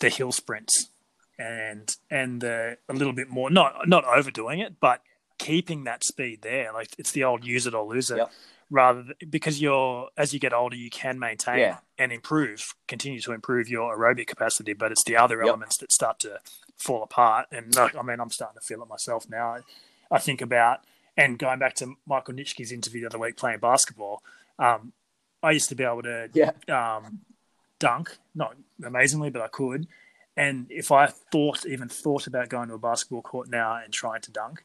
the 0.00 0.08
hill 0.08 0.32
sprints 0.32 0.90
and 1.38 1.96
and 2.10 2.40
the 2.40 2.76
a 2.88 2.92
little 2.92 3.12
bit 3.12 3.28
more 3.28 3.50
not 3.50 3.86
not 3.86 4.04
overdoing 4.04 4.58
it 4.58 4.74
but 4.80 5.00
keeping 5.38 5.84
that 5.84 6.02
speed 6.04 6.42
there 6.42 6.72
like 6.72 6.88
it's 6.98 7.12
the 7.12 7.24
old 7.24 7.44
use 7.44 7.66
it 7.66 7.74
or 7.74 7.84
lose 7.84 8.10
it 8.10 8.16
Yep. 8.18 8.30
rather 8.70 9.02
th- 9.04 9.30
because 9.30 9.60
you're 9.60 10.08
as 10.16 10.32
you 10.32 10.40
get 10.40 10.52
older 10.52 10.76
you 10.76 10.90
can 10.90 11.18
maintain 11.18 11.58
Yeah. 11.58 11.78
and 11.98 12.12
improve 12.12 12.74
continue 12.88 13.20
to 13.20 13.32
improve 13.32 13.68
your 13.68 13.96
aerobic 13.96 14.26
capacity 14.26 14.72
but 14.72 14.92
it's 14.92 15.04
the 15.04 15.16
other 15.16 15.36
Yep. 15.38 15.46
elements 15.48 15.76
that 15.78 15.92
start 15.92 16.18
to 16.20 16.38
fall 16.76 17.02
apart 17.02 17.46
and 17.52 17.76
i 17.76 18.02
mean 18.02 18.20
i'm 18.20 18.30
starting 18.30 18.58
to 18.58 18.64
feel 18.66 18.82
it 18.82 18.88
myself 18.88 19.28
now 19.30 19.56
i 20.10 20.18
think 20.18 20.40
about 20.42 20.80
and 21.16 21.38
going 21.38 21.58
back 21.58 21.74
to 21.76 21.94
michael 22.06 22.34
nitschke's 22.34 22.72
interview 22.72 23.00
the 23.02 23.06
other 23.06 23.18
week 23.18 23.36
playing 23.36 23.58
basketball 23.60 24.22
um, 24.58 24.92
i 25.42 25.50
used 25.50 25.68
to 25.68 25.74
be 25.74 25.84
able 25.84 26.02
to 26.02 26.28
Yeah. 26.34 26.50
um, 26.68 27.20
dunk, 27.78 28.16
not 28.34 28.56
amazingly, 28.82 29.28
but 29.28 29.42
I 29.42 29.48
could. 29.48 29.86
And 30.34 30.66
if 30.70 30.90
I 30.90 31.06
thought, 31.08 31.66
even 31.66 31.90
thought 31.90 32.26
about 32.26 32.48
going 32.48 32.68
to 32.68 32.74
a 32.74 32.78
basketball 32.78 33.20
court 33.20 33.50
now 33.50 33.76
and 33.76 33.92
trying 33.92 34.22
to 34.22 34.30
dunk, 34.30 34.64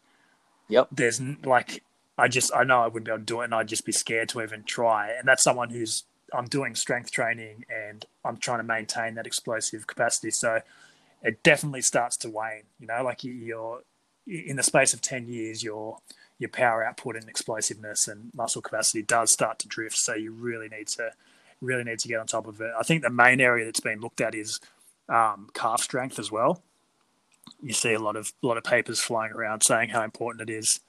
Yep. 0.72 0.88
there's 0.92 1.22
like, 1.46 1.84
I 2.18 2.28
just, 2.28 2.52
I 2.56 2.64
know 2.64 2.82
I 2.82 2.88
wouldn't 2.88 3.06
be 3.06 3.12
able 3.12 3.20
to 3.20 3.26
do 3.26 3.42
it 3.42 3.46
and 3.46 3.56
I'd 3.56 3.68
just 3.68 3.86
be 3.86 3.92
scared 3.92 4.30
to 4.30 4.42
even 4.42 4.64
try. 4.64 5.12
And 5.12 5.28
that's 5.28 5.44
someone 5.44 5.70
who's, 5.70 6.04
I'm 6.34 6.46
doing 6.46 6.76
strength 6.76 7.12
training 7.12 7.66
and 7.70 8.06
I'm 8.24 8.38
trying 8.38 8.60
to 8.60 8.64
maintain 8.64 9.16
that 9.16 9.28
explosive 9.28 9.86
capacity. 9.88 10.32
So 10.32 10.62
it 11.22 11.44
definitely 11.44 11.82
starts 11.82 12.18
to 12.18 12.30
wane, 12.30 12.64
you 12.80 12.88
know, 12.88 13.04
like 13.04 13.24
you- 13.24 13.34
you're 13.34 13.82
in 14.26 14.56
the 14.56 14.64
space 14.64 14.94
of 14.94 15.02
10 15.02 15.28
years, 15.28 15.64
your, 15.64 15.98
your 16.40 16.50
power 16.50 16.84
output 16.84 17.16
and 17.16 17.28
explosiveness 17.28 18.08
and 18.08 18.32
muscle 18.34 18.62
capacity 18.62 19.02
does 19.02 19.32
start 19.32 19.60
to 19.60 19.68
drift. 19.68 19.98
So 19.98 20.14
you 20.16 20.32
really 20.32 20.70
need 20.70 20.88
to, 20.90 21.12
really 21.60 21.84
need 21.84 22.00
to 22.00 22.08
get 22.08 22.20
on 22.20 22.28
top 22.28 22.48
of 22.48 22.62
it. 22.62 22.72
I 22.80 22.84
think 22.84 23.02
the 23.04 23.10
main 23.10 23.42
area 23.42 23.66
that's 23.66 23.80
been 23.80 24.00
looked 24.00 24.22
at 24.22 24.34
is 24.36 24.60
um, 25.10 25.50
calf 25.54 25.82
strength 25.82 26.18
as 26.18 26.32
well. 26.32 26.62
You 27.62 27.74
see 27.74 27.94
a 27.94 28.00
lot 28.00 28.16
of 28.16 28.32
a 28.44 28.48
lot 28.48 28.58
of 28.58 28.64
papers 28.64 29.00
flying 29.00 29.32
around 29.34 29.62
saying 29.64 29.90
how 29.90 30.04
important 30.04 30.50
it 30.50 30.54
is 30.54 30.80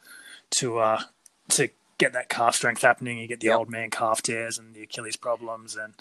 to 0.52 0.78
uh, 0.78 1.02
to 1.50 1.68
get 1.98 2.12
that 2.14 2.28
calf 2.28 2.54
strength 2.54 2.82
happening. 2.82 3.18
You 3.18 3.26
get 3.28 3.40
the 3.40 3.48
Yep. 3.48 3.58
old 3.58 3.70
man 3.70 3.90
calf 3.90 4.22
tears 4.22 4.58
and 4.58 4.74
the 4.74 4.82
Achilles 4.82 5.16
problems 5.16 5.76
and 5.76 5.94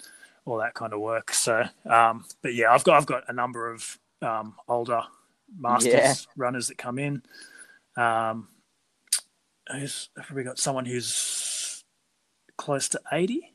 all 0.45 0.57
that 0.57 0.73
kind 0.73 0.93
of 0.93 0.99
work. 0.99 1.33
So, 1.33 1.63
um, 1.89 2.25
but 2.41 2.53
yeah, 2.55 2.71
I've 2.73 2.83
got 2.83 2.97
I've 2.97 3.05
got 3.05 3.23
a 3.27 3.33
number 3.33 3.71
of 3.71 3.99
um, 4.21 4.55
older 4.67 5.01
masters 5.57 5.91
Yeah. 5.93 6.15
runners 6.37 6.67
that 6.67 6.77
come 6.77 6.97
in. 6.97 7.21
Um, 7.97 8.47
who's, 9.71 10.09
have 10.15 10.31
we 10.35 10.43
got 10.43 10.57
someone 10.59 10.85
who's 10.85 11.83
close 12.57 12.87
to 12.89 13.01
eighty? 13.11 13.53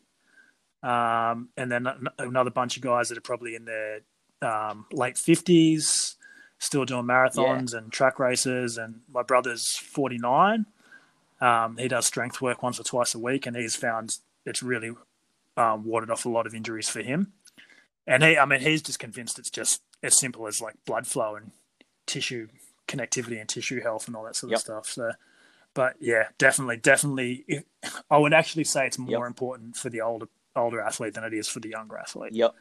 um, 0.82 1.48
and 1.56 1.72
then 1.72 1.86
another 2.18 2.50
bunch 2.50 2.76
of 2.76 2.82
guys 2.82 3.08
that 3.08 3.18
are 3.18 3.22
probably 3.22 3.56
in 3.56 3.64
their 3.64 4.00
um, 4.42 4.86
late 4.92 5.18
fifties, 5.18 6.15
still 6.58 6.84
doing 6.84 7.04
marathons 7.04 7.74
and 7.74 7.92
track 7.92 8.18
races. 8.18 8.78
And 8.78 9.00
my 9.12 9.22
brother's 9.22 9.76
forty 9.76 10.18
nine. 10.18 10.66
Um, 11.40 11.76
he 11.76 11.88
does 11.88 12.06
strength 12.06 12.40
work 12.40 12.62
once 12.62 12.80
or 12.80 12.84
twice 12.84 13.14
a 13.14 13.18
week, 13.18 13.46
and 13.46 13.56
he's 13.56 13.76
found 13.76 14.16
it's 14.46 14.62
really 14.62 14.92
um, 15.56 15.84
warded 15.84 16.10
off 16.10 16.24
a 16.24 16.28
lot 16.30 16.46
of 16.46 16.54
injuries 16.54 16.88
for 16.88 17.02
him. 17.02 17.32
And 18.06 18.22
he, 18.22 18.38
I 18.38 18.44
mean, 18.44 18.60
he's 18.60 18.82
just 18.82 18.98
convinced 18.98 19.38
it's 19.38 19.50
just 19.50 19.82
as 20.02 20.18
simple 20.18 20.46
as 20.46 20.60
like 20.60 20.74
blood 20.86 21.06
flow 21.06 21.34
and 21.34 21.50
tissue 22.06 22.48
connectivity 22.86 23.40
and 23.40 23.48
tissue 23.48 23.80
health 23.80 24.06
and 24.06 24.16
all 24.16 24.24
that 24.24 24.36
sort 24.36 24.52
Yep. 24.52 24.56
of 24.58 24.60
stuff. 24.62 24.86
So, 24.88 25.10
but 25.74 25.96
yeah, 26.00 26.28
definitely, 26.38 26.76
definitely. 26.76 27.44
If, 27.48 27.64
I 28.10 28.16
would 28.16 28.32
actually 28.32 28.64
say 28.64 28.86
it's 28.86 28.98
more 28.98 29.24
Yep. 29.24 29.26
important 29.26 29.76
for 29.76 29.90
the 29.90 30.00
older 30.00 30.28
older 30.54 30.80
athlete 30.80 31.14
than 31.14 31.24
it 31.24 31.34
is 31.34 31.48
for 31.48 31.60
the 31.60 31.68
younger 31.70 31.98
athlete. 31.98 32.32
Yep. 32.32 32.54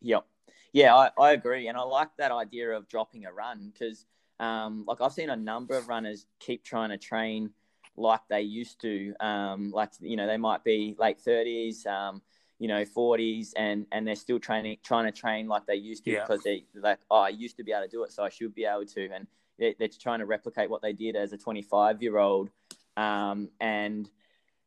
Yep. 0.00 0.24
Yeah, 0.72 0.94
I, 0.94 1.10
I 1.18 1.32
agree. 1.32 1.68
And 1.68 1.76
I 1.76 1.82
like 1.82 2.08
that 2.16 2.32
idea 2.32 2.70
of 2.70 2.88
dropping 2.88 3.26
a 3.26 3.32
run 3.32 3.70
because, 3.72 4.06
um, 4.40 4.84
like, 4.86 5.00
I've 5.00 5.12
seen 5.12 5.30
a 5.30 5.36
number 5.36 5.76
of 5.76 5.88
runners 5.88 6.26
keep 6.40 6.64
trying 6.64 6.90
to 6.90 6.98
train 6.98 7.50
like 7.96 8.20
they 8.30 8.40
used 8.40 8.80
to. 8.80 9.14
Um, 9.20 9.70
like, 9.70 9.90
you 10.00 10.16
know, 10.16 10.26
they 10.26 10.38
might 10.38 10.64
be 10.64 10.96
late 10.98 11.18
30s, 11.18 11.86
um, 11.86 12.22
you 12.58 12.68
know, 12.68 12.84
40s, 12.84 13.52
and, 13.56 13.86
and 13.92 14.06
they're 14.06 14.14
still 14.14 14.38
training, 14.38 14.78
trying 14.82 15.04
to 15.04 15.12
train 15.12 15.46
like 15.46 15.66
they 15.66 15.74
used 15.74 16.04
to 16.04 16.12
Yeah. 16.12 16.20
because 16.26 16.42
they, 16.42 16.64
like, 16.74 17.00
oh, 17.10 17.20
I 17.20 17.28
used 17.28 17.56
to 17.58 17.64
be 17.64 17.72
able 17.72 17.82
to 17.82 17.88
do 17.88 18.04
it, 18.04 18.12
so 18.12 18.22
I 18.22 18.30
should 18.30 18.54
be 18.54 18.64
able 18.64 18.86
to. 18.86 19.10
And 19.12 19.26
they're, 19.58 19.74
they're 19.78 19.88
trying 19.88 20.20
to 20.20 20.26
replicate 20.26 20.70
what 20.70 20.80
they 20.80 20.94
did 20.94 21.16
as 21.16 21.32
a 21.32 21.38
25 21.38 22.02
year 22.02 22.16
old. 22.16 22.48
Um, 22.96 23.50
and, 23.60 24.08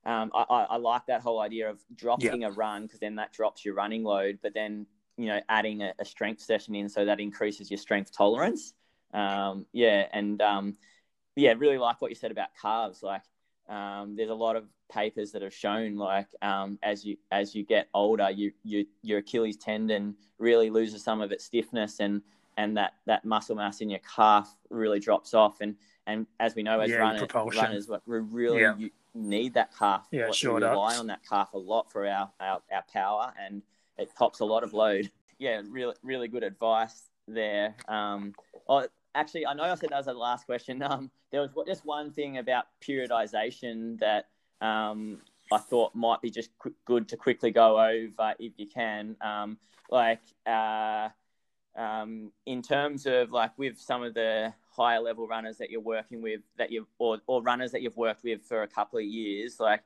um, 0.06 0.30
I, 0.36 0.46
I, 0.50 0.64
I 0.64 0.78
like 0.78 1.08
that 1.08 1.22
whole 1.22 1.40
idea 1.40 1.68
of 1.68 1.80
dropping 1.96 2.44
a 2.44 2.52
run 2.52 2.84
because 2.84 3.00
then 3.00 3.16
that 3.16 3.34
drops 3.34 3.66
your 3.66 3.74
running 3.74 4.04
load, 4.04 4.38
but 4.44 4.54
then 4.54 4.86
you 5.18 5.28
know 5.28 5.40
adding 5.50 5.82
a, 5.82 5.94
a 6.00 6.06
strength 6.06 6.42
session 6.42 6.76
in 6.76 6.90
so 6.90 7.06
that 7.06 7.20
increases 7.20 7.70
your 7.72 7.78
strength 7.78 8.16
tolerance. 8.16 8.74
Um, 9.14 9.66
yeah, 9.72 10.08
and 10.12 10.42
um, 10.42 10.76
yeah, 11.36 11.54
really 11.58 11.78
like 11.78 12.02
what 12.02 12.12
you 12.12 12.16
said 12.16 12.32
about 12.32 12.50
calves. 12.62 13.02
Like 13.04 13.22
um, 13.70 14.16
there's 14.16 14.30
a 14.30 14.36
lot 14.36 14.56
of 14.56 14.66
papers 14.92 15.32
that 15.32 15.42
have 15.42 15.54
shown 15.54 15.96
like 15.96 16.28
um, 16.42 16.78
as 16.84 17.06
you 17.06 17.18
as 17.32 17.56
you 17.56 17.64
get 17.64 17.88
older, 17.94 18.30
you, 18.30 18.52
you 18.64 18.86
your 19.02 19.20
Achilles 19.20 19.58
tendon 19.58 20.16
really 20.38 20.70
loses 20.70 21.04
some 21.04 21.22
of 21.22 21.32
its 21.32 21.46
stiffness 21.46 22.00
and 22.00 22.22
and 22.58 22.78
that 22.78 22.94
that 23.06 23.26
muscle 23.26 23.56
mass 23.56 23.82
in 23.82 23.90
your 23.90 24.00
calf 24.16 24.56
really 24.70 25.00
drops 25.00 25.34
off 25.34 25.62
and 25.62 25.76
and 26.08 26.28
as 26.40 26.56
we 26.56 26.64
know 26.64 26.80
as 26.80 26.92
Yeah, 26.92 26.98
runners, 27.00 27.30
runners 27.56 27.90
we 28.06 28.20
really 28.20 28.62
Yeah. 28.62 28.76
you 28.78 28.90
need 29.14 29.54
that 29.54 29.76
calf 29.78 30.08
Yeah, 30.12 30.28
we 30.28 30.34
sure 30.34 30.60
rely 30.60 30.92
does. 30.92 31.00
on 31.00 31.08
that 31.08 31.22
calf 31.28 31.54
a 31.54 31.58
lot 31.58 31.92
for 31.92 32.06
our, 32.08 32.30
our, 32.40 32.62
our 32.72 32.84
power 32.94 33.34
and 33.44 33.62
it 33.98 34.10
tops 34.18 34.40
a 34.40 34.46
lot 34.46 34.64
of 34.64 34.74
load. 34.74 35.10
Yeah, 35.38 35.64
really 35.70 35.96
really 36.02 36.30
good 36.30 36.44
advice 36.44 37.10
there. 37.28 37.76
Um, 37.90 38.34
oh, 38.70 38.88
actually, 39.16 39.46
I 39.46 39.54
know 39.54 39.64
I 39.64 39.76
said 39.76 39.90
that 39.90 39.98
was 39.98 40.06
the 40.06 40.14
last 40.14 40.46
question. 40.46 40.82
Um, 40.90 41.12
there 41.30 41.42
was 41.42 41.50
just 41.68 41.86
one 41.86 42.14
thing 42.14 42.38
about 42.38 42.68
periodization 42.82 44.00
that 44.00 44.30
um, 44.66 45.20
I 45.52 45.58
thought 45.58 45.94
might 45.94 46.22
be 46.22 46.30
just 46.30 46.58
qu- 46.58 46.74
good 46.86 47.10
to 47.10 47.18
quickly 47.18 47.52
go 47.52 47.78
over 47.78 48.34
if 48.40 48.54
you 48.56 48.68
can. 48.68 49.18
Um, 49.20 49.58
like 49.90 50.22
uh, 50.48 51.10
um, 51.76 52.32
in 52.46 52.62
terms 52.62 53.06
of 53.06 53.32
like 53.32 53.58
with 53.58 53.78
some 53.78 54.04
of 54.04 54.14
the 54.14 54.54
higher 54.72 55.00
level 55.00 55.28
runners 55.28 55.58
that 55.58 55.70
you're 55.70 55.82
working 55.82 56.22
with 56.22 56.42
that 56.58 56.72
you 56.72 56.88
or, 56.98 57.20
or 57.28 57.42
runners 57.42 57.72
that 57.72 57.82
you've 57.82 57.98
worked 57.98 58.24
with 58.24 58.42
for 58.44 58.64
a 58.64 58.68
couple 58.68 59.00
of 59.00 59.06
years, 59.06 59.60
like 59.60 59.84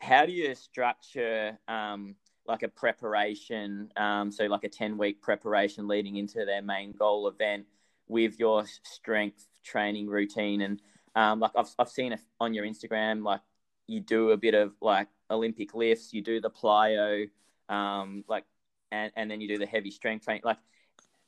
how 0.00 0.24
do 0.24 0.32
you 0.32 0.54
structure 0.54 1.58
um, 1.68 2.14
like 2.48 2.62
a 2.62 2.68
preparation, 2.68 3.92
um, 3.96 4.30
so 4.32 4.46
like 4.46 4.64
a 4.64 4.68
10 4.68 4.96
week 4.96 5.20
preparation 5.22 5.86
leading 5.86 6.16
into 6.16 6.44
their 6.44 6.62
main 6.62 6.92
goal 6.92 7.28
event 7.28 7.66
with 8.08 8.38
your 8.40 8.64
strength 8.82 9.46
training 9.62 10.08
routine? 10.08 10.62
And 10.62 10.82
um, 11.14 11.40
like 11.40 11.52
I've, 11.54 11.68
I've 11.78 11.90
seen 11.90 12.16
on 12.40 12.54
your 12.54 12.64
Instagram, 12.64 13.22
like 13.22 13.40
you 13.86 14.00
do 14.00 14.30
a 14.30 14.36
bit 14.36 14.54
of 14.54 14.72
like 14.80 15.08
Olympic 15.30 15.74
lifts, 15.74 16.12
you 16.12 16.22
do 16.22 16.40
the 16.40 16.50
plyo, 16.50 17.28
um, 17.68 18.24
like, 18.28 18.44
and, 18.90 19.12
and 19.14 19.30
then 19.30 19.40
you 19.40 19.48
do 19.48 19.58
the 19.58 19.66
heavy 19.66 19.90
strength 19.90 20.24
training. 20.24 20.42
Like, 20.44 20.58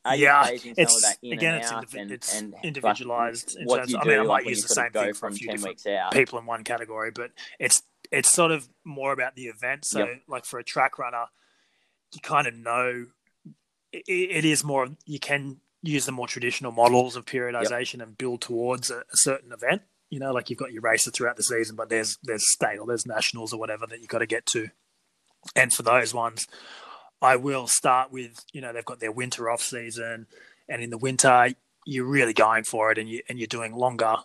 are 0.04 0.16
you 0.16 0.24
Yeah, 0.24 0.44
some 0.44 0.54
of 0.54 0.78
it's 0.78 1.02
that 1.02 1.18
in 1.22 1.32
again, 1.34 1.54
it's, 1.56 1.70
out 1.70 1.86
indivi- 1.86 2.00
and, 2.00 2.10
it's 2.10 2.34
and 2.40 2.54
individualized. 2.62 3.56
in 3.56 3.66
what 3.66 3.86
you 3.88 3.96
do? 3.96 4.00
I 4.00 4.04
mean, 4.04 4.20
I 4.20 4.22
might 4.22 4.44
when 4.46 4.54
use 4.54 4.62
the 4.62 4.68
same 4.68 4.90
thing 4.92 5.02
for 5.02 5.08
a 5.10 5.14
from 5.14 5.34
few 5.34 5.48
10 5.48 5.56
different 5.56 5.70
weeks 5.72 5.86
out. 5.86 6.12
people 6.12 6.38
in 6.38 6.46
one 6.46 6.64
category, 6.64 7.10
but 7.10 7.32
it's 7.58 7.82
it's 8.10 8.30
sort 8.30 8.50
of 8.50 8.68
more 8.84 9.12
about 9.12 9.36
the 9.36 9.46
event. 9.46 9.84
So, 9.84 10.00
Yep. 10.00 10.22
like 10.28 10.44
for 10.44 10.58
a 10.58 10.64
track 10.64 10.98
runner, 10.98 11.26
you 12.12 12.20
kind 12.20 12.46
of 12.46 12.54
know 12.54 13.06
it, 13.92 14.04
it 14.08 14.44
is 14.44 14.64
more. 14.64 14.88
You 15.06 15.20
can 15.20 15.60
use 15.82 16.06
the 16.06 16.12
more 16.12 16.26
traditional 16.26 16.72
models 16.72 17.16
of 17.16 17.24
periodization 17.24 17.98
yep. 17.98 18.08
and 18.08 18.18
build 18.18 18.40
towards 18.42 18.90
a, 18.90 18.98
a, 18.98 19.16
certain 19.16 19.52
event. 19.52 19.82
You 20.10 20.18
know, 20.18 20.32
like 20.32 20.50
you've 20.50 20.58
got 20.58 20.72
your 20.72 20.82
races 20.82 21.12
throughout 21.12 21.36
the 21.36 21.42
season, 21.42 21.76
but 21.76 21.88
there's 21.88 22.18
there's 22.22 22.52
state 22.52 22.78
or 22.78 22.86
there's 22.86 23.06
nationals 23.06 23.52
or 23.52 23.60
whatever 23.60 23.86
that 23.86 24.00
you've 24.00 24.08
got 24.08 24.18
to 24.18 24.26
get 24.26 24.46
to. 24.46 24.68
And 25.54 25.72
for 25.72 25.82
those 25.82 26.12
ones, 26.12 26.46
I 27.22 27.36
will 27.36 27.66
start 27.66 28.10
with 28.10 28.44
you 28.52 28.60
know 28.60 28.72
they've 28.72 28.84
got 28.84 29.00
their 29.00 29.12
winter 29.12 29.48
off 29.48 29.62
season, 29.62 30.26
and 30.68 30.82
in 30.82 30.90
the 30.90 30.98
winter 30.98 31.54
you're 31.86 32.06
really 32.06 32.34
going 32.34 32.64
for 32.64 32.90
it, 32.90 32.98
and 32.98 33.08
you 33.08 33.22
and 33.28 33.38
you're 33.38 33.46
doing 33.46 33.74
longer, 33.74 34.16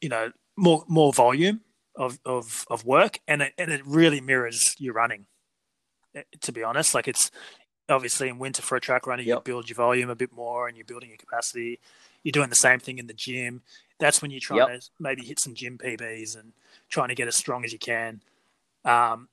you 0.00 0.08
know, 0.08 0.32
more 0.56 0.84
more 0.88 1.12
volume 1.12 1.60
of 1.96 2.18
of 2.24 2.64
of 2.70 2.84
work, 2.84 3.20
and 3.26 3.42
it 3.42 3.52
and 3.58 3.70
it 3.70 3.82
really 3.86 4.20
mirrors 4.20 4.74
your 4.78 4.94
running. 4.94 5.26
Eh, 6.14 6.22
to 6.40 6.52
be 6.52 6.62
honest, 6.62 6.94
like 6.94 7.08
it's 7.08 7.30
obviously 7.88 8.28
in 8.28 8.38
winter 8.38 8.62
for 8.62 8.76
a 8.76 8.80
track 8.80 9.06
runner, 9.06 9.22
you 9.22 9.38
build 9.40 9.68
your 9.68 9.76
volume 9.76 10.10
a 10.10 10.14
bit 10.14 10.32
more, 10.32 10.68
and 10.68 10.76
you're 10.76 10.86
building 10.86 11.10
your 11.10 11.18
capacity. 11.18 11.80
You're 12.22 12.32
doing 12.32 12.48
the 12.48 12.56
same 12.56 12.80
thing 12.80 12.98
in 12.98 13.06
the 13.06 13.12
gym. 13.12 13.62
That's 13.98 14.22
when 14.22 14.30
you're 14.30 14.40
trying 14.40 14.68
yep. 14.68 14.80
to 14.80 14.88
maybe 14.98 15.24
hit 15.24 15.38
some 15.38 15.54
gym 15.54 15.78
PBs 15.78 16.38
and 16.38 16.52
trying 16.88 17.08
to 17.08 17.14
get 17.14 17.28
as 17.28 17.36
strong 17.36 17.64
as 17.64 17.72
you 17.72 17.78
can. 17.78 18.22
Um, 18.84 19.28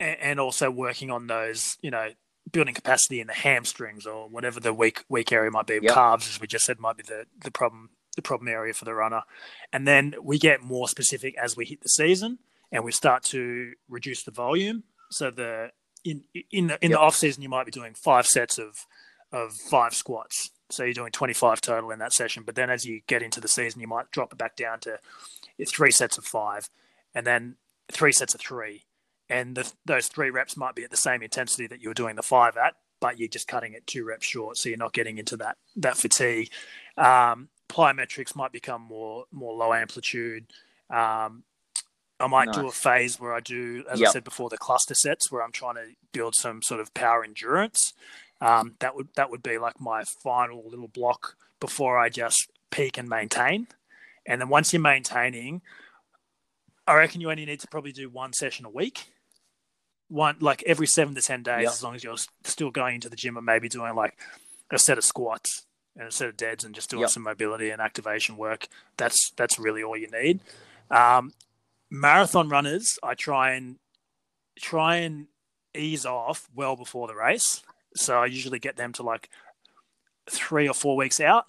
and, 0.00 0.16
and 0.20 0.40
also 0.40 0.70
working 0.70 1.10
on 1.10 1.28
those, 1.28 1.78
you 1.80 1.90
know, 1.90 2.08
building 2.50 2.74
capacity 2.74 3.20
in 3.20 3.26
the 3.26 3.34
hamstrings 3.34 4.06
or 4.06 4.28
whatever 4.28 4.58
the 4.60 4.72
weak 4.72 5.04
weak 5.08 5.32
area 5.32 5.50
might 5.50 5.66
be. 5.66 5.78
Yep. 5.80 5.94
Calves, 5.94 6.28
as 6.28 6.40
we 6.40 6.46
just 6.46 6.64
said, 6.64 6.78
might 6.80 6.96
be 6.96 7.02
the 7.02 7.26
the 7.42 7.50
problem 7.50 7.90
the 8.18 8.22
problem 8.22 8.48
area 8.48 8.74
for 8.74 8.84
the 8.84 8.94
runner. 8.94 9.22
And 9.72 9.88
then 9.88 10.14
we 10.22 10.38
get 10.38 10.62
more 10.62 10.88
specific 10.88 11.34
as 11.42 11.56
we 11.56 11.64
hit 11.64 11.80
the 11.80 11.88
season 11.88 12.38
and 12.70 12.84
we 12.84 12.92
start 12.92 13.22
to 13.24 13.72
reduce 13.88 14.24
the 14.24 14.30
volume. 14.30 14.82
So 15.10 15.30
the 15.30 15.70
in 16.04 16.24
in 16.50 16.66
the 16.66 16.78
in 16.84 16.90
yep. 16.90 16.98
the 16.98 17.00
off 17.00 17.14
season 17.14 17.42
you 17.42 17.48
might 17.48 17.64
be 17.64 17.72
doing 17.72 17.94
five 17.94 18.26
sets 18.26 18.58
of 18.58 18.86
of 19.32 19.54
five 19.54 19.94
squats. 19.94 20.50
So 20.70 20.84
you're 20.84 20.92
doing 20.92 21.12
25 21.12 21.60
total 21.62 21.90
in 21.90 21.98
that 22.00 22.12
session. 22.12 22.42
But 22.44 22.54
then 22.54 22.68
as 22.68 22.84
you 22.84 23.00
get 23.06 23.22
into 23.22 23.40
the 23.40 23.48
season, 23.48 23.80
you 23.80 23.86
might 23.86 24.10
drop 24.10 24.32
it 24.32 24.38
back 24.38 24.54
down 24.56 24.80
to 24.80 24.98
three 25.66 25.90
sets 25.90 26.18
of 26.18 26.24
five, 26.24 26.68
and 27.14 27.26
then 27.26 27.56
three 27.90 28.12
sets 28.12 28.34
of 28.34 28.40
three, 28.40 28.84
and 29.30 29.56
the, 29.56 29.72
those 29.84 30.08
three 30.08 30.30
reps 30.30 30.56
might 30.56 30.74
be 30.74 30.84
at 30.84 30.90
the 30.90 30.96
same 30.96 31.22
intensity 31.22 31.66
that 31.66 31.80
you 31.80 31.88
were 31.88 31.94
doing 31.94 32.16
the 32.16 32.22
five 32.22 32.56
at, 32.56 32.74
but 33.00 33.18
you're 33.18 33.28
just 33.28 33.48
cutting 33.48 33.74
it 33.74 33.86
two 33.86 34.04
reps 34.04 34.26
short, 34.26 34.56
so 34.56 34.68
you're 34.68 34.78
not 34.78 34.92
getting 34.92 35.18
into 35.18 35.36
that 35.36 35.56
that 35.76 35.96
fatigue. 35.96 36.50
Um, 36.96 37.48
plyometrics 37.68 38.34
might 38.34 38.52
become 38.52 38.82
more 38.82 39.24
more 39.32 39.54
low 39.54 39.72
amplitude. 39.72 40.46
Um, 40.90 41.44
I 42.20 42.26
might 42.26 42.46
nice. 42.46 42.56
do 42.56 42.66
a 42.66 42.72
phase 42.72 43.20
where 43.20 43.32
I 43.32 43.40
do, 43.40 43.84
as 43.88 44.00
yep. 44.00 44.08
I 44.08 44.12
said 44.12 44.24
before, 44.24 44.48
the 44.48 44.58
cluster 44.58 44.94
sets 44.94 45.30
where 45.30 45.42
I'm 45.42 45.52
trying 45.52 45.76
to 45.76 45.86
build 46.12 46.34
some 46.34 46.62
sort 46.62 46.80
of 46.80 46.92
power 46.92 47.22
endurance. 47.22 47.92
Um, 48.40 48.74
that 48.80 48.96
would 48.96 49.08
that 49.16 49.30
would 49.30 49.42
be 49.42 49.58
like 49.58 49.80
my 49.80 50.04
final 50.04 50.68
little 50.68 50.88
block 50.88 51.36
before 51.60 51.98
I 51.98 52.08
just 52.08 52.50
peak 52.70 52.98
and 52.98 53.08
maintain. 53.08 53.68
And 54.26 54.40
then 54.40 54.48
once 54.48 54.72
you're 54.72 54.82
maintaining, 54.82 55.62
I 56.86 56.94
reckon 56.94 57.20
you 57.20 57.30
only 57.30 57.46
need 57.46 57.60
to 57.60 57.68
probably 57.68 57.92
do 57.92 58.08
one 58.08 58.32
session 58.32 58.64
a 58.64 58.70
week 58.70 59.12
one 60.08 60.36
like 60.40 60.62
every 60.66 60.86
seven 60.86 61.14
to 61.14 61.22
ten 61.22 61.42
days, 61.42 61.62
yep. 61.62 61.72
as 61.72 61.82
long 61.82 61.94
as 61.94 62.02
you're 62.02 62.16
still 62.44 62.70
going 62.70 62.96
into 62.96 63.08
the 63.08 63.16
gym 63.16 63.36
and 63.36 63.46
maybe 63.46 63.68
doing 63.68 63.94
like 63.94 64.18
a 64.70 64.78
set 64.78 64.98
of 64.98 65.04
squats 65.04 65.64
and 65.96 66.08
a 66.08 66.12
set 66.12 66.28
of 66.28 66.36
deads 66.36 66.64
and 66.64 66.74
just 66.74 66.90
doing 66.90 67.02
yep. 67.02 67.10
some 67.10 67.22
mobility 67.22 67.70
and 67.70 67.80
activation 67.80 68.36
work. 68.36 68.68
That's 68.96 69.30
that's 69.36 69.58
really 69.58 69.82
all 69.82 69.96
you 69.96 70.08
need. 70.10 70.40
Um, 70.90 71.32
marathon 71.90 72.48
runners, 72.48 72.98
I 73.02 73.14
try 73.14 73.52
and 73.52 73.76
try 74.58 74.96
and 74.96 75.26
ease 75.74 76.06
off 76.06 76.48
well 76.54 76.76
before 76.76 77.06
the 77.06 77.14
race. 77.14 77.62
So 77.94 78.18
I 78.18 78.26
usually 78.26 78.58
get 78.58 78.76
them 78.76 78.92
to 78.94 79.02
like 79.02 79.28
three 80.30 80.68
or 80.68 80.74
four 80.74 80.96
weeks 80.96 81.20
out. 81.20 81.46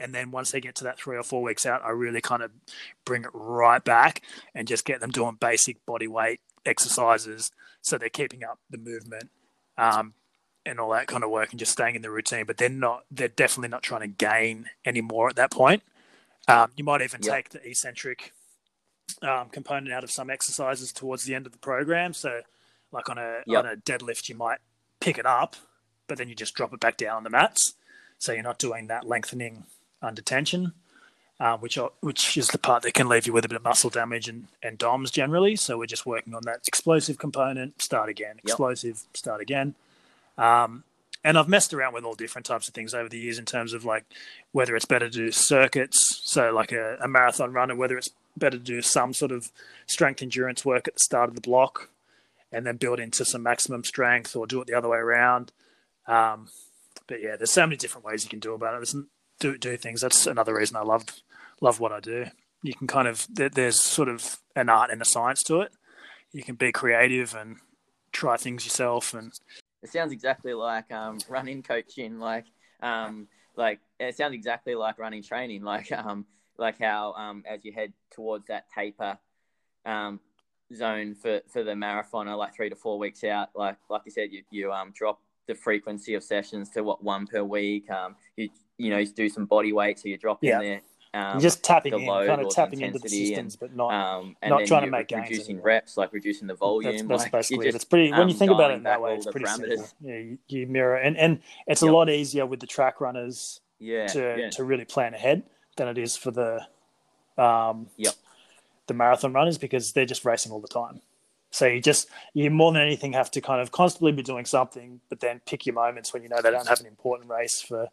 And 0.00 0.14
then 0.14 0.32
once 0.32 0.50
they 0.50 0.60
get 0.60 0.74
to 0.76 0.84
that 0.84 0.98
three 0.98 1.16
or 1.16 1.22
four 1.22 1.42
weeks 1.42 1.64
out, 1.64 1.82
I 1.84 1.90
really 1.90 2.20
kind 2.20 2.42
of 2.42 2.50
bring 3.04 3.22
it 3.22 3.30
right 3.32 3.82
back 3.82 4.22
and 4.54 4.66
just 4.66 4.84
get 4.84 5.00
them 5.00 5.10
doing 5.10 5.36
basic 5.38 5.84
body 5.86 6.08
weight 6.08 6.40
exercises, 6.66 7.50
so 7.80 7.98
they're 7.98 8.08
keeping 8.08 8.44
up 8.44 8.58
the 8.70 8.78
movement 8.78 9.30
um, 9.76 10.14
and 10.66 10.78
all 10.80 10.90
that 10.90 11.06
kind 11.06 11.24
of 11.24 11.30
work 11.30 11.50
and 11.50 11.58
just 11.58 11.72
staying 11.72 11.94
in 11.94 12.02
the 12.02 12.10
routine. 12.10 12.44
But 12.46 12.56
they're 12.56 12.68
not. 12.68 13.04
They're 13.10 13.28
definitely 13.28 13.68
not 13.68 13.82
trying 13.82 14.02
to 14.02 14.06
gain 14.08 14.66
any 14.84 15.00
more 15.00 15.28
at 15.28 15.36
that 15.36 15.50
point. 15.50 15.82
Um, 16.46 16.70
you 16.76 16.84
might 16.84 17.02
even 17.02 17.20
yep. 17.22 17.34
take 17.34 17.48
the 17.50 17.68
eccentric 17.68 18.32
um, 19.22 19.48
component 19.48 19.92
out 19.92 20.04
of 20.04 20.10
some 20.10 20.30
exercises 20.30 20.92
towards 20.92 21.24
the 21.24 21.34
end 21.34 21.46
of 21.46 21.52
the 21.52 21.58
program. 21.58 22.12
So, 22.12 22.42
like 22.92 23.08
on 23.08 23.18
a 23.18 23.40
yep. 23.46 23.64
on 23.64 23.70
a 23.70 23.76
deadlift, 23.76 24.28
you 24.28 24.34
might 24.34 24.58
pick 25.00 25.18
it 25.18 25.26
up, 25.26 25.56
but 26.06 26.18
then 26.18 26.28
you 26.28 26.34
just 26.34 26.54
drop 26.54 26.72
it 26.72 26.80
back 26.80 26.96
down 26.96 27.18
on 27.18 27.24
the 27.24 27.30
mats. 27.30 27.74
So 28.18 28.32
you're 28.32 28.42
not 28.42 28.58
doing 28.58 28.86
that 28.86 29.06
lengthening 29.06 29.64
under 30.00 30.22
tension 30.22 30.72
um, 31.40 31.60
which 31.60 31.76
are, 31.76 31.90
which 32.00 32.36
is 32.36 32.48
the 32.48 32.58
part 32.58 32.82
that 32.82 32.94
can 32.94 33.08
leave 33.08 33.26
you 33.26 33.32
with 33.32 33.44
a 33.44 33.48
bit 33.48 33.56
of 33.56 33.64
muscle 33.64 33.90
damage 33.90 34.28
and, 34.28 34.46
and 34.62 34.78
DOMs 34.78 35.10
generally. 35.10 35.56
So 35.56 35.78
we're 35.78 35.86
just 35.86 36.06
working 36.06 36.34
on 36.34 36.42
that 36.44 36.60
explosive 36.66 37.18
component. 37.18 37.82
Start 37.82 38.08
again, 38.08 38.36
explosive, 38.42 39.02
yep. 39.04 39.16
start 39.16 39.40
again. 39.40 39.74
Um, 40.36 40.84
and 41.22 41.38
I've 41.38 41.48
messed 41.48 41.72
around 41.72 41.94
with 41.94 42.04
all 42.04 42.14
different 42.14 42.44
types 42.44 42.68
of 42.68 42.74
things 42.74 42.92
over 42.92 43.08
the 43.08 43.18
years 43.18 43.38
in 43.38 43.46
terms 43.46 43.72
of 43.72 43.84
like 43.84 44.04
whether 44.52 44.76
it's 44.76 44.84
better 44.84 45.08
to 45.08 45.18
do 45.18 45.32
circuits, 45.32 46.20
so 46.24 46.52
like 46.52 46.70
a, 46.72 46.98
a 47.00 47.08
marathon 47.08 47.52
runner, 47.52 47.74
whether 47.74 47.96
it's 47.96 48.10
better 48.36 48.58
to 48.58 48.64
do 48.64 48.82
some 48.82 49.14
sort 49.14 49.32
of 49.32 49.50
strength 49.86 50.22
endurance 50.22 50.64
work 50.64 50.86
at 50.86 50.94
the 50.94 51.00
start 51.00 51.28
of 51.28 51.34
the 51.34 51.40
block 51.40 51.88
and 52.52 52.66
then 52.66 52.76
build 52.76 53.00
into 53.00 53.24
some 53.24 53.42
maximum 53.42 53.84
strength 53.84 54.36
or 54.36 54.46
do 54.46 54.60
it 54.60 54.66
the 54.66 54.74
other 54.74 54.88
way 54.88 54.98
around. 54.98 55.50
Um, 56.06 56.48
but 57.06 57.22
yeah, 57.22 57.36
there's 57.36 57.50
so 57.50 57.66
many 57.66 57.76
different 57.76 58.04
ways 58.04 58.24
you 58.24 58.30
can 58.30 58.38
do 58.38 58.54
about 58.54 58.74
it. 58.74 58.78
There's 58.78 58.96
do 59.40 59.58
do 59.58 59.76
things. 59.76 60.00
That's 60.00 60.26
another 60.26 60.54
reason 60.54 60.76
I 60.76 60.82
love 60.82 61.04
love 61.60 61.80
what 61.80 61.92
I 61.92 62.00
do. 62.00 62.26
You 62.62 62.74
can 62.74 62.86
kind 62.86 63.08
of 63.08 63.26
there's 63.30 63.82
sort 63.82 64.08
of 64.08 64.38
an 64.54 64.68
art 64.68 64.90
and 64.90 65.02
a 65.02 65.04
science 65.04 65.42
to 65.44 65.60
it. 65.60 65.72
You 66.32 66.42
can 66.42 66.54
be 66.54 66.72
creative 66.72 67.34
and 67.34 67.56
try 68.12 68.36
things 68.36 68.64
yourself. 68.64 69.12
And 69.14 69.32
it 69.84 69.90
sounds 69.90 70.12
exactly 70.12 70.54
like 70.54 70.90
um, 70.90 71.18
running 71.28 71.62
coaching. 71.62 72.18
Like 72.18 72.46
um, 72.80 73.28
like 73.54 73.80
it 74.00 74.16
sounds 74.16 74.34
exactly 74.34 74.74
like 74.74 74.98
running 74.98 75.22
training. 75.22 75.62
Like 75.62 75.92
um, 75.92 76.24
like 76.58 76.78
how 76.80 77.12
um, 77.12 77.44
as 77.46 77.64
you 77.64 77.72
head 77.72 77.92
towards 78.10 78.46
that 78.46 78.64
taper 78.74 79.18
um, 79.84 80.20
zone 80.74 81.14
for, 81.14 81.42
for 81.52 81.62
the 81.62 81.76
marathon, 81.76 82.28
or 82.28 82.36
like 82.36 82.54
three 82.54 82.70
to 82.70 82.76
four 82.76 82.98
weeks 82.98 83.22
out, 83.24 83.50
like 83.54 83.76
like 83.90 84.02
you 84.06 84.10
said, 84.10 84.32
you 84.32 84.42
you 84.50 84.72
um, 84.72 84.90
drop 84.92 85.20
the 85.46 85.54
frequency 85.54 86.14
of 86.14 86.24
sessions 86.24 86.70
to 86.70 86.82
what 86.82 87.04
one 87.04 87.26
per 87.26 87.44
week. 87.44 87.90
Um, 87.90 88.16
you 88.36 88.48
you 88.78 88.90
know, 88.90 89.04
do 89.04 89.28
some 89.28 89.44
body 89.44 89.72
weight, 89.72 89.98
so 89.98 90.08
you 90.08 90.16
drop 90.16 90.38
yeah. 90.40 90.60
in 90.60 90.66
there. 90.66 90.80
Um, 91.14 91.38
just 91.38 91.62
tapping 91.62 91.94
in, 91.94 92.06
kind 92.06 92.40
of 92.40 92.50
tapping 92.50 92.80
into 92.80 92.98
the 92.98 93.08
systems, 93.08 93.54
and, 93.54 93.60
but 93.60 93.76
not 93.76 93.94
um, 93.94 94.36
not 94.44 94.66
trying 94.66 94.84
to 94.84 94.90
make 94.90 95.06
gains. 95.06 95.30
Reducing 95.30 95.62
reps, 95.62 95.96
like 95.96 96.12
reducing 96.12 96.48
the 96.48 96.54
volume. 96.54 96.90
That's, 96.90 97.02
that's 97.04 97.22
like 97.22 97.32
basically 97.32 97.68
it. 97.68 97.74
It's 97.76 97.84
pretty 97.84 98.10
when 98.10 98.28
you 98.28 98.34
think 98.34 98.50
about 98.50 98.72
it 98.72 98.78
in 98.78 98.82
that 98.82 99.00
way. 99.00 99.14
It's 99.14 99.26
pretty 99.26 99.46
parameters. 99.46 99.76
simple. 99.76 99.88
Yeah, 100.00 100.18
you, 100.18 100.38
you, 100.48 100.66
mirror, 100.66 100.96
and 100.96 101.16
and 101.16 101.40
it's 101.68 101.82
yep. 101.82 101.90
a 101.92 101.94
lot 101.94 102.10
easier 102.10 102.46
with 102.46 102.58
the 102.58 102.66
track 102.66 103.00
runners. 103.00 103.60
Yeah, 103.78 104.08
to 104.08 104.36
yeah. 104.38 104.50
to 104.50 104.64
really 104.64 104.84
plan 104.84 105.14
ahead 105.14 105.44
than 105.76 105.86
it 105.86 105.98
is 105.98 106.16
for 106.16 106.32
the 106.32 106.66
um 107.40 107.86
yep. 107.96 108.14
the 108.88 108.94
marathon 108.94 109.32
runners 109.32 109.56
because 109.56 109.92
they're 109.92 110.06
just 110.06 110.24
racing 110.24 110.50
all 110.50 110.60
the 110.60 110.66
time. 110.66 111.00
So 111.50 111.66
you 111.66 111.80
just 111.80 112.08
you 112.32 112.50
more 112.50 112.72
than 112.72 112.82
anything 112.82 113.12
have 113.12 113.30
to 113.32 113.40
kind 113.40 113.60
of 113.60 113.70
constantly 113.70 114.10
be 114.10 114.24
doing 114.24 114.46
something, 114.46 115.00
but 115.08 115.20
then 115.20 115.40
pick 115.46 115.64
your 115.64 115.76
moments 115.76 116.12
when 116.12 116.24
you 116.24 116.28
know 116.28 116.40
they 116.42 116.50
don't 116.50 116.66
have 116.66 116.80
an 116.80 116.86
important 116.86 117.30
race 117.30 117.60
for 117.60 117.88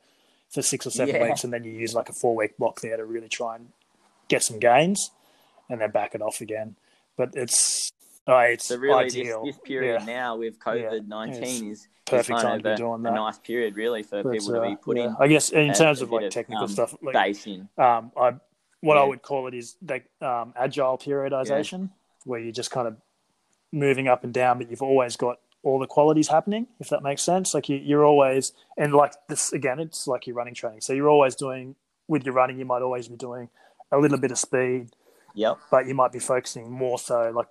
for 0.51 0.61
six 0.61 0.85
or 0.85 0.91
seven 0.91 1.15
yeah. 1.15 1.23
weeks, 1.23 1.43
and 1.43 1.51
then 1.51 1.63
you 1.63 1.71
use 1.71 1.93
like 1.93 2.09
a 2.09 2.13
four 2.13 2.35
week 2.35 2.57
block 2.57 2.81
there 2.81 2.97
to 2.97 3.05
really 3.05 3.29
try 3.29 3.55
and 3.55 3.69
get 4.27 4.43
some 4.43 4.59
gains, 4.59 5.11
and 5.69 5.81
then 5.81 5.91
back 5.91 6.13
it 6.13 6.21
off 6.21 6.41
again. 6.41 6.75
But 7.17 7.35
it's 7.35 7.91
oh, 8.27 8.37
it's 8.39 8.65
so 8.65 8.77
really 8.77 9.05
ideal. 9.05 9.45
This, 9.45 9.55
this 9.55 9.61
period 9.63 10.01
yeah. 10.01 10.05
now 10.05 10.37
with 10.37 10.59
COVID 10.59 11.07
nineteen 11.07 11.65
yeah, 11.65 11.71
is 11.71 11.87
perfect 12.05 12.41
time 12.41 12.61
to 12.61 12.69
be 12.71 12.75
doing 12.75 13.01
that. 13.03 13.13
A 13.13 13.15
nice 13.15 13.39
period 13.39 13.75
really 13.75 14.03
for 14.03 14.23
but, 14.23 14.33
people 14.33 14.55
uh, 14.55 14.63
to 14.63 14.69
be 14.69 14.75
putting. 14.75 15.15
I 15.19 15.27
guess 15.27 15.49
in 15.49 15.73
terms 15.73 16.01
of 16.01 16.11
like 16.11 16.29
technical 16.29 16.65
um, 16.65 16.69
stuff, 16.69 16.95
like, 17.01 17.13
base 17.13 17.47
in. 17.47 17.67
Um, 17.77 18.11
I 18.17 18.35
what 18.81 18.97
I 18.97 19.03
would 19.03 19.21
call 19.21 19.47
it 19.47 19.53
is 19.53 19.75
the 19.81 20.01
um, 20.21 20.53
agile 20.55 20.97
periodization, 20.97 21.91
where 22.25 22.39
you're 22.39 22.51
just 22.51 22.71
kind 22.71 22.87
of 22.87 22.97
moving 23.71 24.07
up 24.07 24.23
and 24.23 24.33
down, 24.33 24.57
but 24.57 24.69
you've 24.69 24.81
always 24.81 25.15
got 25.15 25.39
all 25.63 25.79
the 25.79 25.87
qualities 25.87 26.27
happening, 26.27 26.67
if 26.79 26.89
that 26.89 27.03
makes 27.03 27.21
sense. 27.21 27.53
Like 27.53 27.69
you, 27.69 27.97
are 27.97 28.05
always, 28.05 28.53
and 28.77 28.93
like 28.93 29.13
this 29.27 29.53
again, 29.53 29.79
it's 29.79 30.07
like 30.07 30.25
you're 30.25 30.35
running 30.35 30.55
training. 30.55 30.81
So 30.81 30.93
you're 30.93 31.09
always 31.09 31.35
doing, 31.35 31.75
with 32.07 32.25
your 32.25 32.33
running, 32.33 32.57
you 32.57 32.65
might 32.65 32.81
always 32.81 33.07
be 33.07 33.15
doing 33.15 33.49
a 33.91 33.97
little 33.97 34.17
bit 34.17 34.31
of 34.31 34.37
speed. 34.37 34.89
Yep. 35.35 35.59
But 35.69 35.87
you 35.87 35.93
might 35.93 36.11
be 36.11 36.19
focusing 36.19 36.71
more 36.71 36.99
so 36.99 37.31
like 37.33 37.47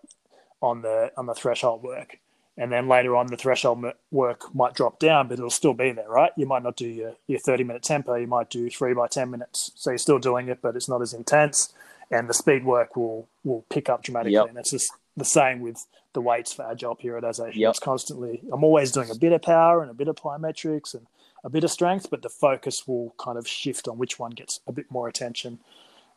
on 0.60 0.82
the 0.82 1.10
on 1.16 1.26
the 1.26 1.34
threshold 1.34 1.82
work, 1.82 2.18
and 2.58 2.70
then 2.70 2.88
later 2.88 3.16
on 3.16 3.28
the 3.28 3.36
threshold 3.36 3.84
work 4.10 4.54
might 4.54 4.74
drop 4.74 4.98
down, 4.98 5.28
but 5.28 5.38
it'll 5.38 5.48
still 5.48 5.72
be 5.72 5.92
there, 5.92 6.08
right? 6.08 6.32
You 6.36 6.46
might 6.46 6.62
not 6.62 6.76
do 6.76 6.86
your 6.86 7.14
your 7.26 7.38
30 7.38 7.64
minute 7.64 7.82
tempo. 7.82 8.16
You 8.16 8.26
might 8.26 8.50
do 8.50 8.68
three 8.68 8.92
by 8.92 9.06
10 9.08 9.30
minutes. 9.30 9.72
So 9.76 9.90
you're 9.90 9.98
still 9.98 10.18
doing 10.18 10.48
it, 10.48 10.60
but 10.60 10.76
it's 10.76 10.88
not 10.88 11.00
as 11.00 11.14
intense, 11.14 11.72
and 12.10 12.28
the 12.28 12.34
speed 12.34 12.64
work 12.64 12.96
will 12.96 13.28
will 13.44 13.64
pick 13.70 13.88
up 13.88 14.02
dramatically. 14.02 14.34
Yep. 14.34 14.48
And 14.50 14.58
it's 14.58 14.72
just 14.72 14.92
the 15.20 15.24
same 15.24 15.60
with 15.60 15.86
the 16.12 16.20
weights 16.20 16.52
for 16.52 16.68
agile 16.68 16.96
periodization. 16.96 17.54
Yep. 17.54 17.70
It's 17.70 17.78
constantly, 17.78 18.42
I'm 18.52 18.64
always 18.64 18.90
doing 18.90 19.10
a 19.10 19.14
bit 19.14 19.32
of 19.32 19.42
power 19.42 19.82
and 19.82 19.90
a 19.90 19.94
bit 19.94 20.08
of 20.08 20.16
plyometrics 20.16 20.94
and 20.94 21.06
a 21.44 21.48
bit 21.48 21.62
of 21.62 21.70
strength, 21.70 22.10
but 22.10 22.22
the 22.22 22.28
focus 22.28 22.88
will 22.88 23.14
kind 23.18 23.38
of 23.38 23.46
shift 23.46 23.86
on 23.86 23.96
which 23.96 24.18
one 24.18 24.32
gets 24.32 24.60
a 24.66 24.72
bit 24.72 24.90
more 24.90 25.06
attention 25.08 25.60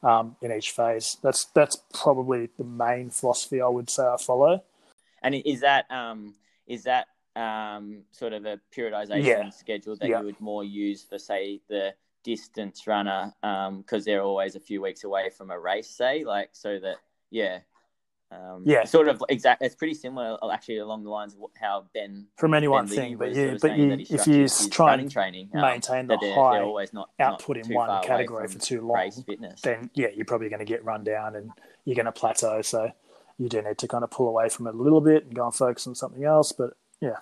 um, 0.02 0.36
in 0.42 0.52
each 0.52 0.72
phase. 0.72 1.18
That's 1.22 1.46
that's 1.54 1.78
probably 1.94 2.50
the 2.58 2.64
main 2.64 3.10
philosophy 3.12 3.62
I 3.62 3.68
would 3.68 3.90
say 3.90 4.04
I 4.04 4.18
follow. 4.18 4.64
And 5.22 5.36
is 5.36 5.62
that 5.62 5.90
um, 5.92 6.34
is 6.68 6.84
that 6.84 7.08
um, 7.36 8.04
sort 8.12 8.34
of 8.34 8.46
a 8.46 8.60
periodization 8.76 9.24
Yeah. 9.26 9.50
schedule 9.52 9.96
that 9.98 10.10
Yeah. 10.10 10.20
you 10.20 10.26
would 10.26 10.42
more 10.42 10.64
use 10.64 11.04
for, 11.04 11.18
say, 11.18 11.62
the 11.70 11.94
distance 12.24 12.86
runner, 12.88 13.34
because 13.42 14.06
they're 14.06 14.22
always 14.22 14.56
a 14.56 14.60
few 14.60 14.82
weeks 14.82 15.04
away 15.04 15.30
from 15.30 15.52
a 15.52 15.60
race, 15.60 15.90
say, 15.90 16.24
like 16.26 16.50
so 16.54 16.80
that 16.80 16.98
yeah. 17.30 17.60
Um, 18.34 18.64
Yeah. 18.66 18.84
sort 18.86 19.08
of 19.08 19.24
exact. 19.30 19.62
It's 19.62 19.76
pretty 19.76 19.94
similar, 19.94 20.38
actually, 20.52 20.78
along 20.78 21.04
the 21.04 21.10
lines 21.10 21.36
of 21.36 21.42
how 21.60 21.86
Ben 21.94 22.28
From 22.38 22.54
any 22.54 22.68
one 22.68 22.88
Ben 22.88 22.96
thing, 22.96 23.18
but 23.18 23.34
yeah, 23.34 23.56
but 23.62 23.78
you 23.78 24.06
if 24.10 24.28
you 24.28 24.48
try 24.70 24.96
and 24.96 25.12
training, 25.12 25.50
um, 25.54 25.62
maintain 25.62 26.08
the 26.08 26.18
they're, 26.18 26.34
high 26.34 26.56
they're 26.56 26.64
always 26.64 26.94
not 26.94 27.10
not 27.20 27.34
output 27.34 27.58
in 27.58 27.74
one 27.74 28.02
category 28.04 28.48
for 28.48 28.60
too 28.60 28.82
long, 28.82 29.12
then 29.64 29.90
yeah, 29.94 30.08
you're 30.16 30.26
probably 30.26 30.50
going 30.50 30.60
to 30.60 30.66
get 30.66 30.84
run 30.84 31.04
down 31.04 31.36
and 31.36 31.52
you're 31.86 31.96
going 31.96 32.06
to 32.06 32.12
plateau. 32.12 32.62
So 32.62 32.92
you 33.38 33.50
do 33.50 33.62
need 33.62 33.78
to 33.80 33.88
kind 33.88 34.04
of 34.04 34.12
pull 34.12 34.28
away 34.28 34.50
from 34.50 34.68
it 34.68 34.76
a 34.76 34.78
little 34.78 35.02
bit 35.02 35.26
and 35.26 35.34
go 35.34 35.46
and 35.46 35.54
focus 35.54 35.88
on 35.88 35.96
something 35.96 36.24
else. 36.24 36.52
But 36.52 36.74
yeah, 37.02 37.18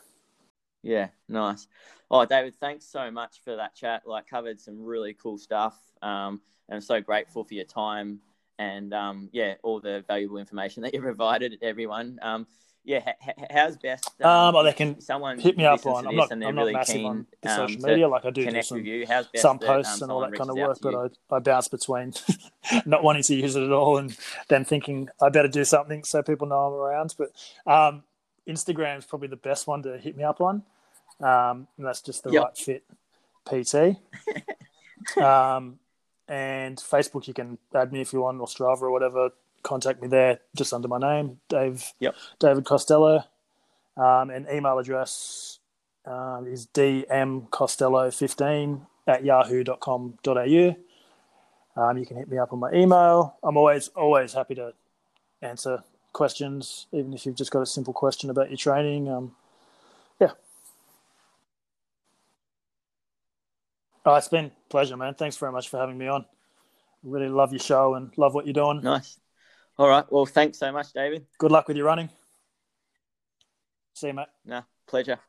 Yeah, 0.83 1.09
nice. 1.27 1.67
Oh, 2.09 2.25
David, 2.25 2.55
thanks 2.55 2.85
so 2.85 3.09
much 3.09 3.41
for 3.43 3.55
that 3.55 3.75
chat. 3.75 4.03
Like, 4.05 4.27
covered 4.27 4.59
some 4.59 4.83
really 4.83 5.13
cool 5.13 5.37
stuff. 5.37 5.79
Um, 6.01 6.41
and 6.67 6.75
I'm 6.75 6.81
so 6.81 6.99
grateful 7.01 7.43
for 7.43 7.53
your 7.53 7.65
time 7.65 8.19
and 8.61 8.93
um, 8.93 9.29
yeah, 9.31 9.55
all 9.63 9.79
the 9.79 10.03
valuable 10.07 10.37
information 10.37 10.83
that 10.83 10.93
you 10.93 11.01
provided 11.11 11.57
everyone. 11.63 12.19
Um, 12.21 12.45
yeah, 12.83 12.97
h- 13.07 13.33
h- 13.37 13.45
how's 13.49 13.77
best? 13.77 14.09
Um, 14.21 14.53
well, 14.53 14.63
they 14.63 14.73
can 14.73 14.99
someone 15.01 15.39
hit 15.39 15.57
me 15.57 15.65
up 15.65 15.85
on. 15.85 16.07
I'm 16.07 16.15
not. 16.15 16.31
I'm 16.31 16.39
not 16.39 16.55
really 16.55 16.73
massive 16.73 16.95
keen, 16.95 17.05
on 17.07 17.25
the 17.41 17.49
um, 17.49 17.55
social 17.67 17.89
media. 17.89 18.07
Like 18.07 18.25
I 18.25 18.29
do, 18.29 18.49
do 18.49 18.61
some 18.61 18.77
with 18.77 18.85
you. 18.85 19.05
How's 19.07 19.27
best 19.27 19.41
some 19.41 19.57
that, 19.57 19.65
posts 19.65 20.01
um, 20.01 20.03
and 20.03 20.11
all 20.11 20.21
that 20.21 20.33
kind 20.33 20.49
of 20.49 20.57
work, 20.57 20.77
but 20.81 20.95
I, 20.95 21.35
I 21.35 21.39
bounce 21.39 21.67
between 21.67 22.13
not 22.85 23.03
wanting 23.03 23.23
to 23.23 23.35
use 23.35 23.55
it 23.55 23.63
at 23.63 23.71
all 23.71 23.97
and 23.97 24.15
then 24.47 24.63
thinking 24.63 25.09
I 25.21 25.29
better 25.29 25.47
do 25.47 25.63
something 25.63 26.03
so 26.03 26.21
people 26.21 26.47
know 26.47 26.55
I'm 26.55 26.73
around. 26.73 27.15
But 27.17 27.31
um, 27.71 28.03
Instagram 28.47 28.99
is 28.99 29.05
probably 29.05 29.27
the 29.27 29.37
best 29.37 29.67
one 29.67 29.83
to 29.83 29.97
hit 29.97 30.15
me 30.15 30.23
up 30.23 30.41
on, 30.41 30.63
um, 31.19 31.67
and 31.77 31.85
that's 31.85 32.01
just 32.01 32.23
the 32.23 32.31
Yep. 32.31 32.43
right 32.43 32.57
fit 32.57 32.83
PT. 33.45 33.97
um, 35.23 35.79
and 36.31 36.77
Facebook, 36.77 37.27
you 37.27 37.33
can 37.33 37.57
add 37.75 37.91
me 37.91 37.99
if 37.99 38.13
you 38.13 38.21
want, 38.21 38.39
or 38.39 38.47
Strava 38.47 38.83
or 38.83 38.91
whatever. 38.91 39.31
Contact 39.63 40.01
me 40.01 40.07
there, 40.07 40.39
just 40.55 40.73
under 40.73 40.87
my 40.87 40.97
name, 40.97 41.41
Dave. 41.49 41.91
Yep. 41.99 42.15
David 42.39 42.63
Costello, 42.63 43.25
um, 43.97 44.29
and 44.29 44.47
email 44.51 44.79
address 44.79 45.59
um, 46.05 46.47
is 46.47 46.67
dmcostello15 46.67 48.87
at 49.07 49.25
yahoo.com.au. 49.25 50.75
Um, 51.75 51.97
you 51.97 52.05
can 52.05 52.17
hit 52.17 52.29
me 52.29 52.37
up 52.37 52.53
on 52.53 52.59
my 52.59 52.71
email. 52.71 53.35
I'm 53.43 53.57
always 53.57 53.89
always 53.89 54.31
happy 54.33 54.55
to 54.55 54.73
answer 55.41 55.83
questions, 56.13 56.87
even 56.93 57.13
if 57.13 57.25
you've 57.25 57.35
just 57.35 57.51
got 57.51 57.61
a 57.61 57.65
simple 57.65 57.91
question 57.93 58.29
about 58.29 58.49
your 58.49 58.57
training. 58.57 59.09
Um, 59.09 59.35
Oh, 64.05 64.15
it's 64.15 64.27
been 64.27 64.45
a 64.45 64.51
pleasure, 64.69 64.97
man. 64.97 65.13
Thanks 65.13 65.37
very 65.37 65.51
much 65.51 65.69
for 65.69 65.79
having 65.79 65.97
me 65.97 66.07
on. 66.07 66.25
Really 67.03 67.29
love 67.29 67.51
your 67.51 67.59
show 67.59 67.95
and 67.95 68.11
love 68.17 68.33
what 68.33 68.45
you're 68.45 68.53
doing. 68.53 68.81
Nice. 68.81 69.19
All 69.77 69.87
right. 69.87 70.05
Well, 70.11 70.25
thanks 70.25 70.59
so 70.59 70.71
much, 70.71 70.93
David. 70.93 71.25
Good 71.37 71.51
luck 71.51 71.67
with 71.67 71.77
your 71.77 71.85
running. 71.85 72.09
See 73.93 74.07
you, 74.07 74.13
mate. 74.13 74.27
Nah, 74.45 74.63
pleasure. 74.87 75.19